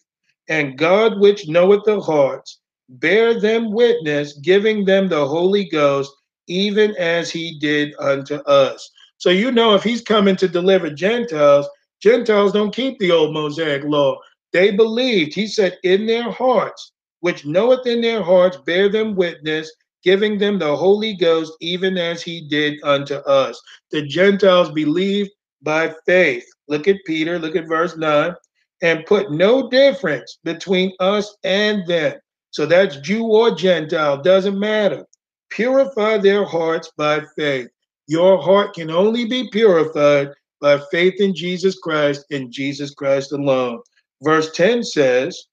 And 0.47 0.77
God, 0.77 1.19
which 1.19 1.47
knoweth 1.47 1.85
the 1.85 1.99
hearts, 1.99 2.59
bear 2.87 3.39
them 3.39 3.71
witness, 3.71 4.33
giving 4.33 4.85
them 4.85 5.09
the 5.09 5.25
Holy 5.25 5.67
Ghost 5.67 6.13
even 6.45 6.95
as 6.97 7.31
he 7.31 7.57
did 7.57 7.95
unto 7.97 8.35
us. 8.43 8.87
So 9.17 9.31
you 9.31 9.51
know 9.51 9.73
if 9.73 9.81
he's 9.83 10.03
coming 10.03 10.35
to 10.35 10.47
deliver 10.47 10.91
Gentiles, 10.91 11.67
Gentiles 11.99 12.51
don't 12.51 12.75
keep 12.75 12.99
the 12.99 13.09
old 13.09 13.33
Mosaic 13.33 13.83
law. 13.83 14.19
They 14.51 14.69
believed, 14.69 15.33
he 15.33 15.47
said, 15.47 15.79
in 15.81 16.05
their 16.05 16.29
hearts, 16.29 16.91
which 17.21 17.43
knoweth 17.43 17.87
in 17.87 18.01
their 18.01 18.21
hearts, 18.21 18.57
bear 18.57 18.87
them 18.87 19.15
witness, 19.15 19.73
giving 20.03 20.37
them 20.37 20.59
the 20.59 20.75
Holy 20.75 21.13
Ghost, 21.15 21.53
even 21.61 21.97
as 21.97 22.21
he 22.21 22.41
did 22.47 22.79
unto 22.83 23.15
us. 23.15 23.61
The 23.91 24.05
Gentiles 24.05 24.71
believed 24.71 25.31
by 25.61 25.93
faith. 26.05 26.45
Look 26.67 26.87
at 26.87 26.97
Peter, 27.05 27.39
look 27.39 27.55
at 27.55 27.67
verse 27.67 27.97
9, 27.97 28.33
and 28.81 29.05
put 29.05 29.31
no 29.31 29.69
difference 29.69 30.39
between 30.43 30.91
us 30.99 31.35
and 31.43 31.85
them. 31.87 32.17
So 32.51 32.65
that's 32.65 32.97
Jew 32.97 33.25
or 33.25 33.55
Gentile, 33.55 34.21
doesn't 34.21 34.59
matter 34.59 35.05
purify 35.53 36.17
their 36.17 36.43
hearts 36.43 36.91
by 36.97 37.21
faith. 37.35 37.67
Your 38.07 38.41
heart 38.41 38.73
can 38.73 38.89
only 38.89 39.25
be 39.25 39.49
purified 39.51 40.29
by 40.59 40.81
faith 40.91 41.15
in 41.19 41.35
Jesus 41.35 41.77
Christ 41.77 42.25
and 42.31 42.51
Jesus 42.51 42.93
Christ 42.93 43.31
alone. 43.31 43.79
Verse 44.23 44.51
10 44.51 44.83
says, 44.83 45.45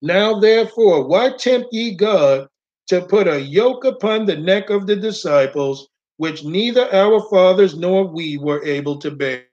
Now 0.00 0.40
therefore, 0.40 1.06
why 1.06 1.30
tempt 1.36 1.68
ye 1.72 1.94
God 1.94 2.48
to 2.92 3.06
put 3.06 3.26
a 3.28 3.40
yoke 3.40 3.84
upon 3.84 4.26
the 4.26 4.36
neck 4.36 4.70
of 4.70 4.86
the 4.86 4.96
disciples, 4.96 5.88
which 6.18 6.44
neither 6.44 6.92
our 6.94 7.20
fathers 7.28 7.76
nor 7.76 8.06
we 8.06 8.38
were 8.38 8.64
able 8.64 8.98
to 8.98 9.10
bear? 9.10 9.46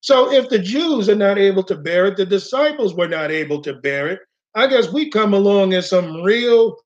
So 0.00 0.32
if 0.32 0.48
the 0.48 0.58
Jews 0.58 1.08
are 1.08 1.14
not 1.14 1.38
able 1.38 1.62
to 1.64 1.76
bear 1.76 2.06
it, 2.06 2.16
the 2.16 2.26
disciples 2.26 2.94
were 2.94 3.08
not 3.08 3.30
able 3.30 3.60
to 3.62 3.74
bear 3.74 4.08
it. 4.08 4.20
I 4.54 4.66
guess 4.66 4.92
we 4.92 5.10
come 5.10 5.34
along 5.34 5.74
as 5.74 5.90
some 5.90 6.22
real 6.22 6.76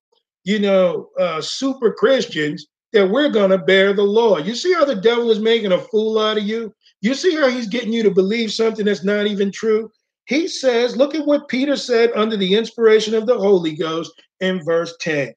you 0.45 0.59
know, 0.59 1.09
uh, 1.19 1.41
super 1.41 1.93
Christians 1.93 2.67
that 2.93 3.11
we're 3.11 3.31
going 3.31 3.51
to 3.51 3.59
bear 3.59 3.93
the 3.93 4.03
law. 4.03 4.39
You 4.39 4.55
see 4.55 4.73
how 4.73 4.85
the 4.85 4.95
devil 4.95 5.31
is 5.31 5.41
making 5.41 5.73
a 5.73 5.79
fool 5.79 6.19
out 6.19 6.39
of 6.39 6.45
you? 6.45 6.73
You 7.01 7.15
see 7.15 7.35
how 7.35 7.49
he's 7.49 7.67
getting 7.67 7.93
you 7.93 8.03
to 8.03 8.11
believe 8.11 8.53
something 8.53 8.85
that's 8.85 9.05
not 9.05 9.27
even 9.27 9.51
true? 9.51 9.91
He 10.27 10.47
says, 10.49 10.97
look 10.97 11.15
at 11.15 11.27
what 11.27 11.49
Peter 11.49 11.77
said 11.77 12.11
under 12.15 12.37
the 12.37 12.55
inspiration 12.55 13.15
of 13.15 13.27
the 13.27 13.37
Holy 13.37 13.75
Ghost 13.75 14.13
in 14.41 14.65
verse 14.65 14.95
10. 15.01 15.35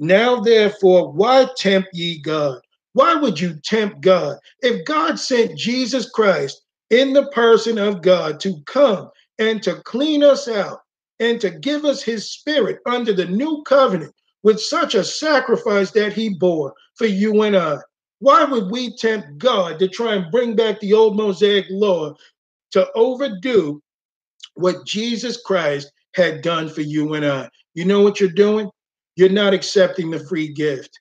Now, 0.00 0.40
therefore, 0.40 1.12
why 1.12 1.46
tempt 1.58 1.90
ye 1.92 2.20
God? 2.20 2.58
Why 2.94 3.14
would 3.14 3.38
you 3.38 3.54
tempt 3.62 4.00
God? 4.00 4.38
If 4.62 4.86
God 4.86 5.18
sent 5.18 5.58
Jesus 5.58 6.08
Christ 6.08 6.62
in 6.88 7.12
the 7.12 7.26
person 7.32 7.76
of 7.76 8.00
God 8.00 8.40
to 8.40 8.60
come 8.64 9.10
and 9.38 9.62
to 9.62 9.76
clean 9.82 10.24
us 10.24 10.48
out 10.48 10.80
and 11.20 11.38
to 11.42 11.50
give 11.50 11.84
us 11.84 12.02
his 12.02 12.32
spirit 12.32 12.78
under 12.86 13.12
the 13.12 13.26
new 13.26 13.62
covenant, 13.64 14.14
with 14.42 14.58
such 14.58 14.94
a 14.94 15.04
sacrifice 15.04 15.90
that 15.90 16.14
he 16.14 16.30
bore 16.30 16.72
for 16.94 17.06
you 17.06 17.42
and 17.42 17.54
I. 17.54 17.76
Why 18.20 18.44
would 18.44 18.70
we 18.70 18.96
tempt 18.96 19.36
God 19.36 19.78
to 19.78 19.88
try 19.88 20.14
and 20.14 20.30
bring 20.30 20.56
back 20.56 20.80
the 20.80 20.94
old 20.94 21.16
Mosaic 21.16 21.66
law 21.70 22.14
to 22.72 22.90
overdo 22.94 23.82
what 24.54 24.86
Jesus 24.86 25.40
Christ 25.42 25.92
had 26.14 26.42
done 26.42 26.68
for 26.70 26.80
you 26.80 27.14
and 27.14 27.26
I? 27.26 27.50
You 27.74 27.84
know 27.84 28.00
what 28.00 28.18
you're 28.18 28.30
doing? 28.30 28.70
You're 29.20 29.28
not 29.28 29.52
accepting 29.52 30.10
the 30.10 30.18
free 30.18 30.48
gift. 30.48 30.98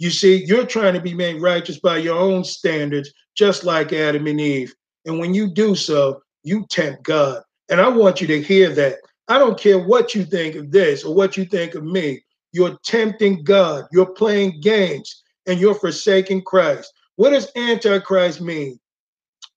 You 0.00 0.10
see, 0.10 0.44
you're 0.44 0.66
trying 0.66 0.94
to 0.94 1.00
be 1.00 1.14
made 1.14 1.40
righteous 1.40 1.78
by 1.78 1.98
your 1.98 2.18
own 2.18 2.42
standards, 2.42 3.12
just 3.36 3.62
like 3.62 3.92
Adam 3.92 4.26
and 4.26 4.40
Eve. 4.40 4.74
And 5.06 5.20
when 5.20 5.34
you 5.34 5.48
do 5.48 5.76
so, 5.76 6.20
you 6.42 6.66
tempt 6.68 7.04
God. 7.04 7.44
And 7.68 7.80
I 7.80 7.86
want 7.88 8.20
you 8.20 8.26
to 8.26 8.42
hear 8.42 8.70
that. 8.70 8.96
I 9.28 9.38
don't 9.38 9.56
care 9.56 9.78
what 9.78 10.16
you 10.16 10.24
think 10.24 10.56
of 10.56 10.72
this 10.72 11.04
or 11.04 11.14
what 11.14 11.36
you 11.36 11.44
think 11.44 11.76
of 11.76 11.84
me. 11.84 12.24
You're 12.52 12.76
tempting 12.82 13.44
God. 13.44 13.84
You're 13.92 14.14
playing 14.14 14.60
games 14.62 15.22
and 15.46 15.60
you're 15.60 15.76
forsaking 15.76 16.42
Christ. 16.42 16.92
What 17.14 17.30
does 17.30 17.52
Antichrist 17.54 18.40
mean? 18.40 18.80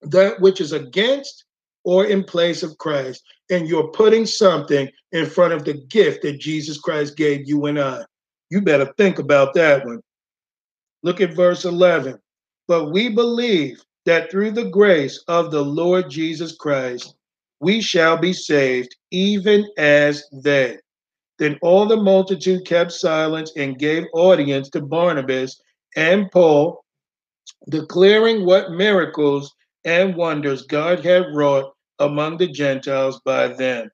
That 0.03 0.39
which 0.39 0.61
is 0.61 0.71
against 0.71 1.42
or 1.83 2.05
in 2.05 2.23
place 2.23 2.63
of 2.63 2.77
Christ. 2.77 3.23
And 3.49 3.67
you're 3.67 3.89
putting 3.89 4.25
something 4.25 4.89
in 5.11 5.25
front 5.25 5.53
of 5.53 5.65
the 5.65 5.73
gift 5.89 6.21
that 6.23 6.39
Jesus 6.39 6.77
Christ 6.79 7.17
gave 7.17 7.47
you 7.47 7.65
and 7.65 7.79
I. 7.79 8.03
You 8.49 8.61
better 8.61 8.93
think 8.97 9.19
about 9.19 9.53
that 9.55 9.85
one. 9.85 10.01
Look 11.01 11.21
at 11.21 11.35
verse 11.35 11.65
11. 11.65 12.17
But 12.67 12.91
we 12.91 13.09
believe 13.09 13.81
that 14.05 14.31
through 14.31 14.51
the 14.51 14.69
grace 14.69 15.23
of 15.27 15.51
the 15.51 15.61
Lord 15.61 16.09
Jesus 16.09 16.55
Christ, 16.55 17.15
we 17.59 17.81
shall 17.81 18.17
be 18.17 18.33
saved, 18.33 18.95
even 19.11 19.65
as 19.77 20.23
they. 20.31 20.77
Then 21.39 21.57
all 21.61 21.85
the 21.85 21.97
multitude 21.97 22.65
kept 22.65 22.91
silence 22.91 23.51
and 23.55 23.79
gave 23.79 24.05
audience 24.13 24.69
to 24.71 24.81
Barnabas 24.81 25.61
and 25.95 26.29
Paul, 26.31 26.83
declaring 27.69 28.45
what 28.45 28.71
miracles 28.71 29.53
and 29.85 30.15
wonders 30.15 30.63
God 30.63 31.03
had 31.03 31.25
wrought 31.33 31.72
among 31.99 32.37
the 32.37 32.47
Gentiles 32.47 33.21
by 33.25 33.47
them. 33.47 33.89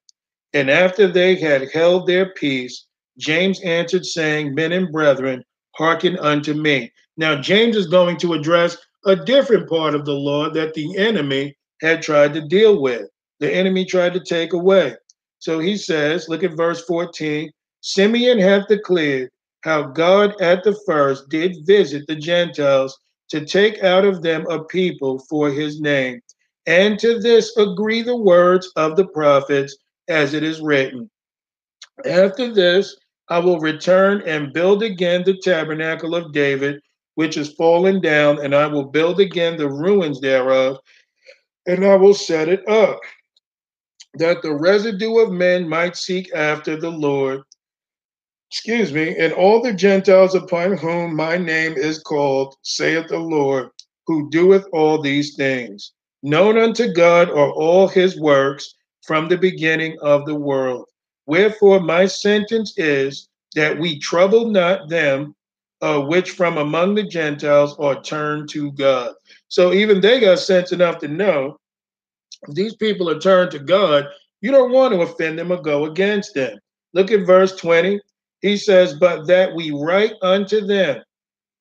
And 0.52 0.70
after 0.70 1.06
they 1.06 1.36
had 1.36 1.70
held 1.70 2.06
their 2.06 2.32
peace, 2.34 2.86
James 3.18 3.60
answered, 3.62 4.04
saying, 4.04 4.54
Men 4.54 4.72
and 4.72 4.90
brethren, 4.90 5.44
hearken 5.76 6.18
unto 6.18 6.54
me. 6.54 6.92
Now, 7.16 7.40
James 7.40 7.76
is 7.76 7.86
going 7.86 8.16
to 8.18 8.34
address 8.34 8.76
a 9.04 9.16
different 9.16 9.68
part 9.68 9.94
of 9.94 10.04
the 10.04 10.14
law 10.14 10.50
that 10.50 10.74
the 10.74 10.96
enemy 10.96 11.56
had 11.80 12.02
tried 12.02 12.34
to 12.34 12.46
deal 12.46 12.80
with. 12.80 13.08
The 13.38 13.52
enemy 13.52 13.84
tried 13.84 14.14
to 14.14 14.20
take 14.20 14.52
away. 14.52 14.96
So 15.38 15.58
he 15.58 15.76
says, 15.76 16.28
look 16.28 16.42
at 16.42 16.56
verse 16.56 16.84
14 16.84 17.50
Simeon 17.82 18.38
hath 18.38 18.68
declared 18.68 19.30
how 19.62 19.82
God 19.82 20.38
at 20.40 20.64
the 20.64 20.78
first 20.86 21.28
did 21.28 21.66
visit 21.66 22.06
the 22.06 22.16
Gentiles 22.16 22.98
to 23.30 23.44
take 23.44 23.82
out 23.82 24.04
of 24.04 24.22
them 24.22 24.46
a 24.50 24.64
people 24.64 25.18
for 25.30 25.50
his 25.50 25.80
name. 25.80 26.20
And 26.66 26.98
to 26.98 27.18
this 27.18 27.56
agree 27.56 28.02
the 28.02 28.16
words 28.16 28.70
of 28.76 28.96
the 28.96 29.06
prophets 29.06 29.76
as 30.08 30.34
it 30.34 30.42
is 30.42 30.60
written. 30.60 31.10
After 32.04 32.52
this, 32.52 32.96
I 33.28 33.38
will 33.38 33.60
return 33.60 34.22
and 34.26 34.52
build 34.52 34.82
again 34.82 35.22
the 35.24 35.38
tabernacle 35.38 36.14
of 36.14 36.32
David, 36.32 36.80
which 37.14 37.36
is 37.36 37.52
fallen 37.54 38.00
down, 38.00 38.44
and 38.44 38.54
I 38.54 38.66
will 38.66 38.84
build 38.84 39.20
again 39.20 39.56
the 39.56 39.68
ruins 39.68 40.20
thereof, 40.20 40.78
and 41.66 41.84
I 41.84 41.94
will 41.96 42.14
set 42.14 42.48
it 42.48 42.68
up, 42.68 42.98
that 44.14 44.42
the 44.42 44.54
residue 44.54 45.18
of 45.18 45.30
men 45.30 45.68
might 45.68 45.96
seek 45.96 46.32
after 46.34 46.76
the 46.76 46.90
Lord. 46.90 47.42
Excuse 48.50 48.92
me, 48.92 49.16
and 49.16 49.32
all 49.32 49.62
the 49.62 49.72
Gentiles 49.72 50.34
upon 50.34 50.76
whom 50.76 51.14
my 51.14 51.36
name 51.36 51.74
is 51.74 52.00
called, 52.00 52.56
saith 52.62 53.06
the 53.08 53.18
Lord, 53.18 53.68
who 54.06 54.28
doeth 54.30 54.66
all 54.72 55.00
these 55.00 55.36
things. 55.36 55.92
Known 56.22 56.58
unto 56.58 56.92
God 56.92 57.30
are 57.30 57.50
all 57.50 57.88
his 57.88 58.18
works 58.18 58.74
from 59.02 59.28
the 59.28 59.38
beginning 59.38 59.96
of 60.02 60.26
the 60.26 60.34
world. 60.34 60.86
Wherefore, 61.26 61.80
my 61.80 62.06
sentence 62.06 62.74
is 62.76 63.28
that 63.54 63.78
we 63.78 63.98
trouble 63.98 64.50
not 64.50 64.88
them 64.88 65.34
uh, 65.82 66.00
which 66.00 66.32
from 66.32 66.58
among 66.58 66.94
the 66.94 67.02
Gentiles 67.02 67.76
are 67.78 68.02
turned 68.02 68.48
to 68.50 68.70
God. 68.72 69.14
So 69.48 69.72
even 69.72 70.00
they 70.00 70.20
got 70.20 70.38
sense 70.38 70.72
enough 70.72 70.98
to 70.98 71.08
know 71.08 71.58
these 72.48 72.76
people 72.76 73.08
are 73.08 73.18
turned 73.18 73.50
to 73.52 73.58
God, 73.58 74.06
you 74.40 74.50
don't 74.50 74.72
want 74.72 74.94
to 74.94 75.02
offend 75.02 75.38
them 75.38 75.52
or 75.52 75.60
go 75.60 75.86
against 75.86 76.34
them. 76.34 76.58
Look 76.92 77.10
at 77.10 77.26
verse 77.26 77.56
20. 77.56 78.00
He 78.40 78.56
says, 78.56 78.94
But 78.94 79.26
that 79.26 79.54
we 79.54 79.70
write 79.70 80.14
unto 80.22 80.66
them 80.66 81.02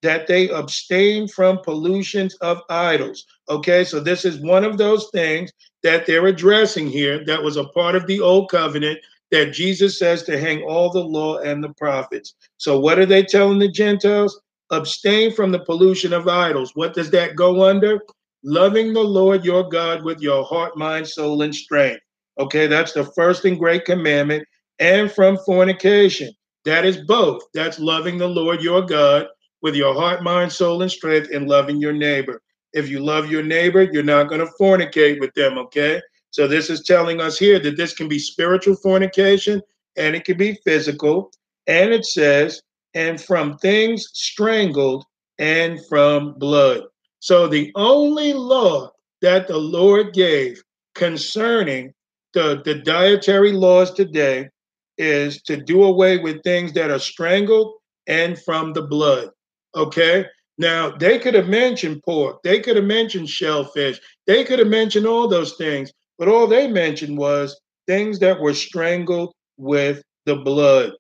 that 0.02 0.28
they 0.28 0.50
abstain 0.50 1.28
from 1.28 1.60
pollutions 1.64 2.36
of 2.36 2.62
idols. 2.70 3.26
Okay, 3.50 3.84
so 3.84 4.00
this 4.00 4.26
is 4.26 4.42
one 4.42 4.64
of 4.64 4.78
those 4.78 5.10
things 5.12 5.52
that 5.82 6.06
they're 6.06 6.28
addressing 6.28 6.88
here 6.88 7.26
that 7.26 7.42
was 7.42 7.58
a 7.58 7.66
part 7.70 7.96
of 7.96 8.06
the 8.06 8.20
old 8.20 8.50
covenant 8.52 9.00
that 9.32 9.54
Jesus 9.54 9.98
says 9.98 10.24
to 10.24 10.40
hang 10.40 10.62
all 10.64 10.92
the 10.92 11.04
law 11.04 11.38
and 11.40 11.64
the 11.64 11.74
prophets. 11.74 12.36
So, 12.58 12.80
what 12.80 13.00
are 13.00 13.06
they 13.06 13.24
telling 13.24 13.60
the 13.60 13.68
Gentiles? 13.68 14.40
Abstain 14.72 15.34
from 15.34 15.52
the 15.52 15.60
pollution 15.66 16.14
of 16.14 16.28
idols. 16.28 16.72
What 16.76 16.94
does 16.94 17.10
that 17.12 17.36
go 17.36 17.68
under? 17.68 18.02
Loving 18.44 18.94
the 18.94 19.04
Lord 19.04 19.44
your 19.44 19.68
God 19.68 20.04
with 20.04 20.22
your 20.22 20.44
heart, 20.44 20.78
mind, 20.78 21.08
soul, 21.08 21.42
and 21.42 21.54
strength. 21.54 22.02
Okay, 22.40 22.68
that's 22.68 22.94
the 22.94 23.04
first 23.16 23.46
and 23.46 23.58
great 23.58 23.86
commandment. 23.86 24.48
And 24.80 25.12
from 25.12 25.38
fornication. 25.46 26.32
That 26.66 26.86
is 26.86 26.98
both. 26.98 27.42
That's 27.54 27.80
loving 27.80 28.18
the 28.18 28.28
Lord 28.28 28.62
your 28.62 28.82
God 28.82 29.28
with 29.62 29.76
your 29.76 29.94
heart, 29.94 30.24
mind, 30.24 30.52
soul, 30.52 30.82
and 30.82 30.92
strength, 30.92 31.30
and 31.34 31.50
loving 31.50 31.82
your 31.82 31.94
neighbor. 31.94 32.42
If 32.74 32.90
you 32.90 33.00
love 33.00 33.32
your 33.32 33.44
neighbor, 33.44 33.84
you're 33.84 34.04
not 34.04 34.30
going 34.30 34.42
to 34.42 34.52
fornicate 34.60 35.20
with 35.20 35.34
them, 35.34 35.58
okay? 35.58 36.02
So 36.32 36.48
this 36.48 36.70
is 36.70 36.84
telling 36.84 37.20
us 37.20 37.38
here 37.40 37.60
that 37.60 37.78
this 37.78 37.94
can 37.94 38.08
be 38.08 38.20
spiritual 38.20 38.76
fornication 38.76 39.62
and 39.98 40.16
it 40.16 40.26
can 40.26 40.38
be 40.38 40.60
physical. 40.64 41.32
And 41.68 41.92
it 41.92 42.06
says, 42.06 42.62
and 42.94 43.20
from 43.20 43.58
things 43.58 44.08
strangled 44.14 45.06
and 45.38 45.80
from 45.88 46.34
blood. 46.38 46.84
So 47.20 47.48
the 47.48 47.72
only 47.76 48.34
law 48.34 48.92
that 49.22 49.48
the 49.48 49.58
Lord 49.58 50.14
gave 50.14 50.62
concerning 50.96 51.94
the, 52.34 52.62
the 52.64 52.76
dietary 52.76 53.52
laws 53.52 53.92
today 53.92 54.50
is 54.98 55.42
to 55.44 55.58
do 55.58 55.84
away 55.84 56.18
with 56.18 56.44
things 56.44 56.74
that 56.74 56.92
are 56.92 57.00
strangled 57.00 57.74
and 58.08 58.40
from 58.44 58.74
the 58.74 58.84
blood. 58.84 59.30
Okay. 59.76 60.26
Now 60.60 60.92
they 60.92 61.18
could 61.18 61.34
have 61.34 61.48
mentioned 61.48 62.04
pork, 62.04 62.44
they 62.44 62.60
could 62.60 62.76
have 62.76 62.86
mentioned 62.86 63.30
shellfish, 63.30 64.00
they 64.28 64.44
could 64.44 64.60
have 64.60 64.68
mentioned 64.68 65.08
all 65.08 65.28
those 65.28 65.56
things, 65.56 65.92
but 66.20 66.28
all 66.28 66.48
they 66.48 66.68
mentioned 66.68 67.18
was 67.18 67.60
things 67.88 68.20
that 68.20 68.40
were 68.40 68.54
strangled 68.54 69.34
with 69.58 70.04
the 70.26 70.36
blood. 70.36 70.92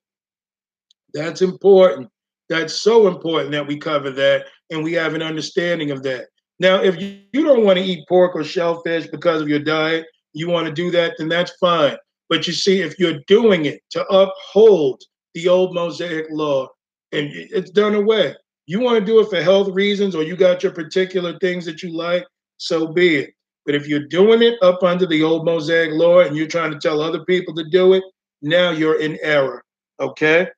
That's 1.14 1.41
important. 1.41 2.10
That's 2.48 2.81
so 2.81 3.07
important 3.07 3.52
that 3.52 3.68
we 3.68 3.77
cover 3.77 4.10
that 4.11 4.45
and 4.72 4.81
we 4.81 4.94
have 4.94 5.14
an 5.14 5.22
understanding 5.22 5.91
of 5.91 6.03
that. 6.03 6.27
Now, 6.60 6.81
if 6.81 6.99
you, 6.99 7.22
you 7.34 7.44
don't 7.44 7.65
want 7.65 7.80
to 7.80 7.86
eat 7.86 8.07
pork 8.07 8.36
or 8.36 8.44
shellfish 8.44 9.07
because 9.07 9.41
of 9.41 9.49
your 9.49 9.60
diet, 9.60 10.06
you 10.34 10.49
want 10.49 10.68
to 10.68 10.73
do 10.73 10.90
that, 10.91 11.15
then 11.18 11.27
that's 11.27 11.52
fine. 11.60 11.98
But 12.30 12.48
you 12.48 12.53
see, 12.53 12.81
if 12.81 12.98
you're 12.98 13.19
doing 13.27 13.65
it 13.65 13.81
to 13.91 14.06
uphold 14.07 15.02
the 15.34 15.48
old 15.48 15.73
Mosaic 15.73 16.27
law, 16.30 16.68
and 17.11 17.30
it's 17.34 17.72
done 17.72 17.95
away. 17.95 18.36
You 18.70 18.80
want 18.80 19.00
to 19.00 19.04
do 19.04 19.20
it 19.20 19.32
for 19.32 19.41
health 19.41 19.70
reasons, 19.70 20.14
or 20.14 20.22
you 20.22 20.36
got 20.36 20.62
your 20.62 20.72
particular 20.72 21.40
things 21.40 21.66
that 21.66 21.82
you 21.82 21.91
like, 21.91 22.24
so 22.58 22.86
be 22.86 23.16
it. 23.16 23.34
But 23.66 23.74
if 23.74 23.88
you're 23.88 24.06
doing 24.06 24.44
it 24.44 24.62
up 24.62 24.84
under 24.84 25.08
the 25.08 25.24
old 25.24 25.44
Mosaic 25.44 25.90
law 25.91 26.20
and 26.20 26.38
you're 26.38 26.46
trying 26.46 26.70
to 26.70 26.78
tell 26.78 27.02
other 27.02 27.26
people 27.26 27.56
to 27.56 27.64
do 27.64 27.94
it, 27.94 28.04
now 28.44 28.70
you're 28.70 29.02
in 29.02 29.18
error. 29.24 29.64
Okay? 30.00 30.50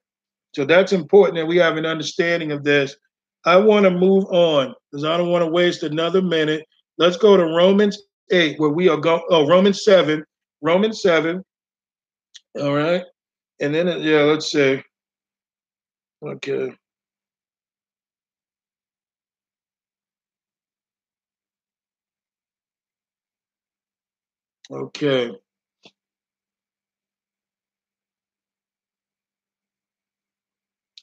So 0.54 0.66
that's 0.66 0.92
important 0.92 1.38
that 1.38 1.46
we 1.46 1.56
have 1.56 1.78
an 1.78 1.86
understanding 1.86 2.52
of 2.52 2.66
this. 2.66 2.98
I 3.46 3.56
want 3.56 3.86
to 3.86 3.92
move 3.92 4.26
on 4.26 4.76
because 4.92 5.06
I 5.06 5.16
don't 5.16 5.30
want 5.30 5.46
to 5.46 5.50
waste 5.50 5.84
another 5.84 6.22
minute. 6.22 6.66
Let's 6.98 7.16
go 7.16 7.38
to 7.38 7.46
Romans 7.46 7.98
8, 8.30 8.60
where 8.60 8.72
we 8.72 8.90
are 8.90 8.98
going. 8.98 9.24
Oh, 9.30 9.48
Romans 9.48 9.86
7. 9.86 10.22
Romans 10.62 11.02
7. 11.02 11.42
All 12.60 12.76
right. 12.76 13.06
And 13.62 13.74
then, 13.74 13.88
uh, 13.88 13.96
yeah, 13.96 14.24
let's 14.24 14.52
see. 14.52 14.84
Okay. 16.22 16.76
Okay. 24.72 25.32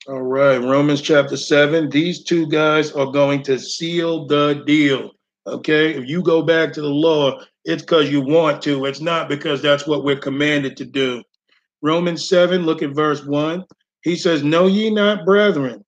All 0.08 0.22
right, 0.22 0.56
Romans 0.56 1.02
chapter 1.02 1.36
7. 1.36 1.90
These 1.90 2.24
two 2.24 2.46
guys 2.46 2.92
are 2.92 3.12
going 3.12 3.42
to 3.42 3.58
seal 3.58 4.26
the 4.26 4.62
deal. 4.66 5.10
Okay, 5.46 5.94
if 5.94 6.08
you 6.08 6.22
go 6.22 6.40
back 6.40 6.72
to 6.72 6.80
the 6.80 6.88
law, 6.88 7.42
it's 7.66 7.82
because 7.82 8.10
you 8.10 8.22
want 8.22 8.62
to, 8.62 8.86
it's 8.86 9.02
not 9.02 9.28
because 9.28 9.60
that's 9.60 9.86
what 9.86 10.02
we're 10.02 10.16
commanded 10.16 10.78
to 10.78 10.86
do. 10.86 11.22
Romans 11.82 12.26
7, 12.26 12.64
look 12.64 12.82
at 12.82 12.94
verse 12.94 13.22
1. 13.26 13.64
He 14.02 14.16
says, 14.16 14.42
Know 14.42 14.66
ye 14.66 14.88
not, 14.88 15.26
brethren, 15.26 15.84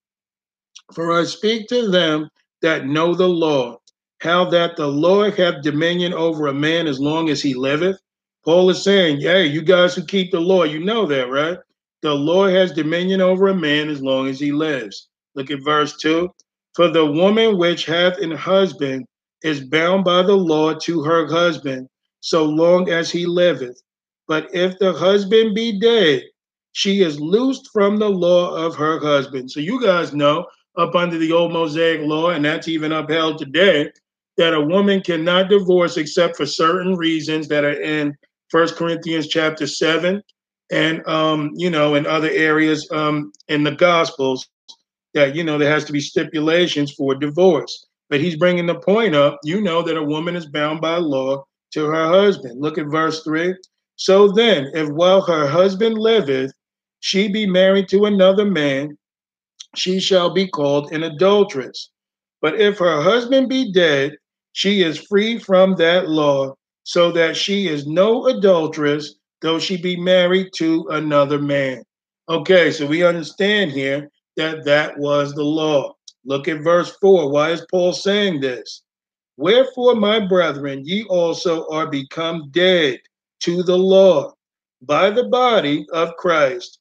for 0.92 1.18
I 1.18 1.24
speak 1.24 1.68
to 1.68 1.88
them 1.88 2.28
that 2.60 2.86
know 2.86 3.14
the 3.14 3.28
law, 3.28 3.78
how 4.20 4.44
that 4.50 4.76
the 4.76 4.86
Lord 4.86 5.34
hath 5.38 5.62
dominion 5.62 6.12
over 6.12 6.46
a 6.46 6.54
man 6.54 6.86
as 6.86 7.00
long 7.00 7.30
as 7.30 7.42
he 7.42 7.54
liveth. 7.54 7.98
Paul 8.44 8.70
is 8.70 8.82
saying, 8.82 9.20
hey, 9.20 9.46
you 9.46 9.62
guys 9.62 9.94
who 9.94 10.04
keep 10.04 10.30
the 10.30 10.40
law, 10.40 10.64
you 10.64 10.78
know 10.78 11.06
that, 11.06 11.28
right? 11.30 11.58
The 12.02 12.14
Lord 12.14 12.52
has 12.52 12.72
dominion 12.72 13.20
over 13.20 13.48
a 13.48 13.54
man 13.54 13.88
as 13.88 14.02
long 14.02 14.28
as 14.28 14.40
he 14.40 14.52
lives. 14.52 15.08
Look 15.34 15.50
at 15.50 15.64
verse 15.64 15.96
2. 15.98 16.28
For 16.74 16.88
the 16.88 17.04
woman 17.04 17.58
which 17.58 17.84
hath 17.84 18.18
an 18.18 18.30
husband 18.30 19.06
is 19.42 19.60
bound 19.60 20.04
by 20.04 20.22
the 20.22 20.36
law 20.36 20.74
to 20.74 21.02
her 21.02 21.26
husband 21.26 21.88
so 22.20 22.44
long 22.44 22.90
as 22.90 23.10
he 23.10 23.26
liveth. 23.26 23.80
But 24.28 24.48
if 24.54 24.78
the 24.78 24.92
husband 24.92 25.54
be 25.54 25.78
dead, 25.80 26.22
she 26.72 27.02
is 27.02 27.20
loosed 27.20 27.68
from 27.72 27.98
the 27.98 28.08
law 28.08 28.54
of 28.54 28.76
her 28.76 28.98
husband. 29.00 29.50
So 29.50 29.60
you 29.60 29.82
guys 29.82 30.14
know 30.14 30.46
up 30.76 30.94
under 30.94 31.18
the 31.18 31.32
old 31.32 31.52
Mosaic 31.52 32.02
law, 32.02 32.30
and 32.30 32.44
that's 32.44 32.68
even 32.68 32.92
upheld 32.92 33.38
today, 33.38 33.90
that 34.40 34.54
a 34.54 34.60
woman 34.60 35.02
cannot 35.02 35.50
divorce 35.50 35.98
except 35.98 36.34
for 36.34 36.46
certain 36.46 36.96
reasons 36.96 37.46
that 37.48 37.62
are 37.62 37.78
in 37.78 38.16
First 38.48 38.74
Corinthians 38.74 39.28
chapter 39.28 39.66
seven, 39.66 40.22
and 40.72 41.06
um, 41.06 41.50
you 41.56 41.68
know, 41.68 41.94
in 41.94 42.06
other 42.06 42.30
areas 42.30 42.88
um, 42.90 43.32
in 43.48 43.64
the 43.64 43.72
Gospels, 43.72 44.48
that 45.12 45.36
you 45.36 45.44
know 45.44 45.58
there 45.58 45.70
has 45.70 45.84
to 45.84 45.92
be 45.92 46.00
stipulations 46.00 46.90
for 46.92 47.14
divorce. 47.14 47.86
But 48.08 48.20
he's 48.22 48.38
bringing 48.38 48.64
the 48.64 48.80
point 48.80 49.14
up. 49.14 49.38
You 49.44 49.60
know 49.60 49.82
that 49.82 49.98
a 49.98 50.02
woman 50.02 50.34
is 50.34 50.46
bound 50.46 50.80
by 50.80 50.96
law 50.96 51.44
to 51.74 51.84
her 51.84 52.08
husband. 52.08 52.62
Look 52.62 52.78
at 52.78 52.86
verse 52.86 53.22
three. 53.22 53.54
So 53.96 54.28
then, 54.28 54.70
if 54.72 54.88
while 54.88 55.20
her 55.20 55.46
husband 55.46 55.98
liveth, 55.98 56.50
she 57.00 57.28
be 57.28 57.46
married 57.46 57.88
to 57.90 58.06
another 58.06 58.46
man, 58.46 58.96
she 59.76 60.00
shall 60.00 60.32
be 60.32 60.48
called 60.48 60.92
an 60.92 61.02
adulteress. 61.02 61.90
But 62.40 62.58
if 62.58 62.78
her 62.78 63.02
husband 63.02 63.50
be 63.50 63.70
dead, 63.70 64.16
she 64.52 64.82
is 64.82 65.06
free 65.06 65.38
from 65.38 65.74
that 65.76 66.08
law, 66.08 66.54
so 66.82 67.12
that 67.12 67.36
she 67.36 67.68
is 67.68 67.86
no 67.86 68.26
adulteress, 68.26 69.14
though 69.42 69.58
she 69.58 69.76
be 69.76 69.96
married 69.96 70.52
to 70.54 70.86
another 70.90 71.38
man. 71.38 71.82
Okay, 72.28 72.70
so 72.70 72.86
we 72.86 73.02
understand 73.02 73.70
here 73.72 74.10
that 74.36 74.64
that 74.64 74.98
was 74.98 75.32
the 75.32 75.42
law. 75.44 75.94
Look 76.24 76.48
at 76.48 76.62
verse 76.62 76.96
4. 77.00 77.30
Why 77.30 77.50
is 77.50 77.66
Paul 77.70 77.92
saying 77.92 78.40
this? 78.40 78.82
Wherefore, 79.36 79.94
my 79.94 80.20
brethren, 80.20 80.82
ye 80.84 81.04
also 81.04 81.66
are 81.70 81.86
become 81.86 82.50
dead 82.50 83.00
to 83.40 83.62
the 83.62 83.78
law 83.78 84.34
by 84.82 85.10
the 85.10 85.24
body 85.24 85.86
of 85.92 86.16
Christ, 86.16 86.78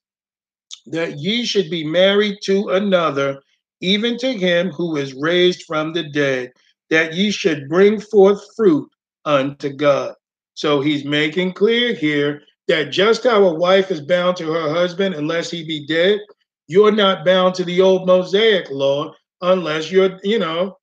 that 0.87 1.19
ye 1.19 1.45
should 1.45 1.69
be 1.69 1.85
married 1.85 2.39
to 2.43 2.69
another, 2.69 3.41
even 3.81 4.17
to 4.17 4.33
him 4.33 4.71
who 4.71 4.97
is 4.97 5.13
raised 5.13 5.63
from 5.63 5.93
the 5.93 6.03
dead, 6.03 6.51
that 6.89 7.13
ye 7.13 7.31
should 7.31 7.69
bring 7.69 7.99
forth 7.99 8.43
fruit 8.55 8.89
unto 9.25 9.69
God. 9.69 10.15
So 10.53 10.81
he's 10.81 11.05
making 11.05 11.53
clear 11.53 11.93
here 11.93 12.41
that 12.67 12.91
just 12.91 13.23
how 13.23 13.43
a 13.43 13.53
wife 13.53 13.91
is 13.91 14.01
bound 14.01 14.37
to 14.37 14.51
her 14.51 14.69
husband 14.69 15.15
unless 15.15 15.49
he 15.49 15.65
be 15.65 15.87
dead, 15.87 16.19
you're 16.67 16.91
not 16.91 17.25
bound 17.25 17.55
to 17.55 17.63
the 17.63 17.81
old 17.81 18.05
Mosaic 18.05 18.69
law 18.69 19.13
unless 19.41 19.91
you're, 19.91 20.19
you 20.23 20.39
know, 20.39 20.77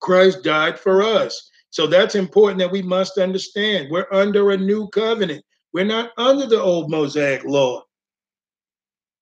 Christ 0.00 0.42
died 0.42 0.78
for 0.78 1.02
us. 1.02 1.50
So 1.70 1.86
that's 1.86 2.14
important 2.14 2.58
that 2.60 2.70
we 2.70 2.82
must 2.82 3.18
understand. 3.18 3.88
We're 3.90 4.12
under 4.12 4.50
a 4.50 4.56
new 4.56 4.88
covenant. 4.88 5.44
We're 5.72 5.84
not 5.84 6.10
under 6.16 6.46
the 6.46 6.60
old 6.60 6.90
Mosaic 6.90 7.44
law. 7.44 7.82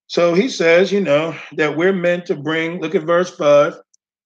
So 0.07 0.33
he 0.33 0.49
says, 0.49 0.91
you 0.91 1.01
know, 1.01 1.37
that 1.53 1.77
we're 1.77 1.93
meant 1.93 2.27
to 2.27 2.37
bring, 2.37 2.81
look 2.81 2.95
at 2.95 3.03
verse 3.03 3.35
5. 3.37 3.75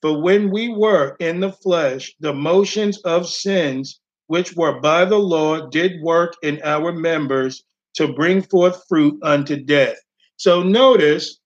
For 0.02 0.20
when 0.20 0.50
we 0.50 0.68
were 0.68 1.16
in 1.20 1.40
the 1.40 1.52
flesh, 1.52 2.12
the 2.20 2.34
motions 2.34 2.98
of 2.98 3.28
sins, 3.28 4.00
which 4.26 4.54
were 4.56 4.80
by 4.80 5.04
the 5.04 5.18
law, 5.18 5.68
did 5.68 6.02
work 6.02 6.34
in 6.42 6.60
our 6.64 6.92
members 6.92 7.62
to 7.94 8.12
bring 8.12 8.42
forth 8.42 8.82
fruit 8.88 9.18
unto 9.22 9.56
death. 9.56 9.96
So 10.36 10.62
notice, 10.62 11.38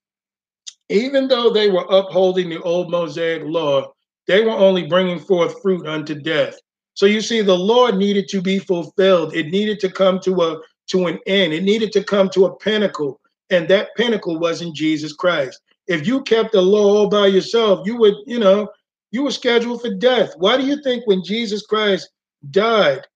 even 0.89 1.27
though 1.27 1.51
they 1.51 1.69
were 1.69 1.85
upholding 1.89 2.49
the 2.49 2.61
old 2.63 2.89
Mosaic 2.89 3.43
law, 3.45 3.91
they 4.27 4.43
were 4.43 4.51
only 4.51 4.87
bringing 4.87 5.19
forth 5.19 5.61
fruit 5.61 5.85
unto 5.85 6.15
death. 6.15 6.57
So 6.95 7.05
you 7.05 7.21
see, 7.21 7.41
the 7.41 7.57
law 7.57 7.91
needed 7.91 8.27
to 8.29 8.41
be 8.41 8.57
fulfilled. 8.57 9.35
It 9.35 9.47
needed 9.47 9.79
to 9.81 9.91
come 9.91 10.19
to 10.21 10.41
a 10.41 10.61
to 10.87 11.05
an 11.05 11.19
end. 11.27 11.53
It 11.53 11.63
needed 11.63 11.91
to 11.91 12.03
come 12.03 12.29
to 12.29 12.45
a 12.45 12.55
pinnacle, 12.57 13.19
and 13.51 13.67
that 13.67 13.89
pinnacle 13.95 14.39
was 14.39 14.61
in 14.61 14.73
Jesus 14.73 15.13
Christ. 15.13 15.61
If 15.87 16.05
you 16.05 16.21
kept 16.23 16.51
the 16.51 16.61
law 16.61 16.97
all 16.97 17.09
by 17.09 17.27
yourself, 17.27 17.85
you 17.85 17.95
would, 17.97 18.15
you 18.25 18.39
know, 18.39 18.69
you 19.11 19.23
were 19.23 19.31
scheduled 19.31 19.81
for 19.81 19.93
death. 19.93 20.33
Why 20.37 20.57
do 20.57 20.65
you 20.65 20.81
think 20.83 21.07
when 21.07 21.23
Jesus 21.23 21.65
Christ 21.65 22.09
died, 22.51 23.07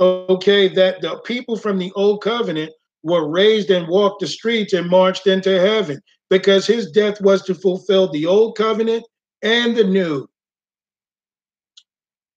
okay, 0.00 0.68
that 0.68 1.00
the 1.00 1.18
people 1.24 1.56
from 1.56 1.78
the 1.78 1.92
old 1.96 2.22
covenant 2.22 2.72
were 3.02 3.28
raised 3.28 3.70
and 3.70 3.88
walked 3.88 4.20
the 4.20 4.26
streets 4.26 4.72
and 4.72 4.88
marched 4.88 5.26
into 5.26 5.60
heaven? 5.60 6.00
Because 6.28 6.66
his 6.66 6.92
death 6.92 7.20
was 7.20 7.42
to 7.42 7.54
fulfill 7.54 8.10
the 8.12 8.26
old 8.26 8.56
covenant 8.56 9.04
and 9.42 9.76
the 9.76 9.84
new. 9.84 10.28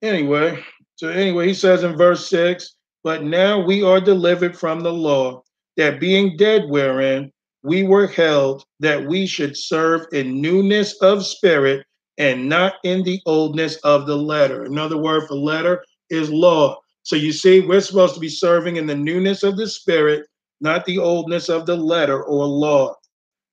Anyway, 0.02 0.64
so 0.96 1.10
anyway, 1.10 1.48
he 1.48 1.54
says 1.54 1.84
in 1.84 1.96
verse 1.96 2.28
6, 2.30 2.76
but 3.04 3.24
now 3.24 3.60
we 3.60 3.84
are 3.84 4.00
delivered 4.00 4.58
from 4.58 4.80
the 4.80 4.92
law, 4.92 5.44
that 5.78 6.00
being 6.00 6.38
dead 6.38 6.64
wherein 6.70 7.32
we 7.64 7.84
were 7.84 8.08
held, 8.08 8.66
that 8.80 9.06
we 9.06 9.26
should 9.26 9.58
serve 9.58 10.06
in 10.12 10.42
newness 10.42 10.96
of 11.02 11.26
spirit 11.26 11.86
and 12.18 12.48
not 12.48 12.76
in 12.84 13.04
the 13.04 13.22
oldness 13.26 13.78
of 13.78 14.06
the 14.06 14.16
letter. 14.16 14.64
Another 14.64 14.98
word 14.98 15.28
for 15.28 15.36
letter 15.36 15.84
is 16.10 16.30
law. 16.30 16.78
So 17.04 17.16
you 17.16 17.32
see, 17.32 17.62
we're 17.62 17.82
supposed 17.82 18.14
to 18.16 18.20
be 18.20 18.30
serving 18.30 18.76
in 18.76 18.86
the 18.86 18.96
newness 18.96 19.44
of 19.44 19.58
the 19.58 19.68
spirit, 19.68 20.28
not 20.62 20.86
the 20.86 21.00
oldness 21.00 21.50
of 21.50 21.66
the 21.66 21.76
letter 21.76 22.24
or 22.24 22.46
law. 22.46 22.96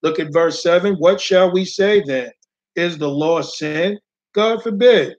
Look 0.02 0.18
at 0.18 0.32
verse 0.32 0.62
7. 0.62 0.94
What 0.96 1.20
shall 1.20 1.50
we 1.50 1.64
say 1.64 2.02
then? 2.04 2.30
Is 2.76 2.98
the 2.98 3.08
law 3.08 3.42
sin? 3.42 3.98
God 4.34 4.62
forbid. 4.62 5.16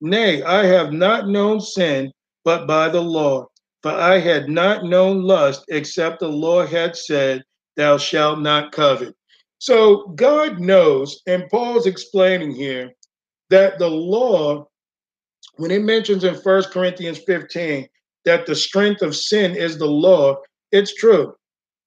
Nay, 0.00 0.42
I 0.42 0.64
have 0.66 0.92
not 0.92 1.28
known 1.28 1.60
sin 1.60 2.12
but 2.44 2.66
by 2.66 2.88
the 2.88 3.00
law. 3.00 3.46
For 3.82 3.92
I 3.92 4.18
had 4.18 4.48
not 4.48 4.84
known 4.84 5.22
lust 5.22 5.64
except 5.68 6.20
the 6.20 6.28
law 6.28 6.66
had 6.66 6.96
said, 6.96 7.42
Thou 7.76 7.98
shalt 7.98 8.40
not 8.40 8.72
covet. 8.72 9.14
So 9.58 10.08
God 10.16 10.60
knows, 10.60 11.22
and 11.26 11.48
Paul's 11.50 11.86
explaining 11.86 12.52
here 12.52 12.92
that 13.50 13.78
the 13.78 13.88
law, 13.88 14.68
when 15.56 15.70
it 15.70 15.82
mentions 15.82 16.24
in 16.24 16.40
First 16.40 16.70
Corinthians 16.70 17.18
15 17.18 17.88
that 18.24 18.46
the 18.46 18.54
strength 18.54 19.02
of 19.02 19.16
sin 19.16 19.54
is 19.54 19.78
the 19.78 19.86
law, 19.86 20.36
it's 20.72 20.94
true. 20.94 21.34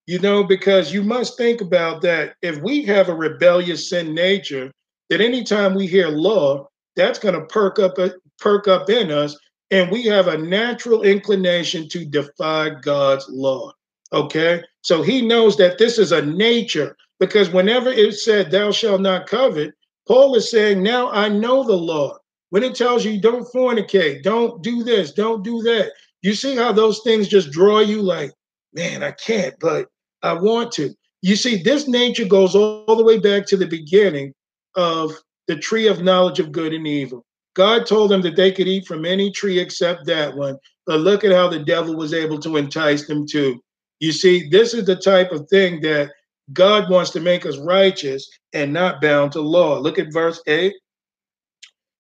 You 0.08 0.20
know, 0.20 0.44
because 0.44 0.92
you 0.92 1.04
must 1.04 1.38
think 1.38 1.62
about 1.62 2.02
that. 2.02 2.34
If 2.42 2.62
we 2.62 2.84
have 2.86 3.10
a 3.10 3.16
rebellious 3.16 3.90
sin 3.90 4.16
nature, 4.16 4.72
that 5.10 5.22
anytime 5.22 5.76
we 5.76 5.86
hear 5.86 6.08
law, 6.08 6.68
that's 6.96 7.20
going 7.20 7.36
to 7.36 7.46
perk 7.46 7.78
up 7.78 8.00
uh, 8.00 8.10
perk 8.40 8.68
up 8.68 8.90
in 8.90 9.12
us 9.12 9.38
and 9.72 9.92
we 9.92 10.04
have 10.04 10.28
a 10.28 10.38
natural 10.38 11.04
inclination 11.04 11.88
to 11.90 12.06
defy 12.06 12.70
God's 12.70 13.28
law. 13.30 13.72
Okay? 14.12 14.64
So 14.82 15.02
he 15.02 15.22
knows 15.22 15.58
that 15.58 15.78
this 15.78 15.98
is 15.98 16.12
a 16.12 16.26
nature 16.26 16.96
because 17.20 17.50
whenever 17.50 17.90
it 17.90 18.14
said 18.14 18.50
thou 18.50 18.72
shalt 18.72 19.02
not 19.02 19.28
covet, 19.28 19.74
Paul 20.08 20.36
is 20.36 20.50
saying, 20.50 20.82
now 20.82 21.12
I 21.12 21.30
know 21.30 21.64
the 21.64 21.76
law. 21.76 22.18
When 22.50 22.64
it 22.64 22.76
tells 22.76 23.06
you 23.06 23.22
don't 23.22 23.48
fornicate, 23.54 24.24
don't 24.24 24.64
do 24.64 24.84
this, 24.84 25.12
don't 25.12 25.44
do 25.44 25.62
that. 25.64 25.92
You 26.22 26.34
see 26.34 26.56
how 26.56 26.72
those 26.72 27.02
things 27.04 27.28
just 27.28 27.52
draw 27.52 27.80
you 27.80 28.02
like, 28.02 28.32
man, 28.74 29.04
I 29.04 29.12
can't, 29.12 29.54
but 29.60 29.88
I 30.24 30.34
want 30.34 30.72
to. 30.74 30.94
You 31.22 31.36
see, 31.36 31.62
this 31.62 31.88
nature 31.88 32.26
goes 32.26 32.56
all, 32.56 32.96
the 32.96 33.04
way 33.04 33.20
back 33.20 33.46
to 33.48 33.58
the 33.58 33.68
beginning 33.68 34.34
of 34.76 35.12
the 35.48 35.58
tree 35.58 35.88
of 35.88 36.02
knowledge 36.02 36.40
of 36.40 36.52
good 36.52 36.74
and 36.74 36.88
evil. 36.88 37.26
God 37.56 37.86
told 37.86 38.12
them 38.12 38.22
that 38.22 38.36
they 38.36 38.52
could 38.52 38.68
eat 38.68 38.88
from 38.88 39.06
any 39.06 39.32
tree 39.32 39.60
except 39.60 40.06
that 40.06 40.36
one. 40.36 40.58
But 40.86 41.02
look 41.02 41.24
at 41.24 41.32
how 41.32 41.50
the 41.50 41.60
devil 41.60 41.96
was 41.96 42.14
able 42.14 42.40
to 42.40 42.58
entice 42.58 43.06
them 43.06 43.28
to. 43.28 43.62
You 44.00 44.12
see, 44.12 44.48
this 44.50 44.74
is 44.74 44.86
the 44.86 44.96
type 44.96 45.32
of 45.32 45.48
thing 45.50 45.82
that 45.82 46.12
God 46.54 46.90
wants 46.90 47.12
to 47.12 47.20
make 47.20 47.46
us 47.46 47.58
righteous 47.58 48.30
and 48.54 48.74
not 48.74 49.02
bound 49.02 49.32
to 49.34 49.42
law. 49.42 49.78
Look 49.78 50.00
at 50.00 50.14
verse 50.14 50.42
8. 50.48 50.74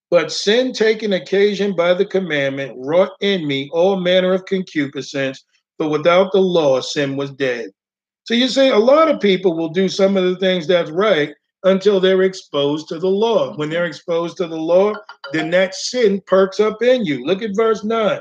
But 0.09 0.31
sin 0.31 0.73
taken 0.73 1.13
occasion 1.13 1.75
by 1.75 1.93
the 1.93 2.05
commandment 2.05 2.73
wrought 2.77 3.11
in 3.21 3.47
me 3.47 3.69
all 3.71 3.99
manner 3.99 4.33
of 4.33 4.45
concupiscence, 4.45 5.43
but 5.77 5.89
without 5.89 6.31
the 6.31 6.41
law, 6.41 6.81
sin 6.81 7.15
was 7.15 7.31
dead. 7.31 7.69
So 8.23 8.33
you 8.33 8.47
see, 8.47 8.69
a 8.69 8.77
lot 8.77 9.09
of 9.09 9.19
people 9.19 9.55
will 9.55 9.69
do 9.69 9.87
some 9.87 10.17
of 10.17 10.23
the 10.23 10.37
things 10.37 10.65
that's 10.65 10.89
right, 10.89 11.33
until 11.63 11.99
they're 11.99 12.21
exposed 12.21 12.87
to 12.89 12.99
the 12.99 13.07
law. 13.07 13.55
When 13.55 13.69
they're 13.69 13.85
exposed 13.85 14.37
to 14.37 14.47
the 14.47 14.57
law, 14.57 14.93
then 15.33 15.49
that 15.51 15.75
sin 15.75 16.21
perks 16.25 16.59
up 16.59 16.81
in 16.81 17.05
you. 17.05 17.25
Look 17.25 17.41
at 17.41 17.55
verse 17.55 17.83
9. 17.83 18.19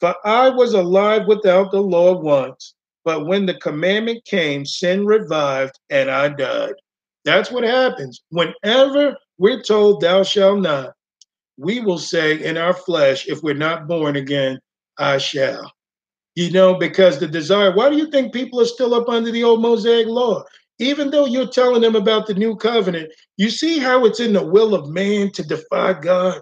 For 0.00 0.14
I 0.24 0.50
was 0.50 0.74
alive 0.74 1.26
without 1.26 1.70
the 1.70 1.80
law 1.80 2.20
once, 2.20 2.74
but 3.06 3.24
when 3.24 3.46
the 3.46 3.54
commandment 3.54 4.24
came, 4.24 4.66
sin 4.66 5.06
revived 5.06 5.78
and 5.90 6.10
I 6.10 6.28
died. 6.28 6.74
That's 7.24 7.52
what 7.52 7.62
happens. 7.64 8.22
Whenever 8.30 9.16
we're 9.38 9.62
told, 9.62 10.00
Thou 10.00 10.24
shalt 10.24 10.60
not, 10.60 10.92
we 11.56 11.80
will 11.80 11.98
say 11.98 12.44
in 12.44 12.56
our 12.58 12.74
flesh, 12.74 13.28
if 13.28 13.42
we're 13.42 13.54
not 13.54 13.86
born 13.86 14.16
again, 14.16 14.58
I 14.98 15.18
shall. 15.18 15.72
You 16.34 16.50
know, 16.50 16.74
because 16.74 17.18
the 17.18 17.28
desire, 17.28 17.74
why 17.74 17.88
do 17.88 17.96
you 17.96 18.10
think 18.10 18.34
people 18.34 18.60
are 18.60 18.66
still 18.66 18.92
up 18.92 19.08
under 19.08 19.30
the 19.30 19.44
old 19.44 19.62
Mosaic 19.62 20.08
law? 20.08 20.42
even 20.78 21.10
though 21.10 21.24
you're 21.24 21.48
telling 21.48 21.80
them 21.80 21.96
about 21.96 22.26
the 22.26 22.34
new 22.34 22.54
covenant, 22.54 23.10
you 23.36 23.48
see 23.48 23.78
how 23.78 24.04
it's 24.04 24.20
in 24.20 24.32
the 24.32 24.44
will 24.44 24.74
of 24.74 24.90
man 24.90 25.30
to 25.32 25.42
defy 25.42 25.94
God. 25.94 26.40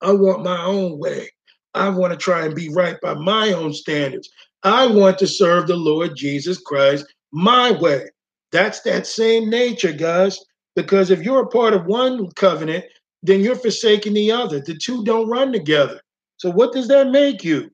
I 0.00 0.12
want 0.12 0.42
my 0.42 0.60
own 0.64 0.98
way. 0.98 1.30
I 1.74 1.88
want 1.90 2.12
to 2.12 2.16
try 2.16 2.46
and 2.46 2.54
be 2.54 2.70
right 2.70 3.00
by 3.00 3.14
my 3.14 3.52
own 3.52 3.72
standards. 3.72 4.28
I 4.62 4.86
want 4.86 5.18
to 5.18 5.26
serve 5.26 5.66
the 5.66 5.76
Lord 5.76 6.16
Jesus 6.16 6.58
Christ 6.58 7.06
my 7.32 7.70
way. 7.70 8.06
That's 8.52 8.80
that 8.82 9.06
same 9.06 9.48
nature, 9.48 9.92
guys. 9.92 10.38
Because 10.76 11.10
if 11.10 11.22
you're 11.22 11.42
a 11.42 11.48
part 11.48 11.74
of 11.74 11.86
one 11.86 12.30
covenant, 12.32 12.84
then 13.22 13.40
you're 13.40 13.56
forsaking 13.56 14.14
the 14.14 14.30
other. 14.30 14.60
The 14.60 14.76
two 14.76 15.04
don't 15.04 15.28
run 15.28 15.52
together. 15.52 16.00
So, 16.36 16.50
what 16.50 16.72
does 16.72 16.88
that 16.88 17.10
make 17.10 17.44
you? 17.44 17.70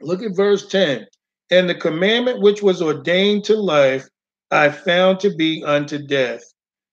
Look 0.00 0.22
at 0.22 0.36
verse 0.36 0.66
10. 0.66 1.06
And 1.50 1.68
the 1.68 1.74
commandment 1.74 2.40
which 2.40 2.62
was 2.62 2.82
ordained 2.82 3.44
to 3.44 3.56
life 3.56 4.08
I 4.50 4.70
found 4.70 5.20
to 5.20 5.34
be 5.34 5.62
unto 5.64 5.98
death. 5.98 6.42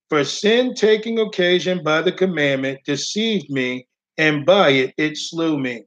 For 0.09 0.23
sin 0.23 0.75
taking 0.75 1.19
occasion 1.19 1.83
by 1.83 2.01
the 2.01 2.11
commandment 2.11 2.79
deceived 2.85 3.49
me, 3.49 3.87
and 4.17 4.45
by 4.45 4.69
it 4.69 4.93
it 4.97 5.17
slew 5.17 5.57
me. 5.57 5.85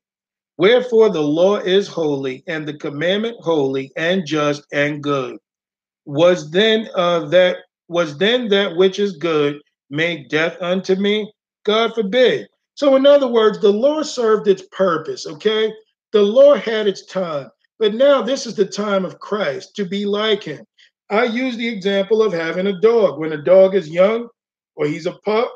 Wherefore 0.59 1.09
the 1.09 1.23
law 1.23 1.57
is 1.57 1.87
holy, 1.87 2.43
and 2.49 2.67
the 2.67 2.75
commandment 2.75 3.37
holy, 3.41 3.93
and 3.97 4.27
just, 4.27 4.65
and 4.73 5.03
good. 5.03 5.39
Was 6.05 6.51
then 6.51 6.89
uh, 6.95 7.27
that 7.29 7.59
was 7.89 8.19
then 8.19 8.49
that 8.49 8.77
which 8.77 8.99
is 8.99 9.17
good 9.17 9.61
made 9.89 10.29
death 10.29 10.57
unto 10.61 10.97
me? 10.97 11.33
God 11.65 11.95
forbid. 11.95 12.49
So, 12.75 12.97
in 12.97 13.07
other 13.07 13.29
words, 13.29 13.61
the 13.61 13.73
law 13.73 14.03
served 14.03 14.49
its 14.49 14.63
purpose, 14.73 15.27
okay? 15.27 15.73
The 16.13 16.23
law 16.23 16.55
had 16.55 16.87
its 16.87 17.07
time, 17.07 17.51
but 17.79 17.95
now 17.95 18.23
this 18.23 18.47
is 18.47 18.55
the 18.55 18.67
time 18.67 19.05
of 19.05 19.19
Christ 19.19 19.77
to 19.77 19.85
be 19.85 20.05
like 20.05 20.43
him. 20.43 20.65
I 21.11 21.25
use 21.25 21.57
the 21.57 21.69
example 21.69 22.23
of 22.23 22.33
having 22.33 22.67
a 22.67 22.81
dog. 22.81 23.19
When 23.19 23.33
a 23.33 23.43
dog 23.43 23.75
is 23.75 23.89
young 23.89 24.29
or 24.77 24.87
he's 24.87 25.07
a 25.07 25.19
pup, 25.25 25.51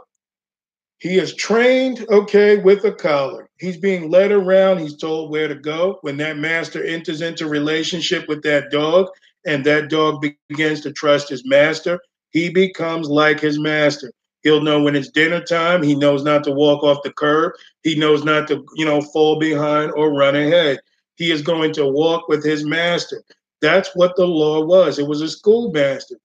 he 0.98 1.18
is 1.18 1.34
trained, 1.34 2.06
okay, 2.10 2.58
with 2.58 2.84
a 2.84 2.92
collar. 2.92 3.48
He's 3.62 3.76
being 3.76 4.10
led 4.10 4.32
around. 4.32 4.78
He's 4.78 4.96
told 4.96 5.30
where 5.30 5.46
to 5.46 5.54
go. 5.54 5.98
When 6.00 6.16
that 6.16 6.36
master 6.36 6.82
enters 6.82 7.22
into 7.22 7.46
relationship 7.46 8.26
with 8.26 8.42
that 8.42 8.72
dog 8.72 9.06
and 9.46 9.64
that 9.64 9.88
dog 9.88 10.26
begins 10.48 10.80
to 10.80 10.92
trust 10.92 11.28
his 11.28 11.46
master, 11.46 12.00
he 12.30 12.50
becomes 12.50 13.08
like 13.08 13.38
his 13.38 13.60
master. 13.60 14.10
He'll 14.42 14.62
know 14.62 14.82
when 14.82 14.96
it's 14.96 15.10
dinner 15.10 15.40
time. 15.40 15.80
He 15.80 15.94
knows 15.94 16.24
not 16.24 16.42
to 16.42 16.50
walk 16.50 16.82
off 16.82 17.04
the 17.04 17.12
curb. 17.12 17.52
He 17.84 17.94
knows 17.94 18.24
not 18.24 18.48
to, 18.48 18.66
you 18.74 18.84
know, 18.84 19.00
fall 19.00 19.38
behind 19.38 19.92
or 19.92 20.12
run 20.12 20.34
ahead. 20.34 20.80
He 21.14 21.30
is 21.30 21.40
going 21.40 21.72
to 21.74 21.86
walk 21.86 22.26
with 22.26 22.44
his 22.44 22.64
master. 22.64 23.22
That's 23.60 23.94
what 23.94 24.16
the 24.16 24.26
law 24.26 24.64
was. 24.64 24.98
It 24.98 25.06
was 25.06 25.20
a 25.20 25.28
schoolmaster. 25.28 26.16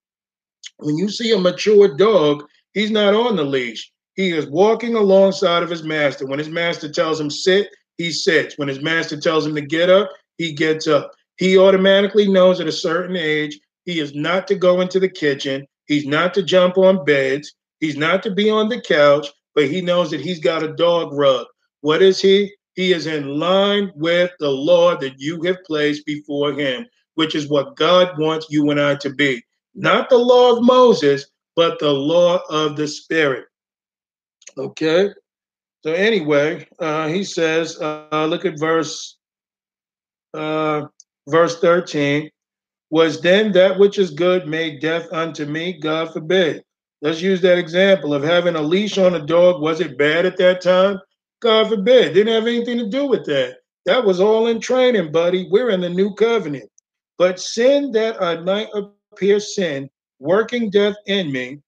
When 0.77 0.97
you 0.97 1.07
see 1.07 1.31
a 1.33 1.37
mature 1.37 1.95
dog, 1.95 2.47
he's 2.73 2.89
not 2.89 3.13
on 3.13 3.35
the 3.35 3.43
leash. 3.43 3.91
He 4.17 4.31
is 4.31 4.47
walking 4.47 4.95
alongside 4.95 5.61
of 5.61 5.69
his 5.69 5.83
master. 5.83 6.25
When 6.25 6.39
his 6.39 6.49
master 6.49 6.89
tells 6.89 7.21
him 7.21 7.29
sit, 7.29 7.69
he 7.97 8.11
sits. 8.11 8.57
When 8.57 8.67
his 8.67 8.81
master 8.81 9.15
tells 9.15 9.45
him 9.45 9.53
to 9.53 9.61
get 9.61 9.91
up, 9.91 10.09
he 10.37 10.53
gets 10.53 10.87
up. 10.87 11.11
He 11.37 11.57
automatically 11.57 12.27
knows 12.27 12.59
at 12.59 12.67
a 12.67 12.71
certain 12.71 13.15
age 13.15 13.59
he 13.85 13.99
is 13.99 14.15
not 14.15 14.47
to 14.47 14.55
go 14.55 14.81
into 14.81 14.99
the 14.99 15.07
kitchen. 15.07 15.67
He's 15.85 16.07
not 16.07 16.33
to 16.33 16.41
jump 16.41 16.79
on 16.79 17.05
beds. 17.05 17.53
He's 17.79 17.95
not 17.95 18.23
to 18.23 18.31
be 18.31 18.49
on 18.49 18.69
the 18.69 18.81
couch, 18.81 19.27
but 19.53 19.69
he 19.69 19.81
knows 19.81 20.09
that 20.09 20.19
he's 20.19 20.39
got 20.39 20.63
a 20.63 20.73
dog 20.73 21.13
rug. 21.13 21.45
What 21.81 22.01
is 22.01 22.19
he? 22.19 22.51
He 22.73 22.93
is 22.93 23.05
in 23.05 23.39
line 23.39 23.91
with 23.95 24.31
the 24.39 24.49
law 24.49 24.97
that 24.97 25.13
you 25.19 25.43
have 25.43 25.63
placed 25.63 26.07
before 26.07 26.53
him, 26.53 26.87
which 27.15 27.35
is 27.35 27.49
what 27.49 27.75
God 27.75 28.17
wants 28.17 28.47
you 28.49 28.71
and 28.71 28.81
I 28.81 28.95
to 28.95 29.11
be. 29.11 29.43
Not 29.75 30.09
the 30.09 30.17
law 30.17 30.57
of 30.57 30.63
Moses, 30.63 31.27
but 31.55 31.77
the 31.77 31.93
law 31.93 32.39
of 32.49 32.75
the 32.75 32.87
Spirit. 32.87 33.45
Okay? 34.57 35.09
So, 35.83 35.93
anyway, 35.93 36.67
uh, 36.79 37.07
he 37.07 37.23
says, 37.23 37.79
uh, 37.79 38.25
look 38.25 38.45
at 38.45 38.59
verse 38.59 39.17
uh, 40.33 40.87
verse 41.27 41.59
13 41.59 42.29
was 42.89 43.21
then 43.21 43.51
that 43.51 43.77
which 43.77 43.97
is 43.97 44.11
good 44.11 44.47
made 44.47 44.81
death 44.81 45.07
unto 45.11 45.45
me? 45.45 45.73
God 45.73 46.13
forbid. 46.13 46.63
Let's 47.01 47.21
use 47.21 47.41
that 47.41 47.57
example 47.57 48.13
of 48.13 48.23
having 48.23 48.55
a 48.55 48.61
leash 48.61 48.97
on 48.97 49.15
a 49.15 49.25
dog. 49.25 49.61
Was 49.61 49.81
it 49.81 49.97
bad 49.97 50.25
at 50.25 50.37
that 50.37 50.61
time? 50.61 50.99
God 51.41 51.69
forbid. 51.69 52.13
Didn't 52.13 52.33
have 52.33 52.47
anything 52.47 52.77
to 52.79 52.89
do 52.89 53.05
with 53.05 53.25
that. 53.25 53.57
That 53.85 54.03
was 54.03 54.19
all 54.19 54.47
in 54.47 54.59
training 54.59 55.11
buddy. 55.11 55.47
We're 55.49 55.69
in 55.69 55.81
the 55.81 55.89
new 55.89 56.13
covenant. 56.15 56.69
But 57.17 57.39
sin 57.39 57.91
that 57.91 58.21
i 58.21 58.37
might 58.37 58.69
appear 58.73 59.39
sin 59.39 59.89
working 60.19 60.69
death 60.69 60.95
in 61.05 61.31
me 61.31 61.59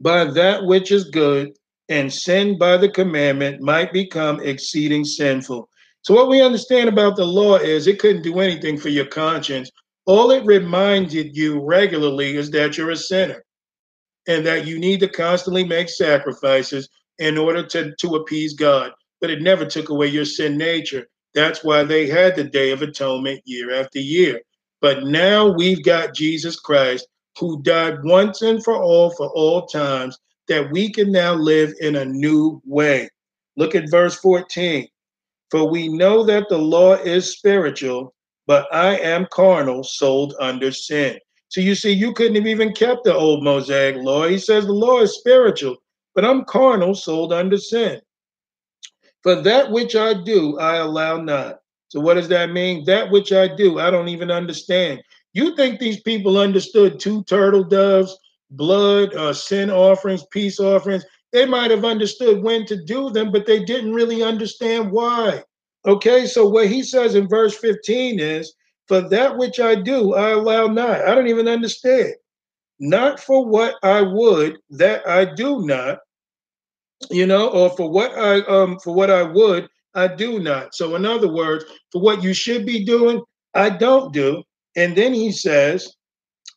by 0.00 0.24
that 0.24 0.64
which 0.64 0.90
is 0.90 1.04
good 1.04 1.56
and 1.90 2.10
sin 2.10 2.56
by 2.56 2.78
the 2.78 2.88
commandment 2.88 3.60
might 3.60 3.92
become 3.92 4.40
exceeding 4.40 5.04
sinful 5.04 5.68
so 6.02 6.14
what 6.14 6.28
we 6.28 6.40
understand 6.40 6.88
about 6.88 7.16
the 7.16 7.26
law 7.26 7.56
is 7.56 7.86
it 7.86 7.98
couldn't 7.98 8.22
do 8.22 8.40
anything 8.40 8.78
for 8.78 8.88
your 8.88 9.06
conscience. 9.06 9.70
All 10.06 10.30
it 10.30 10.44
reminded 10.46 11.36
you 11.36 11.60
regularly 11.60 12.36
is 12.36 12.50
that 12.52 12.78
you're 12.78 12.90
a 12.90 12.96
sinner 12.96 13.44
and 14.26 14.46
that 14.46 14.66
you 14.66 14.78
need 14.78 15.00
to 15.00 15.08
constantly 15.08 15.64
make 15.64 15.88
sacrifices 15.88 16.88
in 17.18 17.36
order 17.36 17.64
to, 17.66 17.94
to 17.96 18.16
appease 18.16 18.54
God. 18.54 18.92
But 19.20 19.30
it 19.30 19.42
never 19.42 19.66
took 19.66 19.90
away 19.90 20.06
your 20.06 20.24
sin 20.24 20.56
nature. 20.56 21.06
That's 21.34 21.62
why 21.62 21.84
they 21.84 22.06
had 22.06 22.34
the 22.34 22.44
Day 22.44 22.70
of 22.70 22.80
Atonement 22.80 23.42
year 23.44 23.74
after 23.74 23.98
year. 23.98 24.40
But 24.80 25.04
now 25.04 25.52
we've 25.52 25.84
got 25.84 26.14
Jesus 26.14 26.58
Christ 26.58 27.06
who 27.38 27.62
died 27.62 28.02
once 28.02 28.40
and 28.40 28.64
for 28.64 28.82
all 28.82 29.10
for 29.10 29.28
all 29.28 29.66
times 29.66 30.18
that 30.50 30.70
we 30.70 30.92
can 30.92 31.10
now 31.10 31.32
live 31.32 31.72
in 31.80 31.96
a 31.96 32.04
new 32.04 32.60
way. 32.66 33.08
Look 33.56 33.74
at 33.74 33.90
verse 33.90 34.16
14. 34.16 34.86
For 35.50 35.68
we 35.68 35.88
know 35.88 36.24
that 36.24 36.48
the 36.48 36.58
law 36.58 36.94
is 36.94 37.32
spiritual, 37.32 38.14
but 38.46 38.66
I 38.72 38.98
am 38.98 39.28
carnal, 39.30 39.82
sold 39.84 40.34
under 40.40 40.72
sin. 40.72 41.18
So 41.48 41.60
you 41.60 41.74
see, 41.74 41.92
you 41.92 42.12
couldn't 42.12 42.34
have 42.34 42.46
even 42.46 42.72
kept 42.72 43.04
the 43.04 43.14
old 43.14 43.44
Mosaic 43.44 43.96
law. 43.96 44.26
He 44.26 44.38
says 44.38 44.66
the 44.66 44.72
law 44.72 45.00
is 45.00 45.16
spiritual, 45.16 45.76
but 46.14 46.24
I'm 46.24 46.44
carnal, 46.44 46.94
sold 46.94 47.32
under 47.32 47.56
sin. 47.56 48.00
For 49.22 49.36
that 49.42 49.70
which 49.70 49.94
I 49.94 50.14
do, 50.14 50.58
I 50.58 50.76
allow 50.76 51.20
not. 51.20 51.60
So 51.88 52.00
what 52.00 52.14
does 52.14 52.28
that 52.28 52.50
mean? 52.50 52.84
That 52.86 53.10
which 53.10 53.32
I 53.32 53.54
do, 53.54 53.78
I 53.78 53.90
don't 53.90 54.08
even 54.08 54.30
understand. 54.30 55.00
You 55.32 55.54
think 55.54 55.78
these 55.78 56.00
people 56.00 56.38
understood 56.38 56.98
two 56.98 57.22
turtle 57.24 57.64
doves, 57.64 58.16
blood, 58.50 59.14
uh, 59.14 59.32
sin 59.32 59.70
offerings, 59.70 60.24
peace 60.30 60.60
offerings? 60.60 61.04
They 61.32 61.46
might 61.46 61.70
have 61.70 61.84
understood 61.84 62.42
when 62.42 62.66
to 62.66 62.82
do 62.84 63.10
them, 63.10 63.30
but 63.30 63.46
they 63.46 63.64
didn't 63.64 63.94
really 63.94 64.22
understand 64.22 64.90
why. 64.90 65.42
Okay, 65.86 66.26
so 66.26 66.46
what 66.46 66.68
he 66.68 66.82
says 66.82 67.14
in 67.14 67.28
verse 67.28 67.56
15 67.56 68.20
is, 68.20 68.52
For 68.88 69.00
that 69.08 69.36
which 69.36 69.60
I 69.60 69.76
do, 69.76 70.14
I 70.14 70.30
allow 70.30 70.66
not. 70.66 71.02
I 71.06 71.14
don't 71.14 71.28
even 71.28 71.48
understand. 71.48 72.14
Not 72.78 73.20
for 73.20 73.46
what 73.46 73.76
I 73.82 74.02
would, 74.02 74.58
that 74.70 75.06
I 75.06 75.26
do 75.34 75.66
not, 75.66 75.98
you 77.10 77.26
know, 77.26 77.48
or 77.48 77.70
for 77.70 77.90
what 77.90 78.12
I 78.16 78.40
um 78.42 78.78
for 78.80 78.94
what 78.94 79.10
I 79.10 79.22
would, 79.22 79.68
I 79.94 80.08
do 80.08 80.38
not. 80.38 80.74
So 80.74 80.94
in 80.96 81.04
other 81.04 81.32
words, 81.32 81.64
for 81.92 82.00
what 82.00 82.22
you 82.22 82.32
should 82.32 82.66
be 82.66 82.84
doing, 82.84 83.22
I 83.54 83.70
don't 83.70 84.12
do. 84.12 84.42
And 84.76 84.96
then 84.96 85.12
he 85.14 85.32
says, 85.32 85.92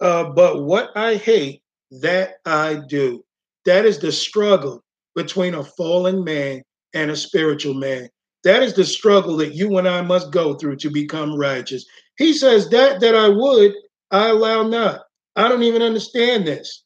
uh, 0.02 0.30
but 0.30 0.64
what 0.64 0.92
I 0.96 1.16
hate, 1.16 1.63
that 2.02 2.36
I 2.46 2.82
do. 2.88 3.24
That 3.66 3.86
is 3.86 4.00
the 4.00 4.12
struggle 4.12 4.84
between 5.16 5.54
a 5.54 5.64
fallen 5.64 6.24
man 6.24 6.64
and 6.94 7.12
a 7.12 7.16
spiritual 7.16 7.76
man. 7.76 8.10
That 8.44 8.64
is 8.64 8.74
the 8.74 8.84
struggle 8.84 9.38
that 9.38 9.56
you 9.56 9.78
and 9.78 9.88
I 9.88 10.02
must 10.02 10.32
go 10.32 10.56
through 10.56 10.78
to 10.78 10.90
become 10.90 11.38
righteous. 11.38 11.86
He 12.18 12.34
says 12.34 12.70
that 12.70 13.00
that 13.00 13.16
I 13.16 13.30
would, 13.30 13.74
I 14.12 14.30
allow 14.30 14.64
not. 14.64 15.02
I 15.36 15.48
don't 15.48 15.64
even 15.64 15.82
understand 15.82 16.46
this. 16.46 16.84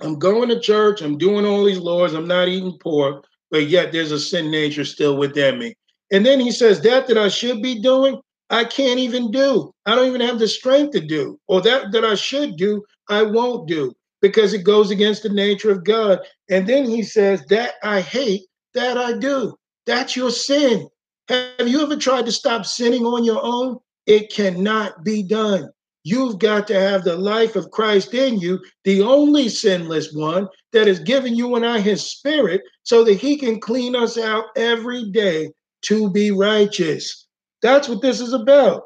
I'm 0.00 0.18
going 0.18 0.48
to 0.48 0.60
church, 0.60 1.02
I'm 1.02 1.18
doing 1.18 1.44
all 1.44 1.64
these 1.64 1.78
laws, 1.78 2.14
I'm 2.14 2.28
not 2.28 2.48
eating 2.48 2.78
pork, 2.80 3.24
but 3.50 3.68
yet 3.68 3.92
there's 3.92 4.12
a 4.12 4.18
sin 4.18 4.50
nature 4.50 4.84
still 4.84 5.16
within 5.16 5.58
me. 5.58 5.74
And 6.12 6.24
then 6.24 6.40
he 6.40 6.52
says 6.52 6.80
that 6.82 7.06
that 7.08 7.18
I 7.18 7.28
should 7.28 7.60
be 7.60 7.82
doing, 7.82 8.20
I 8.48 8.64
can't 8.64 9.00
even 9.00 9.30
do. 9.30 9.72
I 9.84 9.94
don't 9.94 10.08
even 10.08 10.20
have 10.20 10.38
the 10.38 10.48
strength 10.48 10.92
to 10.92 11.00
do. 11.00 11.38
Or 11.48 11.60
that 11.62 11.92
that 11.92 12.04
I 12.04 12.14
should 12.14 12.56
do, 12.56 12.82
I 13.08 13.22
won't 13.22 13.68
do 13.68 13.92
because 14.20 14.52
it 14.52 14.64
goes 14.64 14.90
against 14.90 15.22
the 15.22 15.28
nature 15.28 15.70
of 15.70 15.84
God. 15.84 16.20
And 16.50 16.66
then 16.66 16.84
he 16.84 17.02
says, 17.02 17.44
That 17.48 17.74
I 17.82 18.00
hate, 18.00 18.42
that 18.74 18.96
I 18.96 19.18
do. 19.18 19.56
That's 19.86 20.16
your 20.16 20.30
sin. 20.30 20.88
Have 21.28 21.68
you 21.68 21.82
ever 21.82 21.96
tried 21.96 22.26
to 22.26 22.32
stop 22.32 22.64
sinning 22.64 23.04
on 23.04 23.24
your 23.24 23.40
own? 23.42 23.78
It 24.06 24.32
cannot 24.32 25.04
be 25.04 25.22
done. 25.22 25.70
You've 26.04 26.38
got 26.38 26.66
to 26.68 26.80
have 26.80 27.04
the 27.04 27.16
life 27.16 27.54
of 27.54 27.70
Christ 27.70 28.14
in 28.14 28.40
you, 28.40 28.60
the 28.84 29.02
only 29.02 29.48
sinless 29.48 30.12
one 30.14 30.48
that 30.72 30.86
has 30.86 31.00
given 31.00 31.34
you 31.34 31.54
and 31.54 31.66
I 31.66 31.80
his 31.80 32.10
spirit 32.10 32.62
so 32.82 33.04
that 33.04 33.20
he 33.20 33.36
can 33.36 33.60
clean 33.60 33.94
us 33.94 34.16
out 34.16 34.46
every 34.56 35.10
day 35.10 35.50
to 35.82 36.10
be 36.10 36.30
righteous. 36.30 37.26
That's 37.60 37.88
what 37.88 38.00
this 38.00 38.20
is 38.20 38.32
about. 38.32 38.84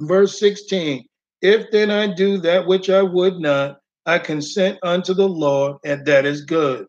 Verse 0.00 0.38
16 0.38 1.04
If 1.42 1.70
then 1.70 1.90
I 1.90 2.12
do 2.12 2.38
that 2.38 2.66
which 2.66 2.90
I 2.90 3.02
would 3.02 3.38
not, 3.38 3.78
I 4.06 4.18
consent 4.18 4.78
unto 4.82 5.14
the 5.14 5.28
law, 5.28 5.78
and 5.84 6.06
that 6.06 6.24
is 6.24 6.44
good. 6.44 6.86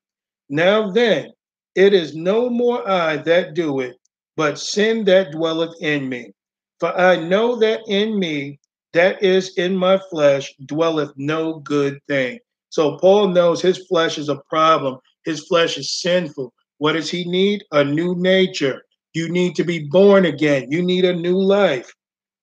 Now 0.50 0.92
then, 0.92 1.32
it 1.76 1.94
is 1.94 2.16
no 2.16 2.50
more 2.50 2.88
I 2.90 3.18
that 3.18 3.54
do 3.54 3.80
it, 3.80 3.96
but 4.36 4.60
sin 4.60 5.04
that 5.06 5.32
dwelleth 5.32 5.76
in 5.82 6.08
me. 6.08 6.32
For 6.80 6.96
I 6.98 7.16
know 7.16 7.56
that 7.58 7.82
in 7.88 8.20
me, 8.20 8.60
that 8.94 9.22
is 9.22 9.58
in 9.58 9.76
my 9.76 10.00
flesh, 10.10 10.54
dwelleth 10.66 11.12
no 11.18 11.60
good 11.60 12.00
thing. 12.08 12.40
So 12.70 12.98
Paul 12.98 13.30
knows 13.30 13.62
his 13.62 13.86
flesh 13.88 14.18
is 14.18 14.30
a 14.30 14.42
problem. 14.50 15.00
His 15.26 15.46
flesh 15.48 15.78
is 15.78 16.02
sinful. 16.02 16.54
What 16.78 16.94
does 16.94 17.10
he 17.10 17.26
need? 17.26 17.64
A 17.72 17.84
new 17.84 18.16
nature. 18.16 18.84
You 19.14 19.30
need 19.30 19.56
to 19.56 19.64
be 19.64 19.88
born 19.88 20.26
again. 20.26 20.72
You 20.72 20.84
need 20.84 21.06
a 21.06 21.16
new 21.16 21.40
life. 21.40 21.92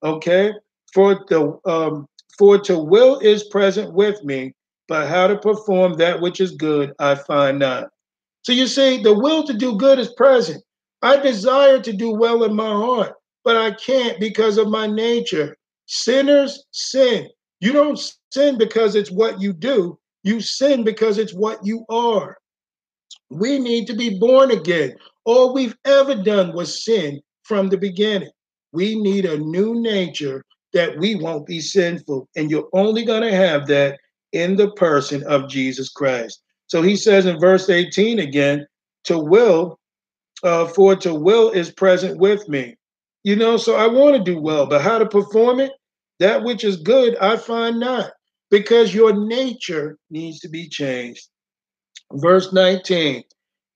Okay? 0.03 0.51
For 0.93 1.25
the 1.29 1.57
um, 1.65 2.07
for 2.37 2.57
to 2.59 2.77
will 2.77 3.19
is 3.19 3.45
present 3.45 3.93
with 3.93 4.23
me, 4.23 4.53
but 4.87 5.07
how 5.07 5.27
to 5.27 5.37
perform 5.37 5.93
that 5.93 6.21
which 6.21 6.39
is 6.39 6.51
good, 6.51 6.93
I 6.99 7.15
find 7.15 7.59
not. 7.59 7.89
So 8.43 8.51
you 8.51 8.67
see, 8.67 9.01
the 9.01 9.13
will 9.13 9.43
to 9.43 9.53
do 9.53 9.77
good 9.77 9.99
is 9.99 10.13
present. 10.13 10.63
I 11.01 11.17
desire 11.17 11.79
to 11.79 11.93
do 11.93 12.11
well 12.11 12.43
in 12.43 12.55
my 12.55 12.71
heart, 12.71 13.13
but 13.43 13.57
I 13.57 13.71
can't 13.71 14.19
because 14.19 14.57
of 14.57 14.69
my 14.69 14.87
nature. 14.87 15.55
Sinners 15.87 16.65
sin. 16.71 17.29
You 17.59 17.73
don't 17.73 17.99
sin 18.31 18.57
because 18.57 18.95
it's 18.95 19.11
what 19.11 19.41
you 19.41 19.53
do, 19.53 19.97
you 20.23 20.41
sin 20.41 20.83
because 20.83 21.17
it's 21.17 21.33
what 21.33 21.59
you 21.63 21.85
are. 21.89 22.37
We 23.29 23.59
need 23.59 23.87
to 23.87 23.95
be 23.95 24.19
born 24.19 24.51
again. 24.51 24.95
All 25.25 25.53
we've 25.53 25.75
ever 25.85 26.15
done 26.15 26.53
was 26.53 26.83
sin 26.83 27.21
from 27.43 27.69
the 27.69 27.77
beginning. 27.77 28.29
We 28.71 28.95
need 28.95 29.25
a 29.25 29.37
new 29.37 29.81
nature 29.81 30.43
that 30.73 30.97
we 30.99 31.15
won't 31.15 31.47
be 31.47 31.61
sinful. 31.61 32.27
And 32.35 32.51
you're 32.51 32.69
only 32.73 33.05
going 33.05 33.23
to 33.23 33.35
have 33.35 33.65
that 33.67 33.97
in 34.35 34.57
the 34.57 34.69
person 34.71 35.23
of 35.23 35.49
Jesus 35.49 35.89
Christ. 35.89 36.41
So 36.67 36.81
he 36.81 36.95
says 36.95 37.25
in 37.25 37.39
verse 37.39 37.69
18 37.69 38.19
again, 38.19 38.67
to 39.05 39.17
will, 39.17 39.79
uh, 40.43 40.67
for 40.67 40.95
to 40.97 41.13
will 41.13 41.51
is 41.51 41.71
present 41.71 42.17
with 42.17 42.47
me. 42.49 42.75
You 43.23 43.35
know, 43.35 43.57
so 43.57 43.75
I 43.75 43.87
want 43.87 44.15
to 44.15 44.23
do 44.23 44.39
well, 44.39 44.67
but 44.67 44.81
how 44.81 44.97
to 44.99 45.05
perform 45.05 45.59
it? 45.59 45.71
That 46.19 46.43
which 46.43 46.63
is 46.63 46.77
good, 46.77 47.17
I 47.17 47.37
find 47.37 47.79
not, 47.79 48.11
because 48.51 48.93
your 48.93 49.13
nature 49.13 49.97
needs 50.09 50.39
to 50.41 50.49
be 50.49 50.67
changed. 50.69 51.27
Verse 52.13 52.53
19 52.53 53.23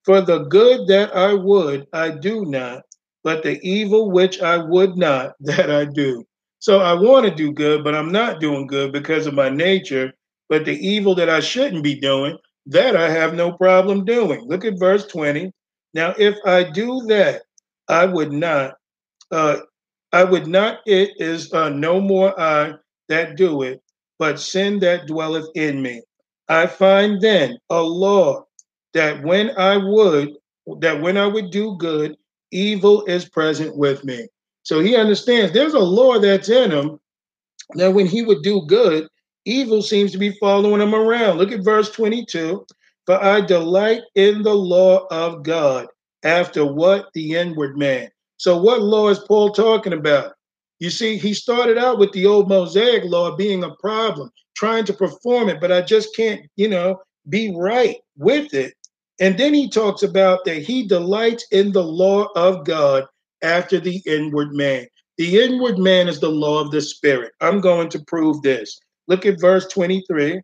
For 0.06 0.22
the 0.22 0.40
good 0.46 0.88
that 0.88 1.16
I 1.16 1.34
would, 1.34 1.88
I 1.94 2.12
do 2.12 2.46
not, 2.46 2.84
but 3.24 3.44
the 3.44 3.60
evil 3.62 4.12
which 4.12 4.42
I 4.42 4.58
would 4.58 4.98
not, 4.98 5.34
that 5.40 5.72
I 5.72 5.86
do. 5.86 6.26
So 6.60 6.80
I 6.80 6.94
want 6.94 7.26
to 7.26 7.34
do 7.34 7.54
good, 7.54 7.84
but 7.84 7.96
I'm 7.96 8.12
not 8.12 8.42
doing 8.42 8.68
good 8.68 8.92
because 8.92 9.26
of 9.26 9.34
my 9.34 9.50
nature. 9.50 10.14
But 10.50 10.66
the 10.66 10.76
evil 10.76 11.16
that 11.16 11.30
I 11.30 11.40
shouldn't 11.40 11.84
be 11.84 11.96
doing, 11.96 12.38
that 12.66 12.96
I 12.96 13.10
have 13.10 13.34
no 13.34 13.54
problem 13.54 14.04
doing. 14.04 14.42
Look 14.42 14.66
at 14.66 14.80
verse 14.80 15.06
20. 15.08 15.52
Now, 15.94 16.14
if 16.18 16.36
I 16.46 16.70
do 16.70 17.02
that, 17.08 17.44
I 17.88 18.06
would 18.06 18.32
not, 18.32 18.76
uh, 19.32 19.58
I 20.12 20.24
would 20.24 20.48
not, 20.48 20.80
it 20.86 21.12
is 21.18 21.54
uh, 21.54 21.70
no 21.70 22.02
more 22.02 22.40
I 22.40 22.74
that 23.10 23.38
do 23.38 23.64
it, 23.64 23.82
but 24.18 24.40
sin 24.40 24.80
that 24.80 25.08
dwelleth 25.08 25.48
in 25.56 25.82
me. 25.82 26.02
I 26.48 26.68
find 26.68 27.22
then 27.22 27.58
a 27.70 27.82
law 27.82 28.46
that 28.94 29.24
when 29.24 29.52
I 29.58 29.78
would, 29.78 30.36
that 30.80 31.02
when 31.02 31.18
I 31.18 31.28
would 31.28 31.52
do 31.52 31.76
good, 31.78 32.16
evil 32.52 33.04
is 33.06 33.28
present 33.28 33.76
with 33.78 34.04
me. 34.04 34.28
So 34.64 34.80
he 34.80 34.96
understands 34.96 35.52
there's 35.52 35.74
a 35.74 35.80
law 35.80 36.20
that's 36.20 36.50
in 36.50 36.72
him 36.72 37.00
that 37.76 37.94
when 37.94 38.06
he 38.06 38.24
would 38.24 38.44
do 38.44 38.66
good, 38.68 39.08
evil 39.50 39.82
seems 39.82 40.12
to 40.12 40.18
be 40.18 40.38
following 40.40 40.82
him 40.82 40.94
around. 40.94 41.38
Look 41.38 41.52
at 41.52 41.64
verse 41.64 41.90
22. 41.92 42.66
For 43.06 43.24
I 43.24 43.42
delight 43.42 44.02
in 44.16 44.44
the 44.44 44.54
law 44.54 45.08
of 45.10 45.44
God 45.44 45.88
after 46.24 46.66
what? 46.66 47.08
The 47.14 47.36
inward 47.36 47.78
man. 47.78 48.10
So, 48.38 48.62
what 48.62 48.82
law 48.82 49.10
is 49.10 49.20
Paul 49.20 49.52
talking 49.52 49.94
about? 49.94 50.34
You 50.80 50.90
see, 50.90 51.18
he 51.18 51.34
started 51.34 51.78
out 51.78 52.00
with 52.00 52.12
the 52.14 52.26
old 52.26 52.48
Mosaic 52.48 53.04
law 53.04 53.36
being 53.36 53.64
a 53.64 53.76
problem, 53.76 54.32
trying 54.56 54.86
to 54.86 54.94
perform 54.94 55.50
it, 55.50 55.60
but 55.60 55.72
I 55.72 55.82
just 55.82 56.16
can't, 56.16 56.42
you 56.56 56.70
know, 56.70 57.02
be 57.28 57.54
right 57.56 57.98
with 58.18 58.54
it. 58.54 58.74
And 59.20 59.38
then 59.38 59.54
he 59.54 59.70
talks 59.70 60.04
about 60.04 60.46
that 60.46 60.62
he 60.62 60.88
delights 60.88 61.46
in 61.52 61.74
the 61.74 61.84
law 61.84 62.28
of 62.36 62.66
God 62.66 63.06
after 63.42 63.80
the 63.80 64.02
inward 64.06 64.54
man. 64.54 64.88
The 65.18 65.42
inward 65.42 65.78
man 65.78 66.08
is 66.08 66.22
the 66.22 66.30
law 66.30 66.62
of 66.62 66.72
the 66.72 66.80
spirit. 66.80 67.34
I'm 67.42 67.60
going 67.60 67.90
to 67.90 68.00
prove 68.06 68.42
this. 68.42 68.80
Look 69.10 69.26
at 69.26 69.42
verse 69.42 69.68
23. 69.68 70.42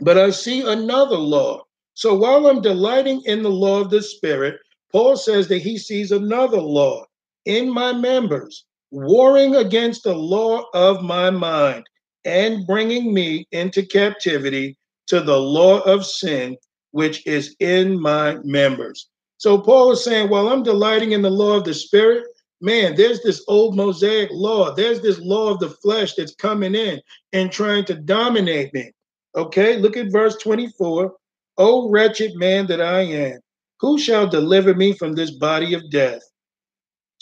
But 0.00 0.16
I 0.16 0.30
see 0.30 0.62
another 0.62 1.16
law. 1.16 1.64
So 1.94 2.14
while 2.14 2.46
I'm 2.46 2.62
delighting 2.62 3.22
in 3.26 3.42
the 3.42 3.50
law 3.50 3.80
of 3.80 3.90
the 3.90 4.02
spirit, 4.02 4.58
Paul 4.90 5.16
says 5.16 5.48
that 5.48 5.58
he 5.58 5.76
sees 5.76 6.10
another 6.12 6.60
law 6.60 7.04
in 7.44 7.68
my 7.68 7.92
members, 7.92 8.64
warring 8.90 9.56
against 9.56 10.04
the 10.04 10.14
law 10.14 10.64
of 10.72 11.02
my 11.02 11.30
mind 11.30 11.84
and 12.24 12.66
bringing 12.66 13.12
me 13.12 13.46
into 13.52 13.84
captivity 13.84 14.76
to 15.08 15.20
the 15.20 15.38
law 15.38 15.80
of 15.80 16.06
sin 16.06 16.56
which 16.92 17.26
is 17.26 17.56
in 17.58 18.00
my 18.00 18.38
members. 18.44 19.08
So 19.38 19.58
Paul 19.58 19.92
is 19.92 20.04
saying, 20.04 20.30
while 20.30 20.48
I'm 20.48 20.62
delighting 20.62 21.12
in 21.12 21.22
the 21.22 21.30
law 21.30 21.56
of 21.56 21.64
the 21.64 21.74
spirit, 21.74 22.24
man, 22.64 22.96
there's 22.96 23.22
this 23.22 23.44
old 23.46 23.76
Mosaic 23.76 24.30
law. 24.32 24.74
There's 24.74 25.00
this 25.00 25.20
law 25.20 25.50
of 25.50 25.60
the 25.60 25.70
flesh 25.70 26.14
that's 26.14 26.34
coming 26.34 26.74
in 26.74 27.00
and 27.32 27.52
trying 27.52 27.84
to 27.84 27.94
dominate 27.94 28.72
me. 28.72 28.90
Okay, 29.36 29.76
look 29.76 29.96
at 29.96 30.10
verse 30.10 30.36
24. 30.36 31.14
O 31.58 31.88
wretched 31.88 32.34
man 32.34 32.66
that 32.66 32.80
I 32.80 33.02
am, 33.02 33.38
who 33.80 33.98
shall 33.98 34.26
deliver 34.26 34.74
me 34.74 34.92
from 34.94 35.12
this 35.12 35.30
body 35.30 35.74
of 35.74 35.90
death? 35.90 36.22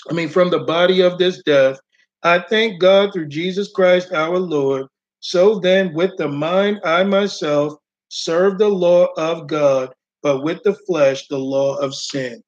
I 0.08 0.14
mean, 0.14 0.28
from 0.28 0.50
the 0.50 0.60
body 0.60 1.00
of 1.00 1.18
this 1.18 1.42
death. 1.42 1.78
I 2.22 2.38
thank 2.38 2.80
God 2.80 3.12
through 3.12 3.28
Jesus 3.28 3.70
Christ 3.72 4.12
our 4.12 4.38
Lord. 4.38 4.86
So 5.20 5.58
then, 5.58 5.92
with 5.92 6.12
the 6.18 6.28
mind, 6.28 6.80
I 6.84 7.02
myself 7.02 7.74
serve 8.08 8.58
the 8.58 8.68
law 8.68 9.08
of 9.16 9.48
God, 9.48 9.92
but 10.22 10.42
with 10.42 10.62
the 10.62 10.74
flesh, 10.74 11.26
the 11.28 11.38
law 11.38 11.76
of 11.76 11.94
sin. 11.94 12.42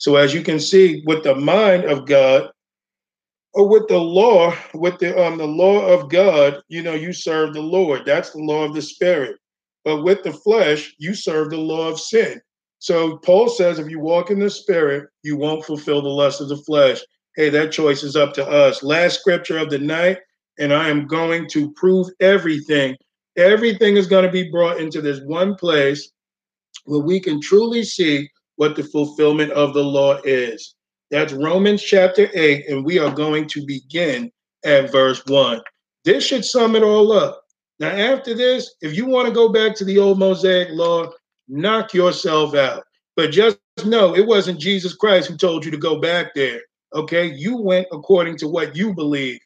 So, 0.00 0.16
as 0.16 0.34
you 0.34 0.42
can 0.42 0.60
see, 0.60 1.04
with 1.06 1.22
the 1.22 1.36
mind 1.36 1.84
of 1.84 2.06
God, 2.06 2.50
or 3.54 3.68
with 3.68 3.88
the 3.88 3.98
law, 3.98 4.54
with 4.74 4.98
the 4.98 5.16
um 5.24 5.38
the 5.38 5.46
law 5.46 5.86
of 5.86 6.10
God, 6.10 6.62
you 6.68 6.82
know, 6.82 6.94
you 6.94 7.12
serve 7.12 7.54
the 7.54 7.62
Lord. 7.62 8.02
That's 8.04 8.32
the 8.32 8.40
law 8.40 8.64
of 8.64 8.74
the 8.74 8.82
Spirit. 8.82 9.38
But 9.84 10.02
with 10.02 10.24
the 10.24 10.32
flesh, 10.32 10.94
you 10.98 11.14
serve 11.14 11.50
the 11.50 11.58
law 11.58 11.88
of 11.88 12.00
sin. 12.00 12.40
So 12.80 13.18
Paul 13.18 13.48
says, 13.48 13.78
if 13.78 13.88
you 13.90 14.00
walk 14.00 14.30
in 14.30 14.40
the 14.40 14.50
Spirit, 14.50 15.08
you 15.22 15.36
won't 15.36 15.64
fulfill 15.64 16.02
the 16.02 16.08
lust 16.08 16.40
of 16.40 16.48
the 16.48 16.56
flesh. 16.58 17.00
Hey, 17.36 17.50
that 17.50 17.72
choice 17.72 18.02
is 18.02 18.16
up 18.16 18.34
to 18.34 18.46
us. 18.48 18.82
Last 18.82 19.20
scripture 19.20 19.58
of 19.58 19.70
the 19.70 19.78
night, 19.78 20.18
and 20.58 20.72
I 20.72 20.88
am 20.88 21.06
going 21.06 21.48
to 21.50 21.72
prove 21.72 22.08
everything 22.20 22.96
Everything 23.40 23.96
is 23.96 24.08
going 24.08 24.26
to 24.26 24.30
be 24.30 24.50
brought 24.50 24.80
into 24.80 25.00
this 25.00 25.20
one 25.22 25.54
place 25.54 26.10
where 26.84 27.00
we 27.00 27.20
can 27.20 27.40
truly 27.40 27.84
see 27.84 28.28
what 28.60 28.76
the 28.76 28.84
fulfillment 28.84 29.50
of 29.52 29.72
the 29.72 29.82
law 29.82 30.20
is. 30.22 30.74
That's 31.10 31.32
Romans 31.32 31.82
chapter 31.82 32.28
8, 32.34 32.68
and 32.68 32.84
we 32.84 32.98
are 32.98 33.10
going 33.10 33.48
to 33.48 33.64
begin 33.64 34.30
at 34.66 34.92
verse 34.92 35.24
1. 35.24 35.62
This 36.04 36.26
should 36.26 36.44
sum 36.44 36.76
it 36.76 36.82
all 36.82 37.10
up. 37.10 37.40
Now, 37.78 37.88
after 37.88 38.34
this, 38.34 38.74
if 38.82 38.94
you 38.94 39.06
want 39.06 39.28
to 39.28 39.32
go 39.32 39.48
back 39.48 39.74
to 39.76 39.84
the 39.86 39.98
old 39.98 40.18
Mosaic 40.18 40.68
law, 40.72 41.10
knock 41.48 41.94
yourself 41.94 42.54
out. 42.54 42.82
But 43.16 43.30
just 43.30 43.56
know 43.86 44.14
it 44.14 44.26
wasn't 44.26 44.60
Jesus 44.60 44.94
Christ 44.94 45.30
who 45.30 45.38
told 45.38 45.64
you 45.64 45.70
to 45.70 45.78
go 45.78 45.98
back 45.98 46.34
there. 46.34 46.60
Okay, 46.94 47.32
you 47.34 47.56
went 47.56 47.86
according 47.92 48.36
to 48.36 48.48
what 48.48 48.76
you 48.76 48.94
believe. 48.94 49.40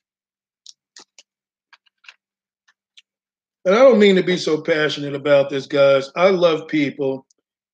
And 3.65 3.77
I 3.77 3.78
don't 3.78 4.01
mean 4.01 4.16
to 4.16 4.24
be 4.24 4.39
so 4.39 4.61
passionate 4.61 5.15
about 5.15 5.51
this, 5.51 5.66
guys. 5.69 6.11
I 6.16 6.31
love 6.31 6.66
people 6.66 7.24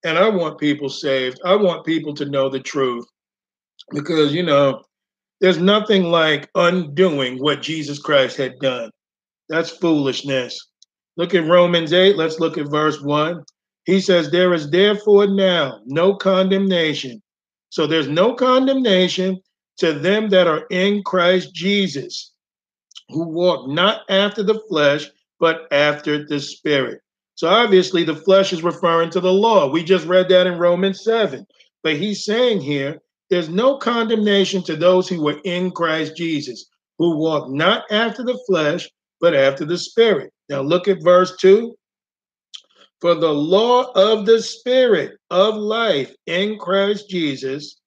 and 0.04 0.18
I 0.18 0.28
want 0.28 0.58
people 0.58 0.88
saved. 0.88 1.40
I 1.44 1.54
want 1.56 1.86
people 1.86 2.14
to 2.14 2.24
know 2.24 2.48
the 2.48 2.60
truth 2.60 3.06
because, 3.92 4.32
you 4.32 4.42
know, 4.42 4.82
there's 5.40 5.58
nothing 5.58 6.04
like 6.04 6.50
undoing 6.54 7.38
what 7.38 7.62
Jesus 7.62 7.98
Christ 7.98 8.36
had 8.36 8.58
done. 8.60 8.90
That's 9.48 9.70
foolishness. 9.70 10.68
Look 11.16 11.34
at 11.34 11.46
Romans 11.46 11.92
8. 11.92 12.16
Let's 12.16 12.40
look 12.40 12.58
at 12.58 12.70
verse 12.70 13.00
1. 13.00 13.42
He 13.84 14.00
says, 14.00 14.30
There 14.30 14.54
is 14.54 14.70
therefore 14.70 15.26
now 15.26 15.80
no 15.86 16.14
condemnation. 16.14 17.22
So 17.70 17.86
there's 17.86 18.08
no 18.08 18.34
condemnation 18.34 19.40
to 19.78 19.92
them 19.94 20.28
that 20.30 20.46
are 20.46 20.66
in 20.70 21.02
Christ 21.02 21.54
Jesus, 21.54 22.32
who 23.08 23.28
walk 23.28 23.68
not 23.68 24.02
after 24.10 24.42
the 24.42 24.60
flesh, 24.68 25.06
but 25.38 25.62
after 25.72 26.26
the 26.26 26.38
spirit. 26.38 27.00
So 27.40 27.48
obviously, 27.48 28.04
the 28.04 28.16
flesh 28.16 28.52
is 28.52 28.62
referring 28.62 29.08
to 29.12 29.20
the 29.20 29.32
law. 29.32 29.66
We 29.66 29.82
just 29.82 30.06
read 30.06 30.28
that 30.28 30.46
in 30.46 30.58
Romans 30.58 31.02
7. 31.02 31.46
But 31.82 31.96
he's 31.96 32.26
saying 32.26 32.60
here, 32.60 33.00
there's 33.30 33.48
no 33.48 33.78
condemnation 33.78 34.62
to 34.64 34.76
those 34.76 35.08
who 35.08 35.22
were 35.22 35.40
in 35.44 35.70
Christ 35.70 36.18
Jesus, 36.18 36.66
who 36.98 37.16
walk 37.16 37.48
not 37.48 37.84
after 37.90 38.22
the 38.22 38.38
flesh, 38.46 38.90
but 39.22 39.32
after 39.32 39.64
the 39.64 39.78
spirit. 39.78 40.30
Now 40.50 40.60
look 40.60 40.86
at 40.86 41.02
verse 41.02 41.34
2. 41.38 41.74
For 43.00 43.14
the 43.14 43.32
law 43.32 43.90
of 43.92 44.26
the 44.26 44.42
spirit 44.42 45.16
of 45.30 45.56
life 45.56 46.14
in 46.26 46.58
Christ 46.58 47.08
Jesus 47.08 47.80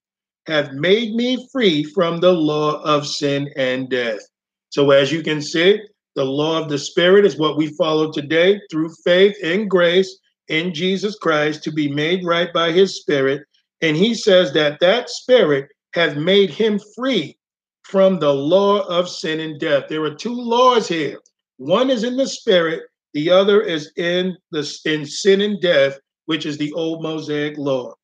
have 0.48 0.74
made 0.74 1.14
me 1.14 1.48
free 1.52 1.84
from 1.84 2.20
the 2.20 2.34
law 2.34 2.82
of 2.82 3.06
sin 3.06 3.52
and 3.56 3.88
death. 3.88 4.22
So 4.70 4.90
as 4.90 5.12
you 5.12 5.22
can 5.22 5.44
see, 5.44 5.80
the 6.16 6.24
law 6.24 6.62
of 6.62 6.70
the 6.70 6.78
Spirit 6.78 7.26
is 7.26 7.38
what 7.38 7.58
we 7.58 7.68
follow 7.76 8.12
today 8.12 8.62
through 8.70 8.94
faith 9.04 9.36
and 9.44 9.68
grace 9.68 10.20
in 10.48 10.74
Jesus 10.74 11.16
Christ 11.16 11.64
to 11.64 11.72
be 11.72 11.90
made 11.92 12.24
right 12.24 12.54
by 12.54 12.72
his 12.72 13.00
Spirit. 13.00 13.42
And 13.82 13.98
he 13.98 14.14
says 14.14 14.54
that 14.54 14.80
that 14.80 15.10
Spirit 15.10 15.70
has 15.96 16.16
made 16.16 16.52
him 16.52 16.80
free 16.96 17.38
from 17.82 18.20
the 18.20 18.34
law 18.34 18.82
of 18.82 19.10
sin 19.10 19.40
and 19.40 19.60
death. 19.60 19.86
There 19.90 20.04
are 20.04 20.14
two 20.14 20.36
laws 20.36 20.88
here. 20.88 21.20
One 21.58 21.90
is 21.90 22.04
in 22.04 22.16
the 22.16 22.28
Spirit, 22.28 22.84
the 23.14 23.32
other 23.32 23.62
is 23.62 23.92
in 23.98 24.38
the 24.52 24.80
in 24.86 25.06
sin 25.06 25.42
and 25.42 25.60
death, 25.62 25.98
which 26.26 26.46
is 26.46 26.58
the 26.58 26.74
old 26.74 27.02
Mosaic 27.02 27.58
law. 27.58 27.96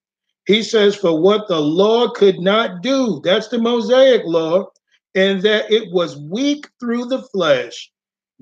He 0.48 0.64
says, 0.64 0.95
For 0.95 1.19
what 1.19 1.48
the 1.48 1.60
law 1.60 2.10
could 2.10 2.40
not 2.40 2.81
do, 2.81 3.22
that's 3.23 3.49
the 3.49 3.60
Mosaic 3.60 4.23
law, 4.26 4.65
and 5.14 5.44
that 5.44 5.72
it 5.72 5.91
was 5.91 6.18
weak 6.18 6.68
through 6.80 7.06
the 7.06 7.22
flesh 7.34 7.91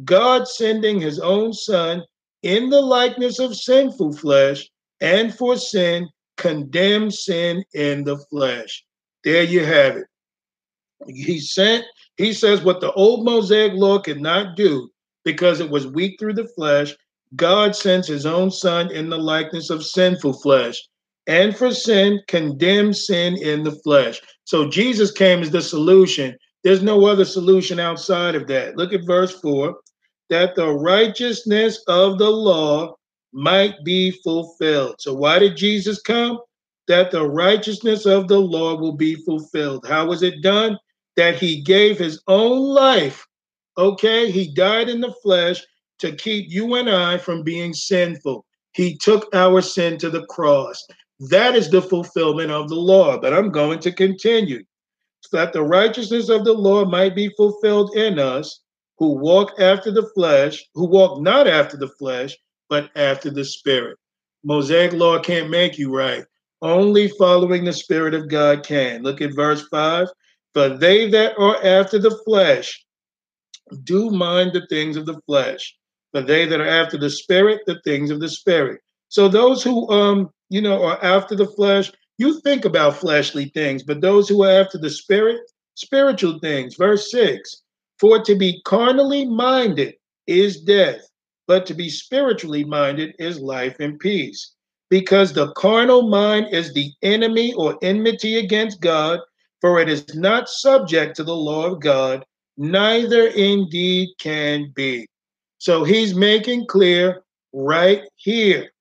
God 0.04 0.48
sending 0.48 1.00
his 1.00 1.20
own 1.20 1.54
son 1.54 2.04
in 2.44 2.70
the 2.70 2.82
likeness 2.82 3.40
of 3.40 3.56
sinful 3.56 4.14
flesh 4.14 4.70
and 5.02 5.34
for 5.34 5.58
sin, 5.58 6.08
condemned 6.38 7.14
sin 7.14 7.64
in 7.74 8.04
the 8.04 8.18
flesh. 8.30 8.84
There 9.24 9.44
you 9.44 9.66
have 9.66 9.98
it. 9.98 10.06
He 11.08 11.40
sent, 11.40 11.86
he 12.18 12.34
says, 12.34 12.62
what 12.62 12.82
the 12.82 12.92
old 12.94 13.26
Mosaic 13.26 13.74
law 13.74 14.00
could 14.00 14.22
not 14.22 14.56
do 14.56 14.90
because 15.24 15.60
it 15.60 15.70
was 15.70 15.88
weak 15.88 16.18
through 16.20 16.34
the 16.34 16.48
flesh, 16.56 16.96
God 17.36 17.76
sends 17.76 18.08
his 18.08 18.26
own 18.26 18.50
son 18.50 18.92
in 18.92 19.10
the 19.10 19.18
likeness 19.18 19.70
of 19.70 19.86
sinful 19.86 20.34
flesh. 20.34 20.82
And 21.28 21.56
for 21.56 21.74
sin, 21.74 22.22
condemned 22.28 22.96
sin 22.96 23.36
in 23.42 23.64
the 23.64 23.74
flesh. 23.84 24.22
So 24.46 24.70
Jesus 24.70 25.12
came 25.12 25.42
as 25.42 25.52
the 25.52 25.62
solution. 25.62 26.38
There's 26.64 26.82
no 26.82 27.06
other 27.06 27.26
solution 27.26 27.80
outside 27.80 28.36
of 28.36 28.48
that. 28.48 28.78
Look 28.78 28.94
at 28.94 29.06
verse 29.06 29.38
4 29.42 29.76
that 30.30 30.56
the 30.56 30.70
righteousness 30.72 31.84
of 31.88 32.18
the 32.18 32.30
law 32.30 32.96
might 33.34 33.84
be 33.84 34.12
fulfilled. 34.12 34.96
So, 35.00 35.14
why 35.14 35.40
did 35.40 35.56
Jesus 35.56 36.02
come? 36.02 36.40
That 36.88 37.12
the 37.12 37.28
righteousness 37.28 38.06
of 38.06 38.28
the 38.28 38.40
law 38.40 38.76
will 38.76 38.96
be 38.96 39.16
fulfilled. 39.16 39.86
How 39.88 40.06
was 40.06 40.24
it 40.24 40.42
done? 40.42 40.78
That 41.16 41.36
he 41.36 41.62
gave 41.62 41.98
his 41.98 42.22
own 42.28 42.60
life. 42.60 43.26
Okay, 43.78 44.32
he 44.32 44.54
died 44.54 44.90
in 44.90 45.02
the 45.02 45.14
flesh 45.24 45.62
to 46.00 46.16
keep 46.16 46.50
you 46.50 46.76
and 46.76 46.90
I 46.90 47.18
from 47.18 47.44
being 47.44 47.74
sinful. 47.74 48.46
He 48.74 48.98
took 48.98 49.28
our 49.34 49.62
sin 49.62 49.98
to 50.00 50.10
the 50.10 50.26
cross. 50.28 50.86
That 51.20 51.56
is 51.56 51.70
the 51.70 51.82
fulfillment 51.82 52.52
of 52.52 52.70
the 52.70 52.76
law. 52.76 53.20
But 53.20 53.34
I'm 53.34 53.52
going 53.52 53.80
to 53.80 53.92
continue. 53.92 54.64
So 55.22 55.38
that 55.38 55.52
the 55.52 55.64
righteousness 55.64 56.30
of 56.30 56.46
the 56.46 56.54
law 56.54 56.86
might 56.86 57.16
be 57.16 57.30
fulfilled 57.30 57.96
in 57.96 58.20
us 58.20 58.62
who 58.98 59.10
walk 59.14 59.60
after 59.60 59.92
the 59.92 60.10
flesh, 60.16 60.64
who 60.74 60.86
walk 60.86 61.22
not 61.22 61.48
after 61.48 61.78
the 61.78 61.88
flesh, 61.88 62.36
but 62.70 62.90
after 62.96 63.30
the 63.30 63.46
spirit. 63.46 63.98
Mosaic 64.44 64.94
law 64.94 65.20
can't 65.20 65.50
make 65.50 65.78
you 65.78 65.96
right. 65.96 66.26
Only 66.62 67.08
following 67.10 67.64
the 67.64 67.74
spirit 67.74 68.14
of 68.14 68.30
God 68.30 68.66
can. 68.66 69.04
Look 69.04 69.22
at 69.22 69.36
verse 69.36 69.68
5. 69.68 70.08
For 70.54 70.70
they 70.70 71.10
that 71.12 71.38
are 71.38 71.64
after 71.64 72.00
the 72.00 72.20
flesh 72.26 72.84
do 73.84 74.10
mind 74.10 74.54
the 74.54 74.66
things 74.68 74.98
of 74.98 75.06
the 75.06 75.20
flesh, 75.28 75.76
but 76.14 76.26
they 76.26 76.46
that 76.46 76.62
are 76.62 76.68
after 76.68 76.98
the 76.98 77.10
spirit, 77.10 77.62
the 77.68 77.80
things 77.84 78.10
of 78.10 78.20
the 78.20 78.30
spirit. 78.30 78.82
So 79.10 79.28
those 79.28 79.62
who 79.64 79.90
um, 79.92 80.32
you 80.50 80.62
know, 80.62 80.84
are 80.84 81.04
after 81.04 81.36
the 81.36 81.48
flesh, 81.48 81.92
you 82.18 82.40
think 82.42 82.66
about 82.66 82.96
fleshly 82.96 83.52
things, 83.54 83.84
but 83.84 84.02
those 84.02 84.28
who 84.28 84.44
are 84.44 84.62
after 84.62 84.78
the 84.78 84.90
spirit, 84.90 85.42
spiritual 85.76 86.40
things. 86.40 86.76
Verse 86.76 87.12
6 87.12 87.64
For 88.00 88.24
to 88.24 88.36
be 88.36 88.62
carnally 88.64 89.26
minded 89.26 89.96
is 90.28 90.62
death, 90.62 91.02
but 91.48 91.66
to 91.66 91.74
be 91.74 91.90
spiritually 91.90 92.64
minded 92.64 93.16
is 93.20 93.40
life 93.40 93.80
and 93.80 94.00
peace. 94.00 94.54
Because 94.90 95.34
the 95.34 95.52
carnal 95.54 96.08
mind 96.08 96.48
is 96.52 96.74
the 96.74 96.92
enemy 97.02 97.54
or 97.54 97.78
enmity 97.82 98.38
against 98.38 98.82
God, 98.82 99.20
for 99.60 99.80
it 99.82 99.90
is 99.90 100.16
not 100.16 100.50
subject 100.50 101.16
to 101.18 101.24
the 101.24 101.36
law 101.36 101.66
of 101.66 101.82
God, 101.82 102.24
neither 102.58 103.28
indeed 103.28 104.10
can 104.20 104.72
be. 104.76 105.08
So 105.58 105.84
he's 105.84 106.16
making 106.16 106.68
clear 106.68 107.24
right 107.54 108.04
here 108.16 108.72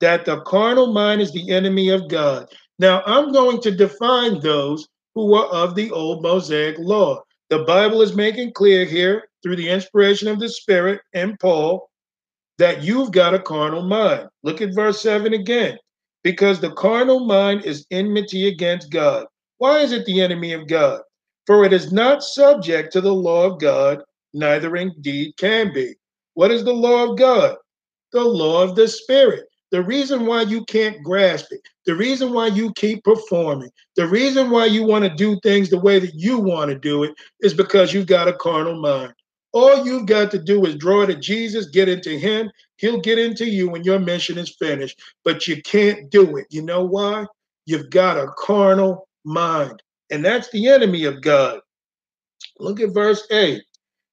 that 0.00 0.24
the 0.24 0.40
carnal 0.42 0.92
mind 0.92 1.20
is 1.20 1.32
the 1.32 1.50
enemy 1.50 1.88
of 1.88 2.08
God. 2.08 2.48
Now, 2.78 3.02
I'm 3.06 3.32
going 3.32 3.60
to 3.62 3.70
define 3.70 4.40
those 4.40 4.86
who 5.14 5.34
are 5.34 5.46
of 5.46 5.74
the 5.74 5.90
old 5.90 6.22
Mosaic 6.22 6.76
law. 6.78 7.22
The 7.50 7.60
Bible 7.60 8.02
is 8.02 8.14
making 8.14 8.52
clear 8.52 8.84
here 8.84 9.28
through 9.42 9.56
the 9.56 9.70
inspiration 9.70 10.28
of 10.28 10.38
the 10.38 10.48
Spirit 10.48 11.00
and 11.14 11.38
Paul 11.40 11.88
that 12.58 12.82
you've 12.82 13.12
got 13.12 13.34
a 13.34 13.38
carnal 13.38 13.82
mind. 13.82 14.28
Look 14.42 14.60
at 14.60 14.74
verse 14.74 15.00
7 15.00 15.32
again. 15.32 15.78
Because 16.22 16.60
the 16.60 16.72
carnal 16.72 17.20
mind 17.20 17.64
is 17.64 17.86
enmity 17.90 18.48
against 18.48 18.90
God. 18.90 19.26
Why 19.58 19.78
is 19.78 19.92
it 19.92 20.04
the 20.04 20.20
enemy 20.20 20.52
of 20.52 20.66
God? 20.66 21.00
For 21.46 21.64
it 21.64 21.72
is 21.72 21.92
not 21.92 22.22
subject 22.22 22.92
to 22.92 23.00
the 23.00 23.14
law 23.14 23.46
of 23.46 23.60
God, 23.60 24.02
neither 24.34 24.76
indeed 24.76 25.34
can 25.38 25.72
be. 25.72 25.94
What 26.34 26.50
is 26.50 26.64
the 26.64 26.72
law 26.72 27.10
of 27.10 27.16
God? 27.16 27.56
The 28.12 28.22
law 28.22 28.62
of 28.62 28.74
the 28.74 28.88
Spirit. 28.88 29.46
The 29.70 29.82
reason 29.82 30.24
why 30.24 30.42
you 30.42 30.64
can't 30.64 31.02
grasp 31.02 31.52
it, 31.52 31.60
the 31.84 31.94
reason 31.94 32.32
why 32.32 32.46
you 32.46 32.72
keep 32.74 33.04
performing, 33.04 33.70
the 33.96 34.06
reason 34.06 34.50
why 34.50 34.66
you 34.66 34.82
want 34.82 35.04
to 35.04 35.14
do 35.14 35.38
things 35.42 35.68
the 35.68 35.78
way 35.78 35.98
that 35.98 36.14
you 36.14 36.38
want 36.38 36.70
to 36.70 36.78
do 36.78 37.04
it 37.04 37.14
is 37.40 37.52
because 37.52 37.92
you've 37.92 38.06
got 38.06 38.28
a 38.28 38.32
carnal 38.32 38.80
mind. 38.80 39.12
All 39.52 39.84
you've 39.84 40.06
got 40.06 40.30
to 40.32 40.38
do 40.38 40.64
is 40.66 40.76
draw 40.76 41.06
to 41.06 41.14
Jesus, 41.14 41.66
get 41.66 41.88
into 41.88 42.18
Him. 42.18 42.50
He'll 42.76 43.00
get 43.00 43.18
into 43.18 43.46
you 43.46 43.68
when 43.68 43.84
your 43.84 43.98
mission 43.98 44.38
is 44.38 44.56
finished. 44.58 45.00
But 45.24 45.46
you 45.46 45.60
can't 45.62 46.10
do 46.10 46.36
it. 46.36 46.46
You 46.50 46.62
know 46.62 46.84
why? 46.84 47.26
You've 47.66 47.90
got 47.90 48.18
a 48.18 48.28
carnal 48.38 49.08
mind. 49.24 49.82
And 50.10 50.24
that's 50.24 50.50
the 50.50 50.68
enemy 50.68 51.04
of 51.04 51.20
God. 51.20 51.60
Look 52.58 52.80
at 52.80 52.94
verse 52.94 53.26
8. 53.30 53.62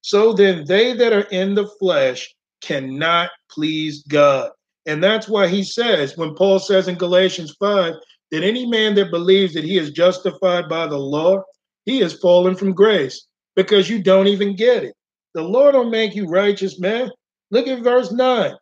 So 0.00 0.32
then 0.32 0.64
they 0.66 0.92
that 0.94 1.12
are 1.12 1.28
in 1.30 1.54
the 1.54 1.68
flesh 1.78 2.34
cannot 2.60 3.30
please 3.50 4.02
God. 4.04 4.50
And 4.86 5.02
that's 5.02 5.28
why 5.28 5.48
he 5.48 5.64
says, 5.64 6.16
when 6.16 6.34
Paul 6.34 6.58
says 6.58 6.88
in 6.88 6.96
Galatians 6.96 7.54
5, 7.58 7.94
that 8.30 8.42
any 8.42 8.66
man 8.66 8.94
that 8.94 9.10
believes 9.10 9.54
that 9.54 9.64
he 9.64 9.78
is 9.78 9.90
justified 9.90 10.68
by 10.68 10.86
the 10.86 10.98
law, 10.98 11.42
he 11.84 12.00
has 12.00 12.14
fallen 12.14 12.56
from 12.56 12.72
grace 12.72 13.26
because 13.54 13.88
you 13.88 14.02
don't 14.02 14.26
even 14.26 14.56
get 14.56 14.84
it. 14.84 14.94
The 15.34 15.42
Lord 15.42 15.74
will 15.74 15.90
make 15.90 16.14
you 16.14 16.26
righteous, 16.26 16.80
man. 16.80 17.10
Look 17.50 17.68
at 17.68 17.82
verse 17.82 18.12
9. 18.12 18.52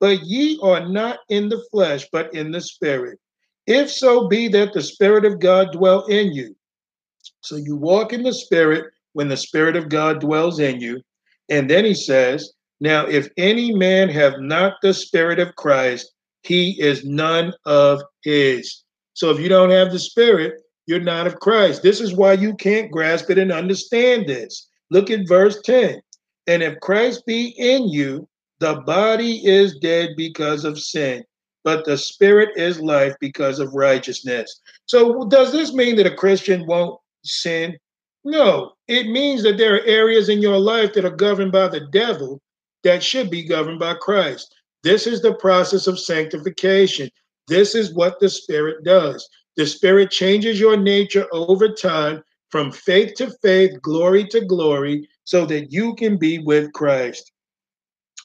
But 0.00 0.24
ye 0.24 0.58
are 0.62 0.88
not 0.88 1.20
in 1.28 1.48
the 1.48 1.62
flesh, 1.70 2.08
but 2.10 2.34
in 2.34 2.50
the 2.50 2.60
spirit. 2.60 3.18
If 3.66 3.90
so 3.90 4.28
be 4.28 4.48
that 4.48 4.72
the 4.72 4.82
spirit 4.82 5.24
of 5.24 5.38
God 5.38 5.72
dwell 5.72 6.04
in 6.06 6.32
you. 6.32 6.56
So 7.40 7.56
you 7.56 7.76
walk 7.76 8.12
in 8.12 8.22
the 8.22 8.34
spirit 8.34 8.86
when 9.12 9.28
the 9.28 9.36
spirit 9.36 9.76
of 9.76 9.88
God 9.88 10.20
dwells 10.20 10.58
in 10.58 10.80
you. 10.80 11.00
And 11.48 11.70
then 11.70 11.84
he 11.84 11.94
says, 11.94 12.52
now, 12.82 13.06
if 13.06 13.28
any 13.36 13.72
man 13.72 14.08
have 14.08 14.40
not 14.40 14.74
the 14.82 14.92
Spirit 14.92 15.38
of 15.38 15.54
Christ, 15.54 16.12
he 16.42 16.72
is 16.80 17.04
none 17.04 17.54
of 17.64 18.02
his. 18.24 18.82
So 19.14 19.30
if 19.30 19.38
you 19.38 19.48
don't 19.48 19.70
have 19.70 19.92
the 19.92 20.00
Spirit, 20.00 20.54
you're 20.86 20.98
not 20.98 21.28
of 21.28 21.36
Christ. 21.36 21.84
This 21.84 22.00
is 22.00 22.12
why 22.12 22.32
you 22.32 22.56
can't 22.56 22.90
grasp 22.90 23.30
it 23.30 23.38
and 23.38 23.52
understand 23.52 24.26
this. 24.26 24.68
Look 24.90 25.10
at 25.10 25.28
verse 25.28 25.62
10. 25.64 26.00
And 26.48 26.60
if 26.60 26.80
Christ 26.80 27.24
be 27.24 27.54
in 27.56 27.88
you, 27.88 28.28
the 28.58 28.80
body 28.84 29.46
is 29.46 29.78
dead 29.78 30.10
because 30.16 30.64
of 30.64 30.76
sin, 30.76 31.22
but 31.62 31.84
the 31.84 31.96
spirit 31.96 32.48
is 32.56 32.80
life 32.80 33.14
because 33.20 33.60
of 33.60 33.74
righteousness. 33.74 34.60
So, 34.86 35.28
does 35.28 35.52
this 35.52 35.72
mean 35.72 35.94
that 35.96 36.12
a 36.12 36.16
Christian 36.16 36.66
won't 36.66 36.98
sin? 37.22 37.76
No, 38.24 38.72
it 38.88 39.06
means 39.06 39.44
that 39.44 39.56
there 39.56 39.76
are 39.76 39.86
areas 39.86 40.28
in 40.28 40.42
your 40.42 40.58
life 40.58 40.94
that 40.94 41.04
are 41.04 41.14
governed 41.14 41.52
by 41.52 41.68
the 41.68 41.86
devil 41.92 42.40
that 42.84 43.02
should 43.02 43.30
be 43.30 43.42
governed 43.42 43.78
by 43.78 43.94
Christ. 43.94 44.54
This 44.82 45.06
is 45.06 45.22
the 45.22 45.34
process 45.34 45.86
of 45.86 45.98
sanctification. 45.98 47.08
This 47.48 47.74
is 47.74 47.94
what 47.94 48.18
the 48.20 48.28
Spirit 48.28 48.84
does. 48.84 49.28
The 49.56 49.66
Spirit 49.66 50.10
changes 50.10 50.58
your 50.58 50.76
nature 50.76 51.26
over 51.32 51.68
time 51.68 52.22
from 52.50 52.72
faith 52.72 53.14
to 53.16 53.30
faith, 53.42 53.80
glory 53.82 54.26
to 54.28 54.44
glory, 54.44 55.08
so 55.24 55.46
that 55.46 55.72
you 55.72 55.94
can 55.94 56.16
be 56.16 56.38
with 56.38 56.72
Christ. 56.72 57.32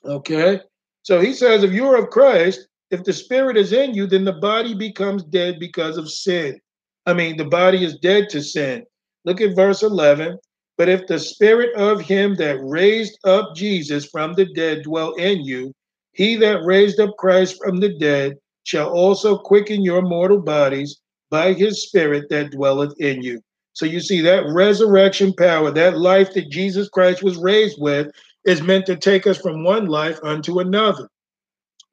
Okay? 0.05 0.61
So 1.03 1.19
he 1.19 1.34
says, 1.34 1.63
if 1.63 1.71
you're 1.71 1.97
of 1.97 2.09
Christ, 2.09 2.67
if 2.91 3.03
the 3.03 3.13
Spirit 3.13 3.57
is 3.57 3.73
in 3.73 3.93
you, 3.93 4.07
then 4.07 4.23
the 4.23 4.34
body 4.34 4.73
becomes 4.73 5.23
dead 5.23 5.59
because 5.59 5.97
of 5.97 6.09
sin. 6.09 6.59
I 7.05 7.13
mean, 7.13 7.38
the 7.38 7.45
body 7.45 7.84
is 7.84 7.99
dead 7.99 8.29
to 8.29 8.41
sin. 8.41 8.85
Look 9.25 9.41
at 9.41 9.55
verse 9.55 9.84
11. 9.84 10.38
But 10.77 10.89
if 10.89 11.07
the 11.07 11.19
spirit 11.19 11.73
of 11.75 12.01
him 12.01 12.35
that 12.35 12.59
raised 12.61 13.17
up 13.23 13.55
Jesus 13.55 14.05
from 14.05 14.33
the 14.33 14.45
dead 14.45 14.83
dwell 14.83 15.13
in 15.13 15.41
you, 15.41 15.73
he 16.11 16.35
that 16.37 16.63
raised 16.63 16.99
up 16.99 17.17
Christ 17.17 17.57
from 17.63 17.79
the 17.79 17.97
dead 17.97 18.37
shall 18.63 18.89
also 18.89 19.37
quicken 19.37 19.81
your 19.81 20.03
mortal 20.03 20.39
bodies 20.39 20.99
by 21.31 21.53
his 21.53 21.83
spirit 21.83 22.29
that 22.29 22.51
dwelleth 22.51 22.93
in 22.99 23.23
you. 23.23 23.41
So 23.73 23.85
you 23.85 23.99
see 23.99 24.21
that 24.21 24.45
resurrection 24.47 25.33
power, 25.33 25.71
that 25.71 25.97
life 25.97 26.33
that 26.33 26.49
Jesus 26.49 26.89
Christ 26.89 27.23
was 27.23 27.37
raised 27.37 27.77
with, 27.79 28.11
is 28.45 28.61
meant 28.61 28.85
to 28.85 28.95
take 28.95 29.25
us 29.25 29.37
from 29.37 29.63
one 29.63 29.87
life 29.87 30.19
unto 30.23 30.59
another. 30.59 31.09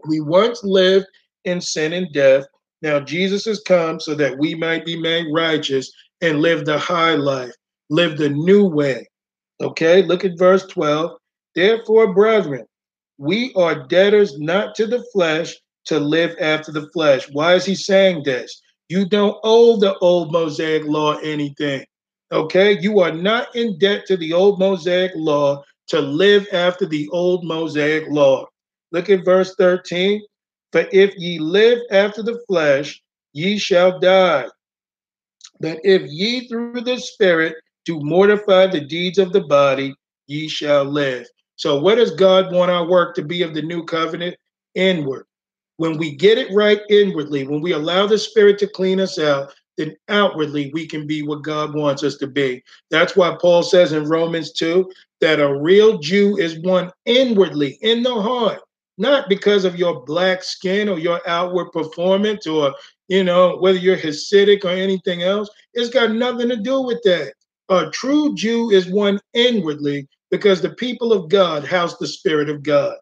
We 0.06 0.20
once 0.20 0.62
lived 0.62 1.06
in 1.44 1.60
sin 1.60 1.92
and 1.94 2.12
death. 2.12 2.44
Now 2.82 3.00
Jesus 3.00 3.46
has 3.46 3.60
come 3.60 3.98
so 3.98 4.14
that 4.14 4.38
we 4.38 4.54
might 4.54 4.84
be 4.84 4.98
made 5.00 5.26
righteous 5.32 5.90
and 6.20 6.40
live 6.40 6.64
the 6.64 6.78
high 6.78 7.14
life 7.14 7.52
live 7.94 8.18
the 8.18 8.30
new 8.30 8.66
way. 8.66 9.08
Okay, 9.60 10.02
look 10.02 10.24
at 10.24 10.38
verse 10.38 10.66
12. 10.66 11.12
Therefore, 11.54 12.12
brethren, 12.12 12.66
we 13.18 13.52
are 13.54 13.86
debtors 13.86 14.38
not 14.38 14.74
to 14.74 14.86
the 14.86 15.04
flesh 15.12 15.54
to 15.86 16.00
live 16.00 16.34
after 16.40 16.72
the 16.72 16.88
flesh. 16.92 17.28
Why 17.30 17.54
is 17.54 17.64
he 17.64 17.74
saying 17.74 18.24
this? 18.24 18.60
You 18.88 19.08
don't 19.08 19.38
owe 19.44 19.76
the 19.78 19.96
old 19.98 20.32
Mosaic 20.32 20.84
law 20.84 21.16
anything. 21.18 21.84
Okay, 22.32 22.78
you 22.80 23.00
are 23.00 23.12
not 23.12 23.54
in 23.54 23.78
debt 23.78 24.06
to 24.06 24.16
the 24.16 24.32
old 24.32 24.58
Mosaic 24.58 25.12
law 25.14 25.62
to 25.88 26.00
live 26.00 26.46
after 26.52 26.86
the 26.86 27.08
old 27.10 27.44
Mosaic 27.44 28.08
law. 28.08 28.46
Look 28.92 29.10
at 29.10 29.24
verse 29.24 29.54
13. 29.56 30.22
For 30.72 30.86
if 30.92 31.14
ye 31.16 31.38
live 31.38 31.78
after 31.90 32.22
the 32.22 32.42
flesh, 32.48 33.00
ye 33.32 33.58
shall 33.58 34.00
die. 34.00 34.46
But 35.60 35.78
if 35.84 36.02
ye 36.10 36.48
through 36.48 36.80
the 36.80 36.98
Spirit 36.98 37.54
to 37.86 38.00
mortify 38.00 38.66
the 38.66 38.80
deeds 38.80 39.18
of 39.18 39.32
the 39.32 39.42
body, 39.42 39.94
ye 40.26 40.48
shall 40.48 40.84
live. 40.84 41.26
So, 41.56 41.80
what 41.80 41.96
does 41.96 42.12
God 42.12 42.52
want 42.52 42.70
our 42.70 42.86
work 42.88 43.14
to 43.16 43.22
be 43.22 43.42
of 43.42 43.54
the 43.54 43.62
new 43.62 43.84
covenant? 43.84 44.36
Inward. 44.74 45.26
When 45.76 45.98
we 45.98 46.14
get 46.14 46.38
it 46.38 46.52
right 46.54 46.80
inwardly, 46.88 47.46
when 47.46 47.60
we 47.60 47.72
allow 47.72 48.06
the 48.06 48.18
Spirit 48.18 48.58
to 48.58 48.66
clean 48.68 49.00
us 49.00 49.18
out, 49.18 49.52
then 49.76 49.96
outwardly 50.08 50.70
we 50.72 50.86
can 50.86 51.06
be 51.06 51.22
what 51.22 51.42
God 51.42 51.74
wants 51.74 52.04
us 52.04 52.16
to 52.18 52.28
be. 52.28 52.62
That's 52.90 53.16
why 53.16 53.36
Paul 53.40 53.62
says 53.64 53.92
in 53.92 54.08
Romans 54.08 54.52
2 54.52 54.90
that 55.20 55.40
a 55.40 55.60
real 55.60 55.98
Jew 55.98 56.36
is 56.38 56.60
one 56.60 56.90
inwardly, 57.06 57.78
in 57.82 58.02
the 58.02 58.14
heart. 58.14 58.60
not 58.98 59.28
because 59.28 59.64
of 59.64 59.76
your 59.76 60.04
black 60.04 60.42
skin 60.42 60.88
or 60.88 60.98
your 60.98 61.20
outward 61.28 61.72
performance 61.72 62.46
or, 62.46 62.74
you 63.08 63.24
know, 63.24 63.56
whether 63.56 63.78
you're 63.78 63.96
Hasidic 63.96 64.64
or 64.64 64.68
anything 64.68 65.22
else. 65.22 65.48
It's 65.74 65.90
got 65.90 66.12
nothing 66.12 66.48
to 66.48 66.56
do 66.56 66.82
with 66.82 67.02
that. 67.04 67.34
A 67.70 67.88
true 67.90 68.34
Jew 68.34 68.70
is 68.70 68.90
one 68.90 69.20
inwardly 69.32 70.06
because 70.30 70.60
the 70.60 70.74
people 70.74 71.12
of 71.12 71.28
God 71.28 71.64
house 71.64 71.96
the 71.96 72.06
Spirit 72.06 72.50
of 72.50 72.62
God. 72.62 72.96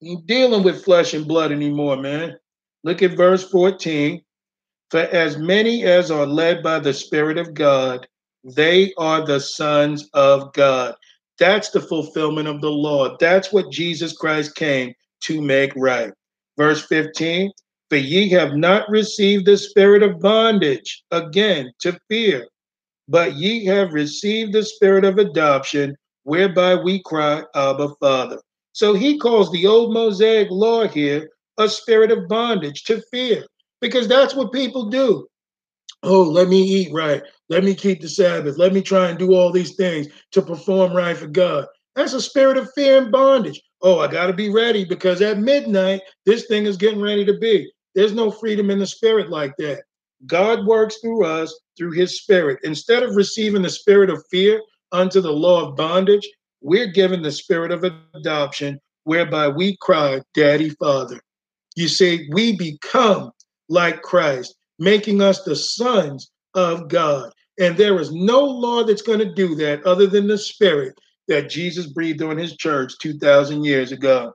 You 0.00 0.22
dealing 0.26 0.62
with 0.62 0.84
flesh 0.84 1.14
and 1.14 1.26
blood 1.26 1.52
anymore, 1.52 1.96
man. 1.96 2.36
Look 2.84 3.02
at 3.02 3.16
verse 3.16 3.48
14. 3.48 4.22
For 4.90 5.00
as 5.00 5.38
many 5.38 5.84
as 5.84 6.10
are 6.10 6.26
led 6.26 6.62
by 6.62 6.78
the 6.78 6.92
Spirit 6.92 7.38
of 7.38 7.54
God, 7.54 8.06
they 8.44 8.92
are 8.98 9.24
the 9.24 9.40
sons 9.40 10.08
of 10.12 10.52
God. 10.52 10.94
That's 11.38 11.70
the 11.70 11.80
fulfillment 11.80 12.48
of 12.48 12.60
the 12.60 12.70
law. 12.70 13.16
That's 13.18 13.52
what 13.52 13.72
Jesus 13.72 14.16
Christ 14.16 14.54
came 14.54 14.92
to 15.22 15.40
make 15.40 15.72
right. 15.76 16.12
Verse 16.56 16.84
15 16.86 17.50
For 17.88 17.96
ye 17.96 18.28
have 18.30 18.54
not 18.54 18.88
received 18.88 19.46
the 19.46 19.56
spirit 19.56 20.02
of 20.02 20.20
bondage, 20.20 21.04
again, 21.10 21.72
to 21.80 21.98
fear, 22.08 22.46
but 23.08 23.34
ye 23.34 23.64
have 23.64 23.92
received 23.92 24.52
the 24.52 24.62
spirit 24.62 25.04
of 25.04 25.18
adoption, 25.18 25.96
whereby 26.24 26.74
we 26.74 27.02
cry, 27.02 27.42
Abba, 27.54 27.88
Father. 28.00 28.40
So 28.72 28.94
he 28.94 29.18
calls 29.18 29.50
the 29.52 29.66
old 29.66 29.92
Mosaic 29.92 30.48
law 30.50 30.86
here 30.86 31.28
a 31.58 31.68
spirit 31.68 32.10
of 32.10 32.28
bondage 32.28 32.84
to 32.84 33.02
fear, 33.10 33.44
because 33.80 34.08
that's 34.08 34.34
what 34.34 34.52
people 34.52 34.88
do. 34.88 35.26
Oh, 36.02 36.22
let 36.22 36.48
me 36.48 36.62
eat 36.62 36.92
right. 36.92 37.22
Let 37.48 37.64
me 37.64 37.74
keep 37.74 38.00
the 38.00 38.08
Sabbath. 38.08 38.58
Let 38.58 38.72
me 38.72 38.82
try 38.82 39.10
and 39.10 39.18
do 39.18 39.34
all 39.34 39.52
these 39.52 39.74
things 39.76 40.08
to 40.32 40.42
perform 40.42 40.94
right 40.96 41.16
for 41.16 41.28
God. 41.28 41.66
That's 41.94 42.14
a 42.14 42.20
spirit 42.20 42.56
of 42.56 42.72
fear 42.74 43.02
and 43.02 43.12
bondage. 43.12 43.60
Oh, 43.82 43.98
I 43.98 44.08
got 44.08 44.26
to 44.26 44.32
be 44.32 44.48
ready 44.48 44.84
because 44.84 45.20
at 45.20 45.38
midnight, 45.38 46.00
this 46.24 46.46
thing 46.46 46.66
is 46.66 46.76
getting 46.76 47.00
ready 47.00 47.24
to 47.26 47.38
be. 47.38 47.70
There's 47.94 48.14
no 48.14 48.30
freedom 48.30 48.70
in 48.70 48.78
the 48.78 48.86
spirit 48.86 49.28
like 49.28 49.54
that. 49.58 49.82
God 50.26 50.66
works 50.66 50.98
through 50.98 51.24
us 51.24 51.58
through 51.76 51.92
his 51.92 52.20
spirit. 52.20 52.60
Instead 52.62 53.02
of 53.02 53.16
receiving 53.16 53.62
the 53.62 53.70
spirit 53.70 54.10
of 54.10 54.24
fear 54.30 54.60
unto 54.92 55.20
the 55.20 55.32
law 55.32 55.68
of 55.68 55.76
bondage, 55.76 56.28
we're 56.60 56.86
given 56.86 57.22
the 57.22 57.32
spirit 57.32 57.72
of 57.72 57.84
adoption, 58.14 58.78
whereby 59.04 59.48
we 59.48 59.76
cry, 59.80 60.20
Daddy, 60.34 60.70
Father. 60.70 61.20
You 61.74 61.88
see, 61.88 62.28
we 62.32 62.56
become 62.56 63.32
like 63.68 64.02
Christ, 64.02 64.54
making 64.78 65.20
us 65.20 65.42
the 65.42 65.56
sons 65.56 66.30
of 66.54 66.88
God. 66.88 67.32
And 67.58 67.76
there 67.76 67.98
is 68.00 68.12
no 68.12 68.44
law 68.44 68.84
that's 68.84 69.02
going 69.02 69.18
to 69.18 69.34
do 69.34 69.54
that 69.56 69.84
other 69.84 70.06
than 70.06 70.26
the 70.26 70.38
spirit 70.38 70.94
that 71.28 71.50
Jesus 71.50 71.86
breathed 71.86 72.22
on 72.22 72.36
his 72.36 72.56
church 72.56 72.92
2,000 73.00 73.64
years 73.64 73.92
ago. 73.92 74.32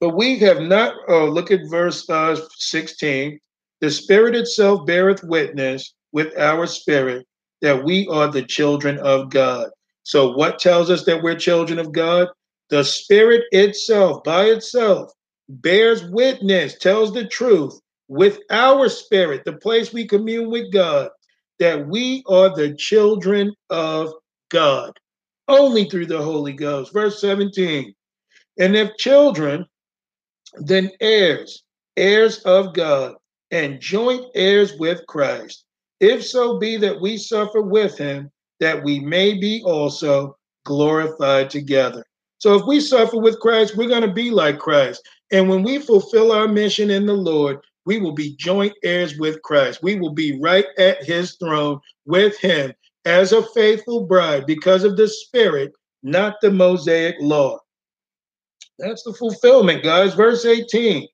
But 0.00 0.10
we 0.10 0.38
have 0.40 0.60
not, 0.60 0.96
oh, 1.08 1.26
look 1.26 1.50
at 1.50 1.70
verse 1.70 2.08
uh, 2.10 2.36
16. 2.58 3.38
The 3.84 3.90
Spirit 3.90 4.34
itself 4.34 4.86
beareth 4.86 5.22
witness 5.24 5.92
with 6.10 6.34
our 6.38 6.66
spirit 6.66 7.26
that 7.60 7.84
we 7.84 8.08
are 8.08 8.28
the 8.28 8.42
children 8.42 8.98
of 9.00 9.28
God. 9.28 9.68
So, 10.04 10.32
what 10.32 10.58
tells 10.58 10.88
us 10.88 11.04
that 11.04 11.22
we're 11.22 11.34
children 11.34 11.78
of 11.78 11.92
God? 11.92 12.28
The 12.70 12.82
Spirit 12.82 13.44
itself, 13.52 14.24
by 14.24 14.46
itself, 14.46 15.12
bears 15.50 16.02
witness, 16.02 16.78
tells 16.78 17.12
the 17.12 17.26
truth 17.26 17.78
with 18.08 18.38
our 18.48 18.88
spirit, 18.88 19.44
the 19.44 19.52
place 19.52 19.92
we 19.92 20.06
commune 20.06 20.50
with 20.50 20.72
God, 20.72 21.10
that 21.58 21.86
we 21.86 22.22
are 22.26 22.56
the 22.56 22.74
children 22.76 23.52
of 23.68 24.14
God 24.48 24.98
only 25.46 25.84
through 25.90 26.06
the 26.06 26.22
Holy 26.22 26.54
Ghost. 26.54 26.90
Verse 26.90 27.20
17. 27.20 27.92
And 28.58 28.76
if 28.76 28.96
children, 28.96 29.66
then 30.54 30.90
heirs, 31.02 31.62
heirs 31.98 32.38
of 32.44 32.72
God 32.72 33.16
and 33.54 33.80
joint 33.80 34.26
heirs 34.34 34.74
with 34.78 35.06
Christ, 35.06 35.64
if 36.00 36.26
so 36.26 36.58
be 36.58 36.76
that 36.78 37.00
we 37.00 37.16
suffer 37.16 37.62
with 37.62 37.96
him, 37.96 38.30
that 38.58 38.82
we 38.82 38.98
may 38.98 39.38
be 39.38 39.62
also 39.64 40.36
glorified 40.64 41.50
together. 41.50 42.04
So 42.38 42.56
if 42.56 42.66
we 42.66 42.80
suffer 42.80 43.16
with 43.16 43.38
Christ, 43.38 43.76
we're 43.76 43.88
going 43.88 44.02
to 44.02 44.12
be 44.12 44.30
like 44.30 44.58
Christ. 44.58 45.08
And 45.30 45.48
when 45.48 45.62
we 45.62 45.78
fulfill 45.78 46.32
our 46.32 46.48
mission 46.48 46.90
in 46.90 47.06
the 47.06 47.14
Lord, 47.14 47.60
we 47.86 47.98
will 47.98 48.12
be 48.12 48.34
joint 48.36 48.74
heirs 48.82 49.16
with 49.18 49.40
Christ. 49.42 49.84
We 49.84 49.94
will 50.00 50.12
be 50.12 50.36
right 50.40 50.66
at 50.76 51.04
his 51.04 51.36
throne 51.36 51.78
with 52.06 52.36
him 52.38 52.72
as 53.04 53.32
a 53.32 53.46
faithful 53.50 54.04
bride 54.04 54.46
because 54.46 54.82
of 54.82 54.96
the 54.96 55.06
Spirit, 55.06 55.72
not 56.02 56.40
the 56.42 56.50
Mosaic 56.50 57.14
law. 57.20 57.60
That's 58.80 59.04
the 59.04 59.12
fulfillment, 59.12 59.84
guys. 59.84 60.14
Verse 60.14 60.44
18 60.44 61.06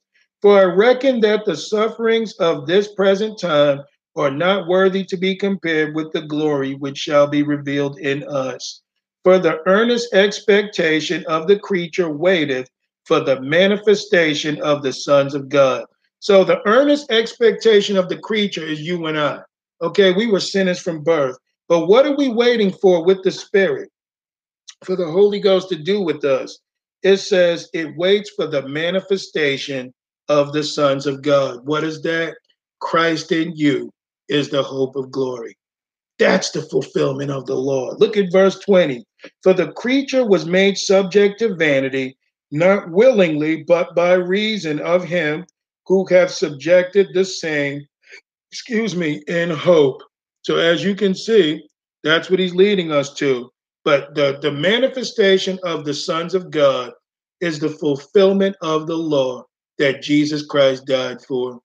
for 0.42 0.58
I 0.58 0.64
reckon 0.64 1.20
that 1.20 1.44
the 1.44 1.56
sufferings 1.56 2.32
of 2.34 2.66
this 2.66 2.94
present 2.94 3.38
time 3.38 3.82
are 4.16 4.30
not 4.30 4.66
worthy 4.66 5.04
to 5.04 5.16
be 5.16 5.36
compared 5.36 5.94
with 5.94 6.12
the 6.12 6.22
glory 6.22 6.74
which 6.74 6.98
shall 6.98 7.26
be 7.26 7.42
revealed 7.42 7.98
in 7.98 8.26
us. 8.28 8.82
For 9.22 9.38
the 9.38 9.58
earnest 9.66 10.14
expectation 10.14 11.24
of 11.26 11.46
the 11.46 11.58
creature 11.58 12.10
waiteth 12.10 12.68
for 13.04 13.20
the 13.20 13.40
manifestation 13.40 14.60
of 14.62 14.82
the 14.82 14.92
sons 14.92 15.34
of 15.34 15.48
God. 15.48 15.84
So 16.20 16.44
the 16.44 16.66
earnest 16.66 17.10
expectation 17.10 17.96
of 17.96 18.08
the 18.08 18.18
creature 18.18 18.64
is 18.64 18.80
you 18.80 19.06
and 19.06 19.18
I. 19.18 19.40
Okay, 19.82 20.12
we 20.12 20.26
were 20.26 20.40
sinners 20.40 20.78
from 20.78 21.02
birth. 21.02 21.36
But 21.68 21.86
what 21.86 22.06
are 22.06 22.16
we 22.16 22.28
waiting 22.28 22.72
for 22.72 23.04
with 23.04 23.22
the 23.22 23.30
Spirit? 23.30 23.90
For 24.84 24.96
the 24.96 25.10
Holy 25.10 25.40
Ghost 25.40 25.68
to 25.68 25.76
do 25.76 26.00
with 26.00 26.24
us. 26.24 26.58
It 27.02 27.18
says 27.18 27.68
it 27.72 27.96
waits 27.96 28.30
for 28.30 28.46
the 28.46 28.66
manifestation 28.68 29.92
of 30.30 30.52
the 30.52 30.62
sons 30.62 31.06
of 31.06 31.22
God. 31.22 31.66
What 31.66 31.82
is 31.82 32.00
that? 32.02 32.36
Christ 32.78 33.32
in 33.32 33.54
you 33.56 33.90
is 34.28 34.48
the 34.48 34.62
hope 34.62 34.94
of 34.94 35.10
glory. 35.10 35.56
That's 36.20 36.52
the 36.52 36.62
fulfillment 36.62 37.32
of 37.32 37.46
the 37.46 37.56
law. 37.56 37.96
Look 37.98 38.16
at 38.16 38.30
verse 38.30 38.58
20. 38.60 39.04
For 39.42 39.52
the 39.52 39.72
creature 39.72 40.24
was 40.24 40.46
made 40.46 40.78
subject 40.78 41.40
to 41.40 41.56
vanity, 41.56 42.16
not 42.52 42.90
willingly, 42.90 43.64
but 43.64 43.94
by 43.96 44.12
reason 44.12 44.78
of 44.80 45.04
him 45.04 45.44
who 45.86 46.06
hath 46.06 46.30
subjected 46.30 47.08
the 47.12 47.24
same, 47.24 47.84
excuse 48.52 48.94
me, 48.94 49.24
in 49.26 49.50
hope. 49.50 50.00
So 50.42 50.58
as 50.58 50.84
you 50.84 50.94
can 50.94 51.14
see, 51.14 51.68
that's 52.04 52.30
what 52.30 52.38
he's 52.38 52.54
leading 52.54 52.92
us 52.92 53.12
to. 53.14 53.50
But 53.84 54.14
the, 54.14 54.38
the 54.40 54.52
manifestation 54.52 55.58
of 55.64 55.84
the 55.84 55.94
sons 55.94 56.34
of 56.34 56.52
God 56.52 56.92
is 57.40 57.58
the 57.58 57.70
fulfillment 57.70 58.54
of 58.62 58.86
the 58.86 58.96
law 58.96 59.44
that 59.80 60.02
Jesus 60.02 60.44
Christ 60.44 60.84
died 60.84 61.22
for. 61.22 61.58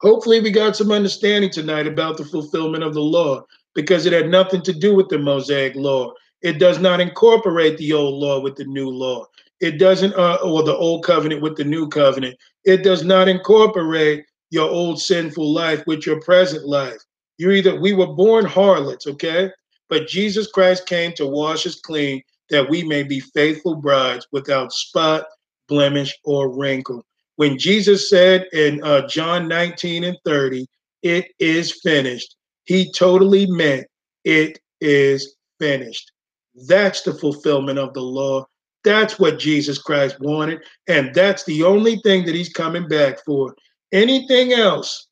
Hopefully, 0.00 0.40
we 0.40 0.52
got 0.52 0.76
some 0.76 0.92
understanding 0.92 1.50
tonight 1.50 1.88
about 1.88 2.16
the 2.16 2.24
fulfillment 2.24 2.84
of 2.84 2.94
the 2.94 3.00
law 3.00 3.44
because 3.74 4.06
it 4.06 4.12
had 4.12 4.28
nothing 4.28 4.62
to 4.62 4.72
do 4.72 4.94
with 4.94 5.08
the 5.08 5.18
Mosaic 5.18 5.74
law. 5.74 6.12
It 6.42 6.60
does 6.60 6.78
not 6.78 7.00
incorporate 7.00 7.76
the 7.76 7.92
old 7.92 8.14
law 8.14 8.40
with 8.40 8.54
the 8.54 8.64
new 8.64 8.88
law. 8.88 9.26
It 9.60 9.78
doesn't, 9.78 10.14
uh, 10.14 10.38
or 10.44 10.62
the 10.62 10.76
old 10.76 11.04
covenant 11.04 11.42
with 11.42 11.56
the 11.56 11.64
new 11.64 11.88
covenant. 11.88 12.36
It 12.64 12.84
does 12.84 13.02
not 13.02 13.28
incorporate 13.28 14.24
your 14.50 14.70
old 14.70 15.00
sinful 15.00 15.52
life 15.52 15.82
with 15.88 16.06
your 16.06 16.20
present 16.20 16.66
life. 16.66 17.02
You're 17.36 17.52
either, 17.52 17.80
we 17.80 17.94
were 17.94 18.14
born 18.14 18.44
harlots, 18.44 19.08
okay? 19.08 19.50
But 19.88 20.06
Jesus 20.06 20.46
Christ 20.46 20.86
came 20.86 21.12
to 21.14 21.26
wash 21.26 21.66
us 21.66 21.80
clean 21.80 22.22
that 22.50 22.68
we 22.70 22.84
may 22.84 23.02
be 23.02 23.18
faithful 23.18 23.74
brides 23.74 24.28
without 24.30 24.72
spot 24.72 25.24
blemish, 25.72 26.14
or 26.24 26.54
wrinkle. 26.54 27.02
When 27.36 27.58
Jesus 27.58 28.10
said 28.10 28.46
in 28.52 28.84
uh, 28.84 29.08
John 29.08 29.48
19 29.48 30.04
and 30.04 30.18
30, 30.26 30.66
it 31.02 31.28
is 31.38 31.80
finished, 31.82 32.36
he 32.64 32.92
totally 32.92 33.46
meant 33.46 33.86
it 34.24 34.58
is 34.82 35.36
finished. 35.58 36.12
That's 36.68 37.00
the 37.00 37.14
fulfillment 37.14 37.78
of 37.78 37.94
the 37.94 38.02
law. 38.02 38.44
That's 38.84 39.18
what 39.18 39.38
Jesus 39.38 39.78
Christ 39.78 40.16
wanted. 40.20 40.60
And 40.88 41.14
that's 41.14 41.44
the 41.44 41.62
only 41.62 41.96
thing 42.04 42.26
that 42.26 42.34
he's 42.34 42.52
coming 42.52 42.86
back 42.86 43.24
for. 43.24 43.54
Anything 43.92 44.52
else 44.52 45.08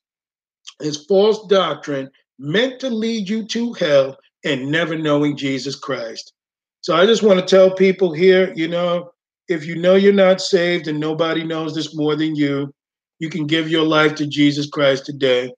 is 0.80 1.06
false 1.06 1.46
doctrine 1.46 2.10
meant 2.38 2.80
to 2.80 2.90
lead 2.90 3.30
you 3.30 3.46
to 3.46 3.72
hell 3.72 4.18
and 4.44 4.70
never 4.70 4.96
knowing 4.96 5.38
Jesus 5.38 5.76
Christ. 5.76 6.34
So 6.82 6.94
I 6.94 7.06
just 7.06 7.22
want 7.22 7.40
to 7.40 7.46
tell 7.46 7.74
people 7.74 8.12
here, 8.12 8.52
you 8.54 8.68
know, 8.68 9.10
if 9.50 9.66
you 9.66 9.74
know 9.74 9.96
you're 9.96 10.12
not 10.12 10.40
saved 10.40 10.86
and 10.86 11.00
nobody 11.00 11.42
knows 11.42 11.74
this 11.74 11.94
more 11.94 12.14
than 12.14 12.36
you, 12.36 12.72
you 13.18 13.28
can 13.28 13.48
give 13.48 13.68
your 13.68 13.84
life 13.84 14.14
to 14.14 14.26
Jesus 14.26 14.68
Christ 14.68 15.04
today. 15.04 15.52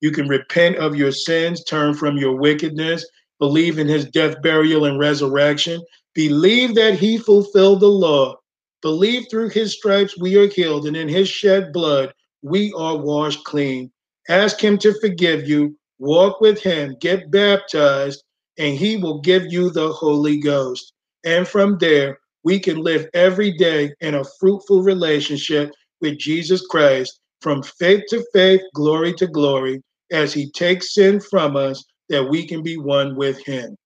You 0.00 0.12
can 0.12 0.28
repent 0.28 0.76
of 0.76 0.94
your 0.94 1.10
sins, 1.10 1.64
turn 1.64 1.94
from 1.94 2.16
your 2.16 2.36
wickedness, 2.36 3.04
believe 3.40 3.80
in 3.80 3.88
his 3.88 4.04
death, 4.06 4.40
burial, 4.42 4.84
and 4.84 4.98
resurrection, 4.98 5.82
believe 6.14 6.76
that 6.76 6.94
he 6.94 7.18
fulfilled 7.18 7.80
the 7.80 7.88
law, 7.88 8.36
believe 8.80 9.24
through 9.28 9.48
his 9.48 9.72
stripes 9.72 10.16
we 10.16 10.36
are 10.36 10.48
healed, 10.48 10.86
and 10.86 10.96
in 10.96 11.08
his 11.08 11.28
shed 11.28 11.72
blood 11.72 12.14
we 12.42 12.72
are 12.76 12.96
washed 12.96 13.44
clean. 13.44 13.90
Ask 14.28 14.60
him 14.60 14.78
to 14.78 14.94
forgive 15.00 15.48
you, 15.48 15.76
walk 15.98 16.40
with 16.40 16.60
him, 16.60 16.96
get 17.00 17.30
baptized, 17.32 18.22
and 18.56 18.76
he 18.76 18.98
will 18.98 19.20
give 19.20 19.52
you 19.52 19.70
the 19.70 19.92
Holy 19.92 20.38
Ghost. 20.38 20.92
And 21.24 21.46
from 21.46 21.78
there, 21.78 22.18
we 22.44 22.58
can 22.58 22.76
live 22.78 23.08
every 23.14 23.52
day 23.52 23.92
in 24.00 24.16
a 24.16 24.24
fruitful 24.40 24.82
relationship 24.82 25.72
with 26.00 26.18
Jesus 26.18 26.66
Christ 26.66 27.20
from 27.40 27.62
faith 27.62 28.04
to 28.08 28.24
faith, 28.32 28.60
glory 28.74 29.12
to 29.14 29.26
glory, 29.26 29.82
as 30.10 30.32
he 30.32 30.50
takes 30.50 30.94
sin 30.94 31.20
from 31.20 31.56
us 31.56 31.84
that 32.08 32.28
we 32.28 32.46
can 32.46 32.62
be 32.62 32.76
one 32.76 33.16
with 33.16 33.44
him. 33.44 33.76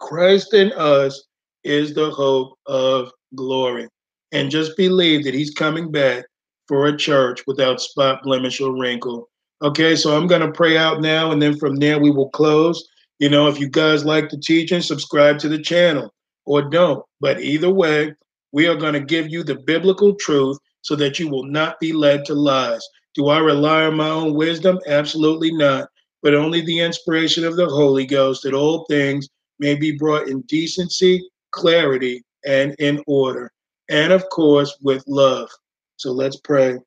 Christ 0.00 0.54
in 0.54 0.72
us 0.72 1.24
is 1.64 1.94
the 1.94 2.10
hope 2.10 2.58
of 2.66 3.10
glory. 3.34 3.88
And 4.32 4.50
just 4.50 4.76
believe 4.76 5.24
that 5.24 5.34
he's 5.34 5.52
coming 5.52 5.90
back 5.90 6.24
for 6.68 6.86
a 6.86 6.96
church 6.96 7.42
without 7.46 7.80
spot, 7.80 8.22
blemish, 8.22 8.60
or 8.60 8.78
wrinkle. 8.78 9.28
Okay, 9.62 9.96
so 9.96 10.16
I'm 10.16 10.26
going 10.26 10.40
to 10.40 10.52
pray 10.52 10.76
out 10.76 11.00
now, 11.00 11.30
and 11.30 11.40
then 11.40 11.56
from 11.56 11.76
there 11.76 11.98
we 11.98 12.10
will 12.10 12.30
close. 12.30 12.86
You 13.18 13.28
know, 13.28 13.48
if 13.48 13.60
you 13.60 13.68
guys 13.68 14.04
like 14.04 14.28
the 14.28 14.38
teaching, 14.38 14.80
subscribe 14.80 15.38
to 15.38 15.48
the 15.48 15.60
channel 15.60 16.13
or 16.46 16.62
don't. 16.62 17.04
But 17.20 17.40
either 17.40 17.70
way, 17.70 18.14
we 18.52 18.66
are 18.66 18.76
going 18.76 18.94
to 18.94 19.00
give 19.00 19.28
you 19.28 19.42
the 19.42 19.56
biblical 19.56 20.14
truth 20.14 20.58
so 20.82 20.94
that 20.96 21.18
you 21.18 21.28
will 21.28 21.44
not 21.44 21.80
be 21.80 21.92
led 21.92 22.24
to 22.26 22.34
lies. 22.34 22.86
Do 23.14 23.28
I 23.28 23.38
rely 23.38 23.84
on 23.84 23.96
my 23.96 24.08
own 24.08 24.34
wisdom? 24.34 24.78
Absolutely 24.86 25.52
not, 25.52 25.88
but 26.22 26.34
only 26.34 26.60
the 26.60 26.80
inspiration 26.80 27.44
of 27.44 27.56
the 27.56 27.66
Holy 27.66 28.06
Ghost 28.06 28.42
that 28.42 28.54
all 28.54 28.84
things 28.86 29.28
may 29.58 29.74
be 29.74 29.96
brought 29.96 30.28
in 30.28 30.42
decency, 30.42 31.26
clarity, 31.52 32.22
and 32.44 32.74
in 32.78 33.02
order. 33.06 33.50
And 33.88 34.12
of 34.12 34.28
course, 34.30 34.76
with 34.82 35.04
love. 35.06 35.48
So 35.96 36.12
let's 36.12 36.36
pray. 36.36 36.78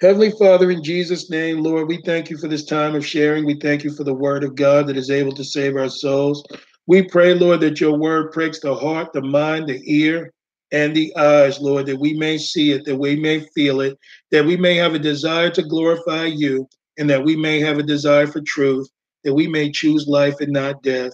Heavenly 0.00 0.30
Father, 0.32 0.70
in 0.70 0.84
Jesus' 0.84 1.30
name, 1.30 1.62
Lord, 1.62 1.88
we 1.88 2.02
thank 2.02 2.28
you 2.28 2.36
for 2.36 2.48
this 2.48 2.66
time 2.66 2.94
of 2.94 3.06
sharing. 3.06 3.46
We 3.46 3.58
thank 3.58 3.82
you 3.82 3.90
for 3.90 4.04
the 4.04 4.12
word 4.12 4.44
of 4.44 4.54
God 4.54 4.86
that 4.88 4.96
is 4.96 5.10
able 5.10 5.32
to 5.32 5.44
save 5.44 5.74
our 5.74 5.88
souls. 5.88 6.44
We 6.88 7.02
pray, 7.02 7.34
Lord, 7.34 7.60
that 7.60 7.80
your 7.80 7.98
word 7.98 8.32
pricks 8.32 8.60
the 8.60 8.74
heart, 8.74 9.12
the 9.12 9.22
mind, 9.22 9.68
the 9.68 9.82
ear, 9.84 10.32
and 10.72 10.94
the 10.94 11.14
eyes, 11.16 11.60
Lord, 11.60 11.86
that 11.86 11.98
we 11.98 12.14
may 12.14 12.38
see 12.38 12.72
it, 12.72 12.84
that 12.84 12.96
we 12.96 13.16
may 13.16 13.40
feel 13.54 13.80
it, 13.80 13.98
that 14.30 14.44
we 14.44 14.56
may 14.56 14.76
have 14.76 14.94
a 14.94 14.98
desire 14.98 15.50
to 15.50 15.62
glorify 15.62 16.24
you, 16.24 16.68
and 16.98 17.10
that 17.10 17.24
we 17.24 17.36
may 17.36 17.60
have 17.60 17.78
a 17.78 17.82
desire 17.82 18.26
for 18.26 18.40
truth, 18.40 18.88
that 19.24 19.34
we 19.34 19.48
may 19.48 19.70
choose 19.70 20.06
life 20.06 20.40
and 20.40 20.52
not 20.52 20.82
death. 20.82 21.12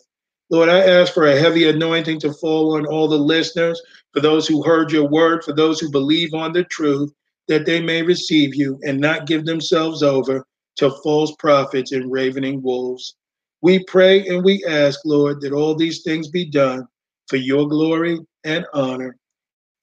Lord, 0.51 0.69
I 0.69 0.81
ask 0.81 1.15
for 1.15 1.27
a 1.27 1.39
heavy 1.39 1.69
anointing 1.69 2.21
to 2.21 2.35
fall 2.35 2.77
on 2.77 2.85
all 2.85 3.09
the 3.09 3.17
listeners, 3.17 3.81
for 4.13 4.21
those 4.21 4.47
who 4.47 4.63
heard 4.63 4.93
your 4.93 5.09
word, 5.09 5.43
for 5.43 5.55
those 5.55 5.81
who 5.81 5.91
believe 5.91 6.35
on 6.35 6.53
the 6.53 6.65
truth, 6.65 7.11
that 7.49 7.65
they 7.65 7.81
may 7.81 8.03
receive 8.03 8.55
you 8.55 8.79
and 8.83 9.01
not 9.01 9.27
give 9.27 9.47
themselves 9.47 10.03
over 10.03 10.45
to 10.77 10.91
false 11.03 11.35
prophets 11.39 11.93
and 11.93 12.13
ravening 12.13 12.63
wolves. 12.63 13.17
We 13.63 13.85
pray 13.85 14.27
and 14.27 14.45
we 14.45 14.65
ask, 14.65 15.01
Lord, 15.05 15.41
that 15.41 15.53
all 15.53 15.77
these 15.77 16.03
things 16.03 16.29
be 16.29 16.45
done 16.45 16.87
for 17.29 17.37
your 17.37 17.69
glory 17.69 18.19
and 18.45 18.67
honor. 18.75 19.17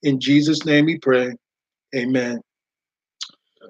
In 0.02 0.20
Jesus' 0.20 0.66
name 0.66 0.86
we 0.86 0.98
pray. 0.98 1.34
Amen. 1.96 2.40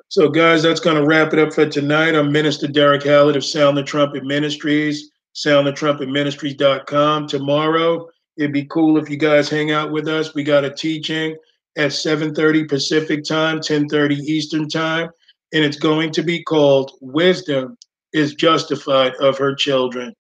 So, 0.09 0.28
guys, 0.28 0.62
that's 0.62 0.81
going 0.81 0.97
to 0.97 1.07
wrap 1.07 1.32
it 1.32 1.39
up 1.39 1.53
for 1.53 1.66
tonight. 1.66 2.16
I'm 2.16 2.32
Minister 2.32 2.66
Derek 2.66 3.05
Hallett 3.05 3.37
of 3.37 3.45
Sound 3.45 3.77
the 3.77 3.82
Trumpet 3.85 4.24
Ministries, 4.24 5.11
soundthetrumpetministries.com. 5.37 7.28
Tomorrow, 7.28 8.09
it'd 8.37 8.53
be 8.53 8.65
cool 8.66 8.99
if 8.99 9.09
you 9.09 9.16
guys 9.16 9.49
hang 9.49 9.70
out 9.70 9.93
with 9.93 10.09
us. 10.09 10.35
We 10.35 10.43
got 10.43 10.65
a 10.65 10.74
teaching 10.74 11.37
at 11.77 11.93
7:30 11.93 12.69
Pacific 12.69 13.23
time, 13.23 13.61
10:30 13.61 14.16
Eastern 14.16 14.69
time, 14.69 15.11
and 15.53 15.65
it's 15.65 15.78
going 15.78 16.11
to 16.12 16.23
be 16.23 16.43
called 16.43 16.93
Wisdom 17.01 17.77
is 18.12 18.35
Justified 18.35 19.15
of 19.20 19.39
Her 19.39 19.55
Children. 19.55 20.15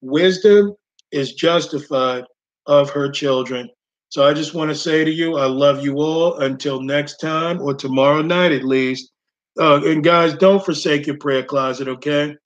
Wisdom 0.00 0.74
is 1.12 1.32
justified 1.32 2.24
of 2.66 2.90
her 2.90 3.10
children. 3.10 3.68
So 4.10 4.24
I 4.24 4.34
just 4.34 4.54
want 4.54 4.70
to 4.70 4.74
say 4.74 5.04
to 5.04 5.10
you, 5.10 5.38
I 5.38 5.46
love 5.46 5.82
you 5.82 5.96
all 5.96 6.38
until 6.40 6.80
next 6.80 7.16
time 7.16 7.60
or 7.60 7.74
tomorrow 7.74 8.20
night 8.20 8.52
at 8.52 8.64
least. 8.64 9.10
Uh, 9.58 9.80
and 9.84 10.04
guys, 10.04 10.34
don't 10.34 10.64
forsake 10.64 11.06
your 11.06 11.16
prayer 11.18 11.42
closet, 11.42 11.88
okay? 11.88 12.36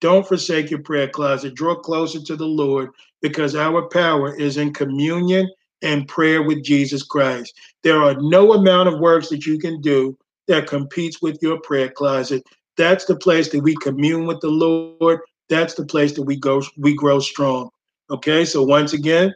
Don't 0.00 0.26
forsake 0.26 0.70
your 0.70 0.82
prayer 0.82 1.08
closet. 1.08 1.54
Draw 1.54 1.76
closer 1.76 2.20
to 2.22 2.36
the 2.36 2.46
Lord 2.46 2.90
because 3.22 3.54
our 3.54 3.88
power 3.88 4.34
is 4.34 4.56
in 4.56 4.72
communion 4.72 5.48
and 5.82 6.08
prayer 6.08 6.42
with 6.42 6.64
Jesus 6.64 7.02
Christ. 7.02 7.54
There 7.82 8.02
are 8.02 8.16
no 8.18 8.54
amount 8.54 8.88
of 8.88 9.00
works 9.00 9.28
that 9.28 9.46
you 9.46 9.58
can 9.58 9.80
do 9.80 10.16
that 10.48 10.66
competes 10.66 11.22
with 11.22 11.38
your 11.40 11.60
prayer 11.60 11.88
closet. 11.88 12.42
That's 12.76 13.06
the 13.06 13.16
place 13.16 13.48
that 13.50 13.62
we 13.62 13.74
commune 13.76 14.26
with 14.26 14.40
the 14.40 14.48
Lord. 14.48 15.20
That's 15.48 15.74
the 15.74 15.86
place 15.86 16.12
that 16.12 16.22
we 16.22 16.36
go 16.36 16.62
we 16.76 16.94
grow 16.94 17.20
strong. 17.20 17.70
Okay, 18.10 18.44
so 18.44 18.62
once 18.62 18.92
again, 18.92 19.32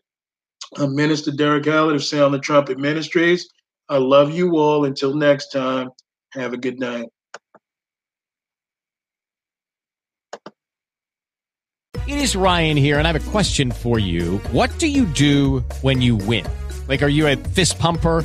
I'm 0.77 0.95
Minister 0.95 1.33
Derek 1.33 1.65
Hallett 1.65 1.97
of 1.97 2.05
Sound 2.05 2.35
the 2.35 2.39
Trumpet 2.39 2.79
Ministries. 2.79 3.49
I 3.89 3.97
love 3.99 4.31
you 4.31 4.59
all. 4.59 4.85
Until 4.85 5.15
next 5.15 5.49
time, 5.49 5.91
have 6.33 6.53
a 6.53 6.57
good 6.57 6.79
night. 6.79 7.07
It 12.07 12.19
is 12.19 12.35
Ryan 12.35 12.77
here, 12.77 12.99
and 12.99 13.07
I 13.07 13.13
have 13.13 13.29
a 13.29 13.31
question 13.31 13.71
for 13.71 13.99
you. 13.99 14.39
What 14.53 14.77
do 14.79 14.89
you 14.89 15.07
do 15.07 15.61
when 15.83 16.03
you 16.03 16.17
win? 16.17 16.45
Like, 16.89 17.03
are 17.03 17.09
you 17.09 17.29
a 17.29 17.37
fist 17.37 17.79
pumper? 17.79 18.25